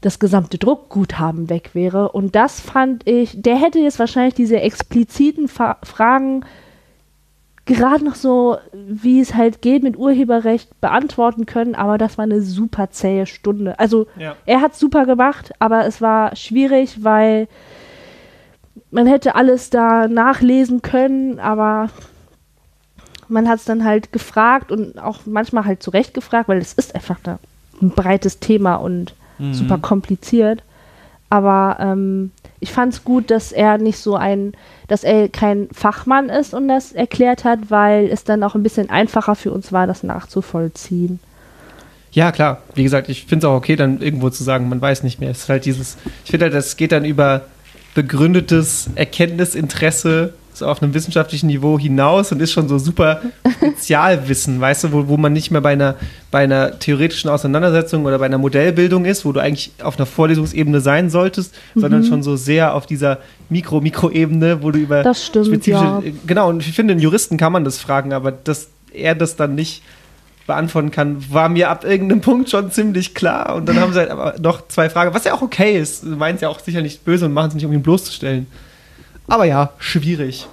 das 0.00 0.18
gesamte 0.18 0.58
Druckguthaben 0.58 1.50
weg 1.50 1.70
wäre. 1.74 2.12
Und 2.12 2.34
das 2.34 2.60
fand 2.60 3.06
ich, 3.06 3.40
der 3.40 3.56
hätte 3.56 3.78
jetzt 3.78 3.98
wahrscheinlich 3.98 4.34
diese 4.34 4.60
expliziten 4.60 5.48
Fa 5.48 5.76
Fragen 5.82 6.44
gerade 7.66 8.04
noch 8.04 8.14
so, 8.16 8.58
wie 8.72 9.20
es 9.20 9.34
halt 9.34 9.62
geht 9.62 9.82
mit 9.82 9.96
Urheberrecht, 9.96 10.80
beantworten 10.80 11.46
können, 11.46 11.74
aber 11.74 11.98
das 11.98 12.18
war 12.18 12.24
eine 12.24 12.42
super 12.42 12.90
zähe 12.90 13.26
Stunde. 13.26 13.78
Also 13.78 14.06
Ja. 14.18 14.34
er 14.46 14.60
hat 14.60 14.74
super 14.74 15.06
gemacht, 15.06 15.52
aber 15.58 15.86
es 15.86 16.00
war 16.00 16.34
schwierig, 16.36 17.04
weil 17.04 17.46
man 18.90 19.06
hätte 19.06 19.34
alles 19.36 19.70
da 19.70 20.08
nachlesen 20.08 20.82
können, 20.82 21.38
aber 21.38 21.90
man 23.28 23.48
hat 23.48 23.60
es 23.60 23.64
dann 23.64 23.84
halt 23.84 24.12
gefragt 24.12 24.72
und 24.72 24.98
auch 24.98 25.20
manchmal 25.26 25.64
halt 25.64 25.82
zurecht 25.82 26.14
gefragt, 26.14 26.48
weil 26.48 26.58
es 26.58 26.72
ist 26.72 26.94
einfach 26.96 27.18
eine, 27.24 27.38
ein 27.80 27.90
breites 27.90 28.40
Thema 28.40 28.76
und 28.76 29.14
super 29.52 29.78
kompliziert. 29.78 30.62
Aber 31.30 31.76
ähm, 31.80 32.32
ich 32.60 32.72
fand 32.72 32.92
es 32.92 33.04
gut, 33.04 33.30
dass 33.30 33.52
er 33.52 33.78
nicht 33.78 33.98
so 33.98 34.16
ein, 34.16 34.52
dass 34.86 35.02
er 35.02 35.28
kein 35.28 35.68
Fachmann 35.72 36.28
ist 36.28 36.54
und 36.54 36.68
das 36.68 36.92
erklärt 36.92 37.44
hat, 37.44 37.70
weil 37.70 38.08
es 38.08 38.24
dann 38.24 38.42
auch 38.42 38.54
ein 38.54 38.62
bisschen 38.62 38.90
einfacher 38.90 39.34
für 39.34 39.50
uns 39.50 39.72
war, 39.72 39.86
das 39.86 40.02
nachzuvollziehen. 40.02 41.20
Ja, 42.12 42.32
klar. 42.32 42.62
Wie 42.74 42.82
gesagt, 42.82 43.08
ich 43.08 43.26
finde 43.26 43.46
es 43.46 43.50
auch 43.50 43.56
okay, 43.56 43.76
dann 43.76 44.00
irgendwo 44.00 44.30
zu 44.30 44.44
sagen, 44.44 44.68
man 44.68 44.80
weiß 44.80 45.04
nicht 45.04 45.20
mehr. 45.20 45.30
Es 45.30 45.44
ist 45.44 45.48
halt 45.48 45.64
dieses, 45.64 45.96
ich 46.24 46.30
finde 46.30 46.46
halt, 46.46 46.54
das 46.54 46.76
geht 46.76 46.92
dann 46.92 47.04
über 47.04 47.46
begründetes 47.94 48.90
Erkenntnisinteresse 48.94 50.34
so 50.60 50.66
auf 50.66 50.82
einem 50.82 50.94
wissenschaftlichen 50.94 51.48
Niveau 51.48 51.78
hinaus 51.78 52.30
und 52.30 52.40
ist 52.40 52.52
schon 52.52 52.68
so 52.68 52.78
super 52.78 53.20
Spezialwissen, 53.50 54.60
weißt 54.60 54.84
du, 54.84 54.92
wo, 54.92 55.08
wo 55.08 55.16
man 55.16 55.32
nicht 55.32 55.50
mehr 55.50 55.60
bei 55.60 55.72
einer, 55.72 55.96
bei 56.30 56.44
einer 56.44 56.78
theoretischen 56.78 57.28
Auseinandersetzung 57.28 58.04
oder 58.04 58.18
bei 58.18 58.26
einer 58.26 58.38
Modellbildung 58.38 59.04
ist, 59.04 59.24
wo 59.24 59.32
du 59.32 59.40
eigentlich 59.40 59.72
auf 59.82 59.98
einer 59.98 60.06
Vorlesungsebene 60.06 60.80
sein 60.80 61.10
solltest, 61.10 61.54
sondern 61.74 62.04
schon 62.04 62.22
so 62.22 62.36
sehr 62.36 62.74
auf 62.74 62.86
dieser 62.86 63.18
Mikro-Mikro-Ebene, 63.48 64.62
wo 64.62 64.70
du 64.70 64.78
über 64.78 65.02
Das 65.02 65.26
stimmt, 65.26 65.66
ja. 65.66 66.02
Genau, 66.26 66.48
und 66.48 66.60
ich 66.60 66.72
finde, 66.72 66.92
einen 66.92 67.00
Juristen 67.00 67.36
kann 67.36 67.52
man 67.52 67.64
das 67.64 67.78
fragen, 67.78 68.12
aber 68.12 68.30
dass 68.30 68.68
er 68.92 69.14
das 69.14 69.36
dann 69.36 69.54
nicht 69.54 69.82
beantworten 70.46 70.90
kann, 70.90 71.24
war 71.32 71.48
mir 71.48 71.70
ab 71.70 71.84
irgendeinem 71.84 72.20
Punkt 72.22 72.50
schon 72.50 72.72
ziemlich 72.72 73.14
klar. 73.14 73.54
Und 73.54 73.68
dann 73.68 73.78
haben 73.78 73.92
sie 73.92 74.00
halt 74.00 74.10
aber 74.10 74.34
noch 74.40 74.66
zwei 74.66 74.90
Fragen, 74.90 75.14
was 75.14 75.24
ja 75.24 75.32
auch 75.32 75.42
okay 75.42 75.78
ist. 75.78 76.02
Sie 76.02 76.08
meinen 76.08 76.34
es 76.34 76.40
ja 76.40 76.48
auch 76.48 76.58
sicher 76.58 76.82
nicht 76.82 77.04
böse 77.04 77.26
und 77.26 77.32
machen 77.32 77.48
es 77.48 77.54
nicht, 77.54 77.66
um 77.66 77.72
ihn 77.72 77.82
bloßzustellen. 77.82 78.46
Aber 79.30 79.44
ja, 79.44 79.70
schwierig. 79.78 80.48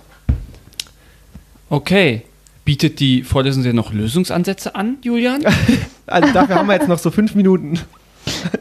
Okay. 1.70 2.22
Bietet 2.64 3.00
die 3.00 3.24
Vorlesung 3.24 3.64
dir 3.64 3.74
noch 3.74 3.92
Lösungsansätze 3.92 4.76
an, 4.76 4.98
Julian? 5.02 5.44
Also 6.10 6.32
dafür 6.32 6.56
haben 6.56 6.68
wir 6.68 6.76
jetzt 6.76 6.88
noch 6.88 7.00
so 7.00 7.12
fünf 7.12 7.36
Minuten. 7.36 7.80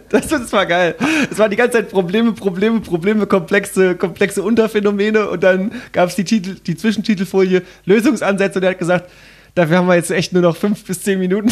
Das, 0.09 0.27
das 0.27 0.53
war 0.53 0.67
geil. 0.67 0.97
Es 1.31 1.39
waren 1.39 1.49
die 1.49 1.57
ganze 1.57 1.79
Zeit 1.79 1.91
Probleme, 1.91 2.33
Probleme, 2.33 2.81
Probleme, 2.81 3.27
komplexe, 3.27 3.95
komplexe 3.95 4.43
Unterphänomene 4.43 5.29
und 5.29 5.45
dann 5.45 5.71
gab 5.93 6.09
es 6.09 6.17
die, 6.17 6.25
Titel, 6.25 6.57
die 6.67 6.77
Zwischentitelfolie 6.77 7.63
Lösungsansätze 7.85 8.59
und 8.59 8.65
er 8.65 8.71
hat 8.71 8.79
gesagt, 8.81 9.11
dafür 9.57 9.79
haben 9.79 9.89
wir 9.89 9.97
jetzt 9.97 10.13
echt 10.13 10.33
nur 10.33 10.43
noch 10.43 10.57
fünf 10.57 10.85
bis 10.85 11.03
zehn 11.03 11.19
Minuten. 11.19 11.51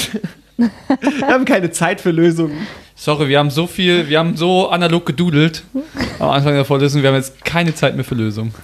Wir 0.57 1.27
haben 1.27 1.45
keine 1.45 1.73
Zeit 1.73 2.01
für 2.01 2.13
Lösungen. 2.13 2.67
Sorry, 2.95 3.29
wir 3.29 3.41
haben 3.41 3.51
so 3.51 3.67
viel, 3.67 4.09
wir 4.09 4.21
haben 4.21 4.37
so 4.37 4.69
analog 4.69 5.05
gedudelt 5.05 5.65
am 6.21 6.31
Anfang 6.31 6.55
der 6.55 6.65
Vorlesung, 6.65 7.03
wir 7.03 7.09
haben 7.09 7.17
jetzt 7.17 7.45
keine 7.45 7.75
Zeit 7.75 7.97
mehr 7.97 8.05
für 8.05 8.15
Lösungen. 8.15 8.55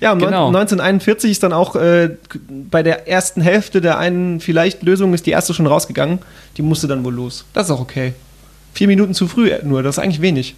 Ja, 0.00 0.14
Genau. 0.14 0.46
1941 0.46 1.30
ist 1.32 1.42
dann 1.42 1.52
auch 1.52 1.76
äh, 1.76 2.16
bei 2.48 2.82
der 2.82 3.06
ersten 3.06 3.42
Hälfte 3.42 3.82
der 3.82 3.98
einen 3.98 4.40
vielleicht 4.40 4.82
Lösung 4.82 5.12
ist 5.12 5.26
die 5.26 5.32
erste 5.32 5.52
schon 5.52 5.66
rausgegangen. 5.66 6.20
Die 6.56 6.62
musste 6.62 6.88
dann 6.88 7.04
wohl 7.04 7.12
los. 7.12 7.44
Das 7.52 7.66
ist 7.66 7.70
auch 7.72 7.80
okay. 7.80 8.14
Vier 8.72 8.86
Minuten 8.86 9.12
zu 9.12 9.28
früh 9.28 9.52
nur, 9.62 9.82
das 9.82 9.98
ist 9.98 10.02
eigentlich 10.02 10.22
wenig. 10.22 10.54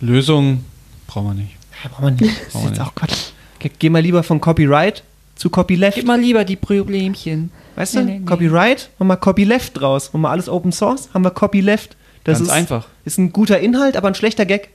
Lösungen 0.00 0.64
brauchen 1.06 1.28
wir 1.28 1.34
nicht. 1.34 1.56
Ja, 1.84 1.90
braucht 1.90 2.02
man 2.02 2.16
nicht. 2.16 2.34
Das 2.46 2.54
ist 2.60 2.68
jetzt 2.70 2.80
auch 2.80 2.94
Quatsch. 2.96 3.30
Geh 3.78 3.90
mal 3.90 4.00
lieber 4.02 4.24
von 4.24 4.40
Copyright 4.40 5.04
zu 5.40 5.48
Copyleft. 5.48 6.04
mal 6.06 6.20
lieber 6.20 6.44
die 6.44 6.56
Problemchen. 6.56 7.50
Weißt 7.74 7.94
du, 7.94 8.00
Nee, 8.00 8.04
nee, 8.04 8.18
nee. 8.18 8.24
Copyright, 8.26 8.90
machen 8.98 9.08
wir 9.08 9.16
Copyleft 9.16 9.80
draus. 9.80 10.12
Machen 10.12 10.22
wir 10.22 10.28
alles 10.30 10.50
Open 10.50 10.70
Source, 10.70 11.08
haben 11.14 11.24
wir 11.24 11.30
Copyleft. 11.30 11.96
Das 12.24 12.38
Ganz 12.38 12.48
ist 12.50 12.54
einfach. 12.54 12.86
Ist 13.06 13.18
ein 13.18 13.32
guter 13.32 13.58
Inhalt, 13.58 13.96
aber 13.96 14.08
ein 14.08 14.14
schlechter 14.14 14.44
Gag. 14.44 14.68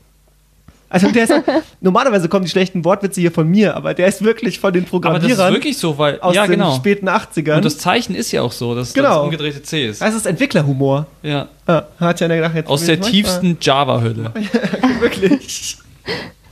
Also 0.89 1.11
der 1.11 1.25
ist, 1.25 1.33
normalerweise 1.81 2.29
kommen 2.29 2.45
die 2.45 2.49
schlechten 2.51 2.83
Wortwitze 2.83 3.21
hier 3.21 3.31
von 3.31 3.47
mir, 3.47 3.75
aber 3.75 3.93
der 3.93 4.07
ist 4.07 4.23
wirklich 4.23 4.59
von 4.59 4.73
den 4.73 4.83
Aber 4.85 4.85
das 4.85 4.89
Programmierern 4.89 5.49
ist 5.53 5.57
wirklich 5.59 5.77
so, 5.77 5.99
weil, 5.99 6.19
aus 6.21 6.33
ja 6.33 6.47
den 6.47 6.53
genau. 6.53 6.73
späten 6.75 7.09
80ern. 7.09 7.57
Und 7.57 7.65
das 7.65 7.77
Zeichen 7.77 8.15
ist 8.15 8.31
ja 8.31 8.41
auch 8.41 8.51
so, 8.51 8.73
dass 8.73 8.93
Genau. 8.93 9.09
das 9.17 9.23
umgedrehte 9.25 9.61
C 9.61 9.85
ist. 9.87 10.01
das 10.01 10.15
ist 10.15 10.25
Entwicklerhumor. 10.25 11.05
Ja. 11.21 11.47
Ja, 11.67 11.87
hat 11.99 12.19
ja 12.19 12.27
gedacht, 12.27 12.55
jetzt 12.55 12.69
Aus 12.69 12.85
der 12.85 12.99
tiefsten 12.99 13.57
Java-Hülle. 13.61 14.31
Ah, 14.33 14.89
wirklich. 14.99 15.77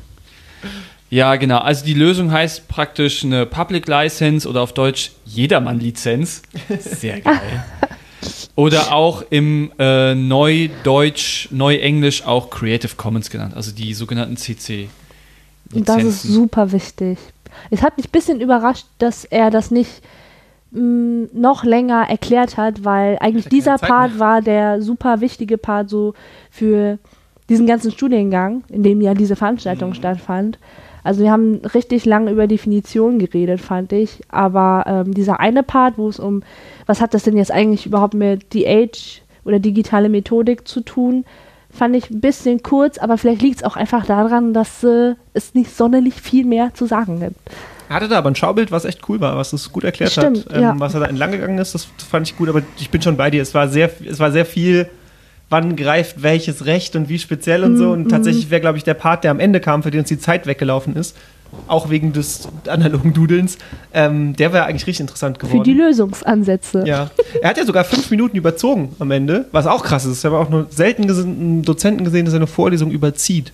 Ja, 1.14 1.36
genau. 1.36 1.59
Also 1.59 1.86
die 1.86 1.93
Lösung 1.93 2.32
heißt 2.32 2.68
praktisch 2.68 3.24
eine 3.24 3.45
Public 3.45 3.88
License 3.88 4.49
oder 4.49 4.61
auf 4.61 4.74
Deutsch 4.74 5.11
Jedermann-Lizenz. 5.26 6.42
Sehr 6.79 7.21
geil. 7.21 7.63
Oder 8.55 8.92
auch 8.92 9.24
im 9.29 9.71
äh, 9.78 10.16
Neudeutsch, 10.16 11.50
Neuenglisch 11.51 12.25
auch 12.25 12.50
Creative 12.50 12.96
Commons 12.96 13.29
genannt, 13.29 13.54
also 13.55 13.71
die 13.71 13.93
sogenannten 13.93 14.37
CC. 14.37 14.89
Und 15.71 15.87
das 15.87 16.04
ist 16.04 16.24
super 16.24 16.71
wichtig. 16.71 17.20
Es 17.70 17.83
hat 17.83 17.97
mich 17.97 18.08
ein 18.08 18.12
bisschen 18.12 18.42
überrascht, 18.42 18.86
dass 18.97 19.24
er 19.24 19.51
das 19.51 19.70
nicht 19.70 20.01
mh, 20.71 21.28
noch 21.33 21.63
länger 21.63 22.09
erklärt 22.09 22.58
hat, 22.58 22.83
weil 22.86 23.17
eigentlich 23.20 23.46
er 23.46 23.50
dieser 23.51 23.78
Zeit 23.78 23.89
Part 23.89 24.12
mehr. 24.13 24.20
war 24.20 24.42
der 24.42 24.82
super 24.82 25.21
wichtige 25.21 25.59
Part 25.59 25.92
so 25.92 26.16
für 26.50 26.97
diesen 27.50 27.67
ganzen 27.67 27.92
Studiengang, 27.92 28.63
in 28.70 28.82
dem 28.82 29.00
ja 29.01 29.13
diese 29.13 29.36
Veranstaltung 29.36 29.89
Mhm. 29.92 29.96
stattfand. 29.96 30.58
Also 31.04 31.21
wir 31.21 31.32
haben 31.32 31.62
richtig 31.74 32.05
lange 32.05 32.32
über 32.32 32.47
Definitionen 32.47 33.20
geredet, 33.20 33.59
fand 33.62 33.92
ich. 33.92 34.21
Aber 34.30 34.86
ähm, 34.88 35.13
dieser 35.13 35.39
eine 35.39 35.63
Part, 35.63 35.97
wo 35.97 36.08
es 36.08 36.20
um, 36.20 36.43
was 36.86 37.01
hat 37.01 37.13
das 37.13 37.24
denn 37.24 37.38
jetzt 37.38 37.51
eigentlich 37.51 37.86
überhaupt 37.86 38.13
mit 38.13 38.54
DH 38.54 39.21
oder 39.46 39.59
digitale 39.59 40.09
Methodik 40.09 40.67
zu 40.67 40.82
tun, 40.82 41.25
fand 41.70 41.96
ich 41.96 42.09
ein 42.09 42.21
bisschen 42.21 42.62
kurz, 42.62 42.97
aber 42.97 43.17
vielleicht 43.17 43.42
liegt 43.42 43.58
es 43.58 43.63
auch 43.63 43.75
einfach 43.75 44.05
daran, 44.05 44.54
dass 44.54 44.84
äh, 44.84 45.16
es 45.34 45.55
nicht 45.55 45.75
sonderlich 45.75 46.13
viel 46.13 46.46
mehr 46.46 46.74
zu 46.74 46.86
sagen 46.86 47.20
gibt. 47.20 47.38
Er 47.89 47.97
hatte 47.97 48.08
da 48.08 48.17
aber 48.20 48.30
ein 48.30 48.36
Schaubild, 48.36 48.71
was 48.71 48.86
echt 48.86 49.08
cool 49.09 49.20
war, 49.20 49.38
was 49.38 49.54
es 49.54 49.71
gut 49.71 49.84
erklärt 49.84 50.12
Stimmt, 50.12 50.46
hat. 50.46 50.55
Ähm, 50.55 50.62
ja. 50.62 50.75
Was 50.78 50.93
er 50.93 51.01
da 51.01 51.05
entlang 51.08 51.32
gegangen 51.32 51.58
ist, 51.58 51.74
das 51.74 51.88
fand 52.09 52.28
ich 52.28 52.38
gut, 52.38 52.47
aber 52.47 52.62
ich 52.80 52.89
bin 52.89 53.01
schon 53.01 53.17
bei 53.17 53.30
dir. 53.30 53.42
Es 53.42 53.54
war 53.54 53.67
sehr, 53.67 53.89
es 54.05 54.20
war 54.20 54.32
sehr 54.32 54.46
viel, 54.46 54.88
wann 55.49 55.75
greift 55.75 56.24
welches 56.24 56.65
Recht 56.65 56.95
und 56.95 57.09
wie 57.09 57.20
speziell 57.20 57.63
und 57.63 57.78
so. 57.78 57.86
Mhm, 57.86 57.91
Und 57.91 58.09
tatsächlich 58.09 58.49
wäre, 58.49 58.61
glaube 58.61 58.78
ich, 58.78 58.83
der 58.83 58.95
Part, 58.95 59.24
der 59.24 59.32
am 59.32 59.39
Ende 59.39 59.59
kam, 59.59 59.83
für 59.83 59.91
den 59.91 59.99
uns 59.99 60.09
die 60.09 60.20
Zeit 60.20 60.47
weggelaufen 60.47 60.95
ist, 60.95 61.15
auch 61.67 61.89
wegen 61.89 62.13
des 62.13 62.47
analogen 62.67 63.13
Dudelns, 63.13 63.57
ähm, 63.93 64.36
der 64.36 64.53
wäre 64.53 64.65
eigentlich 64.65 64.87
richtig 64.87 65.01
interessant 65.01 65.39
geworden. 65.39 65.59
Für 65.59 65.63
die 65.63 65.74
Lösungsansätze. 65.74 66.83
Ja. 66.87 67.11
Er 67.41 67.49
hat 67.49 67.57
ja 67.57 67.65
sogar 67.65 67.83
fünf 67.83 68.09
Minuten 68.09 68.36
überzogen 68.37 68.95
am 68.99 69.11
Ende, 69.11 69.45
was 69.51 69.67
auch 69.67 69.83
krass 69.83 70.05
ist. 70.05 70.20
Ich 70.20 70.25
habe 70.25 70.37
auch 70.39 70.49
nur 70.49 70.67
selten 70.71 71.03
einen 71.03 71.61
Dozenten 71.61 72.03
gesehen, 72.03 72.25
dass 72.25 72.33
er 72.33 72.39
eine 72.39 72.47
Vorlesung 72.47 72.91
überzieht. 72.91 73.51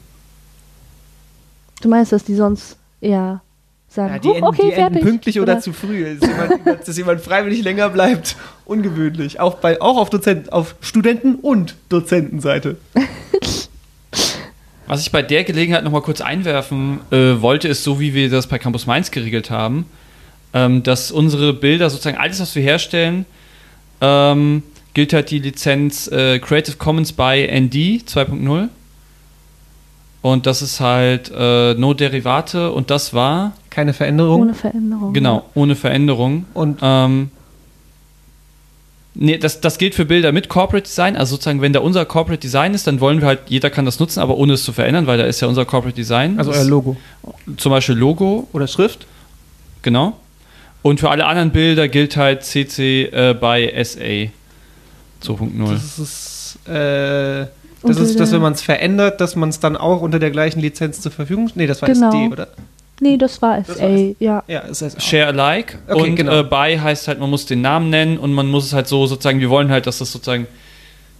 Du 1.81 1.89
meinst, 1.89 2.11
dass 2.11 2.23
die 2.23 2.35
sonst 2.35 2.77
eher 3.01 3.41
sagen, 3.89 4.13
Ja, 4.13 4.19
die 4.19 4.27
"Huch, 4.29 4.35
enden, 4.35 4.47
okay, 4.47 4.61
die 4.61 4.71
enden 4.71 4.81
fertig. 4.93 5.01
pünktlich 5.01 5.39
oder, 5.39 5.59
zu 5.59 5.73
früh. 5.73 6.15
Dass 6.19 6.29
jemand, 6.29 6.67
dass 6.87 6.97
jemand 6.97 7.21
freiwillig 7.21 7.63
länger 7.63 7.89
bleibt, 7.89 8.35
ungewöhnlich. 8.65 9.39
Auch, 9.39 9.55
bei, 9.55 9.81
auch 9.81 9.97
auf, 9.97 10.09
Dozenten, 10.09 10.49
auf 10.49 10.75
Studenten- 10.81 11.35
und 11.35 11.75
Dozentenseite. 11.89 12.77
Was 14.87 15.01
ich 15.01 15.11
bei 15.11 15.21
der 15.21 15.43
Gelegenheit 15.43 15.83
nochmal 15.83 16.01
kurz 16.01 16.19
einwerfen 16.19 16.99
äh, 17.11 17.39
wollte, 17.41 17.67
ist 17.67 17.83
so, 17.83 17.99
wie 17.99 18.15
wir 18.15 18.27
das 18.31 18.47
bei 18.47 18.57
Campus 18.57 18.87
Mainz 18.87 19.11
geregelt 19.11 19.51
haben, 19.51 19.85
ähm, 20.51 20.81
dass 20.81 21.11
unsere 21.11 21.53
Bilder, 21.53 21.91
sozusagen 21.91 22.17
alles, 22.17 22.39
was 22.39 22.55
wir 22.55 22.63
herstellen, 22.63 23.25
ähm, 24.01 24.63
gilt 24.95 25.13
halt 25.13 25.29
die 25.29 25.37
Lizenz 25.37 26.07
äh, 26.07 26.39
Creative 26.39 26.77
Commons 26.77 27.13
by 27.13 27.47
ND 27.51 28.01
2.0. 28.09 28.69
Und 30.21 30.45
das 30.45 30.61
ist 30.61 30.79
halt 30.81 31.31
äh, 31.33 31.73
No 31.75 31.93
Derivate 31.93 32.71
und 32.71 32.89
das 32.89 33.13
war, 33.13 33.53
Keine 33.69 33.93
Veränderung. 33.93 34.41
Ohne 34.41 34.53
Veränderung. 34.53 35.13
genau, 35.13 35.45
ohne 35.55 35.75
Veränderung. 35.75 36.45
Und 36.53 36.79
Ähm, 36.81 37.31
nee, 39.13 39.37
das, 39.37 39.61
das 39.61 39.77
gilt 39.77 39.95
für 39.95 40.03
Bilder 40.05 40.31
mit 40.33 40.49
Corporate 40.49 40.83
Design. 40.85 41.15
Also 41.15 41.35
sozusagen, 41.35 41.61
wenn 41.61 41.71
da 41.71 41.79
unser 41.79 42.03
Corporate 42.05 42.41
Design 42.41 42.73
ist, 42.73 42.85
dann 42.87 42.99
wollen 42.99 43.21
wir 43.21 43.27
halt, 43.27 43.39
jeder 43.47 43.69
kann 43.69 43.85
das 43.85 43.99
nutzen, 43.99 44.19
aber 44.19 44.35
ohne 44.37 44.53
es 44.53 44.63
zu 44.63 44.73
verändern, 44.73 45.07
weil 45.07 45.17
da 45.17 45.23
ist 45.23 45.39
ja 45.39 45.47
unser 45.47 45.63
Corporate 45.65 45.95
Design. 45.95 46.37
also 46.37 46.51
euer 46.51 46.65
Logo. 46.65 46.97
Zum 47.55 47.71
Beispiel 47.71 47.95
Logo, 47.95 48.47
Oder 48.51 48.67
Schrift. 48.67 49.07
genau. 49.81 50.17
Und 50.81 50.99
für 51.01 51.09
alle 51.11 51.25
anderen 51.25 51.51
Bilder 51.51 51.87
gilt 51.89 52.15
halt 52.17 52.43
CC 52.43 53.05
äh, 53.11 53.33
by 53.33 53.69
SA 53.83 54.29
2.0. 55.25 55.71
Das 55.73 55.99
ist, 55.99 56.59
äh, 56.67 57.47
Das 57.83 57.97
ist, 57.97 58.19
dass 58.19 58.31
wenn 58.31 58.41
man 58.41 58.53
es 58.53 58.61
verändert, 58.61 59.21
dass 59.21 59.35
man 59.35 59.49
es 59.49 59.59
dann 59.59 59.77
auch 59.77 60.01
unter 60.01 60.19
der 60.19 60.31
gleichen 60.31 60.59
Lizenz 60.59 61.01
zur 61.01 61.11
Verfügung 61.11 61.49
Nee, 61.55 61.67
das 61.67 61.81
war 61.81 61.89
Genau. 61.89 62.07
SD, 62.09 62.27
oder? 62.33 62.47
Nee, 63.01 63.17
das 63.17 63.41
war 63.41 63.57
Das 63.61 63.77
SA, 63.77 63.83
war 63.83 64.15
ja. 64.19 64.43
Ja, 64.47 64.63
das 64.67 64.95
Share 65.03 65.27
alike 65.27 65.77
Okay, 65.87 66.01
und 66.09 66.15
genau. 66.15 66.39
äh, 66.39 66.43
by 66.43 66.77
heißt 66.81 67.07
halt, 67.07 67.19
man 67.19 67.29
muss 67.29 67.45
den 67.45 67.61
Namen 67.61 67.89
nennen 67.89 68.17
und 68.17 68.33
man 68.33 68.47
muss 68.47 68.65
es 68.65 68.73
halt 68.73 68.87
so 68.87 69.07
sozusagen, 69.07 69.39
wir 69.39 69.49
wollen 69.49 69.71
halt, 69.71 69.87
dass 69.87 69.99
das 69.99 70.11
sozusagen 70.11 70.47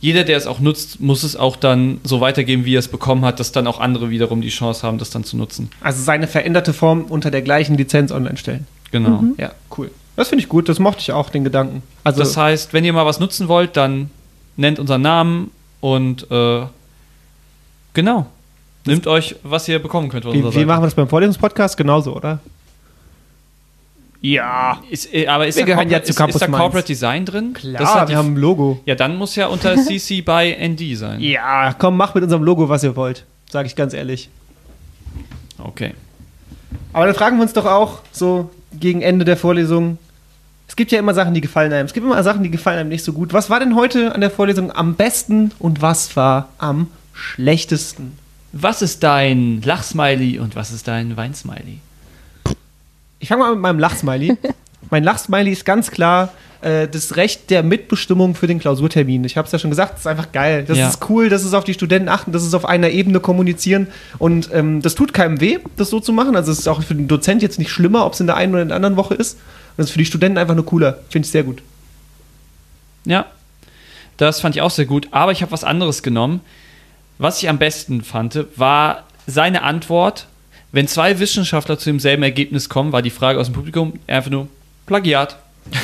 jeder, 0.01 0.23
der 0.23 0.37
es 0.37 0.47
auch 0.47 0.59
nutzt, 0.59 1.01
muss 1.01 1.23
es 1.23 1.35
auch 1.35 1.55
dann 1.57 1.99
so 2.03 2.21
weitergeben, 2.21 2.63
wie 2.65 2.75
er 2.75 2.79
es 2.79 2.87
bekommen 2.87 3.25
hat, 3.25 3.39
dass 3.39 3.51
dann 3.51 3.67
auch 3.67 3.79
andere 3.79 4.09
wiederum 4.09 4.39
die 4.41 4.49
Chance 4.49 4.83
haben, 4.87 4.97
das 4.97 5.09
dann 5.09 5.25
zu 5.25 5.35
nutzen. 5.35 5.69
Also 5.81 6.01
seine 6.01 6.27
veränderte 6.27 6.71
Form 6.73 7.03
unter 7.09 7.31
der 7.31 7.41
gleichen 7.41 7.75
Lizenz 7.77 8.11
online 8.11 8.37
stellen. 8.37 8.65
Genau. 8.91 9.21
Mhm. 9.21 9.35
Ja, 9.37 9.51
cool. 9.77 9.91
Das 10.15 10.29
finde 10.29 10.43
ich 10.43 10.49
gut, 10.49 10.69
das 10.69 10.79
mochte 10.79 11.01
ich 11.01 11.11
auch, 11.11 11.29
den 11.29 11.43
Gedanken. 11.43 11.83
Also, 12.03 12.19
Das 12.19 12.35
heißt, 12.37 12.73
wenn 12.73 12.85
ihr 12.85 12.93
mal 12.93 13.05
was 13.05 13.19
nutzen 13.19 13.47
wollt, 13.49 13.75
dann 13.77 14.09
nennt 14.55 14.79
unseren 14.79 15.01
Namen 15.01 15.51
und 15.81 16.29
äh, 16.31 16.65
genau. 17.93 18.25
Nimmt 18.85 19.07
euch, 19.07 19.35
was 19.43 19.67
ihr 19.67 19.79
bekommen 19.79 20.09
könnt 20.09 20.23
von 20.23 20.33
wie, 20.33 20.39
wie 20.55 20.65
machen 20.65 20.81
wir 20.81 20.87
das 20.87 20.95
beim 20.95 21.07
Vorlesungspodcast? 21.09 21.77
Genauso, 21.77 22.15
oder? 22.15 22.39
Ja. 24.21 24.81
Ist, 24.89 25.13
äh, 25.13 25.27
aber 25.27 25.47
ist 25.47 25.55
Wir 25.55 25.63
da, 25.65 25.73
gehören 25.73 25.89
ja 25.89 25.99
ist, 25.99 26.15
Campus 26.15 26.35
ist 26.35 26.41
da 26.41 26.47
Mainz. 26.47 26.61
Corporate 26.61 26.87
Design 26.87 27.25
drin? 27.25 27.53
Klar, 27.53 27.81
Das 27.81 27.89
ist 27.95 28.01
die- 28.03 28.09
wir 28.09 28.17
haben 28.17 28.33
ein 28.33 28.37
Logo. 28.37 28.79
ja, 28.85 28.95
dann 28.95 29.17
muss 29.17 29.35
ja 29.35 29.47
unter 29.47 29.75
CC 29.83 30.21
by 30.21 30.55
ND 30.59 30.95
sein. 30.97 31.21
Ja, 31.21 31.73
komm, 31.77 31.95
macht 31.97 32.15
mit 32.15 32.23
unserem 32.23 32.43
Logo, 32.43 32.67
was 32.67 32.83
ihr 32.83 32.95
wollt. 32.95 33.25
Sage 33.49 33.67
ich 33.67 33.75
ganz 33.75 33.93
ehrlich. 33.93 34.29
Okay. 35.57 35.93
Aber 36.93 37.05
dann 37.05 37.15
fragen 37.15 37.37
wir 37.37 37.43
uns 37.43 37.53
doch 37.53 37.65
auch 37.65 37.99
so 38.11 38.49
gegen 38.73 39.01
Ende 39.01 39.23
der 39.25 39.37
Vorlesung. 39.37 39.97
Es 40.79 40.81
gibt 40.81 40.93
ja 40.93 40.99
immer 40.99 41.13
Sachen, 41.13 41.33
die 41.33 41.41
gefallen 41.41 41.73
einem. 41.73 41.87
Es 41.87 41.91
gibt 41.93 42.05
immer 42.05 42.23
Sachen, 42.23 42.41
die 42.41 42.49
gefallen 42.49 42.79
einem 42.79 42.87
nicht 42.87 43.03
so 43.03 43.11
gut. 43.11 43.33
Was 43.33 43.49
war 43.49 43.59
denn 43.59 43.75
heute 43.75 44.15
an 44.15 44.21
der 44.21 44.31
Vorlesung 44.31 44.71
am 44.71 44.95
besten 44.95 45.51
und 45.59 45.81
was 45.81 46.15
war 46.15 46.47
am 46.57 46.87
schlechtesten? 47.11 48.13
Was 48.53 48.81
ist 48.81 49.03
dein 49.03 49.61
Lachsmiley 49.61 50.39
und 50.39 50.55
was 50.55 50.71
ist 50.71 50.87
dein 50.87 51.17
Weinsmiley? 51.17 51.79
Ich 53.19 53.27
fange 53.27 53.43
mal 53.43 53.51
mit 53.51 53.59
meinem 53.59 53.77
Lachsmiley. 53.77 54.37
mein 54.89 55.03
Lachsmiley 55.03 55.51
ist 55.51 55.65
ganz 55.65 55.91
klar 55.91 56.29
äh, 56.61 56.87
das 56.87 57.17
Recht 57.17 57.49
der 57.49 57.61
Mitbestimmung 57.61 58.33
für 58.33 58.47
den 58.47 58.59
Klausurtermin. 58.59 59.25
Ich 59.25 59.35
habe 59.35 59.47
es 59.47 59.51
ja 59.51 59.59
schon 59.59 59.71
gesagt, 59.71 59.95
das 59.95 59.99
ist 59.99 60.07
einfach 60.07 60.31
geil. 60.31 60.63
Das 60.65 60.77
Ja. 60.77 60.87
ist 60.87 61.09
cool, 61.09 61.27
dass 61.27 61.43
es 61.43 61.53
auf 61.53 61.65
die 61.65 61.73
Studenten 61.73 62.07
achten, 62.07 62.31
dass 62.31 62.43
es 62.43 62.53
auf 62.53 62.63
einer 62.63 62.89
Ebene 62.89 63.19
kommunizieren. 63.19 63.87
Und 64.17 64.49
ähm, 64.53 64.81
das 64.81 64.95
tut 64.95 65.13
keinem 65.13 65.41
weh, 65.41 65.59
das 65.75 65.89
so 65.89 65.99
zu 65.99 66.13
machen. 66.13 66.37
Also 66.37 66.53
es 66.53 66.59
ist 66.59 66.69
auch 66.69 66.81
für 66.83 66.95
den 66.95 67.09
Dozent 67.09 67.41
jetzt 67.41 67.59
nicht 67.59 67.69
schlimmer, 67.69 68.05
ob 68.05 68.13
es 68.13 68.21
in 68.21 68.27
der 68.27 68.37
einen 68.37 68.53
oder 68.53 68.61
in 68.61 68.69
der 68.69 68.77
anderen 68.77 68.95
Woche 68.95 69.15
ist. 69.15 69.37
Es 69.79 69.85
ist 69.87 69.91
für 69.93 69.99
die 69.99 70.05
Studenten 70.05 70.37
einfach 70.37 70.55
nur 70.55 70.65
cooler. 70.65 70.99
Finde 71.09 71.25
ich 71.25 71.31
sehr 71.31 71.43
gut. 71.43 71.61
Ja, 73.05 73.25
das 74.17 74.41
fand 74.41 74.55
ich 74.55 74.61
auch 74.61 74.71
sehr 74.71 74.85
gut. 74.85 75.07
Aber 75.11 75.31
ich 75.31 75.41
habe 75.41 75.51
was 75.51 75.63
anderes 75.63 76.03
genommen. 76.03 76.41
Was 77.17 77.41
ich 77.41 77.49
am 77.49 77.57
besten 77.57 78.03
fand, 78.03 78.45
war 78.55 79.03
seine 79.25 79.63
Antwort. 79.63 80.27
Wenn 80.71 80.87
zwei 80.87 81.19
Wissenschaftler 81.19 81.79
zu 81.79 81.89
demselben 81.89 82.23
Ergebnis 82.23 82.67
kommen, 82.69 82.91
war 82.91 83.01
die 83.01 83.09
Frage 83.09 83.39
aus 83.39 83.47
dem 83.47 83.55
Publikum 83.55 83.93
einfach 84.07 84.29
nur 84.29 84.47
Plagiat. 84.85 85.37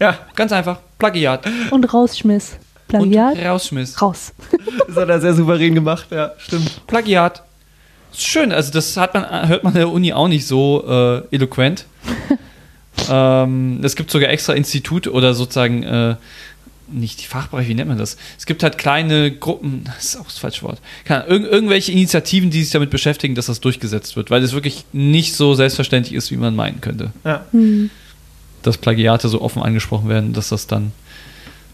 Ja, 0.00 0.16
Ganz 0.36 0.52
einfach, 0.52 0.78
Plagiat. 1.00 1.44
Und 1.72 1.92
rausschmiss. 1.92 2.56
Plagiat, 2.86 3.34
Und 3.36 3.44
rausschmiss. 3.44 4.00
raus. 4.00 4.32
das 4.86 4.96
hat 4.96 5.08
er 5.08 5.20
sehr 5.20 5.34
souverän 5.34 5.74
gemacht. 5.74 6.06
Ja, 6.12 6.30
stimmt. 6.38 6.86
Plagiat. 6.86 7.42
Schön, 8.14 8.52
also 8.52 8.70
das 8.70 8.96
hat 8.96 9.14
man, 9.14 9.48
hört 9.48 9.64
man 9.64 9.72
an 9.72 9.78
der 9.80 9.88
Uni 9.90 10.12
auch 10.12 10.28
nicht 10.28 10.46
so 10.46 10.84
äh, 10.86 11.34
eloquent. 11.34 11.84
ähm, 13.10 13.80
es 13.82 13.96
gibt 13.96 14.10
sogar 14.10 14.30
extra 14.30 14.52
Institut 14.52 15.06
oder 15.06 15.34
sozusagen 15.34 15.82
äh, 15.82 16.16
nicht 16.90 17.20
die 17.20 17.26
Fachbereiche, 17.26 17.68
wie 17.68 17.74
nennt 17.74 17.88
man 17.88 17.98
das? 17.98 18.16
Es 18.38 18.46
gibt 18.46 18.62
halt 18.62 18.78
kleine 18.78 19.30
Gruppen, 19.30 19.84
das 19.96 20.06
ist 20.06 20.16
auch 20.16 20.24
das 20.24 20.38
falsche 20.38 20.62
Wort. 20.62 20.80
Keine 21.04 21.24
Ahnung, 21.24 21.42
irg 21.42 21.52
irgendwelche 21.52 21.92
Initiativen, 21.92 22.50
die 22.50 22.62
sich 22.62 22.72
damit 22.72 22.90
beschäftigen, 22.90 23.34
dass 23.34 23.46
das 23.46 23.60
durchgesetzt 23.60 24.16
wird, 24.16 24.30
weil 24.30 24.42
es 24.42 24.52
wirklich 24.52 24.84
nicht 24.92 25.34
so 25.34 25.54
selbstverständlich 25.54 26.14
ist, 26.14 26.30
wie 26.30 26.36
man 26.36 26.56
meinen 26.56 26.80
könnte. 26.80 27.12
Ja. 27.24 27.44
Hm. 27.52 27.90
Dass 28.62 28.78
Plagiate 28.78 29.28
so 29.28 29.40
offen 29.40 29.62
angesprochen 29.62 30.08
werden, 30.08 30.32
dass 30.32 30.48
das 30.48 30.66
dann 30.66 30.92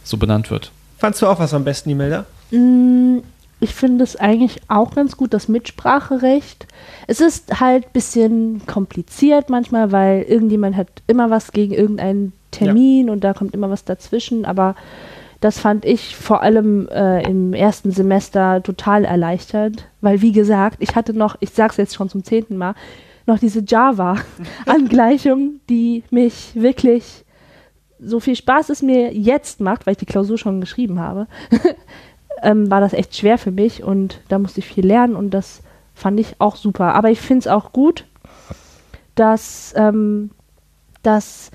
so 0.03 0.17
benannt 0.17 0.51
wird. 0.51 0.71
Fandst 0.99 1.23
du 1.23 1.27
auch 1.27 1.39
was 1.39 1.55
am 1.55 1.65
besten, 1.65 1.91
Imelda? 1.91 2.27
Mm, 2.51 3.19
Ich 3.65 3.75
finde 3.75 4.05
es 4.05 4.17
eigentlich 4.17 4.61
auch 4.69 4.95
ganz 4.95 5.17
gut, 5.17 5.33
das 5.33 5.49
Mitspracherecht. 5.49 6.67
Es 7.07 7.23
ist 7.23 7.61
halt 7.61 7.87
ein 7.87 7.93
bisschen 7.95 8.67
kompliziert 8.67 9.49
manchmal, 9.49 9.91
weil 9.91 10.21
irgendjemand 10.21 10.77
hat 10.77 10.89
immer 11.07 11.31
was 11.31 11.51
gegen 11.51 11.73
irgendeinen 11.73 12.35
Termin 12.51 13.09
und 13.09 13.25
da 13.25 13.33
kommt 13.33 13.55
immer 13.55 13.71
was 13.71 13.87
dazwischen. 13.87 14.45
Aber 14.45 14.75
das 15.41 15.59
fand 15.59 15.87
ich 15.87 16.15
vor 16.15 16.43
allem 16.43 16.89
äh, 16.89 17.23
im 17.23 17.55
ersten 17.55 17.91
Semester 17.91 18.63
total 18.63 19.07
erleichtert, 19.07 19.89
weil 20.03 20.21
wie 20.21 20.33
gesagt, 20.33 20.77
ich 20.81 20.95
hatte 20.95 21.15
noch, 21.15 21.37
ich 21.41 21.49
sag's 21.49 21.79
jetzt 21.79 21.95
schon 21.95 22.11
zum 22.11 22.23
zehnten 22.23 22.59
Mal, 22.59 22.75
noch 23.25 23.39
diese 23.39 23.65
Java-Angleichung, 23.67 25.61
die 25.71 26.03
mich 26.11 26.51
wirklich 26.55 27.25
so 27.99 28.21
viel 28.21 28.37
Spaß 28.37 28.69
es 28.69 28.83
mir 28.83 29.15
jetzt 29.15 29.63
macht, 29.63 29.87
weil 29.87 29.93
ich 29.93 29.99
die 29.99 30.05
Klausur 30.05 30.37
schon 30.37 30.61
geschrieben 30.61 31.01
habe, 31.01 31.29
ähm, 32.45 32.71
war 32.71 32.81
das 32.81 32.93
echt 32.93 33.17
schwer 33.17 33.39
für 33.39 33.51
mich 33.51 33.83
und 33.83 34.21
da 34.29 34.39
musste 34.39 34.61
ich 34.61 34.67
viel 34.67 34.87
lernen 34.87 35.17
und 35.17 35.31
das 35.31 35.63
fand 35.95 36.21
ich 36.21 36.37
auch 36.39 36.57
super. 36.57 36.95
Aber 36.95 37.11
ich 37.11 37.21
finde 37.21 37.41
es 37.41 37.47
auch 37.49 37.73
gut, 37.73 38.05
dass, 39.15 39.73
ähm, 39.77 40.31
dass 41.03 41.51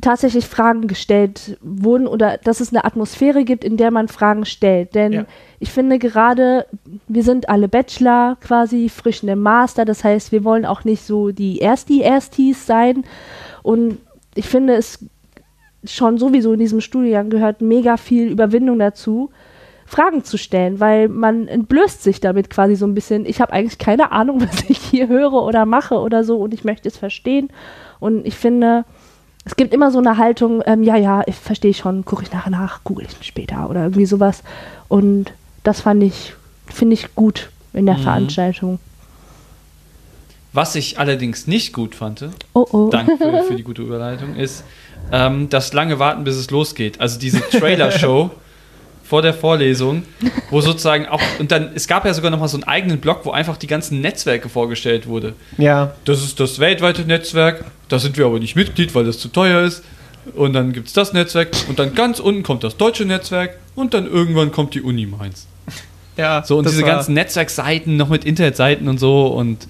tatsächlich 0.00 0.46
Fragen 0.46 0.86
gestellt 0.86 1.56
wurden 1.62 2.06
oder 2.06 2.36
dass 2.38 2.60
es 2.60 2.70
eine 2.72 2.84
Atmosphäre 2.84 3.44
gibt, 3.44 3.64
in 3.64 3.76
der 3.78 3.90
man 3.90 4.08
Fragen 4.08 4.44
stellt. 4.44 4.94
Denn 4.94 5.12
Ja. 5.12 5.24
ich 5.60 5.72
finde 5.72 5.98
gerade, 5.98 6.66
wir 7.08 7.22
sind 7.22 7.48
alle 7.48 7.68
Bachelor 7.68 8.36
quasi, 8.40 8.90
frisch 8.90 9.22
in 9.22 9.28
dem 9.28 9.40
Master, 9.40 9.84
das 9.84 10.04
heißt, 10.04 10.30
wir 10.30 10.44
wollen 10.44 10.66
auch 10.66 10.84
nicht 10.84 11.02
so 11.02 11.30
die 11.30 11.60
Ersti-Erstis 11.60 12.66
sein. 12.66 13.04
Und 13.62 13.98
ich 14.34 14.46
finde 14.46 14.74
es 14.74 14.98
schon 15.86 16.18
sowieso 16.18 16.52
in 16.52 16.58
diesem 16.58 16.80
Studiengang 16.80 17.30
gehört 17.30 17.60
mega 17.60 17.96
viel 17.96 18.28
Überwindung 18.28 18.78
dazu, 18.78 19.30
Fragen 19.86 20.24
zu 20.24 20.38
stellen, 20.38 20.80
weil 20.80 21.08
man 21.08 21.46
entblößt 21.46 22.02
sich 22.02 22.20
damit 22.20 22.50
quasi 22.50 22.74
so 22.74 22.86
ein 22.86 22.94
bisschen. 22.94 23.26
Ich 23.26 23.40
habe 23.40 23.52
eigentlich 23.52 23.78
keine 23.78 24.12
Ahnung, 24.12 24.40
was 24.46 24.62
ich 24.68 24.78
hier 24.78 25.08
höre 25.08 25.32
oder 25.34 25.66
mache 25.66 25.98
oder 25.98 26.24
so 26.24 26.38
und 26.38 26.54
ich 26.54 26.64
möchte 26.64 26.88
es 26.88 26.96
verstehen. 26.96 27.50
Und 28.00 28.26
ich 28.26 28.34
finde, 28.34 28.84
es 29.44 29.56
gibt 29.56 29.74
immer 29.74 29.90
so 29.90 29.98
eine 29.98 30.16
Haltung, 30.16 30.62
ähm, 30.66 30.82
ja, 30.82 30.96
ja, 30.96 31.22
ich 31.26 31.36
verstehe 31.36 31.74
schon, 31.74 32.04
gucke 32.04 32.22
ich 32.22 32.32
nachher 32.32 32.50
nach, 32.50 32.82
google 32.84 33.06
ich 33.06 33.26
später 33.26 33.68
oder 33.68 33.82
irgendwie 33.82 34.06
sowas. 34.06 34.42
Und 34.88 35.32
das 35.62 35.80
fand 35.82 36.02
ich, 36.02 36.34
finde 36.66 36.94
ich 36.94 37.14
gut 37.14 37.50
in 37.72 37.86
der 37.86 37.96
Mhm. 37.96 38.02
Veranstaltung. 38.02 38.78
Was 40.52 40.76
ich 40.76 40.98
allerdings 41.00 41.46
nicht 41.48 41.72
gut 41.72 41.94
fand, 41.96 42.28
Oh 42.52 42.64
oh. 42.70 42.88
Danke 42.88 43.16
für, 43.16 43.42
für 43.42 43.54
die 43.56 43.62
gute 43.64 43.82
Überleitung. 43.82 44.36
Ist 44.36 44.64
ähm, 45.10 45.48
das 45.50 45.72
lange 45.72 45.98
Warten, 45.98 46.22
bis 46.24 46.36
es 46.36 46.50
losgeht. 46.50 47.00
Also 47.00 47.18
diese 47.18 47.40
Trailer-Show 47.40 48.30
vor 49.04 49.22
der 49.22 49.34
Vorlesung, 49.34 50.02
wo 50.50 50.60
sozusagen 50.60 51.06
auch, 51.06 51.20
und 51.38 51.52
dann, 51.52 51.70
es 51.74 51.86
gab 51.86 52.04
ja 52.06 52.14
sogar 52.14 52.30
nochmal 52.30 52.48
so 52.48 52.56
einen 52.56 52.64
eigenen 52.64 53.00
Blog, 53.00 53.20
wo 53.24 53.30
einfach 53.30 53.56
die 53.56 53.66
ganzen 53.66 54.00
Netzwerke 54.00 54.48
vorgestellt 54.48 55.06
wurde. 55.06 55.34
Ja. 55.58 55.94
Das 56.04 56.22
ist 56.22 56.40
das 56.40 56.58
weltweite 56.58 57.02
Netzwerk, 57.02 57.64
da 57.88 57.98
sind 57.98 58.16
wir 58.16 58.26
aber 58.26 58.38
nicht 58.38 58.56
Mitglied, 58.56 58.94
weil 58.94 59.04
das 59.04 59.18
zu 59.18 59.28
teuer 59.28 59.62
ist. 59.62 59.84
Und 60.34 60.54
dann 60.54 60.72
gibt 60.72 60.88
es 60.88 60.94
das 60.94 61.12
Netzwerk 61.12 61.50
und 61.68 61.78
dann 61.78 61.94
ganz 61.94 62.18
unten 62.18 62.42
kommt 62.42 62.64
das 62.64 62.78
deutsche 62.78 63.04
Netzwerk 63.04 63.58
und 63.74 63.92
dann 63.92 64.06
irgendwann 64.06 64.52
kommt 64.52 64.74
die 64.74 64.80
Uni 64.80 65.04
Mainz. 65.04 65.46
Ja, 66.16 66.42
So, 66.44 66.58
und 66.58 66.68
diese 66.68 66.82
ganzen 66.82 67.12
Netzwerkseiten 67.14 67.96
noch 67.96 68.08
mit 68.08 68.24
Internetseiten 68.24 68.88
und 68.88 68.98
so 68.98 69.26
und 69.26 69.68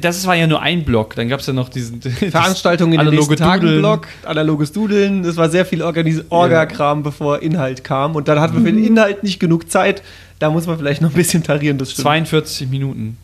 Das 0.00 0.26
war 0.26 0.34
ja 0.34 0.46
nur 0.46 0.62
ein 0.62 0.84
Block. 0.84 1.16
Dann 1.16 1.28
gab 1.28 1.40
es 1.40 1.46
ja 1.46 1.52
noch 1.52 1.68
diesen 1.68 2.00
Veranstaltungen 2.02 2.92
in 2.94 2.98
den 2.98 3.08
analoge 3.08 3.32
nächsten 3.32 3.36
Tagen 3.44 3.62
Dudeln. 3.62 3.80
Blog, 3.80 4.08
analoges 4.24 4.72
Dudeln. 4.72 5.22
Das 5.22 5.36
war 5.36 5.50
sehr 5.50 5.66
viel 5.66 5.82
Orga-Kram, 5.82 7.02
bevor 7.02 7.42
Inhalt 7.42 7.84
kam. 7.84 8.16
Und 8.16 8.28
dann 8.28 8.40
hatten 8.40 8.54
wir 8.54 8.62
für 8.62 8.72
den 8.72 8.82
Inhalt 8.84 9.22
nicht 9.22 9.40
genug 9.40 9.70
Zeit. 9.70 10.02
Da 10.38 10.50
muss 10.50 10.66
man 10.66 10.78
vielleicht 10.78 11.02
noch 11.02 11.10
ein 11.10 11.14
bisschen 11.16 11.42
tarieren, 11.42 11.78
das 11.78 11.92
stimmt. 11.92 12.04
42 12.04 12.68
Minuten 12.68 13.18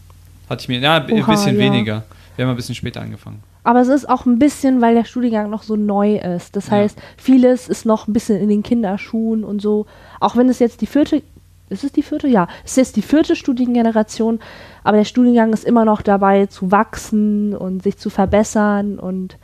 hatte 0.49 0.63
ich 0.63 0.69
mir. 0.69 0.79
Ja, 0.81 0.97
ein 0.97 1.07
bisschen 1.07 1.55
ja. 1.55 1.59
weniger. 1.59 2.05
Wir 2.37 2.45
haben 2.45 2.51
ein 2.51 2.57
bisschen 2.57 2.75
später 2.75 3.01
angefangen. 3.01 3.43
Aber 3.65 3.81
es 3.81 3.89
ist 3.89 4.09
auch 4.09 4.25
ein 4.27 4.39
bisschen, 4.39 4.81
weil 4.81 4.95
der 4.95 5.05
Studiengang 5.05 5.51
noch 5.51 5.63
so 5.63 5.77
neu 5.77 6.17
ist. 6.17 6.57
Das 6.57 6.67
Ja. 6.67 6.73
heißt, 6.73 6.99
vieles 7.17 7.69
ist 7.69 7.85
noch 7.85 8.09
ein 8.09 8.13
bisschen 8.13 8.41
in 8.41 8.49
den 8.49 8.63
Kinderschuhen 8.63 9.45
und 9.45 9.61
so. 9.61 9.87
Auch 10.19 10.37
wenn 10.37 10.49
es 10.49 10.59
jetzt 10.59 10.81
die 10.81 10.87
vierte, 10.87 11.23
ist 11.71 11.85
es 11.85 11.93
die 11.93 12.03
vierte? 12.03 12.29
Ja, 12.29 12.49
es 12.65 12.73
ist 12.73 12.77
jetzt 12.77 12.97
die 12.97 13.03
vierte 13.03 13.37
Studiengeneration, 13.37 14.41
aber 14.85 14.99
der 14.99 15.05
Studiengang 15.05 15.53
ist 15.53 15.65
immer 15.65 15.85
noch 15.85 16.03
dabei 16.03 16.47
zu 16.47 16.71
wachsen 16.71 17.55
und 17.55 17.83
sich 17.83 17.97
zu 17.97 18.11
verbessern. 18.11 18.99
Und 18.99 19.39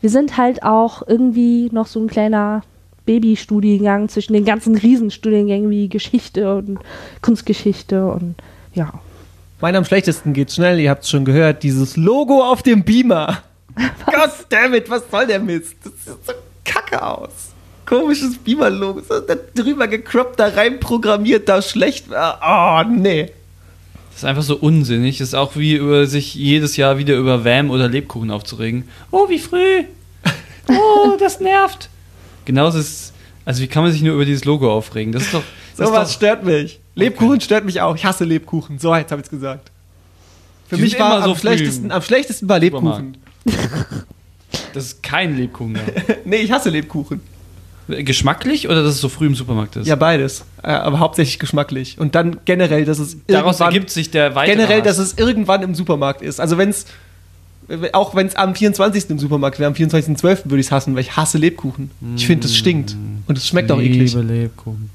wir 0.00 0.10
sind 0.10 0.36
halt 0.36 0.62
auch 0.62 1.06
irgendwie 1.06 1.68
noch 1.72 1.86
so 1.86 2.00
ein 2.00 2.08
kleiner 2.08 2.62
Babystudiengang 3.04 4.08
zwischen 4.08 4.32
den 4.32 4.44
ganzen 4.44 4.76
Riesenstudiengängen 4.76 5.70
wie 5.70 5.88
Geschichte 5.88 6.56
und 6.56 6.78
Kunstgeschichte 7.22 8.06
und 8.06 8.34
ja. 8.74 8.92
Mein 9.60 9.76
am 9.76 9.84
schlechtesten 9.84 10.32
geht 10.32 10.52
schnell, 10.52 10.80
ihr 10.80 10.90
habt 10.90 11.04
es 11.04 11.10
schon 11.10 11.24
gehört, 11.24 11.62
dieses 11.62 11.96
Logo 11.96 12.42
auf 12.42 12.62
dem 12.62 12.84
Beamer. 12.84 13.42
Goddammit, 14.06 14.90
was 14.90 15.02
soll 15.10 15.26
der 15.26 15.40
Mist? 15.40 15.76
Das 15.82 15.92
sieht 16.04 16.26
so 16.26 16.32
kacke 16.64 17.02
aus. 17.02 17.55
Komisches 17.86 18.36
Beamer-Logo. 18.38 19.00
So 19.08 19.20
da 19.20 19.36
drüber 19.54 19.86
gecroppt, 19.88 20.38
da 20.38 20.48
rein 20.48 20.80
programmiert, 20.80 21.48
da 21.48 21.62
schlecht. 21.62 22.06
Oh, 22.10 22.82
nee. 22.88 23.30
Das 24.10 24.18
ist 24.18 24.24
einfach 24.24 24.42
so 24.42 24.56
unsinnig. 24.56 25.18
Das 25.18 25.28
ist 25.28 25.34
auch 25.34 25.56
wie 25.56 25.74
über 25.74 26.06
sich 26.06 26.34
jedes 26.34 26.76
Jahr 26.76 26.98
wieder 26.98 27.16
über 27.16 27.44
Wham 27.44 27.70
oder 27.70 27.88
Lebkuchen 27.88 28.30
aufzuregen. 28.30 28.88
Oh, 29.10 29.28
wie 29.28 29.38
früh. 29.38 29.84
Oh, 30.68 31.16
das 31.20 31.40
nervt. 31.40 31.88
Genauso 32.44 32.78
ist. 32.78 33.12
Also, 33.44 33.62
wie 33.62 33.68
kann 33.68 33.84
man 33.84 33.92
sich 33.92 34.02
nur 34.02 34.14
über 34.14 34.24
dieses 34.24 34.44
Logo 34.44 34.72
aufregen? 34.72 35.12
Das 35.12 35.22
ist 35.22 35.34
doch. 35.34 35.42
Das 35.76 35.88
Sowas 35.88 36.08
ist 36.08 36.14
doch 36.14 36.16
stört 36.16 36.44
mich. 36.44 36.80
Lebkuchen 36.94 37.40
stört 37.40 37.64
mich 37.64 37.80
auch. 37.80 37.94
Ich 37.94 38.04
hasse 38.04 38.24
Lebkuchen. 38.24 38.78
So, 38.78 38.94
jetzt 38.96 39.12
habe 39.12 39.20
ich 39.20 39.26
es 39.26 39.30
gesagt. 39.30 39.70
Für 40.68 40.76
Die 40.76 40.82
mich 40.82 40.98
war 40.98 41.18
immer 41.18 41.24
so 41.26 41.32
am, 41.32 41.38
schlechtesten, 41.38 41.92
am 41.92 42.02
schlechtesten 42.02 42.48
war 42.48 42.58
Lebkuchen. 42.58 43.18
das 44.72 44.84
ist 44.84 45.02
kein 45.02 45.36
Lebkuchen 45.36 45.72
mehr. 45.72 45.84
nee, 46.24 46.36
ich 46.38 46.50
hasse 46.50 46.70
Lebkuchen. 46.70 47.20
Geschmacklich 47.88 48.68
oder 48.68 48.82
dass 48.82 48.94
es 48.94 49.00
so 49.00 49.08
früh 49.08 49.26
im 49.26 49.34
Supermarkt 49.34 49.76
ist? 49.76 49.86
Ja, 49.86 49.94
beides. 49.96 50.44
Äh, 50.62 50.68
aber 50.72 50.98
hauptsächlich 50.98 51.38
geschmacklich. 51.38 51.98
Und 51.98 52.14
dann 52.14 52.38
generell, 52.44 52.84
dass 52.84 52.98
es 52.98 53.16
Daraus 53.28 53.60
irgendwann- 53.60 53.72
ergibt 53.74 53.90
sich 53.90 54.10
der 54.10 54.34
weitere 54.34 54.56
generell, 54.56 54.78
Hass. 54.80 54.96
dass 54.96 54.98
es 54.98 55.18
irgendwann 55.18 55.62
im 55.62 55.74
Supermarkt 55.74 56.20
ist. 56.22 56.40
Also 56.40 56.58
wenn 56.58 56.70
es, 56.70 56.86
auch 57.92 58.14
wenn 58.16 58.26
es 58.26 58.34
am 58.36 58.54
24. 58.54 59.10
im 59.10 59.18
Supermarkt 59.18 59.58
wäre, 59.60 59.68
am 59.68 59.74
24.12. 59.74 60.46
würde 60.46 60.58
ich 60.60 60.66
es 60.66 60.72
hassen, 60.72 60.94
weil 60.94 61.02
ich 61.02 61.16
hasse 61.16 61.38
Lebkuchen. 61.38 61.90
Ich 62.16 62.26
finde, 62.26 62.46
es 62.46 62.56
stinkt. 62.56 62.96
Und 63.28 63.38
es 63.38 63.46
schmeckt 63.46 63.70
auch 63.70 63.80
eklig. 63.80 64.12
Liebe 64.14 64.22
Lebkuchen. 64.32 64.90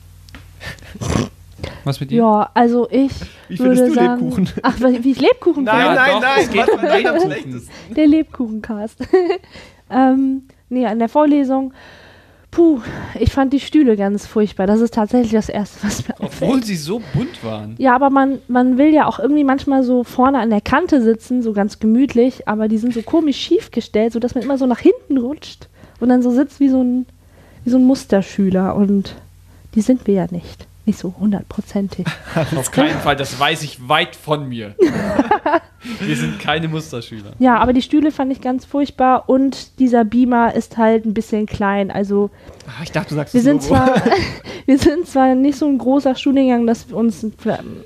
Was 1.84 1.99
mit 1.99 2.11
dir? 2.11 2.18
Ja, 2.18 2.49
also 2.53 2.88
ich 2.91 3.11
Wie 3.47 3.57
würde 3.59 3.76
findest 3.76 3.88
du 3.89 3.93
sagen, 3.95 4.22
Lebkuchen? 4.22 4.49
Ach, 4.63 4.76
wie 4.80 5.11
ich 5.11 5.19
Lebkuchen 5.22 5.63
Nein, 5.63 5.81
finde? 5.81 5.95
Nein, 5.95 6.11
nein. 6.22 6.39
es 6.43 6.51
geht 6.51 6.61
Was 6.61 6.69
um 6.69 6.80
für 6.80 6.91
ein 6.91 7.05
am 7.07 7.13
Lebkuchen. 7.15 7.31
schlechtesten? 7.31 7.95
Der 7.95 8.07
Lebkuchencast. 8.07 8.97
ähm, 9.91 10.41
nee, 10.69 10.85
an 10.85 10.99
der 10.99 11.09
Vorlesung, 11.09 11.73
puh, 12.52 12.82
ich 13.19 13.32
fand 13.32 13.53
die 13.53 13.60
Stühle 13.60 13.95
ganz 13.95 14.28
furchtbar. 14.28 14.68
Das 14.68 14.82
ist 14.82 14.94
tatsächlich 14.94 15.32
das 15.32 15.49
Erste, 15.49 15.88
was 15.88 16.07
mir 16.07 16.15
Obwohl 16.19 16.49
auffällt. 16.49 16.65
sie 16.65 16.76
so 16.76 17.02
bunt 17.14 17.44
waren. 17.44 17.76
Ja, 17.78 17.95
aber 17.95 18.10
man, 18.10 18.40
man 18.48 18.78
will 18.78 18.94
ja 18.94 19.07
auch 19.07 19.19
irgendwie 19.19 19.45
manchmal 19.45 19.84
so 19.84 20.03
vorne 20.03 20.40
an 20.40 20.49
der 20.49 20.61
Kante 20.61 21.02
sitzen, 21.02 21.41
so 21.41 21.53
ganz 21.53 21.80
gemütlich, 21.80 22.48
aber 22.48 22.68
die 22.68 22.78
sind 22.78 22.94
so 22.94 23.02
komisch 23.02 23.38
schief 23.38 23.72
gestellt, 23.72 24.14
sodass 24.14 24.36
man 24.36 24.44
immer 24.44 24.57
so 24.57 24.65
nach 24.65 24.80
hinten 24.80 25.18
rutscht 25.18 25.69
und 25.99 26.10
dann 26.10 26.22
so 26.22 26.32
sitzt 26.32 26.60
wie 26.60 26.69
so 26.69 26.84
ein, 26.84 27.06
wie 27.64 27.69
so 27.69 27.78
ein 27.78 27.86
Musterschüler. 27.86 28.76
Und 28.76 29.15
die 29.73 29.82
sind 29.82 30.06
wir 30.06 30.14
ja 30.14 30.28
nicht. 30.30 30.68
Nicht 30.91 30.99
so 30.99 31.13
hundertprozentig. 31.18 32.05
Auf 32.57 32.69
keinen 32.69 32.99
Fall, 32.99 33.15
das 33.15 33.39
weiß 33.39 33.63
ich 33.63 33.88
weit 33.88 34.13
von 34.13 34.49
mir. 34.49 34.76
Wir 36.01 36.18
sind 36.18 36.38
keine 36.38 36.68
Musterschüler. 36.68 37.31
Ja, 37.39 37.59
aber 37.59 37.72
die 37.72 37.81
Stühle 37.81 38.11
fand 38.11 38.30
ich 38.34 38.41
ganz 38.41 38.65
furchtbar 38.65 39.30
und 39.30 39.80
dieser 39.80 40.03
Beamer 40.03 40.53
ist 40.53 40.77
halt 40.77 41.05
ein 41.05 41.13
bisschen 41.13 41.45
klein. 41.45 41.91
Also 41.91 42.30
Ich 42.84 42.91
dachte, 42.91 43.07
du 43.11 43.15
sagst 43.15 43.34
wir 43.34 43.41
sind 43.41 43.63
Logo. 43.63 43.76
zwar, 43.76 43.95
wir 44.65 44.77
sind 44.77 45.07
zwar 45.07 45.34
nicht 45.34 45.57
so 45.57 45.65
ein 45.65 45.77
großer 45.77 46.13
Studiengang, 46.15 46.68
dass 46.68 46.84
uns 46.91 47.23
ein, 47.23 47.34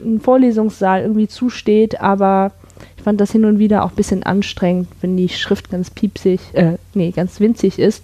ein 0.03 0.19
Vorlesungssaal 0.19 1.03
irgendwie 1.03 1.27
zusteht, 1.27 2.01
aber 2.01 2.53
ich 2.97 3.03
fand 3.03 3.21
das 3.21 3.31
hin 3.31 3.45
und 3.45 3.59
wieder 3.59 3.85
auch 3.85 3.91
ein 3.91 3.95
bisschen 3.95 4.23
anstrengend, 4.23 4.87
wenn 5.01 5.15
die 5.15 5.29
Schrift 5.29 5.69
ganz 5.69 5.91
piepsig, 5.91 6.39
äh, 6.53 6.77
nee, 6.95 7.11
ganz 7.11 7.39
winzig 7.39 7.77
ist. 7.77 8.03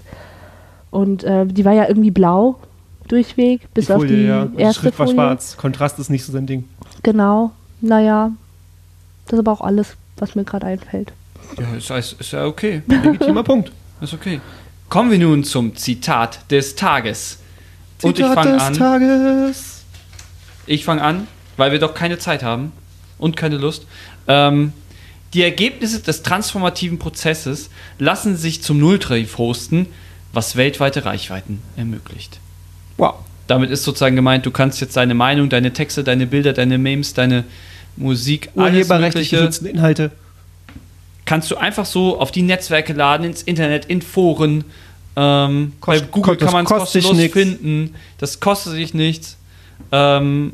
Und 0.92 1.24
äh, 1.24 1.48
die 1.48 1.66
war 1.66 1.74
ja 1.74 1.88
irgendwie 1.88 2.12
blau 2.12 2.60
durchweg, 3.12 3.62
bis 3.74 3.88
die 3.88 3.94
auf 3.94 4.02
Folie, 4.02 4.16
die 4.16 4.24
ja. 4.24 4.48
Erste 4.58 4.82
Schrift 4.82 5.00
war 5.00 5.08
Folie. 5.08 5.16
schwarz. 5.16 5.58
Kontrast 5.58 6.00
ist 6.00 6.10
nicht 6.10 6.24
so 6.24 6.32
sein 6.32 6.48
Ding. 6.48 6.68
Genau, 7.04 7.52
naja, 7.82 8.32
das 9.26 9.34
ist 9.34 9.40
aber 9.40 9.52
auch 9.52 9.62
alles, 9.62 9.96
was 10.18 10.36
mir 10.36 10.44
gerade 10.44 10.68
einfällt. 10.68 11.12
Ja, 11.60 11.76
ist, 11.76 11.90
ist, 11.90 12.20
ist 12.20 12.32
ja 12.32 12.46
okay. 12.46 12.82
Legitimer 12.88 13.44
Punkt. 13.52 13.72
Ist 14.00 14.14
okay. 14.14 14.40
Kommen 14.90 15.12
wir 15.12 15.20
nun 15.20 15.44
zum 15.44 15.76
Zitat 15.76 16.40
des 16.52 16.76
Tages. 16.76 17.40
Und 18.02 18.18
ich 18.20 18.26
Zitat 18.26 18.36
fange 18.36 18.54
des 18.54 18.62
an. 18.62 18.74
Tages. 18.74 19.84
Ich 20.66 20.86
fange 20.86 21.02
an, 21.02 21.28
weil 21.58 21.72
wir 21.72 21.80
doch 21.80 21.94
keine 21.94 22.18
Zeit 22.18 22.44
haben 22.44 22.72
und 23.18 23.36
keine 23.36 23.58
Lust. 23.58 23.86
Ähm, 24.28 24.74
die 25.34 25.44
Ergebnisse 25.44 26.02
des 26.02 26.24
transformativen 26.24 27.00
Prozesses 27.00 27.70
lassen 28.00 28.36
sich 28.36 28.62
zum 28.62 28.80
Nulltarif 28.80 29.38
hosten, 29.38 29.88
was 30.34 30.56
weltweite 30.56 31.06
Reichweiten 31.06 31.62
ermöglicht. 31.78 32.40
Wow. 32.98 33.16
Damit 33.48 33.70
ist 33.72 33.84
sozusagen 33.84 34.16
gemeint, 34.16 34.46
du 34.46 34.52
kannst 34.52 34.80
jetzt 34.82 34.96
deine 34.96 35.14
Meinung, 35.14 35.50
deine 35.50 35.74
Texte, 35.74 36.04
deine 36.04 36.26
Bilder, 36.28 36.54
deine 36.54 36.78
Memes, 36.78 37.14
deine 37.14 37.44
Musik, 37.98 38.50
alles 38.56 38.88
Mögliche, 38.88 39.50
Inhalte. 39.66 40.12
kannst 41.26 41.52
du 41.52 41.58
einfach 41.58 41.86
so 41.86 42.20
auf 42.20 42.32
die 42.32 42.42
Netzwerke 42.44 42.94
laden, 42.94 43.26
ins 43.26 43.42
Internet, 43.44 43.86
in 43.86 44.02
Foren. 44.02 44.64
Ähm, 45.18 45.74
bei 45.86 46.00
Kost- 46.00 46.12
Google 46.12 46.38
das 46.38 46.46
kann 46.46 46.54
man 46.54 46.64
es 46.66 46.70
kostenlos 46.72 47.18
finden. 47.32 47.96
Das 48.18 48.40
kostet 48.40 48.74
sich 48.74 48.94
nichts. 48.94 49.36
Ähm, 49.92 50.54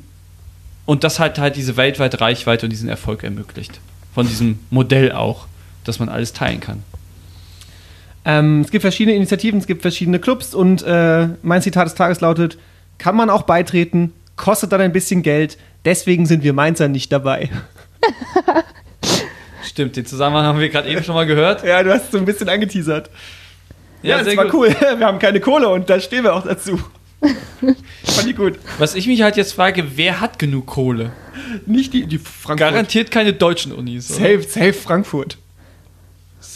und 0.87 1.03
das 1.03 1.19
hat 1.19 1.37
halt 1.37 1.55
diese 1.55 1.77
weltweite 1.77 2.19
Reichweite 2.21 2.65
und 2.65 2.71
diesen 2.71 2.89
Erfolg 2.89 3.23
ermöglicht. 3.23 3.79
Von 4.15 4.27
diesem 4.27 4.57
Modell 4.71 5.11
auch, 5.11 5.45
dass 5.83 5.99
man 5.99 6.09
alles 6.09 6.33
teilen 6.33 6.59
kann. 6.59 6.81
Ähm, 8.27 8.59
es 8.59 8.71
gibt 8.71 8.81
verschiedene 8.81 9.15
Initiativen, 9.15 9.57
es 9.57 9.67
gibt 9.67 9.81
verschiedene 9.81 10.19
Clubs 10.19 10.53
und 10.53 10.83
äh, 10.83 11.29
mein 11.43 11.61
Zitat 11.61 11.85
des 11.85 11.95
Tages 11.95 12.19
lautet: 12.19 12.57
Kann 12.97 13.15
man 13.15 13.29
auch 13.29 13.43
beitreten, 13.43 14.11
kostet 14.35 14.73
dann 14.73 14.81
ein 14.81 14.91
bisschen 14.91 15.23
Geld, 15.23 15.57
deswegen 15.85 16.25
sind 16.25 16.43
wir 16.43 16.51
Mainzer 16.51 16.89
nicht 16.89 17.09
dabei. 17.09 17.49
Stimmt, 19.63 19.95
den 19.95 20.05
Zusammenhang 20.05 20.45
haben 20.45 20.59
wir 20.59 20.67
gerade 20.67 20.89
eben 20.89 21.03
schon 21.05 21.15
mal 21.15 21.25
gehört. 21.25 21.63
Ja, 21.63 21.81
du 21.83 21.93
hast 21.93 22.05
es 22.05 22.11
so 22.11 22.17
ein 22.17 22.25
bisschen 22.25 22.49
angeteasert. 22.49 23.09
Ja, 24.01 24.17
das 24.17 24.27
sehr 24.27 24.35
war 24.35 24.45
gut. 24.45 24.53
cool. 24.53 24.67
Wir 24.99 25.05
haben 25.07 25.19
keine 25.19 25.39
Kohle 25.39 25.69
und 25.69 25.89
da 25.89 25.99
stehen 25.99 26.23
wir 26.23 26.35
auch 26.35 26.45
dazu. 26.45 26.79
Fand 27.19 28.27
ich 28.27 28.35
gut. 28.35 28.59
Was 28.77 28.93
ich 28.93 29.07
mich 29.07 29.23
halt 29.23 29.37
jetzt 29.37 29.53
frage, 29.53 29.83
wer 29.95 30.21
hat 30.21 30.37
genug 30.37 30.67
Kohle? 30.67 31.11
Nicht 31.65 31.93
die, 31.93 32.05
die 32.05 32.19
Frankfurt. 32.19 32.59
Garantiert 32.59 33.09
keine 33.09 33.33
deutschen 33.33 33.71
Unis. 33.71 34.11
oder? 34.11 34.19
Safe, 34.19 34.43
safe 34.43 34.73
Frankfurt. 34.73 35.37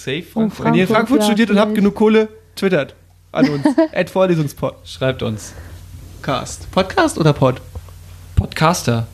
Safe 0.02 0.24
Oh, 0.30 0.34
Frankfurt. 0.34 0.66
Wenn 0.66 0.74
ihr 0.74 0.82
in 0.82 0.88
Frankfurt, 0.88 1.08
Frankfurt 1.08 1.20
ja, 1.20 1.26
studiert 1.26 1.50
und 1.52 1.60
habt 1.60 1.76
genug 1.76 1.94
Kohle, 1.94 2.28
twittert 2.56 2.96
an 3.32 3.50
uns. 3.50 3.66
At 3.94 4.10
Vorlesungspod. 4.10 4.74
Schreibt 4.84 5.22
uns. 5.22 5.54
Podcast. 6.22 6.72
Podcast 6.72 7.18
oder 7.20 7.34
Pod? 7.34 7.62
Podcaster. 8.36 9.06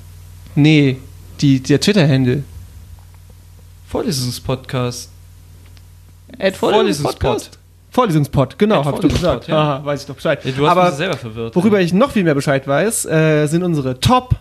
Nee, 0.55 0.97
die, 1.41 1.61
der 1.61 1.81
Twitter-Handle. 1.81 2.43
Vorlesungspodcast. 3.87 5.09
At 6.39 6.55
Vorlesungspod. 6.55 7.49
Vorlesungspod, 7.91 8.59
genau, 8.59 8.85
hab 8.85 8.95
ich 8.95 9.01
doch 9.01 9.09
gesagt. 9.09 9.47
ja. 9.47 9.57
Aha, 9.57 9.85
weiß 9.85 10.01
ich 10.01 10.07
doch 10.07 10.15
Bescheid. 10.15 10.43
Ja, 10.45 10.51
du 10.51 10.65
hast 10.65 10.71
Aber 10.71 10.85
mich 10.85 10.95
selber 10.95 11.17
verwirrt. 11.17 11.55
worüber 11.55 11.79
ich 11.81 11.93
noch 11.93 12.11
viel 12.11 12.23
mehr 12.23 12.35
Bescheid 12.35 12.67
weiß, 12.67 13.05
äh, 13.05 13.47
sind 13.47 13.63
unsere 13.63 13.99
Top 13.99 14.35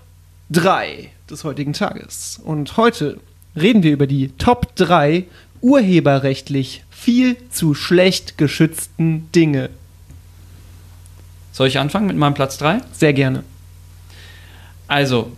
3 0.50 1.10
des 1.30 1.42
heutigen 1.44 1.72
Tages. 1.72 2.40
Und 2.44 2.76
heute 2.76 3.18
reden 3.56 3.82
wir 3.82 3.92
über 3.92 4.06
die 4.06 4.28
Top 4.36 4.74
3 4.76 5.24
urheberrechtlich 5.60 6.82
viel 6.90 7.36
zu 7.50 7.74
schlecht 7.74 8.38
geschützten 8.38 9.30
Dinge. 9.32 9.70
Soll 11.52 11.68
ich 11.68 11.78
anfangen 11.78 12.06
mit 12.06 12.16
meinem 12.16 12.34
Platz 12.34 12.58
3? 12.58 12.80
Sehr 12.92 13.12
gerne. 13.12 13.42
Also, 14.88 15.32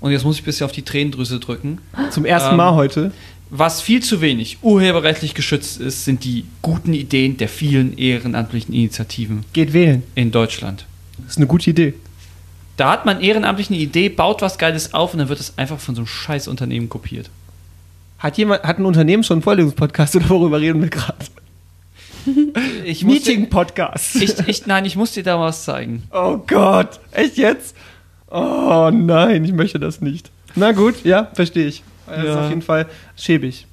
und 0.00 0.12
jetzt 0.12 0.24
muss 0.24 0.36
ich 0.36 0.42
ein 0.42 0.46
bisschen 0.46 0.64
auf 0.64 0.72
die 0.72 0.82
Tränendrüse 0.82 1.40
drücken. 1.40 1.78
Zum 2.10 2.24
ersten 2.24 2.50
Ähm, 2.52 2.56
Mal 2.56 2.74
heute. 2.74 3.12
Was 3.50 3.80
viel 3.80 4.02
zu 4.02 4.20
wenig 4.20 4.58
urheberrechtlich 4.62 5.34
geschützt 5.34 5.80
ist, 5.80 6.04
sind 6.04 6.24
die 6.24 6.44
guten 6.62 6.92
Ideen 6.94 7.36
der 7.36 7.48
vielen 7.48 7.96
ehrenamtlichen 7.96 8.74
Initiativen 8.74 9.44
Geht 9.52 9.72
wählen. 9.72 10.02
in 10.16 10.32
Deutschland. 10.32 10.84
Das 11.18 11.32
ist 11.32 11.36
eine 11.36 11.46
gute 11.46 11.70
Idee. 11.70 11.94
Da 12.76 12.90
hat 12.90 13.06
man 13.06 13.20
ehrenamtlich 13.20 13.70
eine 13.70 13.78
Idee, 13.78 14.08
baut 14.08 14.42
was 14.42 14.58
Geiles 14.58 14.92
auf 14.94 15.12
und 15.14 15.20
dann 15.20 15.28
wird 15.28 15.40
es 15.40 15.56
einfach 15.56 15.78
von 15.78 15.94
so 15.94 16.00
einem 16.00 16.06
scheiß 16.08 16.48
Unternehmen 16.48 16.88
kopiert. 16.88 17.30
Hat 18.18 18.38
jemand, 18.38 18.62
hat 18.62 18.78
ein 18.78 18.84
Unternehmen 18.86 19.22
schon 19.24 19.36
einen 19.36 19.42
Vorlesungspodcast 19.42 20.16
oder 20.16 20.28
worüber 20.30 20.60
reden 20.60 20.80
wir 20.82 20.88
gerade? 20.90 21.16
Meeting-Podcast. 23.04 24.16
Ich, 24.16 24.38
ich, 24.48 24.66
nein, 24.66 24.84
ich 24.84 24.96
muss 24.96 25.12
dir 25.12 25.22
da 25.22 25.38
was 25.38 25.64
zeigen. 25.64 26.04
Oh 26.12 26.38
Gott, 26.46 26.98
echt 27.12 27.36
jetzt? 27.36 27.76
Oh 28.30 28.90
nein, 28.92 29.44
ich 29.44 29.52
möchte 29.52 29.78
das 29.78 30.00
nicht. 30.00 30.30
Na 30.54 30.72
gut, 30.72 31.04
ja, 31.04 31.30
verstehe 31.34 31.66
ich. 31.66 31.82
Das 32.06 32.18
ist 32.18 32.24
Ja. 32.24 32.42
auf 32.44 32.48
jeden 32.48 32.62
Fall 32.62 32.86
schäbig. 33.16 33.66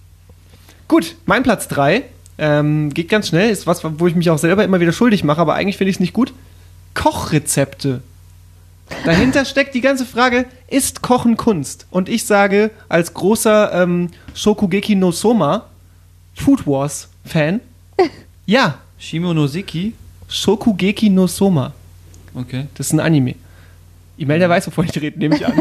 Gut, 0.88 1.16
mein 1.26 1.44
Platz 1.44 1.68
3 1.70 2.04
ähm, 2.38 2.94
geht 2.94 3.10
ganz 3.10 3.30
schnell, 3.30 3.50
ist 3.50 3.66
was, 3.66 3.82
wo 3.84 4.08
ich 4.08 4.16
mich 4.16 4.30
auch 4.30 4.38
selber 4.38 4.64
immer 4.64 4.80
wieder 4.80 4.92
schuldig 4.92 5.24
mache, 5.24 5.40
aber 5.42 5.56
eigentlich 5.56 5.78
finde 5.78 5.90
ich 5.92 5.96
es 5.98 6.00
nicht 6.02 6.14
gut. 6.14 6.34
Kochrezepte. 6.94 8.02
Dahinter 9.06 9.46
steckt 9.46 9.76
die 9.76 9.82
ganze 9.82 10.06
Frage, 10.06 10.46
ist 10.68 11.02
Kochen 11.02 11.38
Kunst? 11.38 11.88
Und 11.90 12.10
ich 12.10 12.26
sage 12.26 12.72
als 12.90 13.14
großer 13.14 13.84
ähm, 13.84 14.10
Shokugeki 14.34 14.96
no 14.96 15.12
Soma 15.12 15.66
Food 16.36 16.66
Wars 16.66 17.10
Fan, 17.26 17.60
ja, 18.46 18.80
Shimonoseki? 18.98 19.94
Shokugeki 20.28 21.10
no 21.10 21.28
Soma. 21.28 21.74
Okay. 22.36 22.68
Das 22.76 22.88
ist 22.88 22.94
ein 22.94 23.00
Anime. 23.00 23.36
Imelda 24.18 24.48
weiß, 24.48 24.68
wovon 24.68 24.86
ich 24.86 25.00
rede, 25.02 25.18
nehme 25.18 25.36
ich 25.36 25.46
an. 25.46 25.54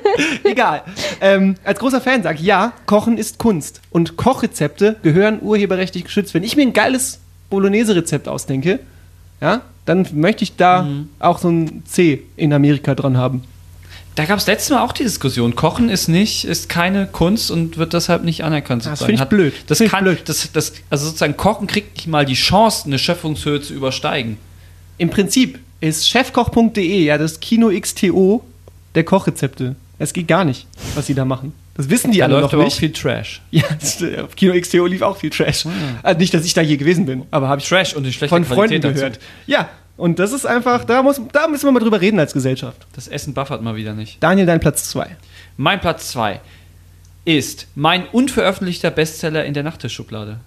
Egal. 0.44 0.82
Ähm, 1.20 1.56
als 1.64 1.78
großer 1.78 2.00
Fan 2.00 2.22
sage 2.22 2.38
ich, 2.38 2.44
ja, 2.44 2.72
Kochen 2.86 3.18
ist 3.18 3.38
Kunst. 3.38 3.80
Und 3.90 4.16
Kochrezepte 4.16 4.96
gehören 5.02 5.40
urheberrechtlich 5.42 6.04
geschützt. 6.04 6.32
Wenn 6.32 6.42
ich 6.42 6.56
mir 6.56 6.62
ein 6.62 6.72
geiles 6.72 7.20
Bolognese-Rezept 7.50 8.28
ausdenke, 8.28 8.80
ja, 9.40 9.62
dann 9.88 10.06
möchte 10.12 10.44
ich 10.44 10.56
da 10.56 10.86
auch 11.18 11.38
so 11.38 11.48
ein 11.48 11.82
C 11.86 12.22
in 12.36 12.52
Amerika 12.52 12.94
dran 12.94 13.16
haben. 13.16 13.42
Da 14.16 14.24
gab 14.24 14.38
es 14.38 14.46
letztes 14.48 14.70
Mal 14.70 14.82
auch 14.82 14.92
die 14.92 15.04
Diskussion. 15.04 15.54
Kochen 15.54 15.88
ist 15.88 16.08
nicht, 16.08 16.44
ist 16.44 16.68
keine 16.68 17.06
Kunst 17.06 17.52
und 17.52 17.78
wird 17.78 17.92
deshalb 17.92 18.24
nicht 18.24 18.42
anerkannt. 18.42 18.82
Das 18.82 18.98
sozusagen. 18.98 19.16
finde 19.16 19.22
ich 19.22 19.28
blöd. 19.28 19.54
Das 19.68 19.80
ich 19.80 19.90
kann, 19.90 20.02
blöd. 20.02 20.28
Das, 20.28 20.50
das, 20.52 20.72
also 20.90 21.06
sozusagen 21.06 21.36
Kochen 21.36 21.68
kriegt 21.68 21.96
nicht 21.96 22.08
mal 22.08 22.26
die 22.26 22.34
Chance, 22.34 22.86
eine 22.86 22.98
Schöpfungshöhe 22.98 23.62
zu 23.62 23.74
übersteigen. 23.74 24.36
Im 24.98 25.08
Prinzip 25.08 25.60
ist 25.80 26.08
chefkoch.de 26.08 27.04
ja 27.04 27.16
das 27.16 27.38
Kino 27.38 27.70
XTO 27.70 28.42
der 28.96 29.04
Kochrezepte. 29.04 29.76
Es 30.00 30.12
geht 30.12 30.26
gar 30.26 30.44
nicht, 30.44 30.66
was 30.96 31.06
sie 31.06 31.14
da 31.14 31.24
machen. 31.24 31.52
Das 31.78 31.88
wissen 31.88 32.12
die 32.12 32.18
Da 32.18 32.24
alle 32.26 32.34
läuft 32.34 32.42
noch 32.44 32.52
aber 32.54 32.62
auch 32.64 32.66
nicht. 32.66 32.76
viel 32.78 32.92
Trash. 32.92 33.40
Ja, 33.50 33.64
auf 34.24 34.36
Kino 34.36 34.52
XTO 34.60 34.84
lief 34.84 35.00
auch 35.00 35.16
viel 35.16 35.30
Trash. 35.30 35.64
Also 36.02 36.18
nicht, 36.18 36.34
dass 36.34 36.44
ich 36.44 36.52
da 36.52 36.60
je 36.60 36.76
gewesen 36.76 37.06
bin, 37.06 37.22
aber 37.30 37.48
habe 37.48 37.60
ich 37.62 37.68
Trash 37.68 37.94
und 37.94 38.02
die 38.04 38.12
schlechte 38.12 38.34
von 38.34 38.44
Freunden 38.44 38.80
Qualität 38.80 38.84
dazu. 38.84 38.94
gehört. 38.94 39.18
Ja, 39.46 39.68
und 39.96 40.18
das 40.18 40.32
ist 40.32 40.44
einfach, 40.44 40.84
da, 40.84 41.02
muss, 41.02 41.20
da 41.32 41.48
müssen 41.48 41.64
wir 41.66 41.72
mal 41.72 41.80
drüber 41.80 42.00
reden 42.00 42.18
als 42.20 42.32
Gesellschaft. 42.32 42.86
Das 42.94 43.08
Essen 43.08 43.32
buffert 43.32 43.62
mal 43.62 43.74
wieder 43.76 43.94
nicht. 43.94 44.22
Daniel, 44.22 44.46
dein 44.46 44.60
Platz 44.60 44.90
2. 44.90 45.16
Mein 45.56 45.80
Platz 45.80 46.10
2 46.10 46.40
ist 47.24 47.66
mein 47.74 48.06
unveröffentlichter 48.08 48.90
Bestseller 48.90 49.44
in 49.44 49.54
der 49.54 49.62
Nachttischschublade. 49.62 50.40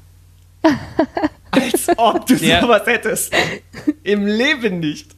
Als 1.52 1.90
ob 1.98 2.26
du 2.28 2.36
Ja. 2.36 2.62
sowas 2.62 2.84
hättest. 2.86 3.34
Im 4.03 4.26
Leben 4.26 4.80
nicht. 4.80 5.12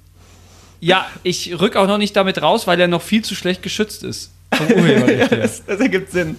Ja, 0.79 1.05
ich 1.23 1.59
rück 1.59 1.75
auch 1.75 1.87
noch 1.87 1.97
nicht 1.97 2.15
damit 2.15 2.41
raus, 2.41 2.67
weil 2.67 2.79
er 2.79 2.87
noch 2.87 3.01
viel 3.01 3.23
zu 3.23 3.35
schlecht 3.35 3.61
geschützt 3.63 4.03
ist. 4.03 4.31
Her. 4.59 5.27
Das, 5.29 5.65
das 5.65 5.79
ergibt 5.79 6.11
Sinn. 6.11 6.37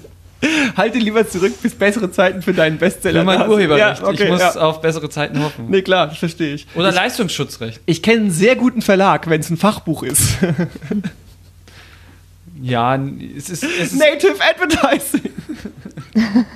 Halte 0.77 0.99
lieber 0.99 1.27
zurück, 1.27 1.55
bis 1.63 1.75
bessere 1.75 2.11
Zeiten 2.11 2.43
für 2.43 2.53
deinen 2.53 2.79
Bestseller. 2.79 3.21
Für 3.21 3.25
mein. 3.25 3.49
Urheberrecht. 3.49 4.01
Ja, 4.01 4.07
okay, 4.07 4.25
ich 4.25 4.31
muss 4.31 4.41
ja. 4.41 4.57
auf 4.57 4.81
bessere 4.81 5.09
Zeiten 5.09 5.43
hoffen. 5.43 5.67
Nee, 5.69 5.83
klar, 5.83 6.09
das 6.09 6.19
verstehe 6.19 6.55
ich. 6.55 6.67
Oder 6.75 6.93
Leistungsschutzrecht. 6.93 7.81
Ich 7.87 8.03
kenne 8.03 8.23
einen 8.23 8.31
sehr 8.31 8.57
guten 8.57 8.83
Verlag, 8.83 9.29
wenn 9.31 9.41
es 9.41 9.49
ein 9.51 9.57
Fachbuch 9.57 10.03
ist. 10.03 10.37
Ja, 12.65 12.97
es 12.97 13.51
ist. 13.51 13.63
Es 13.63 13.93
ist 13.93 13.99
Native 13.99 14.37
Advertising. 14.41 15.33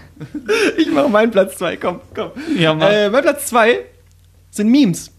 ich 0.78 0.90
mache 0.90 1.08
meinen 1.08 1.30
Platz 1.30 1.58
2, 1.58 1.76
komm, 1.76 2.00
komm. 2.14 2.30
Ja, 2.56 2.72
mach. 2.72 2.88
Äh, 2.88 3.10
mein 3.10 3.22
Platz 3.22 3.46
2 3.46 3.80
sind 4.50 4.70
Memes. 4.70 5.10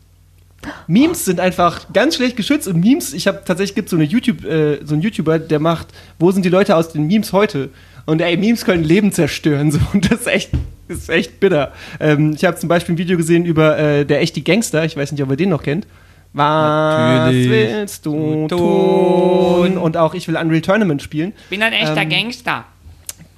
Memes 0.88 1.26
sind 1.26 1.40
einfach 1.40 1.92
ganz 1.94 2.16
schlecht 2.16 2.36
geschützt 2.36 2.68
und 2.68 2.80
Memes, 2.80 3.14
ich 3.14 3.28
habe 3.28 3.42
tatsächlich 3.46 3.76
gibt 3.76 3.90
so 3.90 3.96
eine 3.96 4.06
YouTube 4.06 4.44
äh, 4.44 4.80
so 4.86 4.94
einen 4.94 5.02
YouTuber, 5.02 5.40
der 5.40 5.60
macht, 5.60 5.88
wo 6.18 6.32
sind 6.32 6.44
die 6.44 6.50
Leute 6.50 6.76
aus 6.76 6.92
den 6.92 7.08
Memes 7.08 7.34
heute? 7.34 7.70
Und 8.06 8.22
ey, 8.22 8.38
Memes 8.38 8.66
können 8.66 8.84
Leben 8.84 9.12
zerstören 9.12 9.72
so 9.72 9.80
und 9.94 10.12
das 10.12 10.22
ist 10.22 10.28
echt 10.28 10.52
das 10.88 10.98
ist 11.00 11.10
echt 11.10 11.40
bitter. 11.40 11.72
Ähm, 12.00 12.34
ich 12.36 12.44
habe 12.46 12.58
zum 12.58 12.68
Beispiel 12.68 12.96
ein 12.96 12.98
Video 12.98 13.16
gesehen 13.18 13.46
über 13.46 13.78
äh, 13.78 14.06
der 14.06 14.22
echte 14.22 14.42
Gangster, 14.42 14.84
ich 14.86 14.98
weiß 14.98 15.12
nicht, 15.12 15.22
ob 15.22 15.30
ihr 15.30 15.38
den 15.38 15.50
noch 15.50 15.64
kennt. 15.64 15.86
Was 16.34 17.26
Natürlich. 17.26 17.50
willst 17.50 18.06
du 18.06 18.48
tun? 18.48 19.78
Und 19.78 19.98
auch 19.98 20.14
ich 20.14 20.28
will 20.28 20.38
Unreal 20.38 20.62
Tournament 20.62 21.02
spielen 21.02 21.34
bin 21.50 21.64
ein 21.64 21.74
echter 21.74 22.02
Ähm, 22.02 22.10
Gangster. 22.10 22.66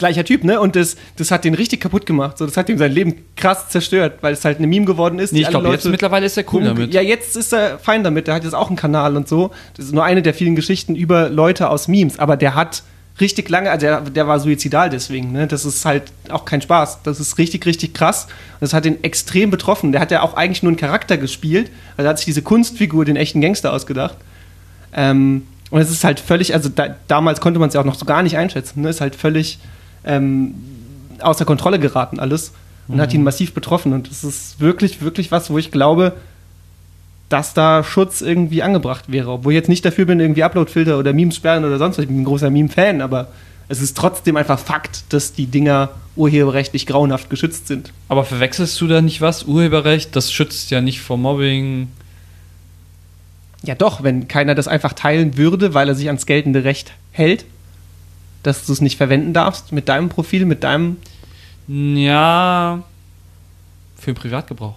Gleicher 0.02 0.26
Typ, 0.26 0.44
ne? 0.44 0.60
Und 0.60 0.76
das, 0.76 0.98
das 1.15 1.32
hat 1.32 1.45
den 1.45 1.53
richtig 1.53 1.80
kaputt 1.80 2.06
gemacht. 2.06 2.38
So, 2.38 2.45
das 2.45 2.57
hat 2.57 2.68
ihm 2.68 2.78
sein 2.78 2.91
Leben 2.91 3.15
krass 3.38 3.69
zerstört, 3.69 4.15
weil 4.22 4.34
es 4.34 4.44
halt 4.44 4.57
eine 4.57 4.68
Meme 4.68 4.86
geworden 4.86 5.19
ist. 5.19 5.32
Nee, 5.32 5.41
ich 5.41 5.48
glaube, 5.48 5.69
jetzt 5.69 5.86
mittlerweile 5.86 6.26
ist 6.26 6.38
er 6.38 6.44
cool 6.52 6.64
damit. 6.64 6.94
Ja, 6.94 7.02
jetzt 7.02 7.38
ist 7.38 7.53
er 7.53 7.80
fein 7.80 8.03
damit. 8.03 8.28
Der 8.28 8.36
hat 8.36 8.44
jetzt 8.44 8.53
auch 8.53 8.68
einen 8.68 8.76
Kanal 8.76 9.15
und 9.15 9.28
so. 9.28 9.52
Das 9.78 9.86
ist 9.86 9.94
nur 9.94 10.03
eine 10.03 10.22
der 10.22 10.34
vielen 10.34 10.56
Geschichten 10.56 10.95
über 10.95 11.30
Leute 11.30 11.69
aus 11.69 11.88
Memes. 11.88 12.19
Aber 12.19 12.36
der 12.36 12.56
hat 12.56 12.84
richtig 13.19 13.49
lange, 13.49 13.69
also 13.69 13.86
der, 13.86 14.02
der 14.02 14.28
war 14.28 14.40
suizidal 14.40 14.90
deswegen, 14.90 15.32
ne? 15.32 15.48
Das 15.48 15.64
ist 15.64 15.86
halt 15.86 16.11
auch 16.30 16.45
kein 16.45 16.61
Spaß. 16.61 17.03
Das 17.03 17.19
ist 17.19 17.38
richtig, 17.38 17.65
richtig 17.65 17.94
krass. 17.94 18.28
Das 18.60 18.73
hat 18.73 18.86
ihn 18.86 19.03
extrem 19.03 19.52
betroffen. 19.52 19.91
Der 19.91 20.02
hat 20.02 20.11
ja 20.11 20.23
auch 20.23 20.34
eigentlich 20.34 20.64
nur 20.64 20.72
einen 20.72 20.78
Charakter 20.78 21.18
gespielt. 21.18 21.69
Also 21.95 22.07
er 22.07 22.10
hat 22.10 22.18
sich 22.18 22.26
diese 22.26 22.41
Kunstfigur, 22.41 23.06
den 23.06 23.15
echten 23.15 23.40
Gangster, 23.40 23.72
ausgedacht. 23.72 24.18
Ähm, 24.94 25.44
und 25.69 25.80
es 25.80 25.90
ist 25.90 26.03
halt 26.03 26.19
völlig, 26.19 26.53
also 26.53 26.69
da, 26.69 26.95
damals 27.07 27.40
konnte 27.40 27.60
man 27.60 27.69
es 27.69 27.76
ja 27.76 27.82
auch 27.82 27.86
noch 27.86 27.95
so 27.95 28.06
gar 28.06 28.23
nicht 28.23 28.38
einschätzen. 28.38 28.82
Ne? 28.82 28.90
Ist 28.90 29.02
halt 29.02 29.15
völlig 29.15 29.60
ähm, 30.06 30.56
außer 31.19 31.45
Kontrolle 31.45 31.80
geraten 31.80 32.19
alles 32.19 32.53
und 32.88 32.99
hat 32.99 33.14
ihn 33.14 33.23
massiv 33.23 33.53
betroffen. 33.53 33.94
Und 33.94 34.10
es 34.10 34.23
ist 34.23 34.60
wirklich, 34.60 35.02
wirklich 35.02 35.32
was, 35.32 35.49
wo 35.49 35.57
ich 35.57 35.72
glaube, 35.72 36.14
dass 37.30 37.53
da 37.53 37.84
Schutz 37.84 38.22
irgendwie 38.22 38.64
angebracht 38.64 39.11
wäre. 39.11 39.32
Obwohl 39.32 39.53
ich 39.53 39.57
jetzt 39.57 39.69
nicht 39.69 39.86
dafür 39.86 40.06
bin, 40.06 40.19
irgendwie 40.19 40.44
Uploadfilter 40.44 40.99
oder 40.99 41.14
Memes 41.14 41.38
sperren 41.38 41.64
oder 41.64 41.78
sonst 41.78 41.98
was. 41.98 42.03
Ich 42.03 42.10
bin 42.10 42.22
ein 42.22 42.26
großer 42.26 42.49
Meme-Fan, 42.49 43.02
aber 43.02 43.30
es 43.69 43.82
ist 43.82 43.95
trotzdem 43.95 44.36
einfach 44.36 44.60
Fakt, 44.60 45.06
dass 45.14 45.34
die 45.34 45.45
Dinger 45.45 45.90
urheberrechtlich 46.18 46.86
grauenhaft 46.86 47.30
geschützt 47.30 47.68
sind. 47.68 47.94
Aber 48.10 48.26
verwechselst 48.26 48.80
du 48.82 48.88
da 48.88 49.02
nicht 49.02 49.22
was? 49.22 49.44
Urheberrecht, 49.44 50.15
das 50.15 50.34
schützt 50.34 50.72
ja 50.72 50.82
nicht 50.82 50.99
vor 50.99 51.18
Mobbing. 51.18 51.88
Ja, 53.64 53.76
doch, 53.76 54.03
wenn 54.03 54.28
keiner 54.28 54.56
das 54.56 54.68
einfach 54.68 54.91
teilen 54.91 55.38
würde, 55.38 55.73
weil 55.73 55.88
er 55.88 55.95
sich 55.95 56.07
ans 56.07 56.26
geltende 56.26 56.65
Recht 56.65 56.91
hält, 57.11 57.45
dass 58.44 58.66
du 58.66 58.74
es 58.74 58.82
nicht 58.82 58.98
verwenden 58.98 59.34
darfst 59.34 59.72
mit 59.72 59.90
deinem 59.90 60.10
Profil, 60.10 60.46
mit 60.46 60.64
deinem. 60.64 60.98
Ja. 61.68 62.84
Für 63.98 64.12
den 64.12 64.16
Privatgebrauch. 64.16 64.76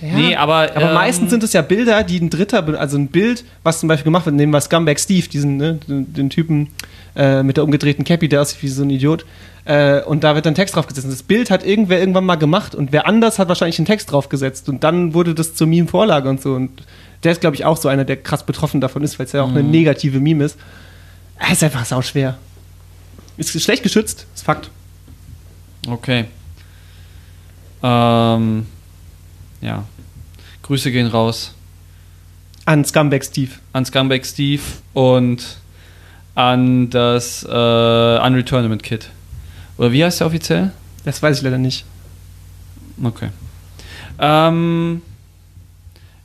Nee, 0.00 0.36
aber. 0.36 0.70
Aber 0.74 0.88
ähm, 0.88 0.94
meistens 0.94 1.30
sind 1.30 1.42
es 1.42 1.52
ja 1.52 1.62
Bilder, 1.62 2.02
die 2.04 2.18
ein 2.20 2.30
Dritter, 2.30 2.66
also 2.78 2.96
ein 2.96 3.08
Bild, 3.08 3.44
was 3.62 3.80
zum 3.80 3.88
Beispiel 3.88 4.04
gemacht 4.04 4.26
wird, 4.26 4.36
nehmen 4.36 4.52
wir 4.52 4.60
Scumbag 4.60 4.98
Steve, 4.98 5.28
diesen, 5.28 5.56
ne, 5.56 5.78
den, 5.86 6.12
den 6.12 6.30
Typen 6.30 6.68
äh, 7.16 7.42
mit 7.42 7.56
der 7.56 7.64
umgedrehten 7.64 8.04
Cappy, 8.04 8.28
der 8.28 8.42
aussieht 8.42 8.62
wie 8.62 8.68
so 8.68 8.82
ein 8.82 8.90
Idiot. 8.90 9.26
Äh, 9.64 10.02
und 10.02 10.24
da 10.24 10.34
wird 10.34 10.46
dann 10.46 10.54
Text 10.54 10.76
draufgesetzt. 10.76 11.04
Und 11.04 11.12
Das 11.12 11.22
Bild 11.22 11.50
hat 11.50 11.64
irgendwer 11.64 12.00
irgendwann 12.00 12.24
mal 12.24 12.36
gemacht 12.36 12.74
und 12.74 12.92
wer 12.92 13.06
anders 13.06 13.38
hat 13.38 13.48
wahrscheinlich 13.48 13.78
einen 13.78 13.86
Text 13.86 14.10
draufgesetzt. 14.12 14.68
Und 14.68 14.84
dann 14.84 15.12
wurde 15.12 15.34
das 15.34 15.54
zur 15.54 15.66
Meme-Vorlage 15.66 16.28
und 16.28 16.40
so. 16.40 16.54
Und 16.54 16.70
der 17.24 17.32
ist, 17.32 17.40
glaube 17.40 17.56
ich, 17.56 17.64
auch 17.64 17.76
so 17.76 17.88
einer, 17.88 18.04
der 18.04 18.16
krass 18.16 18.46
betroffen 18.46 18.80
davon 18.80 19.02
ist, 19.02 19.18
weil 19.18 19.26
es 19.26 19.32
ja 19.32 19.42
auch 19.42 19.50
eine 19.50 19.62
negative 19.62 20.20
Meme 20.20 20.44
ist. 20.44 20.56
Es 21.38 21.52
ist 21.52 21.64
einfach 21.64 21.84
sau 21.84 22.00
schwer. 22.00 22.38
Ist 23.40 23.58
schlecht 23.62 23.82
geschützt, 23.82 24.26
ist 24.34 24.44
Fakt. 24.44 24.70
Okay. 25.88 26.26
Ähm. 27.82 28.66
Ja. 29.62 29.84
Grüße 30.62 30.92
gehen 30.92 31.06
raus 31.06 31.54
An 32.66 32.84
Scumbag 32.84 33.24
Steve. 33.24 33.52
an 33.72 33.86
Scumbag 33.86 34.26
Steve 34.26 34.62
und 34.92 35.56
an 36.34 36.90
das 36.90 37.42
äh, 37.44 37.48
Unreal 37.48 38.44
Tournament 38.44 38.82
Kit. 38.82 39.08
Oder 39.78 39.90
wie 39.92 40.04
heißt 40.04 40.20
der 40.20 40.26
offiziell? 40.26 40.72
Das 41.04 41.22
weiß 41.22 41.38
ich 41.38 41.42
leider 41.42 41.56
nicht. 41.58 41.86
Okay. 43.02 43.30
Ähm, 44.18 45.00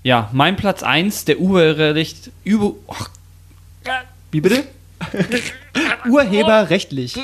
ja, 0.03 0.29
mein 0.33 0.57
Platz 0.57 0.83
1, 0.83 1.23
der 1.25 1.39
Urheberrecht 1.39 2.29
über. 2.43 2.73
Och, 2.87 3.09
Wie 4.31 4.41
bitte? 4.41 4.65
Urheberrechtlich. 6.09 7.15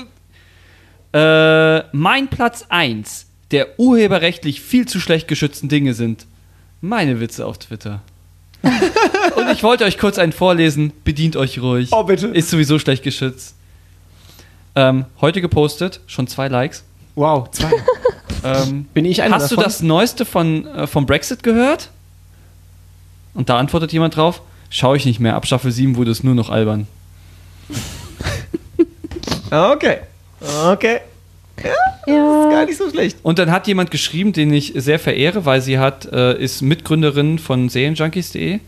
äh, 1.14 1.80
mein 1.92 2.28
Platz 2.30 2.66
1 2.70 3.28
der 3.52 3.78
urheberrechtlich 3.80 4.62
viel 4.62 4.88
zu 4.88 5.00
schlecht 5.00 5.28
geschützten 5.28 5.68
Dinge 5.68 5.94
sind 5.94 6.26
meine 6.80 7.20
Witze 7.20 7.46
auf 7.46 7.60
Twitter. 7.60 8.02
Und 8.64 9.50
ich 9.52 9.64
wollte 9.64 9.86
euch 9.86 9.98
kurz 9.98 10.18
einen 10.18 10.32
vorlesen. 10.32 10.94
Bedient 11.04 11.36
euch 11.36 11.62
ruhig. 11.62 11.90
Oh, 11.92 12.04
bitte. 12.04 12.28
Ist 12.28 12.50
sowieso 12.50 12.80
schlecht 12.80 13.04
geschützt. 13.04 13.56
Ähm, 14.76 15.06
heute 15.20 15.42
gepostet, 15.42 16.00
schon 16.08 16.28
zwei 16.28 16.48
Likes. 16.48 16.84
Wow, 17.16 17.50
zwei. 17.52 17.72
Ähm, 18.44 18.86
Bin 18.96 19.06
ich 19.06 19.22
einer 19.22 19.36
Hast 19.36 19.52
du 19.52 19.56
davon? 19.56 19.66
das 19.66 19.84
Neueste 19.84 20.26
von, 20.26 20.66
äh, 20.66 20.88
vom 20.88 21.06
Brexit 21.06 21.44
gehört? 21.44 21.92
Und 23.36 23.50
da 23.50 23.60
antwortet 23.60 23.94
jemand 23.94 24.16
drauf, 24.16 24.42
schaue 24.72 24.98
ich 24.98 25.06
nicht 25.06 25.20
mehr, 25.20 25.36
ab 25.36 25.46
Staffel 25.46 25.72
7 25.72 25.96
wurde 25.96 26.10
es 26.10 26.24
nur 26.24 26.34
noch 26.34 26.50
albern. 26.50 26.88
Okay. 29.52 29.98
Okay. 30.66 31.00
Ja. 32.08 32.50
Gar 32.50 32.66
nicht 32.66 32.78
so 32.78 32.90
schlecht. 32.90 33.18
Und 33.22 33.38
dann 33.38 33.52
hat 33.52 33.68
jemand 33.68 33.92
geschrieben, 33.92 34.34
den 34.34 34.52
ich 34.54 34.74
sehr 34.76 34.98
verehre, 34.98 35.46
weil 35.46 35.62
sie 35.62 35.78
hat, 35.78 36.06
äh, 36.12 36.42
ist 36.42 36.62
Mitgründerin 36.62 37.38
von 37.38 37.70
Serienjunkies.de. 37.70 38.60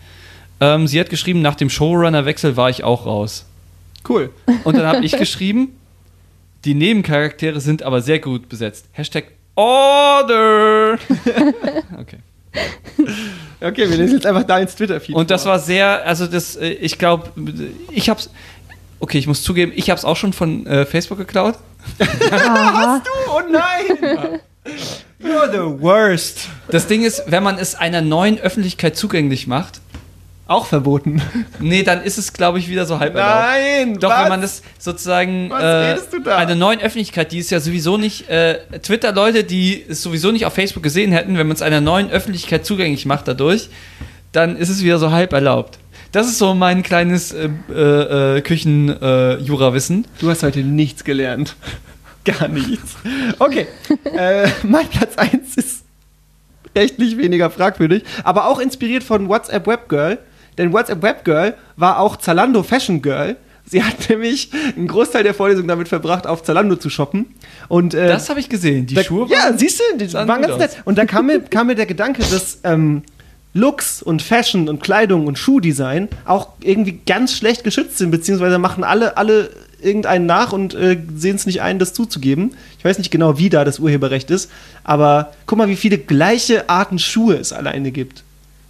Ähm, 0.59 0.87
sie 0.87 0.99
hat 0.99 1.09
geschrieben, 1.09 1.41
nach 1.41 1.55
dem 1.55 1.69
Showrunner-Wechsel 1.69 2.55
war 2.55 2.69
ich 2.69 2.83
auch 2.83 3.05
raus. 3.05 3.45
Cool. 4.07 4.29
Und 4.63 4.77
dann 4.77 4.85
habe 4.85 5.03
ich 5.03 5.17
geschrieben, 5.17 5.75
die 6.65 6.75
Nebencharaktere 6.75 7.59
sind 7.59 7.83
aber 7.83 8.01
sehr 8.01 8.19
gut 8.19 8.49
besetzt. 8.49 8.85
Hashtag 8.91 9.25
Order. 9.55 10.97
Okay. 11.99 12.17
Okay, 13.59 13.89
wir 13.89 13.97
lesen 13.97 14.15
jetzt 14.15 14.25
einfach 14.25 14.43
da 14.43 14.59
ins 14.59 14.75
Twitter-Feed. 14.75 15.15
Und 15.15 15.31
das 15.31 15.45
war 15.45 15.57
sehr, 15.57 16.05
also 16.05 16.27
das, 16.27 16.55
äh, 16.55 16.67
ich 16.67 16.99
glaube, 16.99 17.31
ich 17.91 18.09
hab's, 18.09 18.29
okay, 19.03 19.17
ich 19.17 19.27
muss 19.27 19.43
zugeben, 19.43 19.73
ich 19.75 19.89
hab's 19.89 20.05
auch 20.05 20.15
schon 20.15 20.31
von 20.31 20.65
äh, 20.65 20.85
Facebook 20.85 21.17
geklaut. 21.17 21.55
Aha. 22.31 23.01
Oh 23.29 23.41
nein! 23.51 24.39
You're 25.21 25.51
the 25.51 25.81
worst. 25.81 26.47
Das 26.69 26.87
Ding 26.87 27.03
ist, 27.03 27.23
wenn 27.27 27.43
man 27.43 27.57
es 27.57 27.75
einer 27.75 28.01
neuen 28.01 28.39
Öffentlichkeit 28.39 28.95
zugänglich 28.95 29.45
macht, 29.45 29.81
Auch 30.47 30.65
verboten. 30.65 31.21
nee, 31.59 31.83
dann 31.83 32.01
ist 32.01 32.17
es, 32.17 32.31
glaube 32.31 32.59
ich, 32.59 32.69
wieder 32.69 32.85
so 32.85 32.99
halb 32.99 33.15
erlaubt. 33.15 33.45
Nein! 33.49 33.99
Doch, 33.99 34.09
was? 34.09 34.21
wenn 34.23 34.29
man 34.29 34.41
das 34.41 34.61
sozusagen 34.79 35.49
Was 35.49 35.61
äh, 35.61 35.65
redest 35.65 36.13
du 36.13 36.19
da? 36.19 36.37
einer 36.37 36.55
neuen 36.55 36.79
Öffentlichkeit, 36.79 37.31
die 37.33 37.39
ist 37.39 37.51
ja 37.51 37.59
sowieso 37.59 37.97
nicht, 37.97 38.29
äh, 38.29 38.59
Twitter-Leute, 38.81 39.43
die 39.43 39.83
es 39.87 40.01
sowieso 40.01 40.31
nicht 40.31 40.45
auf 40.45 40.53
Facebook 40.53 40.83
gesehen 40.83 41.11
hätten, 41.11 41.37
wenn 41.37 41.47
man 41.47 41.55
es 41.55 41.61
einer 41.61 41.81
neuen 41.81 42.09
Öffentlichkeit 42.09 42.65
zugänglich 42.65 43.05
macht 43.05 43.27
dadurch, 43.27 43.67
dann 44.31 44.55
ist 44.55 44.69
es 44.69 44.81
wieder 44.81 44.97
so 44.97 45.11
halb 45.11 45.33
erlaubt. 45.33 45.77
Das 46.13 46.27
ist 46.27 46.37
so 46.37 46.53
mein 46.53 46.83
kleines 46.83 47.31
äh, 47.33 47.49
äh, 47.69 48.37
äh, 48.37 48.41
Küchen-Jura-Wissen. 48.41 50.05
Du 50.19 50.29
hast 50.29 50.43
heute 50.43 50.59
nichts 50.59 51.03
gelernt. 51.03 51.55
Gar 52.23 52.47
nichts. 52.49 52.95
Okay. 53.39 53.65
äh, 54.15 54.47
mein 54.63 54.87
Platz 54.87 55.17
1 55.17 55.57
ist 55.57 55.83
rechtlich 56.75 57.17
weniger 57.17 57.49
fragwürdig, 57.49 58.03
aber 58.23 58.45
auch 58.47 58.59
inspiriert 58.59 59.03
von 59.03 59.27
WhatsApp 59.27 59.65
Web 59.67 59.89
Girl. 59.89 60.19
Denn 60.59 60.71
WhatsApp 60.71 61.01
Web 61.01 61.25
Girl 61.25 61.55
war 61.77 61.99
auch 61.99 62.15
Zalando 62.17 62.61
Fashion 62.61 63.01
Girl. 63.01 63.35
Sie 63.65 63.83
hat 63.83 63.95
nämlich 64.09 64.51
einen 64.77 64.87
Großteil 64.87 65.23
der 65.23 65.33
Vorlesung 65.33 65.67
damit 65.67 65.87
verbracht, 65.87 66.27
auf 66.27 66.43
Zalando 66.43 66.75
zu 66.75 66.91
shoppen. 66.91 67.33
Und, 67.69 67.95
äh, 67.95 68.07
das 68.07 68.29
habe 68.29 68.39
ich 68.39 68.49
gesehen. 68.49 68.85
Die 68.85 68.93
da, 68.93 69.03
Schuhe 69.03 69.27
Ja, 69.29 69.45
waren- 69.45 69.57
siehst 69.57 69.79
du, 69.79 69.97
die 69.97 70.13
waren 70.13 70.27
ganz 70.43 70.57
nett. 70.57 70.77
Und 70.85 70.99
da 70.99 71.05
kam 71.05 71.25
mir, 71.25 71.41
kam 71.41 71.65
mir 71.67 71.75
der 71.75 71.87
Gedanke, 71.87 72.21
dass 72.21 72.59
ähm, 72.63 73.01
Looks 73.53 74.01
und 74.01 74.21
Fashion 74.21 74.67
und 74.67 74.81
Kleidung 74.81 75.27
und 75.27 75.37
Schuhdesign 75.37 76.09
auch 76.25 76.49
irgendwie 76.61 76.99
ganz 77.05 77.35
schlecht 77.37 77.63
geschützt 77.63 77.97
sind, 77.97 78.11
beziehungsweise 78.11 78.57
machen 78.57 78.83
alle, 78.83 79.17
alle 79.17 79.49
irgendeinen 79.81 80.25
nach 80.25 80.53
und 80.53 80.73
äh, 80.73 80.97
sehen 81.15 81.35
es 81.35 81.45
nicht 81.45 81.61
ein, 81.61 81.77
das 81.77 81.93
zuzugeben. 81.93 82.55
Ich 82.79 82.85
weiß 82.85 82.97
nicht 82.97 83.11
genau, 83.11 83.37
wie 83.37 83.49
da 83.49 83.63
das 83.65 83.79
Urheberrecht 83.79 84.31
ist, 84.31 84.49
aber 84.83 85.33
guck 85.45 85.57
mal, 85.57 85.67
wie 85.67 85.75
viele 85.75 85.97
gleiche 85.97 86.69
Arten 86.69 86.99
Schuhe 86.99 87.35
es 87.35 87.53
alleine 87.53 87.91
gibt. 87.91 88.23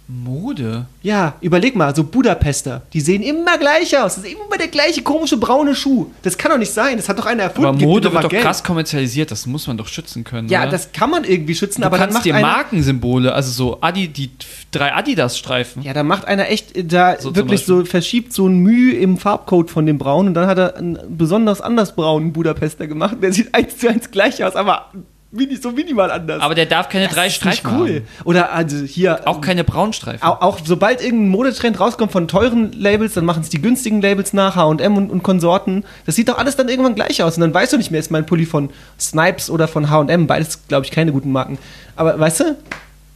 Mode. 0.06 0.84
Ja, 1.02 1.34
überleg 1.40 1.76
mal, 1.76 1.96
so 1.96 2.04
Budapester, 2.04 2.82
die 2.92 3.00
sehen 3.00 3.22
immer 3.22 3.56
gleich 3.56 3.96
aus. 3.98 4.16
Das 4.16 4.24
ist 4.24 4.32
immer 4.32 4.58
der 4.58 4.68
gleiche 4.68 5.02
komische 5.02 5.38
braune 5.38 5.74
Schuh. 5.74 6.08
Das 6.22 6.36
kann 6.36 6.50
doch 6.50 6.58
nicht 6.58 6.72
sein. 6.72 6.98
Das 6.98 7.08
hat 7.08 7.18
doch 7.18 7.24
einer 7.24 7.44
erfunden. 7.44 7.68
Aber 7.68 7.78
Mode 7.78 8.12
wird 8.12 8.24
doch 8.24 8.28
Geld. 8.28 8.42
krass 8.42 8.62
kommerzialisiert, 8.62 9.30
das 9.30 9.46
muss 9.46 9.66
man 9.66 9.78
doch 9.78 9.88
schützen 9.88 10.22
können. 10.22 10.48
Ja, 10.48 10.62
oder? 10.62 10.72
das 10.72 10.92
kann 10.92 11.08
man 11.08 11.24
irgendwie 11.24 11.54
schützen, 11.54 11.80
du 11.80 11.86
aber 11.86 11.96
dann 11.96 12.10
kannst 12.10 12.16
macht 12.16 12.26
dir 12.26 12.34
Markensymbole, 12.34 13.32
also 13.32 13.50
so 13.50 13.78
Adi, 13.80 14.08
die 14.08 14.30
drei 14.70 14.92
Adidas-Streifen. 14.94 15.82
Ja, 15.82 15.94
da 15.94 16.02
macht 16.02 16.26
einer 16.26 16.50
echt, 16.50 16.76
äh, 16.76 16.84
da 16.84 17.18
So 17.18 17.34
wirklich 17.34 17.64
so, 17.64 17.86
verschiebt 17.86 18.34
so 18.34 18.46
ein 18.46 18.58
Mühe 18.58 18.94
im 18.96 19.16
Farbcode 19.16 19.70
von 19.70 19.86
dem 19.86 19.96
Braun 19.96 20.26
und 20.28 20.34
dann 20.34 20.46
hat 20.46 20.58
er 20.58 20.76
einen 20.76 20.98
besonders 21.08 21.62
anders 21.62 21.96
braunen 21.96 22.34
Budapester 22.34 22.86
gemacht. 22.86 23.16
Der 23.22 23.32
sieht 23.32 23.54
eins 23.54 23.78
zu 23.78 23.88
eins 23.88 24.10
gleich 24.10 24.44
aus, 24.44 24.54
aber 24.54 24.90
mini, 25.34 25.56
so 25.56 25.70
minimal 25.72 26.10
anders. 26.10 26.40
Aber 26.42 26.54
der 26.54 26.66
darf 26.66 26.88
keine 26.88 27.08
drei 27.08 27.26
Das 27.26 27.36
ist 27.36 27.44
nicht 27.44 27.58
Streifen 27.58 27.78
cool. 27.80 27.88
haben. 27.96 28.08
Oder 28.24 28.52
also 28.52 28.76
hier. 28.84 29.26
Auch 29.28 29.40
keine 29.40 29.64
Braunstreifen. 29.64 30.22
Auch, 30.22 30.40
auch 30.40 30.58
sobald 30.64 31.02
irgendein 31.02 31.28
Modetrend 31.28 31.78
rauskommt 31.80 32.12
von 32.12 32.28
teuren 32.28 32.72
Labels, 32.72 33.14
dann 33.14 33.24
machen 33.24 33.42
es 33.42 33.48
die 33.48 33.60
günstigen 33.60 34.00
Labels 34.00 34.32
nach, 34.32 34.56
H&M 34.56 34.96
und, 34.96 35.10
und 35.10 35.22
Konsorten. 35.22 35.84
Das 36.06 36.14
sieht 36.16 36.28
doch 36.28 36.38
alles 36.38 36.56
dann 36.56 36.68
irgendwann 36.68 36.94
gleich 36.94 37.22
aus. 37.22 37.36
Und 37.36 37.42
dann 37.42 37.52
weißt 37.54 37.72
du 37.72 37.76
nicht 37.76 37.90
mehr, 37.90 38.00
ist 38.00 38.10
mein 38.10 38.26
Pulli 38.26 38.46
von 38.46 38.70
Snipes 38.98 39.50
oder 39.50 39.68
von 39.68 39.90
H&M. 39.90 40.26
Beides, 40.26 40.66
glaube 40.68 40.86
ich, 40.86 40.90
keine 40.92 41.12
guten 41.12 41.32
Marken. 41.32 41.58
Aber 41.96 42.18
weißt 42.18 42.40
du? 42.40 42.56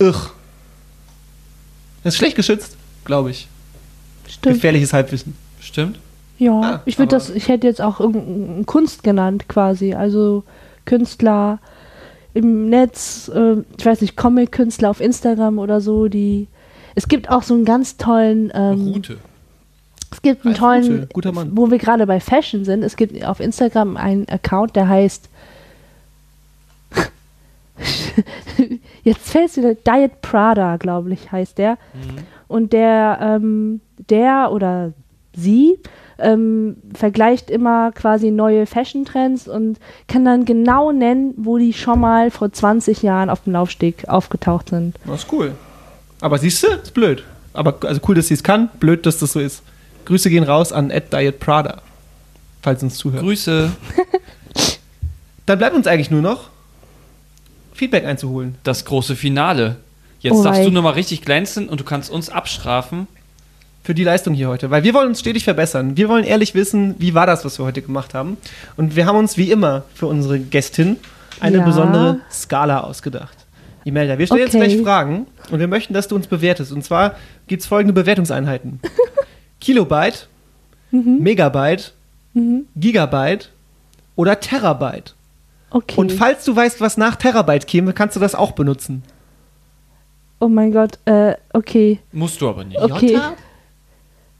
Irr. 0.00 0.30
Das 2.04 2.14
ist 2.14 2.18
schlecht 2.18 2.36
geschützt, 2.36 2.76
glaube 3.04 3.30
ich. 3.30 3.48
Stimmt. 4.28 4.56
Gefährliches 4.56 4.92
Halbwissen. 4.92 5.36
Stimmt. 5.60 5.98
Ja, 6.38 6.52
Ah, 6.60 6.82
ich 6.84 6.98
würde 6.98 7.16
das, 7.16 7.30
ich 7.30 7.48
hätte 7.48 7.66
jetzt 7.66 7.80
auch 7.80 7.98
irgendeine 7.98 8.64
Kunst 8.64 9.02
genannt 9.02 9.48
quasi. 9.48 9.94
Also 9.94 10.44
Künstler 10.84 11.58
im 12.38 12.68
Netz, 12.68 13.28
äh, 13.34 13.56
ich 13.76 13.84
weiß 13.84 14.00
nicht, 14.00 14.16
Comic-Künstler 14.16 14.90
auf 14.90 15.00
Instagram 15.00 15.58
oder 15.58 15.80
so, 15.80 16.06
die. 16.06 16.46
Es 16.94 17.08
gibt 17.08 17.30
auch 17.30 17.42
so 17.42 17.54
einen 17.54 17.64
ganz 17.64 17.96
tollen, 17.96 18.52
ähm, 18.54 18.92
Route. 18.92 19.18
es 20.12 20.22
gibt 20.22 20.46
einen 20.46 20.54
tollen, 20.54 20.84
Rute, 20.84 21.08
guter 21.12 21.32
Mann. 21.32 21.50
wo 21.54 21.70
wir 21.70 21.78
gerade 21.78 22.06
bei 22.06 22.20
Fashion 22.20 22.64
sind, 22.64 22.82
es 22.82 22.96
gibt 22.96 23.24
auf 23.24 23.40
Instagram 23.40 23.96
einen 23.96 24.28
Account, 24.28 24.76
der 24.76 24.88
heißt 24.88 25.28
Jetzt 29.04 29.30
fällt 29.30 29.50
es 29.50 29.56
wieder, 29.56 29.74
Diet 29.74 30.20
Prada, 30.22 30.76
glaube 30.76 31.12
ich, 31.12 31.30
heißt 31.30 31.58
der. 31.58 31.76
Und 32.46 32.72
der, 32.72 33.18
ähm, 33.20 33.80
der 34.08 34.50
oder 34.52 34.92
sie 35.34 35.78
ähm, 36.18 36.76
vergleicht 36.94 37.50
immer 37.50 37.92
quasi 37.92 38.30
neue 38.30 38.66
Fashion-Trends 38.66 39.48
und 39.48 39.78
kann 40.08 40.24
dann 40.24 40.44
genau 40.44 40.92
nennen, 40.92 41.34
wo 41.36 41.58
die 41.58 41.72
schon 41.72 42.00
mal 42.00 42.30
vor 42.30 42.52
20 42.52 43.02
Jahren 43.02 43.30
auf 43.30 43.44
dem 43.44 43.52
Laufsteg 43.52 44.08
aufgetaucht 44.08 44.70
sind. 44.70 44.96
Das 45.06 45.24
ist 45.24 45.32
cool. 45.32 45.52
Aber 46.20 46.38
siehst 46.38 46.62
du, 46.62 46.68
ist 46.68 46.94
blöd. 46.94 47.24
Aber 47.52 47.76
also 47.84 48.00
cool, 48.08 48.14
dass 48.14 48.28
sie 48.28 48.34
es 48.34 48.42
kann, 48.42 48.68
blöd, 48.80 49.06
dass 49.06 49.18
das 49.18 49.32
so 49.32 49.40
ist. 49.40 49.62
Grüße 50.04 50.30
gehen 50.30 50.44
raus 50.44 50.72
an 50.72 50.90
Ed 50.90 51.12
Diet 51.12 51.38
Prada, 51.38 51.82
falls 52.62 52.82
uns 52.82 52.96
zuhört. 52.96 53.22
Grüße. 53.22 53.70
Dann 55.46 55.58
bleibt 55.58 55.74
uns 55.74 55.86
eigentlich 55.86 56.10
nur 56.10 56.22
noch 56.22 56.50
Feedback 57.72 58.04
einzuholen. 58.04 58.56
Das 58.64 58.84
große 58.84 59.16
Finale. 59.16 59.76
Jetzt 60.20 60.34
Oh 60.34 60.42
darfst 60.42 60.64
du 60.64 60.70
nochmal 60.70 60.94
richtig 60.94 61.22
glänzen 61.22 61.68
und 61.68 61.80
du 61.80 61.84
kannst 61.84 62.10
uns 62.10 62.28
abstrafen. 62.28 63.06
Für 63.88 63.94
die 63.94 64.04
Leistung 64.04 64.34
hier 64.34 64.48
heute, 64.48 64.68
weil 64.68 64.84
wir 64.84 64.92
wollen 64.92 65.08
uns 65.08 65.18
stetig 65.20 65.44
verbessern. 65.44 65.96
Wir 65.96 66.10
wollen 66.10 66.22
ehrlich 66.22 66.54
wissen, 66.54 66.94
wie 66.98 67.14
war 67.14 67.24
das, 67.24 67.46
was 67.46 67.58
wir 67.58 67.64
heute 67.64 67.80
gemacht 67.80 68.12
haben. 68.12 68.36
Und 68.76 68.96
wir 68.96 69.06
haben 69.06 69.16
uns 69.16 69.38
wie 69.38 69.50
immer 69.50 69.84
für 69.94 70.06
unsere 70.08 70.38
Gästin 70.38 70.96
eine 71.40 71.56
Ja. 71.56 71.64
besondere 71.64 72.20
Skala 72.30 72.80
ausgedacht. 72.80 73.34
Imelda, 73.84 74.18
wir 74.18 74.26
stellen 74.26 74.42
jetzt 74.42 74.54
Okay. 74.54 74.66
gleich 74.74 74.82
Fragen 74.82 75.26
und 75.50 75.58
wir 75.58 75.68
möchten, 75.68 75.94
dass 75.94 76.06
du 76.06 76.16
uns 76.16 76.26
bewertest. 76.26 76.70
Und 76.70 76.84
zwar 76.84 77.14
gibt 77.46 77.62
es 77.62 77.66
folgende 77.66 77.94
Bewertungseinheiten. 77.94 78.78
Kilobyte, 79.62 80.28
Megabyte, 80.90 81.94
Gigabyte 82.76 83.50
oder 84.16 84.38
Terabyte. 84.38 85.14
Okay. 85.70 85.98
Und 85.98 86.12
falls 86.12 86.44
du 86.44 86.54
weißt, 86.54 86.82
was 86.82 86.98
nach 86.98 87.16
Terabyte 87.16 87.66
käme, 87.66 87.94
kannst 87.94 88.16
du 88.16 88.20
das 88.20 88.34
auch 88.34 88.52
benutzen. 88.52 89.02
oh 90.40 90.48
mein 90.48 90.72
Gott, 90.72 90.98
äh, 91.06 91.36
okay. 91.54 92.00
Musst 92.12 92.38
du 92.42 92.50
aber 92.50 92.64
nicht. 92.64 92.78
Okay. 92.78 93.12
Jota? 93.14 93.32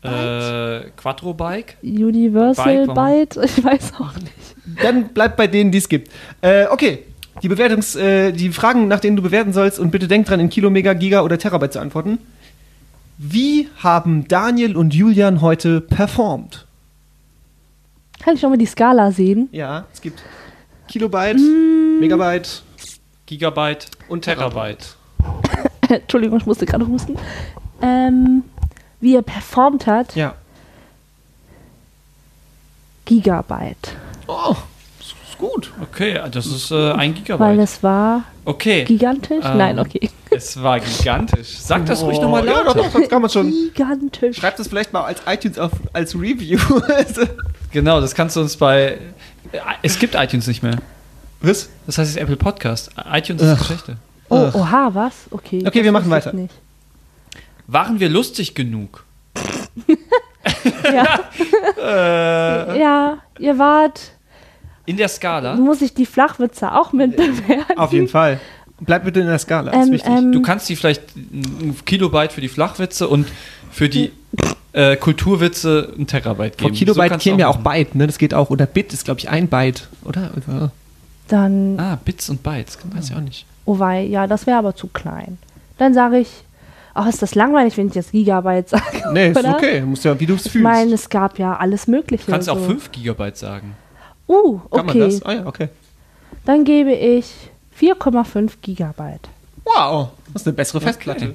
Äh, 0.03 0.91
Quattro-Bike? 0.97 1.79
Universal 1.83 2.87
Bike? 2.87 2.95
Byte? 2.95 3.37
Ich 3.45 3.65
weiß 3.65 3.95
auch 3.99 4.15
nicht. 4.15 4.83
Dann 4.83 5.09
bleib 5.09 5.37
bei 5.37 5.47
denen, 5.47 5.73
die 5.73 5.79
es 5.79 5.89
gibt. 5.89 6.11
Äh, 6.41 6.67
okay. 6.67 7.05
Die 7.43 7.49
Bewertungs, 7.49 7.95
äh, 7.95 8.33
die 8.33 8.51
Fragen, 8.51 8.89
nach 8.89 9.01
denen 9.01 9.17
du 9.17 9.23
bewerten 9.23 9.53
sollst, 9.53 9.79
und 9.79 9.91
bitte 9.91 10.09
denk 10.09 10.27
dran, 10.27 10.41
in 10.41 10.51
Kilo, 10.51 10.71
Mega, 10.71 10.93
Giga 10.93 11.23
oder 11.23 11.39
Terabyte 11.39 11.73
zu 11.73 11.81
antworten. 11.81 12.19
Wie 13.17 13.69
haben 13.79 14.27
Daniel 14.29 14.77
und 14.77 14.95
Julian 14.95 15.41
heute 15.41 15.81
performt? 15.81 16.67
Kann 18.21 18.35
ich 18.35 18.43
noch 18.43 18.51
mal 18.51 18.59
die 18.59 18.67
Skala 18.67 19.13
sehen? 19.13 19.49
Ja, 19.53 19.87
es 19.93 20.01
gibt 20.01 20.23
Kilobyte, 20.89 21.41
Megabyte 22.01 22.63
Gigabyte 23.29 23.87
und 24.09 24.23
Terabyte. 24.23 24.97
Entschuldigung, 25.89 26.39
ich 26.39 26.47
musste 26.47 26.65
gerade 26.65 26.87
husten. 26.87 27.15
Ähm, 27.83 28.43
wie 29.01 29.15
er 29.17 29.23
performt 29.23 29.87
hat, 29.87 30.15
Ja. 30.17 30.35
Gigabyte. 33.05 33.97
Oh, 34.27 34.55
das 34.99 35.07
ist 35.31 35.39
gut. 35.39 35.73
Okay, 35.83 36.21
das 36.31 36.47
ist 36.47 36.71
äh, 36.71 36.93
ein 36.93 36.99
Weil 36.99 37.13
Gigabyte. 37.15 37.59
es 37.61 37.83
war 37.83 38.25
Okay, 38.45 38.85
gigantisch. 38.85 39.45
Ähm, 39.45 39.57
Nein, 39.59 39.79
okay. 39.79 40.11
es 40.31 40.63
war 40.63 40.79
gigantisch. 40.81 41.59
Sag 41.59 41.87
das 41.87 42.03
ruhig 42.03 42.21
nochmal 42.21 42.47
Ja, 42.47 42.65
doch, 42.65 42.75
das 42.93 43.09
kann 43.09 43.23
man 43.23 43.31
schon. 43.31 43.51
Gigantisch. 43.51 44.37
Schreibt 44.37 44.59
das 44.59 44.69
vielleicht 44.69 44.93
mal 44.93 45.05
als 45.05 45.21
iTunes 45.27 45.59
auf, 45.59 45.73
als 45.93 46.15
Review. 46.15 46.59
Genau, 47.71 48.01
das 48.01 48.15
kannst 48.15 48.35
du 48.35 48.41
uns 48.41 48.57
bei. 48.57 48.99
äh, 49.53 49.59
Es 49.83 49.99
gibt 49.99 50.15
iTunes 50.15 50.47
nicht 50.47 50.63
mehr. 50.63 50.79
Was? 51.43 51.69
Das 51.87 51.99
heißt 51.99 52.15
jetzt 52.15 52.23
Apple 52.23 52.37
Podcast. 52.39 52.91
iTunes 53.13 53.43
ist 53.43 53.53
Ugh. 53.53 53.59
Geschichte. 53.59 53.97
Oh, 54.31 54.51
oha, 54.55 54.91
was? 54.95 55.13
Okay. 55.31 55.63
Okay, 55.67 55.85
wir 55.85 55.93
machen 55.93 56.09
weiter. 56.09 56.33
Nicht. 56.33 56.55
Waren 57.69 58.01
wir 58.01 58.09
lustig 58.09 58.55
genug? 58.55 59.05
Ja. 60.85 61.21
Äh. 61.79 62.81
ja, 62.81 63.19
ihr 63.39 63.59
wart 63.59 64.13
In 64.87 64.97
der 64.97 65.09
Skala. 65.09 65.55
muss 65.57 65.83
ich 65.83 65.95
die 65.95 66.07
Flachwitze 66.07 66.73
auch 66.73 66.93
mit 66.93 67.17
bewerten. 67.17 67.79
Auf 67.79 67.93
jeden 67.93 68.09
Fall. 68.09 68.41
Bleib 68.81 69.05
bitte 69.05 69.21
in 69.21 69.27
der 69.27 69.39
Skala, 69.39 69.71
das 69.71 69.81
ist 69.83 69.87
Ähm, 69.87 69.93
wichtig. 69.93 70.11
ähm, 70.11 70.33
Du 70.33 70.43
kannst 70.43 70.69
die 70.69 70.77
vielleicht 70.77 71.03
ein 71.17 71.77
Kilobyte 71.85 72.33
für 72.33 72.41
die 72.41 72.49
Flachwitze 72.49 73.09
und 73.09 73.27
für 73.71 73.89
die 73.89 74.13
äh, 74.73 74.97
Kulturwitze 74.97 75.93
ein 75.99 76.07
Terabyte 76.07 76.57
geben. 76.59 76.71
Von 76.71 76.79
Kilobyte 76.79 77.13
du 77.15 77.19
kämen 77.19 77.39
ja 77.41 77.49
auch. 77.49 77.59
Byte, 77.59 77.95
ne? 77.97 78.07
Das 78.07 78.19
geht 78.19 78.35
auch. 78.35 78.51
Oder 78.51 78.67
Bit 78.67 78.93
ist, 78.93 79.05
glaube 79.05 79.21
ich, 79.21 79.29
ein 79.29 79.49
Byte, 79.49 79.89
oder? 80.05 80.31
Also, 80.35 80.71
Dann, 81.29 81.79
Ah, 81.79 81.99
Bits 82.05 82.31
und 82.31 82.43
Bytes. 82.43 82.79
Genau. 82.79 82.97
weiß 82.97 83.11
ich 83.11 83.17
auch 83.17 83.21
nicht. 83.21 83.45
oh 83.67 83.79
wei, 83.79 84.03
ja, 84.05 84.27
das 84.27 84.47
wäre 84.47 84.59
aber 84.59 84.75
zu 84.77 84.87
klein. 84.89 85.39
Dann 85.77 85.93
sage 85.93 86.19
ich, 86.19 86.29
ach, 86.99 87.07
ist 87.09 87.23
das 87.23 87.35
langweilig, 87.35 87.77
wenn 87.77 87.89
ich 87.89 87.95
jetzt 87.95 88.13
Gigabyte 88.13 88.69
sage. 88.69 88.85
Nee, 89.13 89.29
ist 89.31 89.39
oder? 89.39 89.55
okay. 89.57 89.81
Du 89.81 89.87
musst 89.87 90.05
ja, 90.05 90.19
wie 90.21 90.27
du 90.27 90.35
es 90.35 90.47
Ich 90.47 90.53
fühlst. 90.53 90.63
meine, 90.65 90.93
es 90.95 91.09
gab 91.09 91.39
ja 91.39 91.57
alles 91.57 91.87
Mögliche. 91.87 92.27
Du 92.27 92.33
kannst 92.33 92.51
auch 92.51 92.59
so. 92.59 92.65
5 92.67 92.93
Gigabyte 92.93 93.37
sagen. 93.37 93.75
Uh, 94.29 94.59
Kann 94.71 94.87
man 94.87 94.97
okay. 94.97 94.99
das? 95.11 95.23
Ah 95.23 95.33
ja, 95.33 95.47
okay. 95.47 95.69
Dann 96.45 96.65
gebe 96.65 96.93
ich 96.93 97.27
4,5 97.81 98.51
Gigabyte. 98.61 99.29
Wow, 99.65 100.09
das 100.33 100.43
ist 100.43 100.49
eine 100.49 100.57
bessere 100.57 100.81
Festplatte. 100.81 101.35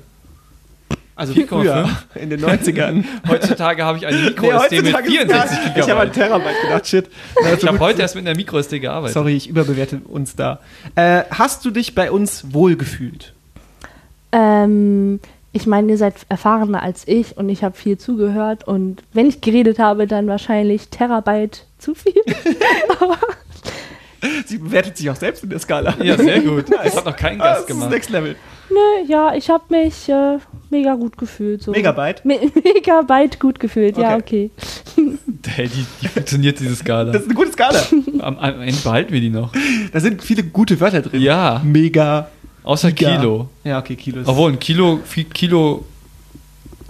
Also 1.15 1.33
4,5? 1.33 1.47
früher, 1.47 1.89
in 2.15 2.29
den 2.31 2.43
90ern. 2.43 3.03
Heutzutage 3.27 3.83
habe 3.85 3.99
ich 3.99 4.05
eine 4.07 4.17
Nee, 4.17 4.23
Micro-SD 4.29 4.81
mit 4.81 4.95
heutzutage 4.95 5.07
ist 5.07 5.17
64 5.21 5.57
gar- 5.57 5.77
Ich 5.77 5.89
habe 5.89 6.01
an 6.01 6.11
Gigabyte. 6.11 6.13
Terabyte 6.13 6.61
gedacht, 6.63 6.87
shit. 6.87 7.09
Ich 7.59 7.67
habe 7.67 7.79
heute 7.79 8.01
erst 8.01 8.15
mit 8.15 8.25
einer 8.27 8.35
Micro-SD 8.35 8.79
gearbeitet. 8.79 9.13
Sorry, 9.13 9.35
ich 9.35 9.47
überbewerte 9.47 10.01
uns 10.07 10.35
da. 10.35 10.59
Äh, 10.95 11.23
hast 11.29 11.63
du 11.65 11.71
dich 11.71 11.93
bei 11.93 12.11
uns 12.11 12.51
wohlgefühlt? 12.53 13.33
Ähm, 14.31 15.19
ich 15.53 15.67
meine, 15.67 15.91
ihr 15.91 15.97
seid 15.97 16.15
erfahrener 16.29 16.81
als 16.81 17.07
ich 17.07 17.37
und 17.37 17.47
ich 17.47 17.63
habe 17.63 17.75
viel 17.77 17.97
zugehört 17.97 18.67
und 18.67 19.03
wenn 19.13 19.27
ich 19.27 19.39
geredet 19.39 19.79
habe, 19.79 20.07
dann 20.07 20.27
wahrscheinlich 20.27 20.89
Terabyte 20.89 21.65
zu 21.77 21.93
viel. 21.95 22.13
Sie 24.45 24.57
bewertet 24.57 24.97
sich 24.97 25.09
auch 25.09 25.15
selbst 25.17 25.43
in 25.43 25.49
der 25.49 25.59
Skala. 25.59 25.95
Ja, 26.01 26.17
sehr 26.17 26.39
gut. 26.41 26.65
Das 26.83 26.95
hat 26.95 27.05
noch 27.05 27.15
kein 27.15 27.39
Ah, 27.41 27.45
Gast 27.45 27.55
das 27.55 27.61
ist 27.61 27.67
gemacht. 27.67 27.89
Next 27.91 28.09
Level. 28.09 28.35
Nö, 28.69 29.05
ja, 29.07 29.35
ich 29.35 29.49
habe 29.49 29.63
mich 29.69 30.07
äh, 30.07 30.37
mega 30.69 30.95
gut 30.95 31.17
gefühlt. 31.17 31.61
So. 31.61 31.71
Megabyte? 31.71 32.23
Me 32.23 32.39
Megabyte 32.63 33.37
gut 33.39 33.59
gefühlt, 33.59 33.97
ja, 33.97 34.15
okay. 34.15 34.49
Hey, 35.45 35.67
die, 35.67 35.85
die 36.01 36.07
funktioniert, 36.07 36.59
diese 36.59 36.75
Skala. 36.75 37.11
Das 37.11 37.23
ist 37.23 37.27
eine 37.27 37.35
gute 37.35 37.51
Skala. 37.51 37.79
Am, 38.19 38.37
am 38.39 38.61
Ende 38.61 38.79
behalten 38.81 39.11
wir 39.11 39.19
die 39.19 39.29
noch. 39.29 39.51
Da 39.91 39.99
sind 39.99 40.23
viele 40.23 40.43
gute 40.43 40.79
Wörter 40.79 41.01
drin. 41.01 41.21
Ja, 41.21 41.61
Mega. 41.63 42.29
Außer 42.63 42.91
Giga. 42.91 43.17
Kilo. 43.17 43.49
Ja, 43.63 43.79
okay, 43.79 43.95
Kilo 43.95 44.21
ist. 44.21 44.27
Obwohl, 44.27 44.51
ein 44.53 44.59
Kilo, 44.59 44.99
Kilo 45.33 45.85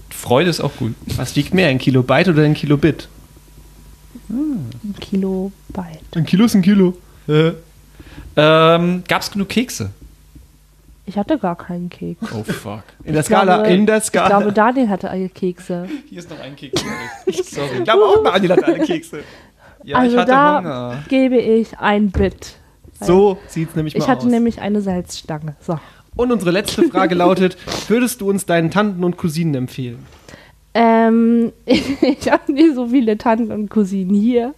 Freude 0.09 0.49
ist 0.49 0.61
auch 0.61 0.75
gut. 0.77 0.93
Was 1.17 1.35
wiegt 1.35 1.53
mehr, 1.53 1.67
ein 1.69 1.77
Kilobyte 1.79 2.29
oder 2.29 2.43
ein 2.43 2.53
Kilobit? 2.53 3.07
Ein 4.29 4.95
Kilobyte. 4.99 5.99
Ein 6.15 6.25
Kilo 6.25 6.45
ist 6.45 6.55
ein 6.55 6.61
Kilo. 6.61 6.95
Ähm, 8.35 9.03
Gab 9.07 9.21
es 9.21 9.31
genug 9.31 9.49
Kekse? 9.49 9.91
Ich 11.05 11.17
hatte 11.17 11.37
gar 11.37 11.57
keinen 11.57 11.89
Keks. 11.89 12.21
Oh, 12.33 12.43
fuck. 12.43 12.83
In 13.03 13.11
der 13.13 13.19
Ich 13.21 13.25
Skala, 13.27 13.57
glaube- 13.57 13.69
in 13.73 13.85
der 13.85 13.97
Ich 13.97 14.03
Skala. 14.05 14.27
glaube, 14.29 14.53
Daniel 14.53 14.87
hatte 14.89 15.09
alle 15.09 15.27
Kekse. 15.29 15.87
Hier 16.09 16.19
ist 16.19 16.29
noch 16.29 16.39
ein 16.39 16.55
Keks. 16.55 16.81
Ich 17.25 17.49
glaube 17.83 18.03
auch, 18.03 18.23
Daniel 18.23 18.51
hat 18.53 18.63
alle 18.63 18.79
Kekse. 18.79 19.23
Ja, 19.83 19.97
also 19.97 20.13
ich 20.15 20.21
hatte 20.21 20.31
da 20.31 20.57
Hunger. 20.59 21.03
gebe 21.09 21.37
ich 21.37 21.77
ein 21.77 22.09
Bit. 22.11 22.55
So 23.05 23.38
sieht's 23.47 23.75
nämlich 23.75 23.93
mal 23.95 23.99
Ich 24.03 24.07
hatte 24.07 24.25
aus. 24.25 24.31
nämlich 24.31 24.61
eine 24.61 24.81
Salzstange. 24.81 25.55
So. 25.59 25.80
Und 26.15 26.31
unsere 26.31 26.51
letzte 26.51 26.84
Frage 26.84 27.15
lautet: 27.15 27.57
Würdest 27.88 28.21
du 28.21 28.30
uns 28.30 28.45
deinen 28.45 28.71
Tanten 28.71 29.03
und 29.03 29.17
Cousinen 29.17 29.55
empfehlen? 29.55 29.99
Ähm, 30.73 31.51
ich 31.65 32.31
habe 32.31 32.51
nicht 32.51 32.75
so 32.75 32.88
viele 32.88 33.17
Tanten 33.17 33.51
und 33.51 33.69
Cousinen 33.69 34.13
hier. 34.15 34.53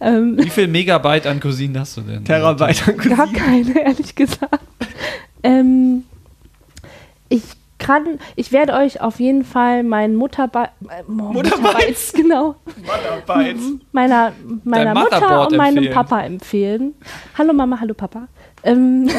Ähm, 0.00 0.36
Wie 0.38 0.48
viel 0.50 0.66
Megabyte 0.66 1.26
an 1.26 1.38
Cousinen 1.40 1.78
hast 1.78 1.96
du 1.98 2.00
denn? 2.02 2.24
Terabyte 2.24 2.88
an 2.88 2.96
gar 2.96 3.26
Cousinen. 3.26 3.34
keine, 3.34 3.80
ehrlich 3.84 4.14
gesagt. 4.14 4.60
Ähm, 5.42 6.04
ich 7.28 7.42
kann, 7.82 8.18
ich 8.36 8.52
werde 8.52 8.74
euch 8.74 9.00
auf 9.00 9.18
jeden 9.20 9.44
Fall 9.44 9.82
meinen 9.82 10.14
Mutterbe 10.14 10.68
äh, 10.84 11.02
oh, 11.08 11.12
Mutterbytes. 11.12 12.12
genau, 12.12 12.54
Motherbyte. 12.86 13.58
meiner, 13.90 14.32
meiner 14.64 14.94
Mutter 14.94 15.46
und 15.48 15.56
meinem 15.56 15.78
empfehlen. 15.78 15.94
Papa 15.94 16.20
empfehlen. 16.22 16.94
Hallo 17.36 17.52
Mama, 17.52 17.78
hallo 17.80 17.94
Papa. 17.94 18.28
Ähm, 18.62 19.10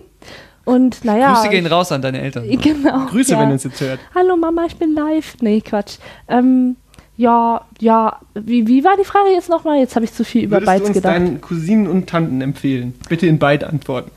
und 0.64 1.04
naja. 1.04 1.34
Grüße 1.34 1.50
gehen 1.50 1.66
raus 1.66 1.92
an 1.92 2.02
deine 2.02 2.20
Eltern. 2.20 2.44
Genau. 2.60 3.06
Grüße, 3.06 3.32
ja. 3.32 3.40
wenn 3.40 3.48
ihr 3.48 3.52
uns 3.54 3.64
jetzt 3.64 3.80
hört. 3.80 4.00
Hallo 4.14 4.36
Mama, 4.36 4.64
ich 4.66 4.76
bin 4.76 4.94
live. 4.94 5.36
Nee, 5.40 5.60
Quatsch. 5.60 5.98
Ähm, 6.28 6.76
ja, 7.18 7.62
ja, 7.80 8.20
wie, 8.34 8.66
wie 8.68 8.84
war 8.84 8.96
die 8.96 9.04
Frage 9.04 9.30
jetzt 9.30 9.50
nochmal? 9.50 9.78
Jetzt 9.78 9.96
habe 9.96 10.04
ich 10.04 10.14
zu 10.14 10.24
viel 10.24 10.44
über 10.44 10.56
Würdest 10.56 10.68
du 10.68 10.72
Bytes 10.72 10.88
uns 10.88 10.96
gedacht. 10.96 11.14
deinen 11.14 11.40
Cousinen 11.40 11.88
und 11.88 12.08
Tanten 12.08 12.40
empfehlen? 12.40 12.94
Bitte 13.08 13.26
in 13.26 13.38
beide 13.38 13.66
Antworten. 13.66 14.12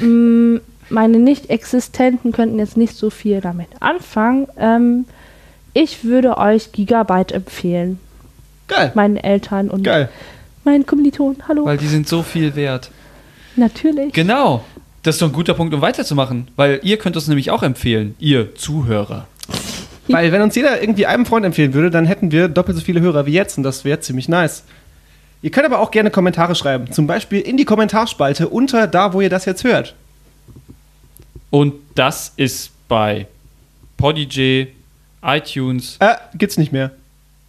Mm, 0.00 0.60
meine 0.90 1.18
Nicht-Existenten 1.18 2.32
könnten 2.32 2.58
jetzt 2.58 2.76
nicht 2.76 2.96
so 2.96 3.10
viel 3.10 3.40
damit 3.40 3.68
anfangen. 3.80 4.48
Ähm, 4.58 5.04
ich 5.72 6.04
würde 6.04 6.38
euch 6.38 6.72
Gigabyte 6.72 7.32
empfehlen. 7.32 7.98
Geil. 8.68 8.92
Meinen 8.94 9.16
Eltern 9.16 9.70
und 9.70 9.82
Geil. 9.82 10.08
meinen 10.64 10.86
Kommilitonen. 10.86 11.42
Hallo. 11.48 11.64
Weil 11.64 11.78
die 11.78 11.88
sind 11.88 12.08
so 12.08 12.22
viel 12.22 12.54
wert. 12.54 12.90
Natürlich. 13.56 14.12
Genau. 14.12 14.64
Das 15.02 15.16
ist 15.16 15.22
doch 15.22 15.28
ein 15.28 15.34
guter 15.34 15.54
Punkt, 15.54 15.74
um 15.74 15.80
weiterzumachen. 15.82 16.48
Weil 16.56 16.80
ihr 16.82 16.96
könnt 16.96 17.16
es 17.16 17.28
nämlich 17.28 17.50
auch 17.50 17.62
empfehlen, 17.62 18.14
ihr 18.18 18.54
Zuhörer. 18.54 19.26
Weil 20.08 20.32
wenn 20.32 20.42
uns 20.42 20.54
jeder 20.54 20.80
irgendwie 20.82 21.06
einem 21.06 21.26
Freund 21.26 21.44
empfehlen 21.46 21.74
würde, 21.74 21.90
dann 21.90 22.06
hätten 22.06 22.30
wir 22.30 22.48
doppelt 22.48 22.76
so 22.76 22.84
viele 22.84 23.00
Hörer 23.00 23.26
wie 23.26 23.32
jetzt 23.32 23.56
und 23.56 23.64
das 23.64 23.84
wäre 23.84 24.00
ziemlich 24.00 24.28
nice. 24.28 24.64
Ihr 25.42 25.50
könnt 25.50 25.66
aber 25.66 25.80
auch 25.80 25.90
gerne 25.90 26.10
Kommentare 26.10 26.54
schreiben. 26.54 26.90
Zum 26.92 27.06
Beispiel 27.06 27.40
in 27.40 27.56
die 27.56 27.66
Kommentarspalte 27.66 28.48
unter 28.48 28.86
da, 28.86 29.12
wo 29.12 29.20
ihr 29.20 29.28
das 29.28 29.44
jetzt 29.44 29.64
hört. 29.64 29.94
Und 31.54 31.74
das 31.94 32.32
ist 32.34 32.72
bei 32.88 33.28
Podigy, 33.96 34.72
iTunes, 35.22 35.98
Äh, 36.00 36.16
gibt's 36.36 36.58
nicht 36.58 36.72
mehr. 36.72 36.90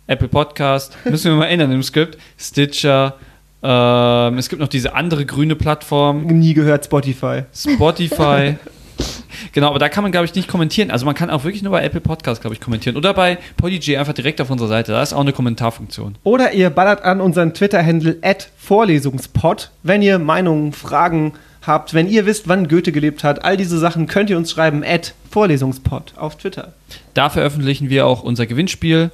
Apple 0.06 0.28
Podcast, 0.28 0.96
müssen 1.06 1.32
wir 1.32 1.38
mal 1.40 1.48
ändern 1.48 1.72
im 1.72 1.82
Skript, 1.82 2.20
Stitcher, 2.38 3.16
ähm, 3.64 4.38
es 4.38 4.48
gibt 4.48 4.62
noch 4.62 4.68
diese 4.68 4.94
andere 4.94 5.26
grüne 5.26 5.56
Plattform, 5.56 6.22
Nie 6.28 6.54
gehört 6.54 6.86
Spotify. 6.86 7.46
Spotify. 7.52 8.58
genau, 9.54 9.70
aber 9.70 9.80
da 9.80 9.90
kann 9.90 10.04
man, 10.04 10.12
glaube 10.12 10.26
ich, 10.26 10.36
nicht 10.36 10.48
kommentieren. 10.48 10.92
Also 10.92 11.08
man 11.08 11.16
kann 11.16 11.32
auch 11.32 11.44
wirklich 11.44 11.64
nur 11.64 11.72
bei 11.72 11.84
Apple 11.84 12.02
Podcast, 12.02 12.42
glaube 12.42 12.54
ich, 12.54 12.62
kommentieren. 12.62 12.98
Oder 12.98 13.16
bei 13.16 13.40
Podigy 13.58 13.98
einfach 13.98 14.14
direkt 14.14 14.40
auf 14.40 14.52
unserer 14.52 14.68
Seite. 14.68 14.92
Da 14.92 15.02
ist 15.02 15.14
auch 15.14 15.22
eine 15.22 15.34
Kommentarfunktion. 15.34 16.16
Oder 16.24 16.54
ihr 16.54 16.70
ballert 16.70 17.04
an 17.04 17.22
unseren 17.22 17.56
Twitter-Handle 17.56 18.18
Vorlesungspod, 18.56 19.72
wenn 19.82 20.04
ihr 20.04 20.20
Meinungen, 20.20 20.74
Fragen 20.74 21.34
habt, 21.68 21.94
wenn 21.94 22.08
ihr 22.08 22.26
wisst, 22.26 22.48
wann 22.48 22.68
Goethe 22.68 22.92
gelebt 22.92 23.24
hat. 23.24 23.44
All 23.44 23.58
diese 23.58 23.78
Sachen 23.78 24.08
könnt 24.08 24.30
ihr 24.30 24.38
uns 24.38 24.52
schreiben 24.52 24.84
Vorlesungspod 25.30 26.14
auf 26.18 26.38
Twitter. 26.38 26.74
Da 27.14 27.30
veröffentlichen 27.30 27.90
wir 27.90 28.06
auch 28.06 28.24
unser 28.24 28.46
Gewinnspiel. 28.46 29.12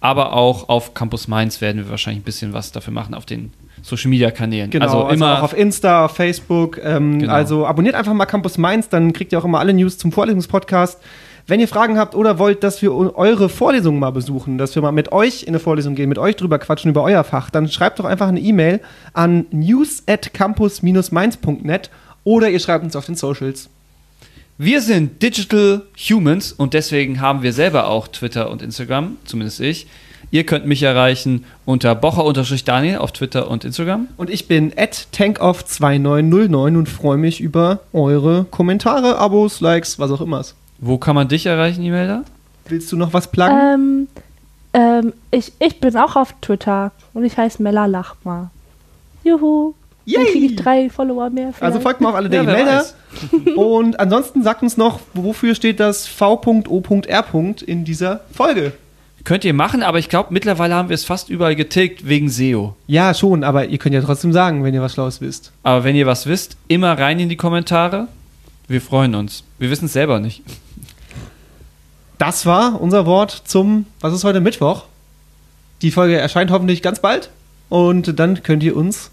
Aber 0.00 0.34
auch 0.34 0.68
auf 0.68 0.94
Campus 0.94 1.26
Mainz 1.26 1.60
werden 1.60 1.84
wir 1.84 1.90
wahrscheinlich 1.90 2.22
ein 2.22 2.24
bisschen 2.24 2.52
was 2.52 2.70
dafür 2.70 2.92
machen 2.92 3.14
auf 3.14 3.26
den 3.26 3.52
Social 3.82 4.10
Media 4.10 4.30
Kanälen. 4.30 4.70
Genau, 4.70 4.84
also 4.84 5.04
also, 5.04 5.14
immer 5.14 5.38
auch 5.38 5.42
auf 5.42 5.56
Insta, 5.56 6.04
auf 6.04 6.16
Facebook. 6.16 6.78
Ähm, 6.82 7.20
Genau. 7.20 7.32
Also 7.32 7.66
abonniert 7.66 7.94
einfach 7.94 8.12
mal 8.12 8.26
Campus 8.26 8.58
Mainz, 8.58 8.88
dann 8.88 9.12
kriegt 9.12 9.32
ihr 9.32 9.38
auch 9.38 9.44
immer 9.44 9.58
alle 9.58 9.72
News 9.72 9.98
zum 9.98 10.12
Vorlesungspodcast. 10.12 11.00
Wenn 11.48 11.60
ihr 11.60 11.68
Fragen 11.68 11.96
habt 11.96 12.16
oder 12.16 12.40
wollt, 12.40 12.64
dass 12.64 12.82
wir 12.82 12.92
eure 12.92 13.48
Vorlesungen 13.48 14.00
mal 14.00 14.10
besuchen, 14.10 14.58
dass 14.58 14.74
wir 14.74 14.82
mal 14.82 14.90
mit 14.90 15.12
euch 15.12 15.44
in 15.44 15.50
eine 15.50 15.60
Vorlesung 15.60 15.94
gehen, 15.94 16.08
mit 16.08 16.18
euch 16.18 16.34
drüber 16.34 16.58
quatschen 16.58 16.90
über 16.90 17.04
euer 17.04 17.22
Fach, 17.22 17.50
dann 17.50 17.68
schreibt 17.68 18.00
doch 18.00 18.04
einfach 18.04 18.26
eine 18.26 18.40
E-Mail 18.40 18.80
an 19.12 19.46
news 19.52 20.02
at 20.08 20.34
campus-mainz.net 20.34 21.90
oder 22.24 22.50
ihr 22.50 22.58
schreibt 22.58 22.82
uns 22.82 22.96
auf 22.96 23.06
den 23.06 23.14
Socials. 23.14 23.68
Wir 24.58 24.80
sind 24.80 25.22
Digital 25.22 25.82
Humans 25.96 26.50
und 26.50 26.74
deswegen 26.74 27.20
haben 27.20 27.42
wir 27.42 27.52
selber 27.52 27.86
auch 27.86 28.08
Twitter 28.08 28.50
und 28.50 28.60
Instagram, 28.60 29.16
zumindest 29.24 29.60
ich. 29.60 29.86
Ihr 30.32 30.44
könnt 30.44 30.66
mich 30.66 30.82
erreichen 30.82 31.44
unter 31.64 31.94
bocher-daniel 31.94 32.98
auf 32.98 33.12
Twitter 33.12 33.48
und 33.48 33.64
Instagram. 33.64 34.08
Und 34.16 34.30
ich 34.30 34.48
bin 34.48 34.72
at 34.76 35.06
tankoff2909 35.14 36.76
und 36.76 36.88
freue 36.88 37.18
mich 37.18 37.40
über 37.40 37.80
eure 37.92 38.46
Kommentare, 38.50 39.18
Abos, 39.18 39.60
Likes, 39.60 40.00
was 40.00 40.10
auch 40.10 40.20
immer. 40.20 40.42
Wo 40.78 40.98
kann 40.98 41.14
man 41.14 41.28
dich 41.28 41.46
erreichen, 41.46 41.82
Imelda? 41.82 42.24
Willst 42.68 42.90
du 42.92 42.96
noch 42.96 43.12
was 43.12 43.30
pluggen? 43.30 43.58
Ähm, 43.58 44.08
ähm, 44.72 45.12
ich, 45.30 45.52
ich 45.58 45.80
bin 45.80 45.96
auch 45.96 46.16
auf 46.16 46.34
Twitter 46.40 46.92
und 47.14 47.24
ich 47.24 47.36
heiße 47.36 47.62
Mella 47.62 47.86
Lachma. 47.86 48.50
Juhu. 49.24 49.74
Dann 50.06 50.22
Yay! 50.22 50.32
kriege 50.32 50.46
ich 50.46 50.56
drei 50.56 50.88
Follower 50.88 51.30
mehr. 51.30 51.46
also 51.46 51.56
vielleicht. 51.58 51.82
folgt 51.82 52.00
mal 52.00 52.10
auf 52.10 52.14
alle 52.14 52.28
der 52.30 52.44
Ja, 52.44 52.66
weiß. 52.66 52.94
Und 53.56 53.98
ansonsten 53.98 54.44
sagt 54.44 54.62
uns 54.62 54.76
noch, 54.76 55.00
wofür 55.14 55.56
steht 55.56 55.80
das 55.80 56.06
V.O.R. 56.06 57.24
in 57.66 57.84
dieser 57.84 58.20
Folge? 58.32 58.72
Könnt 59.24 59.44
ihr 59.44 59.54
machen, 59.54 59.82
aber 59.82 59.98
ich 59.98 60.08
glaube, 60.08 60.32
mittlerweile 60.32 60.74
haben 60.74 60.88
wir 60.90 60.94
es 60.94 61.04
fast 61.04 61.28
überall 61.28 61.56
getilgt 61.56 62.06
wegen 62.06 62.28
SEO. 62.28 62.76
Ja, 62.86 63.12
schon, 63.14 63.42
aber 63.42 63.66
ihr 63.66 63.78
könnt 63.78 63.96
ja 63.96 64.00
trotzdem 64.00 64.32
sagen, 64.32 64.62
wenn 64.62 64.72
ihr 64.74 64.82
was 64.82 64.92
Schlaues 64.92 65.20
wisst. 65.20 65.50
Aber 65.64 65.82
wenn 65.82 65.96
ihr 65.96 66.06
was 66.06 66.26
wisst, 66.26 66.56
immer 66.68 66.96
rein 66.96 67.18
in 67.18 67.28
die 67.28 67.36
Kommentare. 67.36 68.06
Wir 68.68 68.80
freuen 68.80 69.16
uns. 69.16 69.42
Wir 69.58 69.70
wissen 69.70 69.86
es 69.86 69.92
selber 69.94 70.20
nicht. 70.20 70.44
Das 72.18 72.46
war 72.46 72.80
unser 72.80 73.04
Wort 73.06 73.42
zum, 73.44 73.86
was 74.00 74.14
ist 74.14 74.24
heute 74.24 74.40
Mittwoch? 74.40 74.84
Die 75.82 75.90
Folge 75.90 76.16
erscheint 76.16 76.50
hoffentlich 76.50 76.82
ganz 76.82 77.00
bald. 77.00 77.30
Und 77.68 78.18
dann 78.18 78.42
könnt 78.42 78.62
ihr 78.62 78.76
uns 78.76 79.10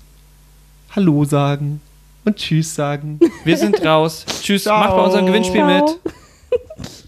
Hallo 0.95 1.25
sagen 1.25 1.81
und 2.23 2.37
Tschüss 2.37 2.75
sagen. 2.75 3.19
Wir 3.43 3.57
sind 3.57 3.83
raus. 3.85 4.25
Tschüss, 4.41 4.63
Ciao. 4.63 4.79
macht 4.79 4.95
bei 4.95 5.03
unserem 5.03 5.25
Gewinnspiel 5.25 5.61
Ciao. 5.61 5.99
mit. 6.03 6.13